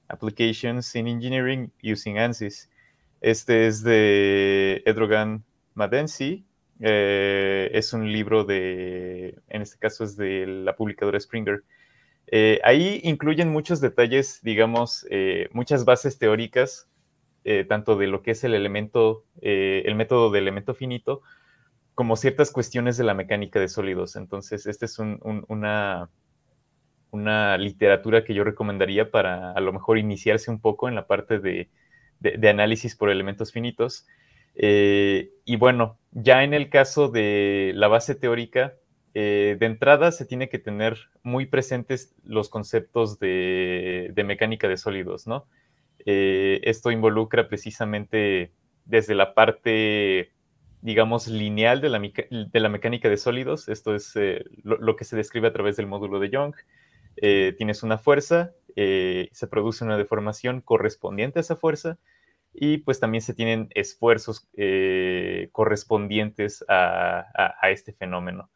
Applications 0.09 0.95
in 0.95 1.07
Engineering 1.07 1.71
Using 1.83 2.19
ANSYS. 2.19 2.71
Este 3.21 3.67
es 3.67 3.83
de 3.83 4.83
Edrogan 4.87 5.45
Madensi. 5.75 6.45
Eh, 6.81 7.71
es 7.73 7.93
un 7.93 8.11
libro 8.13 8.45
de, 8.45 9.39
en 9.49 9.63
este 9.63 9.79
caso 9.79 10.05
es 10.05 10.17
de 10.17 10.47
la 10.47 10.77
publicadora 10.77 11.19
Springer. 11.19 11.65
Eh, 12.29 12.61
ahí 12.63 13.01
incluyen 13.05 13.51
muchos 13.51 13.81
detalles, 13.81 14.41
digamos, 14.43 15.07
eh, 15.11 15.49
muchas 15.53 15.85
bases 15.85 16.19
teóricas, 16.19 16.89
tanto 17.67 17.97
de 17.97 18.09
lo 18.09 18.21
que 18.23 18.33
es 18.33 18.45
el 18.45 18.53
elemento, 18.53 19.25
el 19.41 19.95
método 19.95 20.31
de 20.31 20.39
elemento 20.39 20.75
finito, 20.75 21.23
como 21.95 22.15
ciertas 22.17 22.51
cuestiones 22.51 22.99
de 22.99 23.05
la 23.05 23.15
mecánica 23.15 23.59
de 23.59 23.69
sólidos. 23.69 24.17
Entonces, 24.17 24.67
este 24.67 24.85
es 24.85 24.99
un, 24.99 25.19
una, 25.49 26.11
una 27.11 27.57
literatura 27.57 28.25
que 28.25 28.35
yo 28.35 28.45
recomendaría 28.45 29.11
para 29.11 29.53
a 29.53 29.61
lo 29.61 29.73
mejor 29.73 29.99
iniciarse 29.99 30.51
un 30.51 30.61
poco 30.61 30.89
en 30.89 30.95
la 30.95 31.07
parte 31.07 31.39
de, 31.39 31.71
análisis 32.49 32.97
por 32.97 33.11
elementos 33.11 33.53
finitos. 33.53 34.07
Eh, 34.55 35.31
y 35.45 35.57
bueno, 35.57 35.99
ya 36.13 36.43
en 36.43 36.53
el 36.53 36.69
caso 36.69 37.09
de 37.09 37.73
la 37.75 37.89
base 37.89 38.15
teórica, 38.15 38.75
eh, 39.15 39.57
de 39.59 39.67
entrada 39.67 40.13
se 40.13 40.27
tiene 40.27 40.49
que 40.49 40.59
tener 40.59 40.99
muy 41.23 41.47
presentes 41.47 42.15
los 42.25 42.49
conceptos 42.49 43.19
de, 43.19 44.13
mecánica 44.25 44.69
de 44.69 44.77
sólidos, 44.77 45.27
¿no? 45.27 45.47
Eh, 46.05 46.61
esto 46.65 46.91
involucra 46.91 47.49
precisamente 47.49 48.53
desde 48.85 49.15
la 49.15 49.35
parte, 49.35 50.33
digamos, 50.83 51.29
lineal 51.29 51.81
de 51.81 51.89
la, 51.89 51.99
de 52.01 52.61
la 52.61 52.69
mecánica 52.69 53.09
de 53.09 53.17
sólidos, 53.17 53.69
esto 53.69 53.95
es 53.95 54.15
lo, 54.63 54.79
lo, 54.79 54.97
que 54.97 55.05
se 55.05 55.17
describe 55.17 55.49
a 55.49 55.53
través 55.53 55.77
del 55.77 55.87
módulo 55.87 56.21
de 56.21 56.31
Young, 56.31 56.55
eh, 57.23 57.55
tienes 57.57 57.83
una 57.83 57.99
fuerza, 57.99 58.53
eh, 58.77 59.29
se 59.33 59.47
produce 59.47 59.85
una 59.85 59.97
deformación 59.97 60.61
correspondiente 60.61 61.39
a 61.39 61.43
esa 61.43 61.57
fuerza 61.57 61.99
y 62.53 62.79
pues 62.79 63.01
también 63.01 63.23
se 63.23 63.35
tienen 63.35 63.69
esfuerzos 63.75 64.49
eh, 64.55 65.49
correspondientes 65.53 66.65
a, 66.69 67.27
este 67.71 67.93
fenómeno. 67.93 68.51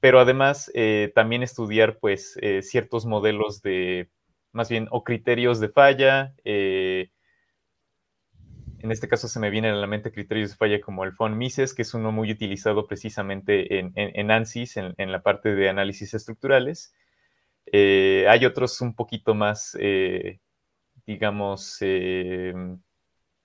Pero 0.00 0.20
además 0.20 0.70
también 1.14 1.42
estudiar 1.42 1.98
pues 1.98 2.38
ciertos 2.60 3.06
modelos 3.06 3.62
de, 3.62 4.10
más 4.52 4.68
bien, 4.68 4.88
o 4.90 5.02
criterios 5.04 5.58
de 5.58 5.68
falla. 5.68 6.34
en 6.44 7.10
este 8.82 9.08
caso 9.08 9.26
se 9.26 9.40
me 9.40 9.50
vienen 9.50 9.72
a 9.72 9.76
la 9.76 9.86
mente 9.86 10.12
criterios 10.12 10.50
de 10.50 10.56
falla 10.56 10.80
como 10.80 11.04
el 11.04 11.12
von 11.18 11.36
Mises, 11.36 11.74
que 11.74 11.82
es 11.82 11.94
uno 11.94 12.12
muy 12.12 12.30
utilizado 12.30 12.86
precisamente 12.86 13.78
en, 13.78 13.92
en, 13.96 14.30
ANSYS, 14.30 14.76
en 14.76 15.12
la 15.12 15.22
parte 15.22 15.54
de 15.54 15.68
análisis 15.68 16.14
estructurales. 16.14 16.94
Eh, 17.72 18.26
hay 18.28 18.44
otros 18.44 18.80
un 18.80 18.94
poquito 18.94 19.34
más, 19.34 19.76
eh, 19.80 20.40
digamos, 21.06 21.78
eh, 21.80 22.54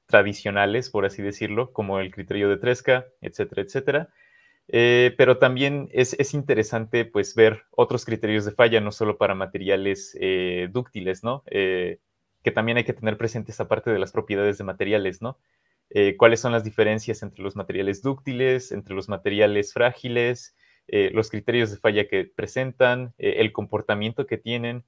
tradicionales, 0.07 0.89
por 0.89 1.05
así 1.05 1.21
decirlo, 1.21 1.71
como 1.73 1.99
el 1.99 2.11
criterio 2.11 2.49
de 2.49 2.57
Tresca, 2.57 3.07
etcétera, 3.21 3.61
etcétera. 3.63 4.09
Pero 4.67 5.37
también 5.37 5.89
es, 5.91 6.13
es, 6.19 6.33
interesante 6.33 7.05
pues, 7.05 7.35
ver 7.35 7.63
otros 7.71 8.05
criterios 8.05 8.45
de 8.45 8.51
falla, 8.51 8.79
no 8.81 8.91
solo 8.91 9.17
para 9.17 9.35
materiales 9.35 10.17
dúctiles, 10.71 11.23
¿no? 11.23 11.43
que 11.45 12.51
también 12.53 12.77
hay 12.77 12.85
que 12.85 12.93
tener 12.93 13.17
presente 13.17 13.51
esa 13.51 13.67
parte 13.67 13.91
de 13.91 13.99
las 13.99 14.11
propiedades 14.11 14.57
de 14.57 14.63
materiales, 14.63 15.21
¿no? 15.21 15.37
¿Cuáles 16.17 16.39
son 16.39 16.53
las 16.53 16.63
diferencias 16.63 17.21
entre 17.21 17.43
los 17.43 17.55
materiales 17.55 18.01
dúctiles, 18.01 18.71
entre 18.71 18.95
los 18.95 19.09
materiales 19.09 19.73
frágiles? 19.73 20.55
Eh, 20.87 21.09
los 21.13 21.29
criterios 21.29 21.71
de 21.71 21.77
falla 21.77 22.07
que 22.07 22.25
presentan, 22.25 23.13
eh, 23.17 23.35
el 23.37 23.51
comportamiento 23.51 24.27
que 24.27 24.37
tienen, 24.37 24.83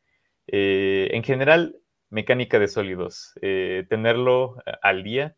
eh, 0.48 1.10
en 1.12 1.24
general, 1.24 1.78
mecánica 2.10 2.60
de 2.60 2.68
sólidos, 2.68 3.34
tenerlo 3.42 4.58
al 4.84 5.04
día 5.04 5.36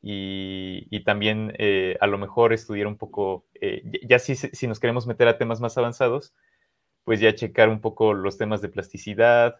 y, 0.00 1.02
también 1.04 1.54
a 2.00 2.06
lo 2.06 2.18
mejor 2.18 2.52
estudiar 2.52 2.86
un 2.86 2.96
poco, 2.96 3.46
ya 4.06 4.20
si, 4.20 4.36
si, 4.36 4.68
nos 4.68 4.78
queremos 4.78 5.08
meter 5.08 5.26
a 5.26 5.38
temas 5.38 5.60
más 5.60 5.76
avanzados, 5.76 6.34
pues 7.02 7.18
ya 7.18 7.34
checar 7.34 7.68
un 7.68 7.80
poco 7.80 8.14
los 8.14 8.38
temas 8.38 8.62
de 8.62 8.68
plasticidad 8.68 9.56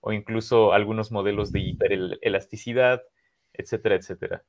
o 0.00 0.12
incluso 0.12 0.72
algunos 0.72 1.12
modelos 1.12 1.52
de 1.52 1.60
hiperelasticidad, 1.60 3.02
etcétera, 3.52 3.96
etcétera. 3.96 4.42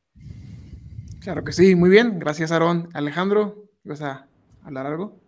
Claro 1.22 1.44
que 1.44 1.52
sí, 1.52 1.76
muy 1.76 1.90
bien. 1.90 2.18
Gracias, 2.18 2.53
Aaron. 2.53 2.88
Alejandro, 2.94 3.65
¿vas 3.84 4.02
a 4.02 4.31
hablar 4.63 4.85
algo? 4.85 5.19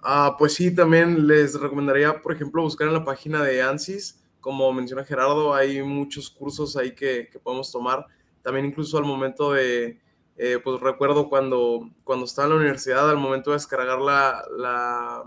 Ah, 0.00 0.34
pues 0.38 0.54
sí, 0.54 0.74
también 0.74 1.26
les 1.26 1.58
recomendaría, 1.58 2.20
por 2.20 2.32
ejemplo, 2.32 2.62
buscar 2.62 2.88
en 2.88 2.94
la 2.94 3.04
página 3.04 3.42
de 3.42 3.62
ANSYS. 3.62 4.20
Como 4.40 4.72
menciona 4.72 5.04
Gerardo, 5.04 5.54
hay 5.54 5.80
muchos 5.82 6.28
cursos 6.28 6.76
ahí 6.76 6.92
que, 6.94 7.28
que 7.30 7.38
podemos 7.38 7.70
tomar. 7.70 8.06
También 8.42 8.66
incluso 8.66 8.98
al 8.98 9.04
momento 9.04 9.52
de, 9.52 10.00
eh, 10.36 10.58
pues 10.62 10.80
recuerdo 10.80 11.28
cuando, 11.28 11.90
cuando 12.02 12.24
estaba 12.24 12.46
en 12.46 12.54
la 12.54 12.60
universidad, 12.60 13.08
al 13.08 13.16
momento 13.16 13.50
de 13.50 13.56
descargar 13.56 14.00
la, 14.00 14.44
la 14.56 15.22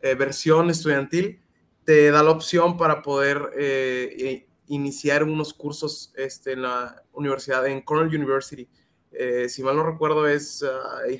eh, 0.00 0.14
versión 0.16 0.70
estudiantil, 0.70 1.40
te 1.84 2.10
da 2.10 2.24
la 2.24 2.32
opción 2.32 2.76
para 2.76 3.02
poder 3.02 3.50
eh, 3.56 4.48
iniciar 4.66 5.22
unos 5.22 5.54
cursos 5.54 6.12
este, 6.16 6.52
en 6.52 6.62
la 6.62 7.04
universidad, 7.12 7.64
en 7.66 7.82
Cornell 7.82 8.14
University. 8.14 8.68
Si 9.48 9.62
mal 9.62 9.76
no 9.76 9.82
recuerdo, 9.82 10.26
es 10.26 10.62
uh, 10.62 11.10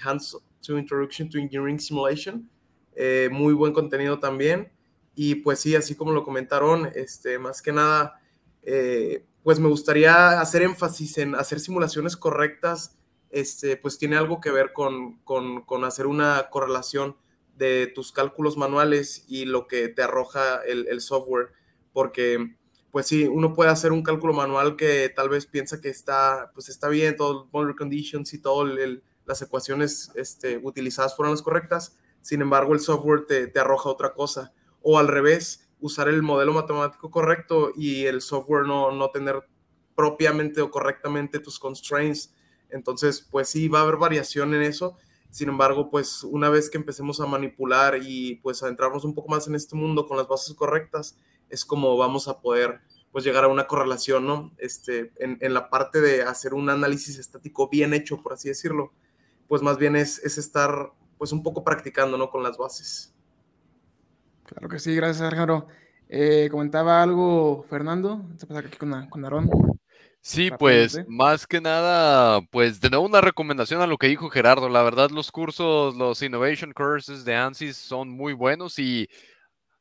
to 0.61 0.79
Introduction 0.79 1.29
to 1.31 1.39
Engineering 1.39 1.79
Simulation. 1.79 2.49
Eh, 2.95 3.29
muy 3.33 3.55
buen 3.55 3.73
contenido 3.73 4.19
también. 4.19 4.73
Y 5.15 5.37
pues 5.37 5.61
sí, 5.61 5.75
así 5.75 5.95
como 5.95 6.13
lo 6.13 6.23
comentaron, 6.23 6.91
este, 6.95 7.39
más 7.39 7.63
que 7.63 7.73
nada, 7.73 8.21
eh, 8.63 9.27
pues 9.43 9.59
me 9.59 9.69
gustaría 9.69 10.41
hacer 10.41 10.63
énfasis 10.63 11.19
en 11.19 11.35
hacer 11.35 11.61
simulaciones 11.61 12.17
correctas. 12.17 12.97
Este, 13.31 13.77
pues 13.77 13.99
tiene 13.99 14.17
algo 14.17 14.41
que 14.41 14.51
ver 14.51 14.73
con, 14.73 15.19
con, 15.21 15.63
con 15.63 15.85
hacer 15.85 16.07
una 16.07 16.49
correlación 16.51 17.17
de 17.57 17.87
tus 17.95 18.13
cálculos 18.13 18.57
manuales 18.57 19.25
y 19.29 19.45
lo 19.45 19.67
que 19.67 19.89
te 19.89 20.03
arroja 20.03 20.63
el, 20.67 20.89
el 20.89 21.01
software. 21.01 21.49
Porque 21.93 22.57
pues 22.91 23.07
sí, 23.07 23.25
uno 23.25 23.55
puede 23.55 23.71
hacer 23.71 23.93
un 23.93 24.03
cálculo 24.03 24.33
manual 24.33 24.77
que 24.77 25.09
tal 25.15 25.29
vez 25.29 25.47
piensa 25.47 25.81
que 25.81 25.89
está, 25.89 26.51
pues 26.55 26.69
está 26.69 26.89
bien, 26.89 27.17
todo 27.17 27.45
el 27.45 27.51
boundary 27.51 27.77
conditions 27.77 28.35
y 28.35 28.41
todas 28.41 28.75
las 29.31 29.43
ecuaciones 29.43 30.11
este, 30.17 30.59
utilizadas 30.61 31.15
fueron 31.15 31.33
las 31.33 31.43
correctas, 31.43 31.97
sin 32.21 32.43
embargo 32.43 32.75
el 32.75 32.81
software 32.81 33.27
te, 33.27 33.61
arroja 33.61 33.89
otra 33.89 34.13
cosa. 34.13 34.53
O 34.83 34.99
al 34.99 35.07
revés, 35.07 35.71
usar 35.79 36.09
el 36.09 36.21
modelo 36.21 36.53
matemático 36.53 37.13
correcto 37.13 37.71
y 37.77 38.07
el 38.07 38.23
software 38.23 38.67
no, 38.67 38.91
no 38.91 39.11
tener 39.11 39.45
propiamente 39.95 40.61
o 40.63 40.71
correctamente 40.73 41.39
tus 41.39 41.61
constraints. 41.61 42.35
Entonces, 42.71 43.21
pues 43.31 43.49
sí, 43.49 43.69
va 43.69 43.79
a 43.79 43.83
haber 43.83 43.99
variación 43.99 44.53
en 44.53 44.63
eso. 44.63 44.97
Sin 45.31 45.49
embargo, 45.49 45.91
pues 45.91 46.25
una 46.25 46.49
vez 46.49 46.69
que 46.69 46.79
empecemos 46.79 47.21
a 47.21 47.27
manipular 47.27 48.01
y 48.03 48.41
pues 48.43 48.65
a 48.65 48.69
entrarnos 48.69 49.05
un 49.05 49.15
poco 49.15 49.29
más 49.29 49.47
en 49.47 49.55
este 49.55 49.77
mundo 49.77 50.09
con 50.09 50.17
las 50.17 50.27
bases 50.27 50.57
correctas, 50.57 51.17
es 51.49 51.65
como 51.65 51.97
vamos 51.97 52.27
a 52.27 52.41
poder 52.41 52.81
pues 53.13 53.25
llegar 53.25 53.45
a 53.45 53.49
una 53.49 53.67
correlación, 53.67 54.27
¿no? 54.27 54.53
Este, 54.59 55.13
en, 55.19 55.53
la 55.53 55.69
parte 55.69 56.01
de 56.01 56.23
hacer 56.23 56.55
un 56.55 56.71
análisis 56.71 57.19
estático 57.19 57.69
bien 57.69 57.93
hecho, 57.93 58.23
por 58.23 58.33
así 58.33 58.49
decirlo, 58.49 58.93
pues 59.51 59.63
más 59.63 59.79
bien 59.79 59.97
es, 59.97 60.21
es 60.21 60.39
estar 60.39 60.93
pues 61.19 61.33
un 61.33 61.43
poco 61.43 61.65
practicando, 61.65 62.17
¿no? 62.17 62.31
Con 62.31 62.41
las 62.45 62.57
bases. 62.57 63.13
Claro 64.45 64.69
que 64.69 64.79
sí, 64.79 64.95
gracias 64.95 65.27
Alejandro. 65.27 65.67
Eh, 66.09 66.47
comentaba 66.53 67.03
algo 67.03 67.67
Fernando, 67.69 68.25
se 68.37 68.47
pasa 68.47 68.61
aquí 68.61 68.79
con, 68.79 69.09
con 69.09 69.25
Aarón. 69.25 69.51
Sí, 70.21 70.53
pues 70.57 71.01
más 71.09 71.49
que 71.49 71.61
nada, 71.61 72.41
pues 72.53 72.81
de 72.81 72.91
nuevo 72.91 73.07
una 73.07 73.21
recomendación 73.21 73.83
a 73.83 73.89
lo 73.89 73.99
que 73.99 74.07
dijo 74.07 74.31
Gerardo. 74.31 74.69
La 74.69 74.85
verdad, 74.85 75.11
los 75.11 75.33
cursos, 75.33 75.97
los 75.97 76.23
Innovation 76.23 76.73
Courses 76.73 77.25
de 77.25 77.35
ANSYS 77.35 77.77
son 77.77 78.09
muy 78.09 78.35
buenos 78.35 78.79
y 78.79 79.09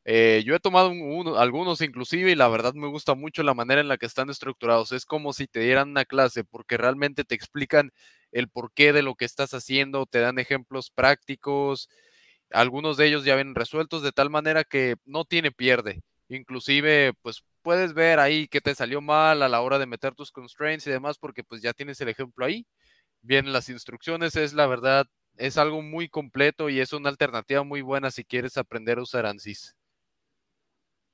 eh, 0.04 0.42
yo 0.48 0.56
he 0.56 0.60
tomado 0.60 0.90
uno, 0.90 1.38
algunos 1.38 1.82
inclusive 1.82 2.32
y 2.32 2.36
la 2.36 2.48
verdad 2.48 2.74
me 2.74 2.88
gusta 2.88 3.14
mucho 3.14 3.44
la 3.44 3.54
manera 3.54 3.82
en 3.82 3.88
la 3.88 3.98
que 4.00 4.08
están 4.08 4.32
estructurados. 4.32 4.94
Es 4.94 5.06
como 5.06 5.32
si 5.32 5.46
te 5.46 5.60
dieran 5.60 5.92
una 5.92 6.06
clase 6.06 6.44
porque 6.44 6.76
realmente 6.76 7.24
te 7.24 7.36
explican 7.36 7.92
el 8.32 8.50
porqué 8.50 8.94
de 8.94 9.04
lo 9.04 9.16
que 9.16 9.26
estás 9.26 9.54
haciendo, 9.54 10.06
te 10.06 10.20
dan 10.20 10.40
ejemplos 10.40 10.92
prácticos. 10.92 11.90
Algunos 12.52 12.98
de 12.98 13.08
ellos 13.08 13.26
ya 13.26 13.36
ven 13.36 13.56
resueltos 13.56 14.04
de 14.04 14.12
tal 14.12 14.30
manera 14.30 14.64
que 14.64 14.96
no 15.06 15.26
tiene 15.26 15.52
pierde. 15.52 16.02
Inclusive, 16.30 17.14
pues 17.22 17.44
puedes 17.62 17.94
ver 17.94 18.20
ahí 18.20 18.48
que 18.48 18.62
te 18.62 18.76
salió 18.76 19.02
mal 19.02 19.42
a 19.44 19.50
la 19.50 19.62
hora 19.62 19.80
de 19.80 19.86
meter 19.86 20.16
tus 20.16 20.32
constraints 20.32 20.88
y 20.88 20.92
demás 20.92 21.18
porque 21.18 21.44
pues 21.44 21.62
ya 21.62 21.74
tienes 21.74 22.00
el 22.02 22.10
ejemplo 22.10 22.46
ahí. 22.46 22.66
Vienen 23.22 23.54
las 23.54 23.70
instrucciones, 23.70 24.36
es 24.36 24.54
la 24.54 24.68
verdad, 24.68 25.08
es 25.36 25.58
algo 25.58 25.82
muy 25.82 26.10
completo 26.10 26.70
y 26.70 26.80
es 26.80 26.94
una 26.94 27.10
alternativa 27.10 27.64
muy 27.64 27.82
buena 27.82 28.12
si 28.12 28.24
quieres 28.24 28.58
aprender 28.58 28.98
a 28.98 29.04
usar 29.04 29.26
ANSYS. 29.26 29.76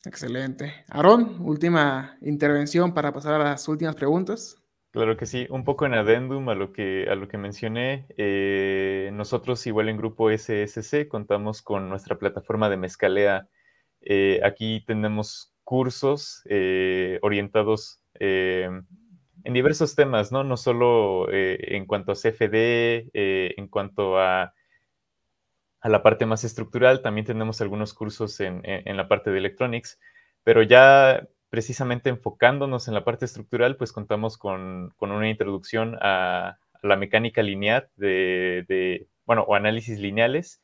Excelente. 0.06 0.86
Aarón, 0.88 1.42
última 1.42 2.18
intervención 2.22 2.94
para 2.94 3.12
pasar 3.12 3.34
a 3.34 3.44
las 3.44 3.68
últimas 3.68 3.96
preguntas. 3.96 4.58
Claro 4.96 5.18
que 5.18 5.26
sí, 5.26 5.46
un 5.50 5.66
poco 5.66 5.86
en 5.86 5.94
adendum 5.94 6.48
a 6.48 6.56
lo 6.56 6.72
que, 6.72 7.08
a 7.10 7.16
lo 7.16 7.28
que 7.28 7.38
mencioné. 7.38 8.06
Eh, 8.16 9.10
nosotros, 9.12 9.68
igual 9.68 9.90
en 9.90 9.98
Grupo 9.98 10.32
SSC, 10.32 11.10
contamos 11.10 11.62
con 11.62 11.90
nuestra 11.90 12.18
plataforma 12.18 12.70
de 12.70 12.78
Mezcalea. 12.78 13.50
Eh, 14.00 14.40
aquí 14.42 14.86
tenemos 14.88 15.54
cursos 15.66 16.44
eh, 16.46 17.20
orientados 17.24 18.00
en 18.18 18.86
diversos 19.44 19.96
temas, 19.96 20.32
¿no? 20.32 20.46
No 20.46 20.56
solo 20.56 21.28
en 21.30 21.86
cuanto 21.88 22.14
a 22.14 22.16
CFD, 22.16 23.10
en 23.14 23.68
cuanto 23.68 24.18
a 24.18 24.54
a 25.82 25.90
la 25.90 26.02
parte 26.02 26.26
más 26.26 26.46
estructural. 26.46 27.02
También 27.02 27.26
tenemos 27.26 27.60
algunos 27.60 27.94
cursos 27.94 28.40
en, 28.40 28.64
la 28.86 29.08
parte 29.10 29.30
de 29.30 29.40
electronics, 29.40 30.00
pero 30.44 30.64
ya 30.64 31.28
precisamente 31.50 32.10
enfocándonos 32.10 32.88
en 32.88 32.94
la 32.94 33.04
parte 33.04 33.26
estructural, 33.26 33.78
pues 33.78 33.92
contamos 33.92 34.38
con, 34.38 34.94
una 35.00 35.30
introducción 35.30 35.98
a, 36.02 36.60
la 36.82 36.98
mecánica 36.98 37.42
lineal 37.42 37.90
de, 37.96 39.08
bueno, 39.26 39.44
o 39.44 39.56
análisis 39.56 40.00
lineales 40.00 40.62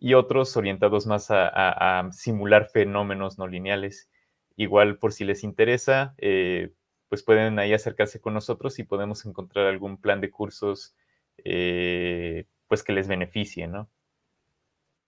y 0.00 0.14
otros 0.14 0.56
orientados 0.56 1.06
más 1.06 1.26
a, 1.30 2.08
simular 2.12 2.68
fenómenos 2.72 3.38
no 3.38 3.46
lineales. 3.46 4.08
Igual, 4.56 4.98
por 4.98 5.12
si 5.12 5.24
les 5.24 5.44
interesa, 5.44 6.14
eh, 6.18 6.72
pues 7.08 7.22
pueden 7.22 7.58
ahí 7.58 7.72
acercarse 7.72 8.20
con 8.20 8.34
nosotros 8.34 8.78
y 8.78 8.84
podemos 8.84 9.24
encontrar 9.24 9.66
algún 9.66 10.00
plan 10.00 10.20
de 10.20 10.30
cursos 10.30 10.96
eh, 11.44 12.46
pues 12.66 12.82
que 12.82 12.92
les 12.92 13.08
beneficie, 13.08 13.66
¿no? 13.66 13.88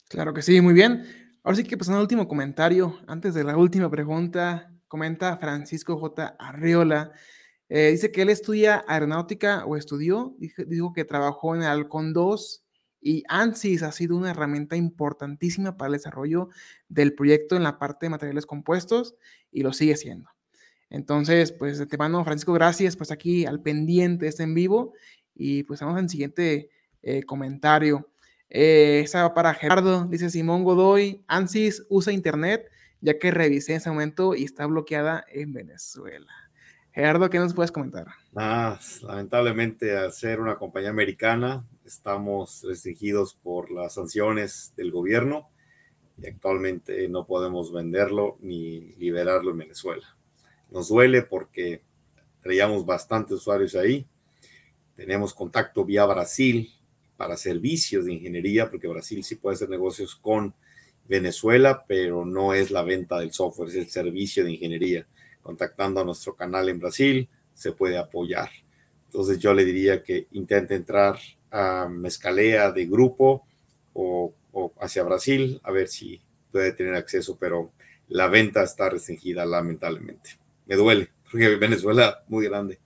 Claro 0.09 0.35
que 0.35 0.43
sí, 0.43 0.61
muy 0.61 0.75
bien. 0.75 1.05
Ahora 1.43 1.57
sí 1.57 1.65
que 1.65 1.77
pasando 1.77 1.99
al 1.99 2.03
último 2.03 2.29
comentario, 2.29 2.99
antes 3.07 3.35
de 3.35 3.45
la 3.45 3.57
última 3.57 3.91
pregunta, 3.91 4.73
comenta 4.91 5.37
Francisco 5.39 5.97
J. 5.97 6.35
Arriola. 6.37 7.13
Eh, 7.69 7.93
dice 7.93 8.11
que 8.11 8.23
él 8.23 8.29
estudia 8.29 8.85
aeronáutica 8.89 9.65
o 9.65 9.77
estudió, 9.77 10.35
dijo, 10.67 10.93
que 10.93 11.05
trabajó 11.05 11.55
en 11.55 11.63
el 11.63 11.69
Halcón 11.69 12.13
2 12.13 12.65
y 13.01 13.23
ANSYS 13.29 13.85
ha 13.85 13.93
sido 13.93 14.17
una 14.17 14.33
herramienta 14.33 14.75
importantísima 14.75 15.77
para 15.77 15.87
el 15.87 15.93
desarrollo 15.93 16.49
del 16.89 17.15
proyecto 17.15 17.55
en 17.55 17.63
la 17.63 17.79
parte 17.79 18.07
de 18.07 18.11
materiales 18.11 18.47
compuestos 18.47 19.15
y 19.53 19.63
lo 19.63 19.73
sigue 19.73 19.97
siendo. 19.97 20.29
Entonces, 20.91 21.53
pues 21.53 21.79
de 21.79 21.97
mando, 21.97 22.25
Francisco, 22.25 22.53
gracias, 22.53 22.97
pues 22.97 23.13
aquí 23.13 23.47
al 23.47 23.63
pendiente, 23.63 24.27
está 24.27 24.43
en 24.43 24.55
vivo 24.55 24.95
y 25.37 25.63
pues 25.63 25.81
vamos 25.81 25.99
al 25.99 26.11
siguiente 26.11 26.69
eh, 27.03 27.23
comentario. 27.23 28.11
Eh, 28.49 29.03
esa 29.05 29.23
va 29.23 29.35
para 29.35 29.55
Gerardo, 29.55 30.07
dice 30.07 30.31
Simón 30.31 30.65
Godoy, 30.65 31.23
ANSYS 31.29 31.87
usa 31.89 32.13
internet 32.13 32.69
ya 33.01 33.19
que 33.19 33.31
revisé 33.31 33.73
en 33.73 33.79
ese 33.79 33.91
momento 33.91 34.35
y 34.35 34.45
está 34.45 34.67
bloqueada 34.67 35.25
en 35.33 35.53
Venezuela. 35.53 36.33
Gerardo, 36.93 37.31
¿qué 37.31 37.39
nos 37.39 37.55
puedes 37.55 37.71
comentar? 37.71 38.09
Ah, 38.35 38.79
lamentablemente, 39.03 39.97
al 39.97 40.13
ser 40.13 40.41
una 40.41 40.57
compañía 40.57 40.91
americana, 40.91 41.65
estamos 41.85 42.63
restringidos 42.67 43.35
por 43.35 43.71
las 43.71 43.95
sanciones 43.95 44.73
del 44.77 44.91
gobierno 44.91 45.49
y 46.21 46.27
actualmente 46.27 47.09
no 47.09 47.27
podemos 47.27 47.73
venderlo 47.73 48.37
ni 48.41 48.95
liberarlo 48.99 49.53
en 49.53 49.59
Venezuela. 49.59 50.07
Nos 50.71 50.89
duele 50.89 51.23
porque 51.23 51.81
traíamos 52.43 52.85
bastantes 52.85 53.37
usuarios 53.37 53.75
ahí. 53.77 54.07
Tenemos 54.97 55.33
contacto 55.33 55.85
vía 55.85 56.05
Brasil, 56.05 56.73
para 57.21 57.37
servicios 57.37 58.07
de 58.07 58.15
ingeniería, 58.15 58.71
porque 58.71 58.89
Brasil 58.89 59.23
sí 59.23 59.37
puede 59.37 59.55
hacer 59.55 59.69
negocios 59.69 60.17
con 60.17 60.55
Venezuela, 61.11 61.85
pero 61.89 62.25
no 62.25 62.55
es 62.55 62.71
la 62.71 62.83
venta 62.83 63.19
del 63.19 63.33
software, 63.33 63.69
es 63.71 63.75
el 63.75 63.91
servicio 63.91 64.45
de 64.45 64.53
ingeniería. 64.53 65.05
Contactando 65.43 66.01
a 66.01 66.05
nuestro 66.05 66.37
canal 66.37 66.69
en 66.69 66.79
Brasil, 66.79 67.29
se 67.53 67.73
puede 67.73 67.99
apoyar. 67.99 68.49
Entonces 69.07 69.41
yo 69.41 69.53
le 69.53 69.65
diría 69.65 70.05
que 70.05 70.29
intente 70.31 70.77
entrar 70.77 71.19
a 71.51 71.89
Mezcalea 71.89 72.71
de 72.71 72.87
grupo 72.87 73.45
o, 73.93 74.33
o 74.53 74.73
hacia 74.81 75.03
Brasil, 75.03 75.61
a 75.65 75.73
ver 75.73 75.89
si 75.89 76.21
puede 76.53 76.73
tener 76.75 76.95
acceso, 76.95 77.37
pero 77.41 77.73
la 78.09 78.29
venta 78.29 78.63
está 78.63 78.89
restringida 78.89 79.45
lamentablemente. 79.45 80.39
Me 80.67 80.77
duele, 80.77 81.09
porque 81.29 81.57
Venezuela 81.57 82.23
muy 82.29 82.47
grande. 82.47 82.79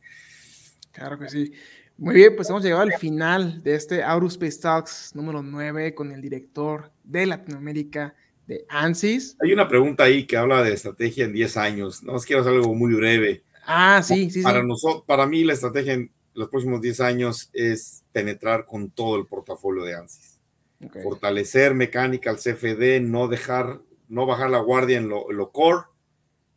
Claro 0.93 1.19
que 1.19 1.29
sí. 1.29 1.53
Muy 1.97 2.16
bien, 2.16 2.35
pues 2.35 2.51
hemos 2.51 2.62
llegado 2.62 2.83
al 2.83 2.93
final 2.95 3.62
de 3.62 3.77
este 3.77 4.03
Aurospace 4.03 4.59
Talks 4.61 5.12
número 5.15 5.43
9 5.43 5.95
con 5.95 6.11
el 6.11 6.21
director 6.21 6.91
de 7.05 7.25
Latinoamérica 7.25 8.15
de 8.49 8.65
ANSYS. 8.69 9.37
Hay 9.41 9.53
una 9.53 9.69
pregunta 9.69 10.03
ahí 10.03 10.27
que 10.27 10.37
habla 10.37 10.62
de 10.62 10.73
estrategia 10.73 11.25
en 11.25 11.33
10 11.33 11.57
años. 11.57 12.03
No 12.03 12.15
os 12.15 12.27
quiero 12.27 12.43
hacer 12.43 12.55
algo 12.55 12.75
muy 12.75 12.95
breve. 12.95 13.43
Ah, 13.65 14.03
sí, 14.03 14.29
sí, 14.29 14.43
para 14.43 14.61
sí. 14.61 14.66
Nosotros, 14.66 15.05
para 15.07 15.27
mí 15.27 15.45
la 15.45 15.53
estrategia 15.53 15.93
en 15.93 16.11
los 16.35 16.49
próximos 16.49 16.81
10 16.81 17.01
años 17.01 17.49
es 17.53 18.03
penetrar 18.11 18.65
con 18.66 18.91
todo 18.91 19.16
el 19.16 19.27
portafolio 19.27 19.85
de 19.85 19.95
ANSYS. 19.95 20.39
Okay. 20.87 21.03
Fortalecer 21.03 21.75
Mechanical 21.75 22.37
CFD, 22.37 23.01
no 23.03 23.29
dejar, 23.29 23.79
no 24.09 24.27
bajar 24.27 24.51
la 24.51 24.59
guardia 24.59 24.99
en 24.99 25.09
lo, 25.09 25.31
en 25.31 25.37
lo 25.37 25.53
core, 25.53 25.85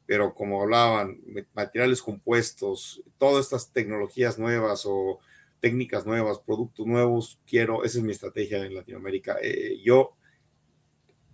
pero 0.08 0.34
como 0.34 0.64
hablaban, 0.64 1.20
materiales 1.54 2.02
compuestos, 2.02 3.04
todas 3.18 3.46
estas 3.46 3.72
tecnologías 3.74 4.40
nuevas 4.40 4.84
o 4.86 5.20
técnicas 5.60 6.06
nuevas, 6.06 6.40
productos 6.40 6.88
nuevos, 6.88 7.40
quiero, 7.46 7.84
esa 7.84 7.98
es 7.98 8.04
mi 8.06 8.14
estrategia 8.14 8.66
en 8.66 8.74
Latinoamérica. 8.74 9.38
Eh, 9.42 9.80
yo 9.84 10.14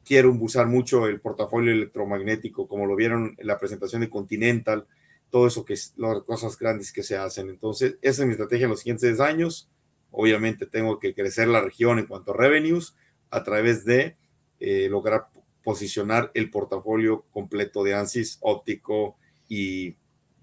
quiero 0.04 0.30
impulsar 0.30 0.66
mucho 0.66 1.08
el 1.08 1.22
portafolio 1.22 1.72
electromagnético, 1.72 2.68
como 2.68 2.88
lo 2.88 2.96
vieron 2.96 3.36
en 3.38 3.48
la 3.48 3.60
presentación 3.60 4.02
de 4.02 4.10
Continental, 4.10 4.88
todo 5.30 5.46
eso 5.46 5.66
que 5.66 5.74
es, 5.74 5.94
las 5.98 6.24
cosas 6.24 6.58
grandes 6.58 6.92
que 6.92 7.04
se 7.04 7.16
hacen. 7.16 7.50
Entonces, 7.50 7.98
esa 8.02 8.24
es 8.24 8.26
mi 8.26 8.34
estrategia 8.34 8.66
en 8.66 8.72
los 8.72 8.80
siguientes 8.80 9.20
años. 9.20 9.70
Obviamente 10.10 10.66
tengo 10.66 10.98
que 10.98 11.14
crecer 11.14 11.48
la 11.48 11.62
región 11.62 12.00
en 12.00 12.08
cuanto 12.08 12.32
a 12.32 12.38
revenues 12.38 12.96
a 13.30 13.44
través 13.44 13.86
de 13.86 14.16
eh, 14.60 14.88
lograr 14.90 15.28
posicionar 15.64 16.32
el 16.34 16.50
portafolio 16.50 17.26
completo 17.32 17.84
de 17.84 17.96
ANSYS 17.96 18.40
óptico 18.42 19.18
y 19.48 19.96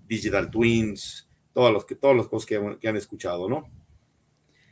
digital 0.06 0.50
twins, 0.50 1.28
todas 1.52 1.72
las, 1.72 1.84
que, 1.84 1.94
todas 1.94 2.16
las 2.16 2.26
cosas 2.26 2.46
que, 2.46 2.88
han 2.88 2.96
escuchado, 2.96 3.48
¿no? 3.48 3.64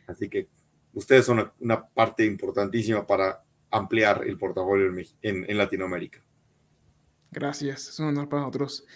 Así 0.06 0.28
que 0.28 0.48
ustedes 0.94 1.26
son 1.26 1.50
una, 1.60 1.86
parte 1.86 2.24
importantísima 2.24 3.06
para 3.06 3.40
ampliar 3.70 4.24
el 4.26 4.38
portafolio 4.38 4.90
en, 5.22 5.56
Latinoamérica. 5.58 6.20
Gracias, 7.30 7.88
es 7.88 7.98
un 8.00 8.06
honor 8.06 8.28
para 8.28 8.42
nosotros. 8.42 8.86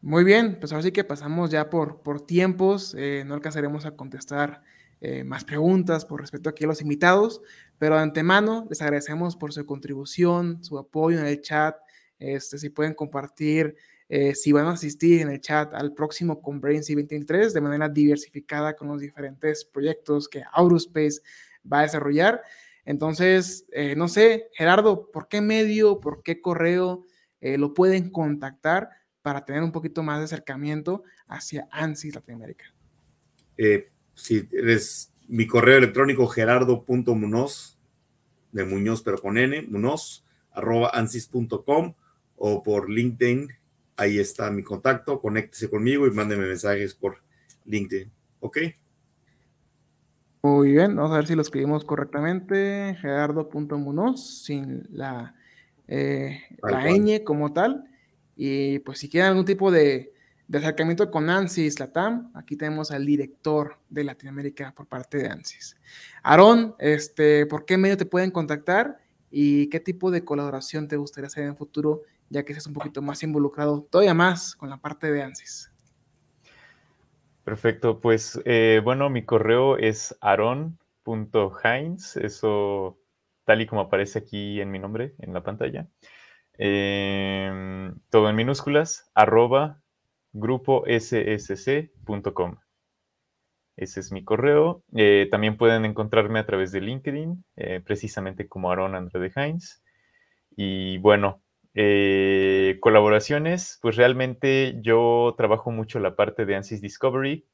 Muy 0.00 0.24
bien, 0.24 0.58
pues 0.58 0.72
ahora 0.72 0.84
sí 0.84 0.92
que 0.92 1.04
pasamos 1.04 1.50
ya 1.50 1.68
por, 1.68 2.00
por 2.02 2.24
tiempos, 2.24 2.94
eh, 2.96 3.24
no 3.26 3.34
alcanzaremos 3.34 3.84
a 3.84 3.96
contestar 3.96 4.62
eh, 5.02 5.24
más 5.24 5.44
preguntas 5.44 6.04
por 6.04 6.20
respecto 6.20 6.48
aquí 6.50 6.64
a 6.64 6.66
los 6.68 6.82
invitados, 6.82 7.42
pero 7.80 7.96
de 7.96 8.02
antemano 8.02 8.66
les 8.68 8.82
agradecemos 8.82 9.36
por 9.36 9.54
su 9.54 9.64
contribución, 9.64 10.62
su 10.62 10.78
apoyo 10.78 11.18
en 11.18 11.24
el 11.24 11.40
chat, 11.40 11.78
este, 12.18 12.58
si 12.58 12.68
pueden 12.68 12.92
compartir, 12.92 13.74
eh, 14.10 14.34
si 14.34 14.52
van 14.52 14.66
a 14.66 14.72
asistir 14.72 15.22
en 15.22 15.30
el 15.30 15.40
chat 15.40 15.72
al 15.72 15.94
próximo 15.94 16.42
Conference 16.42 16.92
2023 16.92 17.54
de 17.54 17.60
manera 17.62 17.88
diversificada 17.88 18.76
con 18.76 18.88
los 18.88 19.00
diferentes 19.00 19.64
proyectos 19.64 20.28
que 20.28 20.42
Aurospace 20.52 21.22
va 21.72 21.78
a 21.78 21.82
desarrollar. 21.84 22.42
Entonces, 22.84 23.64
eh, 23.72 23.96
no 23.96 24.08
sé, 24.08 24.50
Gerardo, 24.52 25.10
¿por 25.10 25.28
qué 25.28 25.40
medio, 25.40 26.00
por 26.00 26.22
qué 26.22 26.42
correo 26.42 27.06
lo 27.40 27.72
pueden 27.72 28.10
contactar 28.10 28.90
para 29.22 29.46
tener 29.46 29.62
un 29.62 29.72
poquito 29.72 30.02
más 30.02 30.18
de 30.18 30.26
acercamiento 30.26 31.04
hacia 31.26 31.66
ANSYS 31.70 32.16
Latinoamérica? 32.16 32.66
si 34.14 34.46
eres 34.52 35.09
mi 35.30 35.46
correo 35.46 35.78
electrónico 35.78 36.26
gerardo.munoz, 36.26 37.78
de 38.50 38.64
Muñoz, 38.64 39.02
pero 39.02 39.18
con 39.18 39.38
N, 39.38 39.62
munoz, 39.62 40.24
arroba 40.50 40.90
ansis.com 40.92 41.94
o 42.36 42.62
por 42.64 42.90
LinkedIn. 42.90 43.48
Ahí 43.96 44.18
está 44.18 44.50
mi 44.50 44.64
contacto. 44.64 45.20
Conéctese 45.20 45.70
conmigo 45.70 46.06
y 46.06 46.10
mándeme 46.10 46.46
mensajes 46.46 46.94
por 46.94 47.18
LinkedIn. 47.64 48.10
¿Ok? 48.40 48.58
Muy 50.42 50.72
bien, 50.72 50.96
vamos 50.96 51.12
a 51.12 51.16
ver 51.16 51.26
si 51.28 51.36
lo 51.36 51.42
escribimos 51.42 51.84
correctamente. 51.84 52.96
Gerardo.munoz, 53.00 54.42
sin 54.42 54.88
la, 54.90 55.36
eh, 55.86 56.40
la 56.60 56.90
ñ 56.90 57.22
como 57.22 57.52
tal. 57.52 57.84
Y 58.34 58.80
pues 58.80 58.98
si 58.98 59.08
quieren 59.08 59.28
algún 59.28 59.44
tipo 59.44 59.70
de, 59.70 60.12
de 60.50 60.58
acercamiento 60.58 61.12
con 61.12 61.30
ANSYS 61.30 61.78
Latam. 61.78 62.32
Aquí 62.34 62.56
tenemos 62.56 62.90
al 62.90 63.06
director 63.06 63.76
de 63.88 64.02
Latinoamérica 64.02 64.74
por 64.74 64.88
parte 64.88 65.18
de 65.18 65.28
ANSYS. 65.28 65.76
Aarón, 66.24 66.74
este, 66.80 67.46
¿por 67.46 67.64
qué 67.64 67.78
medio 67.78 67.96
te 67.96 68.04
pueden 68.04 68.32
contactar 68.32 68.98
y 69.30 69.68
qué 69.68 69.78
tipo 69.78 70.10
de 70.10 70.24
colaboración 70.24 70.88
te 70.88 70.96
gustaría 70.96 71.28
hacer 71.28 71.44
en 71.44 71.50
el 71.50 71.56
futuro, 71.56 72.02
ya 72.30 72.44
que 72.44 72.52
seas 72.52 72.66
un 72.66 72.72
poquito 72.72 73.00
más 73.00 73.22
involucrado 73.22 73.86
todavía 73.88 74.12
más 74.12 74.56
con 74.56 74.68
la 74.70 74.78
parte 74.78 75.12
de 75.12 75.22
ANSYS? 75.22 75.70
Perfecto, 77.44 78.00
pues 78.00 78.40
eh, 78.44 78.80
bueno, 78.82 79.08
mi 79.08 79.24
correo 79.24 79.76
es 79.76 80.18
aaron.heinz, 80.20 82.16
eso 82.16 82.98
tal 83.44 83.60
y 83.60 83.66
como 83.68 83.82
aparece 83.82 84.18
aquí 84.18 84.60
en 84.60 84.72
mi 84.72 84.80
nombre 84.80 85.14
en 85.20 85.32
la 85.32 85.44
pantalla. 85.44 85.86
Em, 86.58 87.94
todo 88.10 88.28
en 88.28 88.34
minúsculas, 88.34 89.12
arroba 89.14 89.80
gruposcsc.com. 90.32 92.56
Ese 93.80 94.00
es 94.00 94.12
mi 94.12 94.22
correo. 94.24 94.84
Eh, 94.94 95.26
también 95.30 95.56
pueden 95.56 95.86
encontrarme 95.86 96.38
a 96.38 96.46
través 96.46 96.70
de 96.70 96.82
LinkedIn, 96.82 97.44
eh, 97.56 97.80
precisamente 97.84 98.46
como 98.46 98.70
Aaron 98.70 98.94
Andrade 98.94 99.32
Heinz. 99.34 99.82
Y 100.54 100.98
bueno, 100.98 101.42
eh, 101.74 102.76
colaboraciones, 102.80 103.78
pues 103.80 103.96
realmente 103.96 104.76
yo 104.82 105.34
trabajo 105.38 105.70
mucho 105.70 105.98
la 105.98 106.14
parte 106.14 106.44
de 106.44 106.56
ANSYS 106.56 106.82
Discovery. 106.82 107.46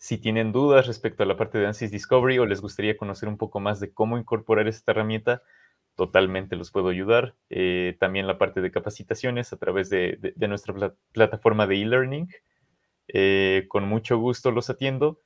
si 0.00 0.18
tienen 0.18 0.52
dudas 0.52 0.86
respecto 0.86 1.22
a 1.22 1.26
la 1.26 1.36
parte 1.36 1.58
de 1.58 1.66
ANSYS 1.66 1.90
Discovery 1.90 2.38
o 2.38 2.46
les 2.46 2.60
gustaría 2.60 2.96
conocer 2.96 3.28
un 3.28 3.36
poco 3.36 3.60
más 3.60 3.80
de 3.80 3.92
cómo 3.92 4.18
incorporar 4.18 4.68
esta 4.68 4.92
herramienta, 4.92 5.42
totalmente 5.98 6.54
los 6.54 6.70
puedo 6.70 6.90
ayudar. 6.90 7.34
Eh, 7.50 7.96
también 7.98 8.28
la 8.28 8.38
parte 8.38 8.60
de 8.60 8.70
capacitaciones 8.70 9.52
a 9.52 9.56
través 9.56 9.90
de, 9.90 10.32
nuestra 10.48 10.94
plataforma 11.12 11.66
de 11.66 11.82
e-learning. 11.82 12.28
Eh, 13.08 13.66
con 13.68 13.88
mucho 13.88 14.16
gusto 14.16 14.52
los 14.52 14.70
atiendo. 14.70 15.20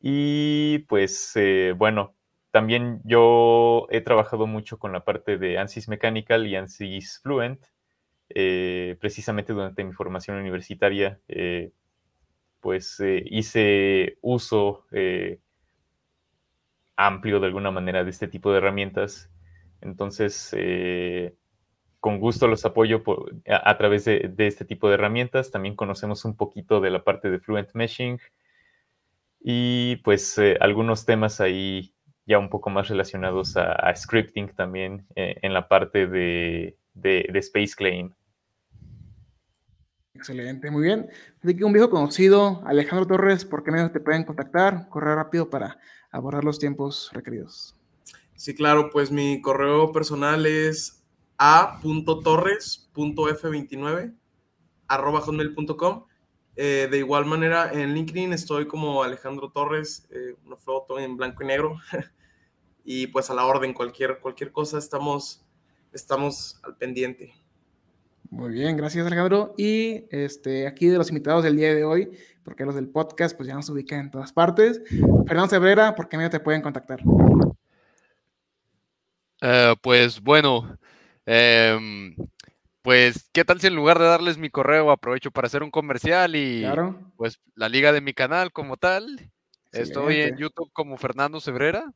Y 0.00 0.80
pues 0.88 1.32
eh, 1.36 1.72
bueno, 1.76 2.16
también 2.50 3.00
yo 3.04 3.86
he 3.90 4.00
trabajado 4.00 4.48
mucho 4.48 4.80
con 4.80 4.92
la 4.92 5.04
parte 5.04 5.38
de 5.38 5.56
ANSYS 5.56 5.88
Mechanical 5.88 6.48
y 6.48 6.56
ANSYS 6.56 7.20
Fluent. 7.22 7.64
precisamente 9.00 9.52
durante 9.52 9.84
mi 9.84 9.92
formación 9.92 10.36
universitaria, 10.36 11.20
pues 12.60 13.00
hice 13.00 14.18
uso 14.20 14.84
amplio 16.96 17.38
de 17.40 17.46
alguna 17.46 17.70
manera 17.70 18.02
de 18.02 18.10
este 18.10 18.26
tipo 18.26 18.50
de 18.50 18.58
herramientas 18.58 19.30
entonces, 19.80 20.50
eh, 20.56 21.34
con 22.00 22.18
gusto 22.18 22.46
los 22.46 22.64
apoyo 22.64 23.02
a, 23.46 23.76
través 23.76 24.04
de, 24.04 24.32
este 24.38 24.64
tipo 24.64 24.88
de 24.88 24.94
herramientas. 24.94 25.50
También 25.50 25.76
conocemos 25.76 26.24
un 26.24 26.36
poquito 26.36 26.80
de 26.80 26.90
la 26.90 27.04
parte 27.04 27.30
de 27.30 27.40
Fluent 27.40 27.70
Meshing 27.74 28.18
y 29.40 29.96
pues 29.96 30.38
eh, 30.38 30.56
algunos 30.60 31.06
temas 31.06 31.40
ahí 31.40 31.94
ya 32.26 32.38
un 32.38 32.50
poco 32.50 32.70
más 32.70 32.88
relacionados 32.88 33.56
a, 33.56 33.94
scripting 33.96 34.54
también 34.54 35.06
eh, 35.16 35.36
en 35.42 35.54
la 35.54 35.66
parte 35.66 36.06
de, 36.06 36.76
Space 37.02 37.74
Claim. 37.76 38.12
Excelente, 40.14 40.70
muy 40.70 40.82
bien. 40.82 41.08
Así 41.42 41.56
que 41.56 41.64
un 41.64 41.72
viejo 41.72 41.88
conocido, 41.88 42.62
Alejandro 42.66 43.06
Torres, 43.06 43.44
¿por 43.44 43.62
qué 43.62 43.70
medio 43.70 43.90
te 43.90 44.00
pueden 44.00 44.24
contactar? 44.24 44.88
Correr 44.88 45.14
rápido 45.14 45.48
para 45.48 45.78
abordar 46.10 46.44
los 46.44 46.58
tiempos 46.58 47.10
requeridos. 47.12 47.77
Sí, 48.38 48.54
claro, 48.54 48.88
pues 48.90 49.10
mi 49.10 49.42
correo 49.42 49.90
personal 49.90 50.46
es 50.46 51.02
a.torres.f29 51.38 54.14
arroba 54.86 55.20
hotmail.com. 55.20 56.04
Eh, 56.54 56.86
de 56.88 56.98
igual 56.98 57.26
manera, 57.26 57.72
en 57.72 57.94
LinkedIn 57.94 58.32
estoy 58.32 58.68
como 58.68 59.02
Alejandro 59.02 59.50
Torres, 59.50 60.06
eh, 60.12 60.36
una 60.46 60.56
foto 60.56 61.00
en 61.00 61.16
blanco 61.16 61.42
y 61.42 61.46
negro. 61.46 61.80
y 62.84 63.08
pues 63.08 63.28
a 63.28 63.34
la 63.34 63.44
orden, 63.44 63.74
cualquier, 63.74 64.20
cualquier 64.20 64.52
cosa, 64.52 64.78
estamos, 64.78 65.44
estamos 65.92 66.60
al 66.62 66.76
pendiente. 66.76 67.34
Muy 68.30 68.52
bien, 68.52 68.76
gracias 68.76 69.04
Alejandro. 69.04 69.52
Y 69.58 70.04
este, 70.10 70.68
aquí 70.68 70.86
de 70.86 70.98
los 70.98 71.08
invitados 71.08 71.42
del 71.42 71.56
día 71.56 71.74
de 71.74 71.82
hoy, 71.82 72.08
porque 72.44 72.64
los 72.64 72.76
del 72.76 72.88
podcast 72.88 73.36
pues 73.36 73.48
ya 73.48 73.56
nos 73.56 73.68
ubican 73.68 73.98
en 73.98 74.12
todas 74.12 74.32
partes. 74.32 74.80
Fernando 75.26 75.48
Cebrera, 75.48 75.96
¿por 75.96 76.08
qué 76.08 76.16
medio 76.16 76.30
te 76.30 76.38
pueden 76.38 76.62
contactar? 76.62 77.00
Eh, 79.40 79.74
pues 79.82 80.20
bueno, 80.20 80.78
em, 81.26 82.14
pues, 82.82 83.28
¿qué 83.32 83.44
tal 83.44 83.60
si 83.60 83.66
en 83.66 83.76
lugar 83.76 83.98
de 83.98 84.06
darles 84.06 84.38
mi 84.38 84.50
correo 84.50 84.90
aprovecho 84.90 85.30
para 85.30 85.46
hacer 85.46 85.62
un 85.62 85.70
comercial 85.70 86.34
y 86.34 86.64
pues 87.16 87.40
la 87.54 87.68
liga 87.68 87.92
de 87.92 88.00
mi 88.00 88.14
canal 88.14 88.52
como 88.52 88.76
tal? 88.76 89.30
Estoy 89.72 90.22
en 90.22 90.36
YouTube 90.38 90.70
como 90.72 90.96
Fernando 90.96 91.40
Cebrera 91.40 91.92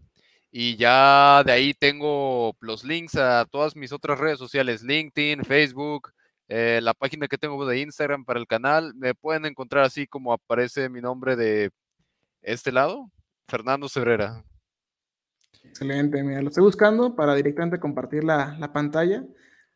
y 0.50 0.76
ya 0.76 1.42
de 1.44 1.52
ahí 1.52 1.72
tengo 1.72 2.54
los 2.60 2.84
links 2.84 3.16
a 3.16 3.46
todas 3.46 3.74
mis 3.74 3.90
otras 3.90 4.18
redes 4.18 4.38
sociales, 4.38 4.82
LinkedIn, 4.82 5.44
Facebook, 5.44 6.12
eh, 6.48 6.80
la 6.82 6.92
página 6.92 7.26
que 7.26 7.38
tengo 7.38 7.64
de 7.66 7.80
Instagram 7.80 8.26
para 8.26 8.38
el 8.38 8.46
canal. 8.46 8.94
Me 8.94 9.14
pueden 9.14 9.46
encontrar 9.46 9.84
así 9.84 10.06
como 10.06 10.32
aparece 10.32 10.90
mi 10.90 11.00
nombre 11.00 11.36
de 11.36 11.70
este 12.42 12.70
lado, 12.70 13.10
Fernando 13.48 13.88
Cebrera. 13.88 14.44
Excelente, 15.64 16.22
mira, 16.22 16.42
lo 16.42 16.48
estoy 16.48 16.64
buscando 16.64 17.14
para 17.16 17.34
directamente 17.34 17.78
compartir 17.80 18.24
la, 18.24 18.56
la 18.58 18.72
pantalla. 18.72 19.24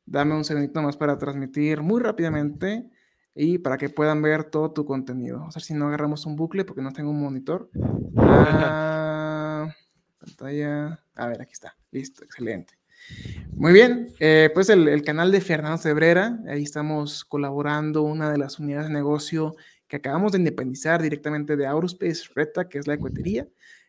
Dame 0.04 0.34
un 0.34 0.44
segundito 0.44 0.80
más 0.82 0.96
para 0.96 1.18
transmitir 1.18 1.80
muy 1.80 2.00
rápidamente 2.00 2.88
y 3.34 3.58
para 3.58 3.76
que 3.76 3.90
puedan 3.90 4.22
ver 4.22 4.44
todo 4.44 4.72
tu 4.72 4.84
contenido. 4.84 5.38
Vamos 5.38 5.56
a 5.56 5.58
ver 5.58 5.64
si 5.64 5.74
no 5.74 5.88
agarramos 5.88 6.24
un 6.26 6.36
bucle 6.36 6.64
porque 6.64 6.82
no 6.82 6.92
tengo 6.92 7.10
un 7.10 7.20
monitor. 7.20 7.70
Ah, 8.16 9.68
pantalla. 10.18 11.00
A 11.14 11.26
ver, 11.26 11.42
aquí 11.42 11.52
está. 11.52 11.76
Listo, 11.90 12.24
excelente. 12.24 12.74
Muy 13.52 13.72
bien, 13.72 14.12
eh, 14.20 14.50
pues 14.54 14.68
el, 14.68 14.88
el, 14.88 15.02
canal 15.02 15.30
de 15.30 15.40
Fernando 15.40 15.78
Cebrera, 15.78 16.40
ahí 16.48 16.62
estamos 16.62 17.24
colaborando 17.24 18.02
una 18.02 18.30
de 18.30 18.38
las 18.38 18.58
unidades 18.58 18.88
de 18.88 18.94
negocio 18.94 19.54
que 19.86 19.96
acabamos 19.96 20.32
de 20.32 20.38
independizar 20.38 21.00
directamente 21.02 21.56
de 21.56 21.66
Aurospace 21.66 22.24
Reta, 22.34 22.68
que 22.68 22.78
es 22.78 22.86
la 22.86 22.94
ecuatería. 22.94 23.46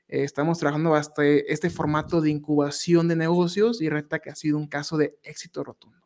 Eh, 0.10 0.24
estamos 0.24 0.58
trabajando 0.60 0.96
hasta 0.96 1.26
este 1.26 1.70
formato 1.70 2.22
de 2.22 2.30
incubación 2.30 3.08
de 3.08 3.16
negocios 3.16 3.82
y 3.82 3.90
Reta 3.90 4.20
que 4.20 4.30
ha 4.30 4.36
sido 4.36 4.58
un 4.58 4.68
caso 4.68 4.98
de 4.98 5.18
éxito 5.24 5.64
rotundo. 5.64 5.98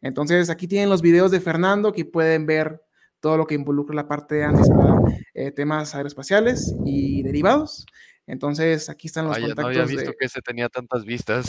Entonces, 0.00 0.50
aquí 0.50 0.68
tienen 0.68 0.88
los 0.88 1.02
videos 1.02 1.30
de 1.30 1.40
Fernando 1.40 1.92
que 1.92 2.04
pueden 2.04 2.46
ver 2.46 2.82
todo 3.20 3.36
lo 3.36 3.46
que 3.46 3.54
involucra 3.56 3.94
la 3.96 4.06
parte 4.06 4.36
de 4.36 4.44
ANSYS 4.44 4.68
para 4.70 4.94
eh, 5.34 5.50
temas 5.50 5.94
aeroespaciales 5.94 6.74
y 6.84 7.22
derivados. 7.24 7.84
Entonces, 8.26 8.88
aquí 8.90 9.06
están 9.08 9.26
los 9.26 9.38
no 9.38 9.46
contactos. 9.46 9.64
había 9.76 9.84
visto 9.86 10.10
de- 10.10 10.16
que 10.16 10.28
se 10.28 10.40
tenía 10.40 10.68
tantas 10.68 11.04
vistas. 11.04 11.48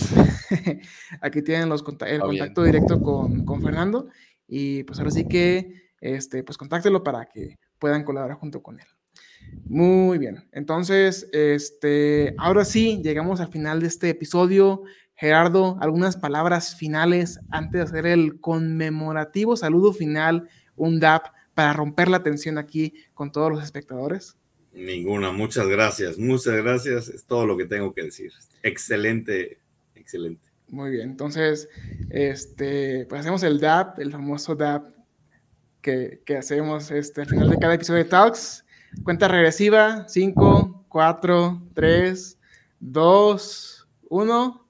aquí 1.22 1.42
tienen 1.42 1.70
los 1.70 1.84
conta- 1.84 2.08
el 2.08 2.22
bien. 2.22 2.28
contacto 2.40 2.64
directo 2.64 3.02
con, 3.02 3.46
con 3.46 3.62
Fernando. 3.62 4.08
Y 4.48 4.84
pues 4.84 4.98
ahora 5.00 5.12
sí 5.12 5.28
que, 5.28 5.92
este, 6.02 6.44
pues 6.44 6.58
contáctelo 6.58 7.04
para 7.04 7.26
que 7.26 7.58
puedan 7.78 8.04
colaborar 8.04 8.38
junto 8.38 8.64
con 8.64 8.80
él. 8.80 8.88
Muy 9.66 10.18
bien. 10.18 10.48
Entonces, 10.52 11.30
este, 11.32 12.34
ahora 12.38 12.66
sí, 12.66 13.02
llegamos 13.04 13.40
al 13.40 13.50
final 13.50 13.82
de 13.82 13.88
este 13.88 14.10
episodio. 14.10 14.84
Gerardo, 15.16 15.78
algunas 15.82 16.16
palabras 16.16 16.76
finales 16.76 17.40
antes 17.50 17.74
de 17.74 17.82
hacer 17.82 18.06
el 18.06 18.40
conmemorativo 18.40 19.58
saludo 19.58 19.92
final, 19.92 20.48
un 20.78 21.00
DAP, 21.00 21.28
para 21.54 21.74
romper 21.74 22.08
la 22.08 22.24
tensión 22.24 22.58
aquí 22.58 22.94
con 23.14 23.32
todos 23.32 23.52
los 23.52 23.62
espectadores. 23.62 24.38
Ninguna, 24.74 25.32
muchas 25.34 25.68
gracias, 25.68 26.18
muchas 26.18 26.56
gracias. 26.56 27.10
Es 27.10 27.26
todo 27.26 27.46
lo 27.46 27.58
que 27.58 27.66
tengo 27.66 27.94
que 27.94 28.04
decir. 28.04 28.32
Excelente, 28.64 29.58
excelente. 29.94 30.48
Muy 30.70 30.92
bien, 30.92 31.10
entonces, 31.10 31.68
este, 32.10 33.06
pues 33.10 33.22
hacemos 33.22 33.44
el 33.44 33.60
DAP, 33.60 34.00
el 34.00 34.12
famoso 34.12 34.56
DAP 34.56 34.88
que, 35.82 36.22
que 36.26 36.38
hacemos 36.38 36.92
este, 36.92 37.22
al 37.22 37.28
final 37.28 37.50
de 37.50 37.58
cada 37.58 37.74
episodio 37.74 38.04
de 38.04 38.10
Talks. 38.10 38.64
Cuenta 39.04 39.28
regresiva, 39.28 40.06
5, 40.08 40.86
4, 40.90 41.62
3, 41.74 42.40
2, 42.80 43.88
1. 44.10 44.68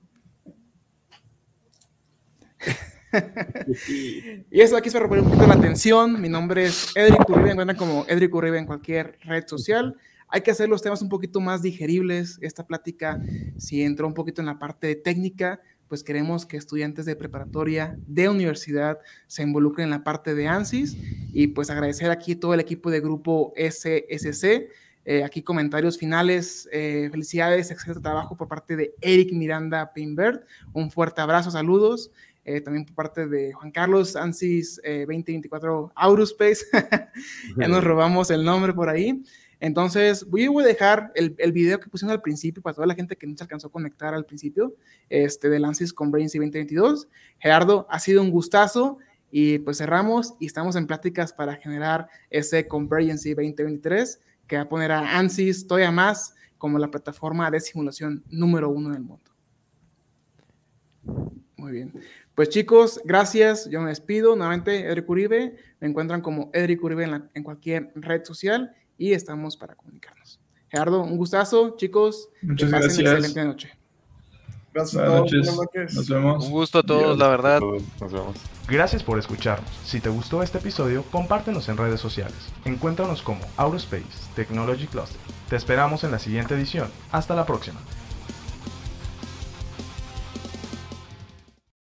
Y 4.51 4.61
eso 4.61 4.77
aquí 4.77 4.89
es 4.89 4.93
para 4.93 5.03
romper 5.03 5.19
un 5.19 5.25
poquito 5.25 5.47
la 5.47 5.59
tensión. 5.59 6.21
Mi 6.21 6.29
nombre 6.29 6.65
es 6.65 6.91
Edric 6.95 7.27
Uribe, 7.29 7.51
encuentran 7.51 7.77
como 7.77 8.05
Edric 8.07 8.33
Uribe 8.33 8.59
en 8.59 8.65
cualquier 8.65 9.17
red 9.23 9.47
social. 9.47 9.95
Hay 10.27 10.41
que 10.41 10.51
hacer 10.51 10.69
los 10.69 10.81
temas 10.81 11.01
un 11.01 11.09
poquito 11.09 11.39
más 11.39 11.61
digeribles. 11.61 12.37
Esta 12.41 12.67
plática, 12.67 13.19
si 13.57 13.81
entró 13.81 14.05
un 14.05 14.13
poquito 14.13 14.41
en 14.41 14.47
la 14.47 14.59
parte 14.59 14.95
técnica, 14.95 15.59
pues 15.89 16.03
queremos 16.03 16.45
que 16.45 16.55
estudiantes 16.55 17.05
de 17.05 17.15
preparatoria, 17.15 17.97
de 18.07 18.29
universidad, 18.29 18.99
se 19.27 19.43
involucren 19.43 19.85
en 19.85 19.89
la 19.89 20.03
parte 20.03 20.35
de 20.35 20.47
ANSYS 20.47 20.95
y 21.33 21.47
pues 21.47 21.69
agradecer 21.69 22.11
aquí 22.11 22.35
todo 22.35 22.53
el 22.53 22.59
equipo 22.59 22.91
de 22.91 23.01
grupo 23.01 23.53
SSC. 23.57 24.69
Eh, 25.05 25.23
aquí 25.23 25.41
comentarios 25.41 25.97
finales. 25.97 26.69
Eh, 26.71 27.09
felicidades, 27.11 27.71
excelente 27.71 28.01
trabajo 28.01 28.37
por 28.37 28.47
parte 28.47 28.75
de 28.75 28.93
Eric 29.01 29.33
Miranda 29.33 29.91
Pinbert. 29.91 30.45
Un 30.71 30.91
fuerte 30.91 31.21
abrazo, 31.21 31.49
saludos. 31.49 32.11
Eh, 32.45 32.61
también 32.61 32.85
por 32.85 32.95
parte 32.95 33.27
de 33.27 33.53
Juan 33.53 33.71
Carlos 33.71 34.15
ANSYS 34.15 34.81
eh, 34.83 35.05
2024 35.07 35.91
Aurospace. 35.95 36.65
ya 37.57 37.67
nos 37.67 37.83
robamos 37.83 38.31
el 38.31 38.43
nombre 38.43 38.73
por 38.73 38.89
ahí. 38.89 39.23
Entonces, 39.59 40.25
voy, 40.25 40.45
a 40.45 40.65
dejar 40.65 41.11
el, 41.15 41.35
el, 41.37 41.51
video 41.51 41.79
que 41.79 41.89
pusimos 41.89 42.13
al 42.13 42.21
principio 42.21 42.61
para 42.63 42.75
toda 42.75 42.87
la 42.87 42.95
gente 42.95 43.17
que 43.17 43.27
no 43.27 43.35
se 43.35 43.43
alcanzó 43.43 43.67
a 43.67 43.71
conectar 43.71 44.13
al 44.13 44.25
principio 44.25 44.73
este, 45.09 45.49
de 45.49 45.57
ANSYS 45.57 45.91
con 45.91 46.11
Braincy 46.11 46.37
2022. 46.37 47.09
Gerardo, 47.39 47.85
ha 47.89 47.99
sido 47.99 48.21
un 48.21 48.31
gustazo 48.31 48.99
y 49.31 49.59
pues 49.59 49.77
cerramos 49.77 50.33
y 50.39 50.45
estamos 50.45 50.75
en 50.77 50.87
pláticas 50.87 51.33
para 51.33 51.55
generar 51.55 52.07
ese 52.29 52.67
Convergency 52.67 53.33
2023 53.33 54.21
que 54.47 54.55
va 54.55 54.63
a 54.63 54.69
poner 54.69 54.91
a 54.91 55.19
ANSYS 55.19 55.67
todavía 55.67 55.91
más 55.91 56.35
como 56.57 56.79
la 56.79 56.89
plataforma 56.89 57.51
de 57.51 57.59
simulación 57.59 58.23
número 58.29 58.69
uno 58.69 58.89
en 58.89 58.95
el 58.95 59.01
mundo. 59.01 59.31
Muy 61.57 61.73
bien. 61.73 61.93
Pues 62.33 62.47
chicos, 62.47 63.01
gracias. 63.03 63.69
Yo 63.69 63.81
me 63.81 63.89
despido. 63.89 64.35
Nuevamente, 64.37 64.87
Edric 64.87 65.09
Uribe. 65.09 65.57
Me 65.81 65.89
encuentran 65.89 66.21
como 66.21 66.49
Edric 66.53 66.81
Uribe 66.81 67.03
en 67.33 67.43
cualquier 67.43 67.91
red 67.95 68.23
social 68.23 68.73
y 68.99 69.13
estamos 69.13 69.57
para 69.57 69.73
comunicarnos. 69.73 70.39
Gerardo, 70.69 71.01
un 71.01 71.17
gustazo, 71.17 71.75
chicos. 71.77 72.29
Muchas 72.43 72.69
que 72.69 72.75
pasen 72.75 73.03
gracias. 73.03 73.13
Excelente 73.13 73.45
noche. 73.45 73.79
Gracias 74.71 74.93
Buenas 74.93 75.11
a 75.11 75.17
todos. 75.17 75.31
noches. 75.31 75.55
Buenas 75.55 75.73
noches. 75.75 75.95
Nos 75.95 76.09
vemos. 76.09 76.45
Un 76.45 76.51
gusto 76.51 76.79
a 76.79 76.83
todos, 76.83 77.17
la 77.17 77.27
verdad. 77.29 77.59
Nos 77.99 78.11
vemos. 78.11 78.35
Gracias 78.67 79.01
por 79.01 79.17
escucharnos. 79.17 79.69
Si 79.83 79.99
te 79.99 80.09
gustó 80.09 80.43
este 80.43 80.59
episodio, 80.59 81.03
compártenos 81.11 81.67
en 81.69 81.77
redes 81.77 81.99
sociales. 81.99 82.37
Encuéntranos 82.65 83.23
como 83.23 83.41
Aurospace 83.57 84.03
Technology 84.35 84.85
Cluster. 84.85 85.19
Te 85.49 85.55
esperamos 85.55 86.03
en 86.03 86.11
la 86.11 86.19
siguiente 86.19 86.53
edición. 86.53 86.89
Hasta 87.11 87.33
la 87.33 87.47
próxima. 87.47 87.79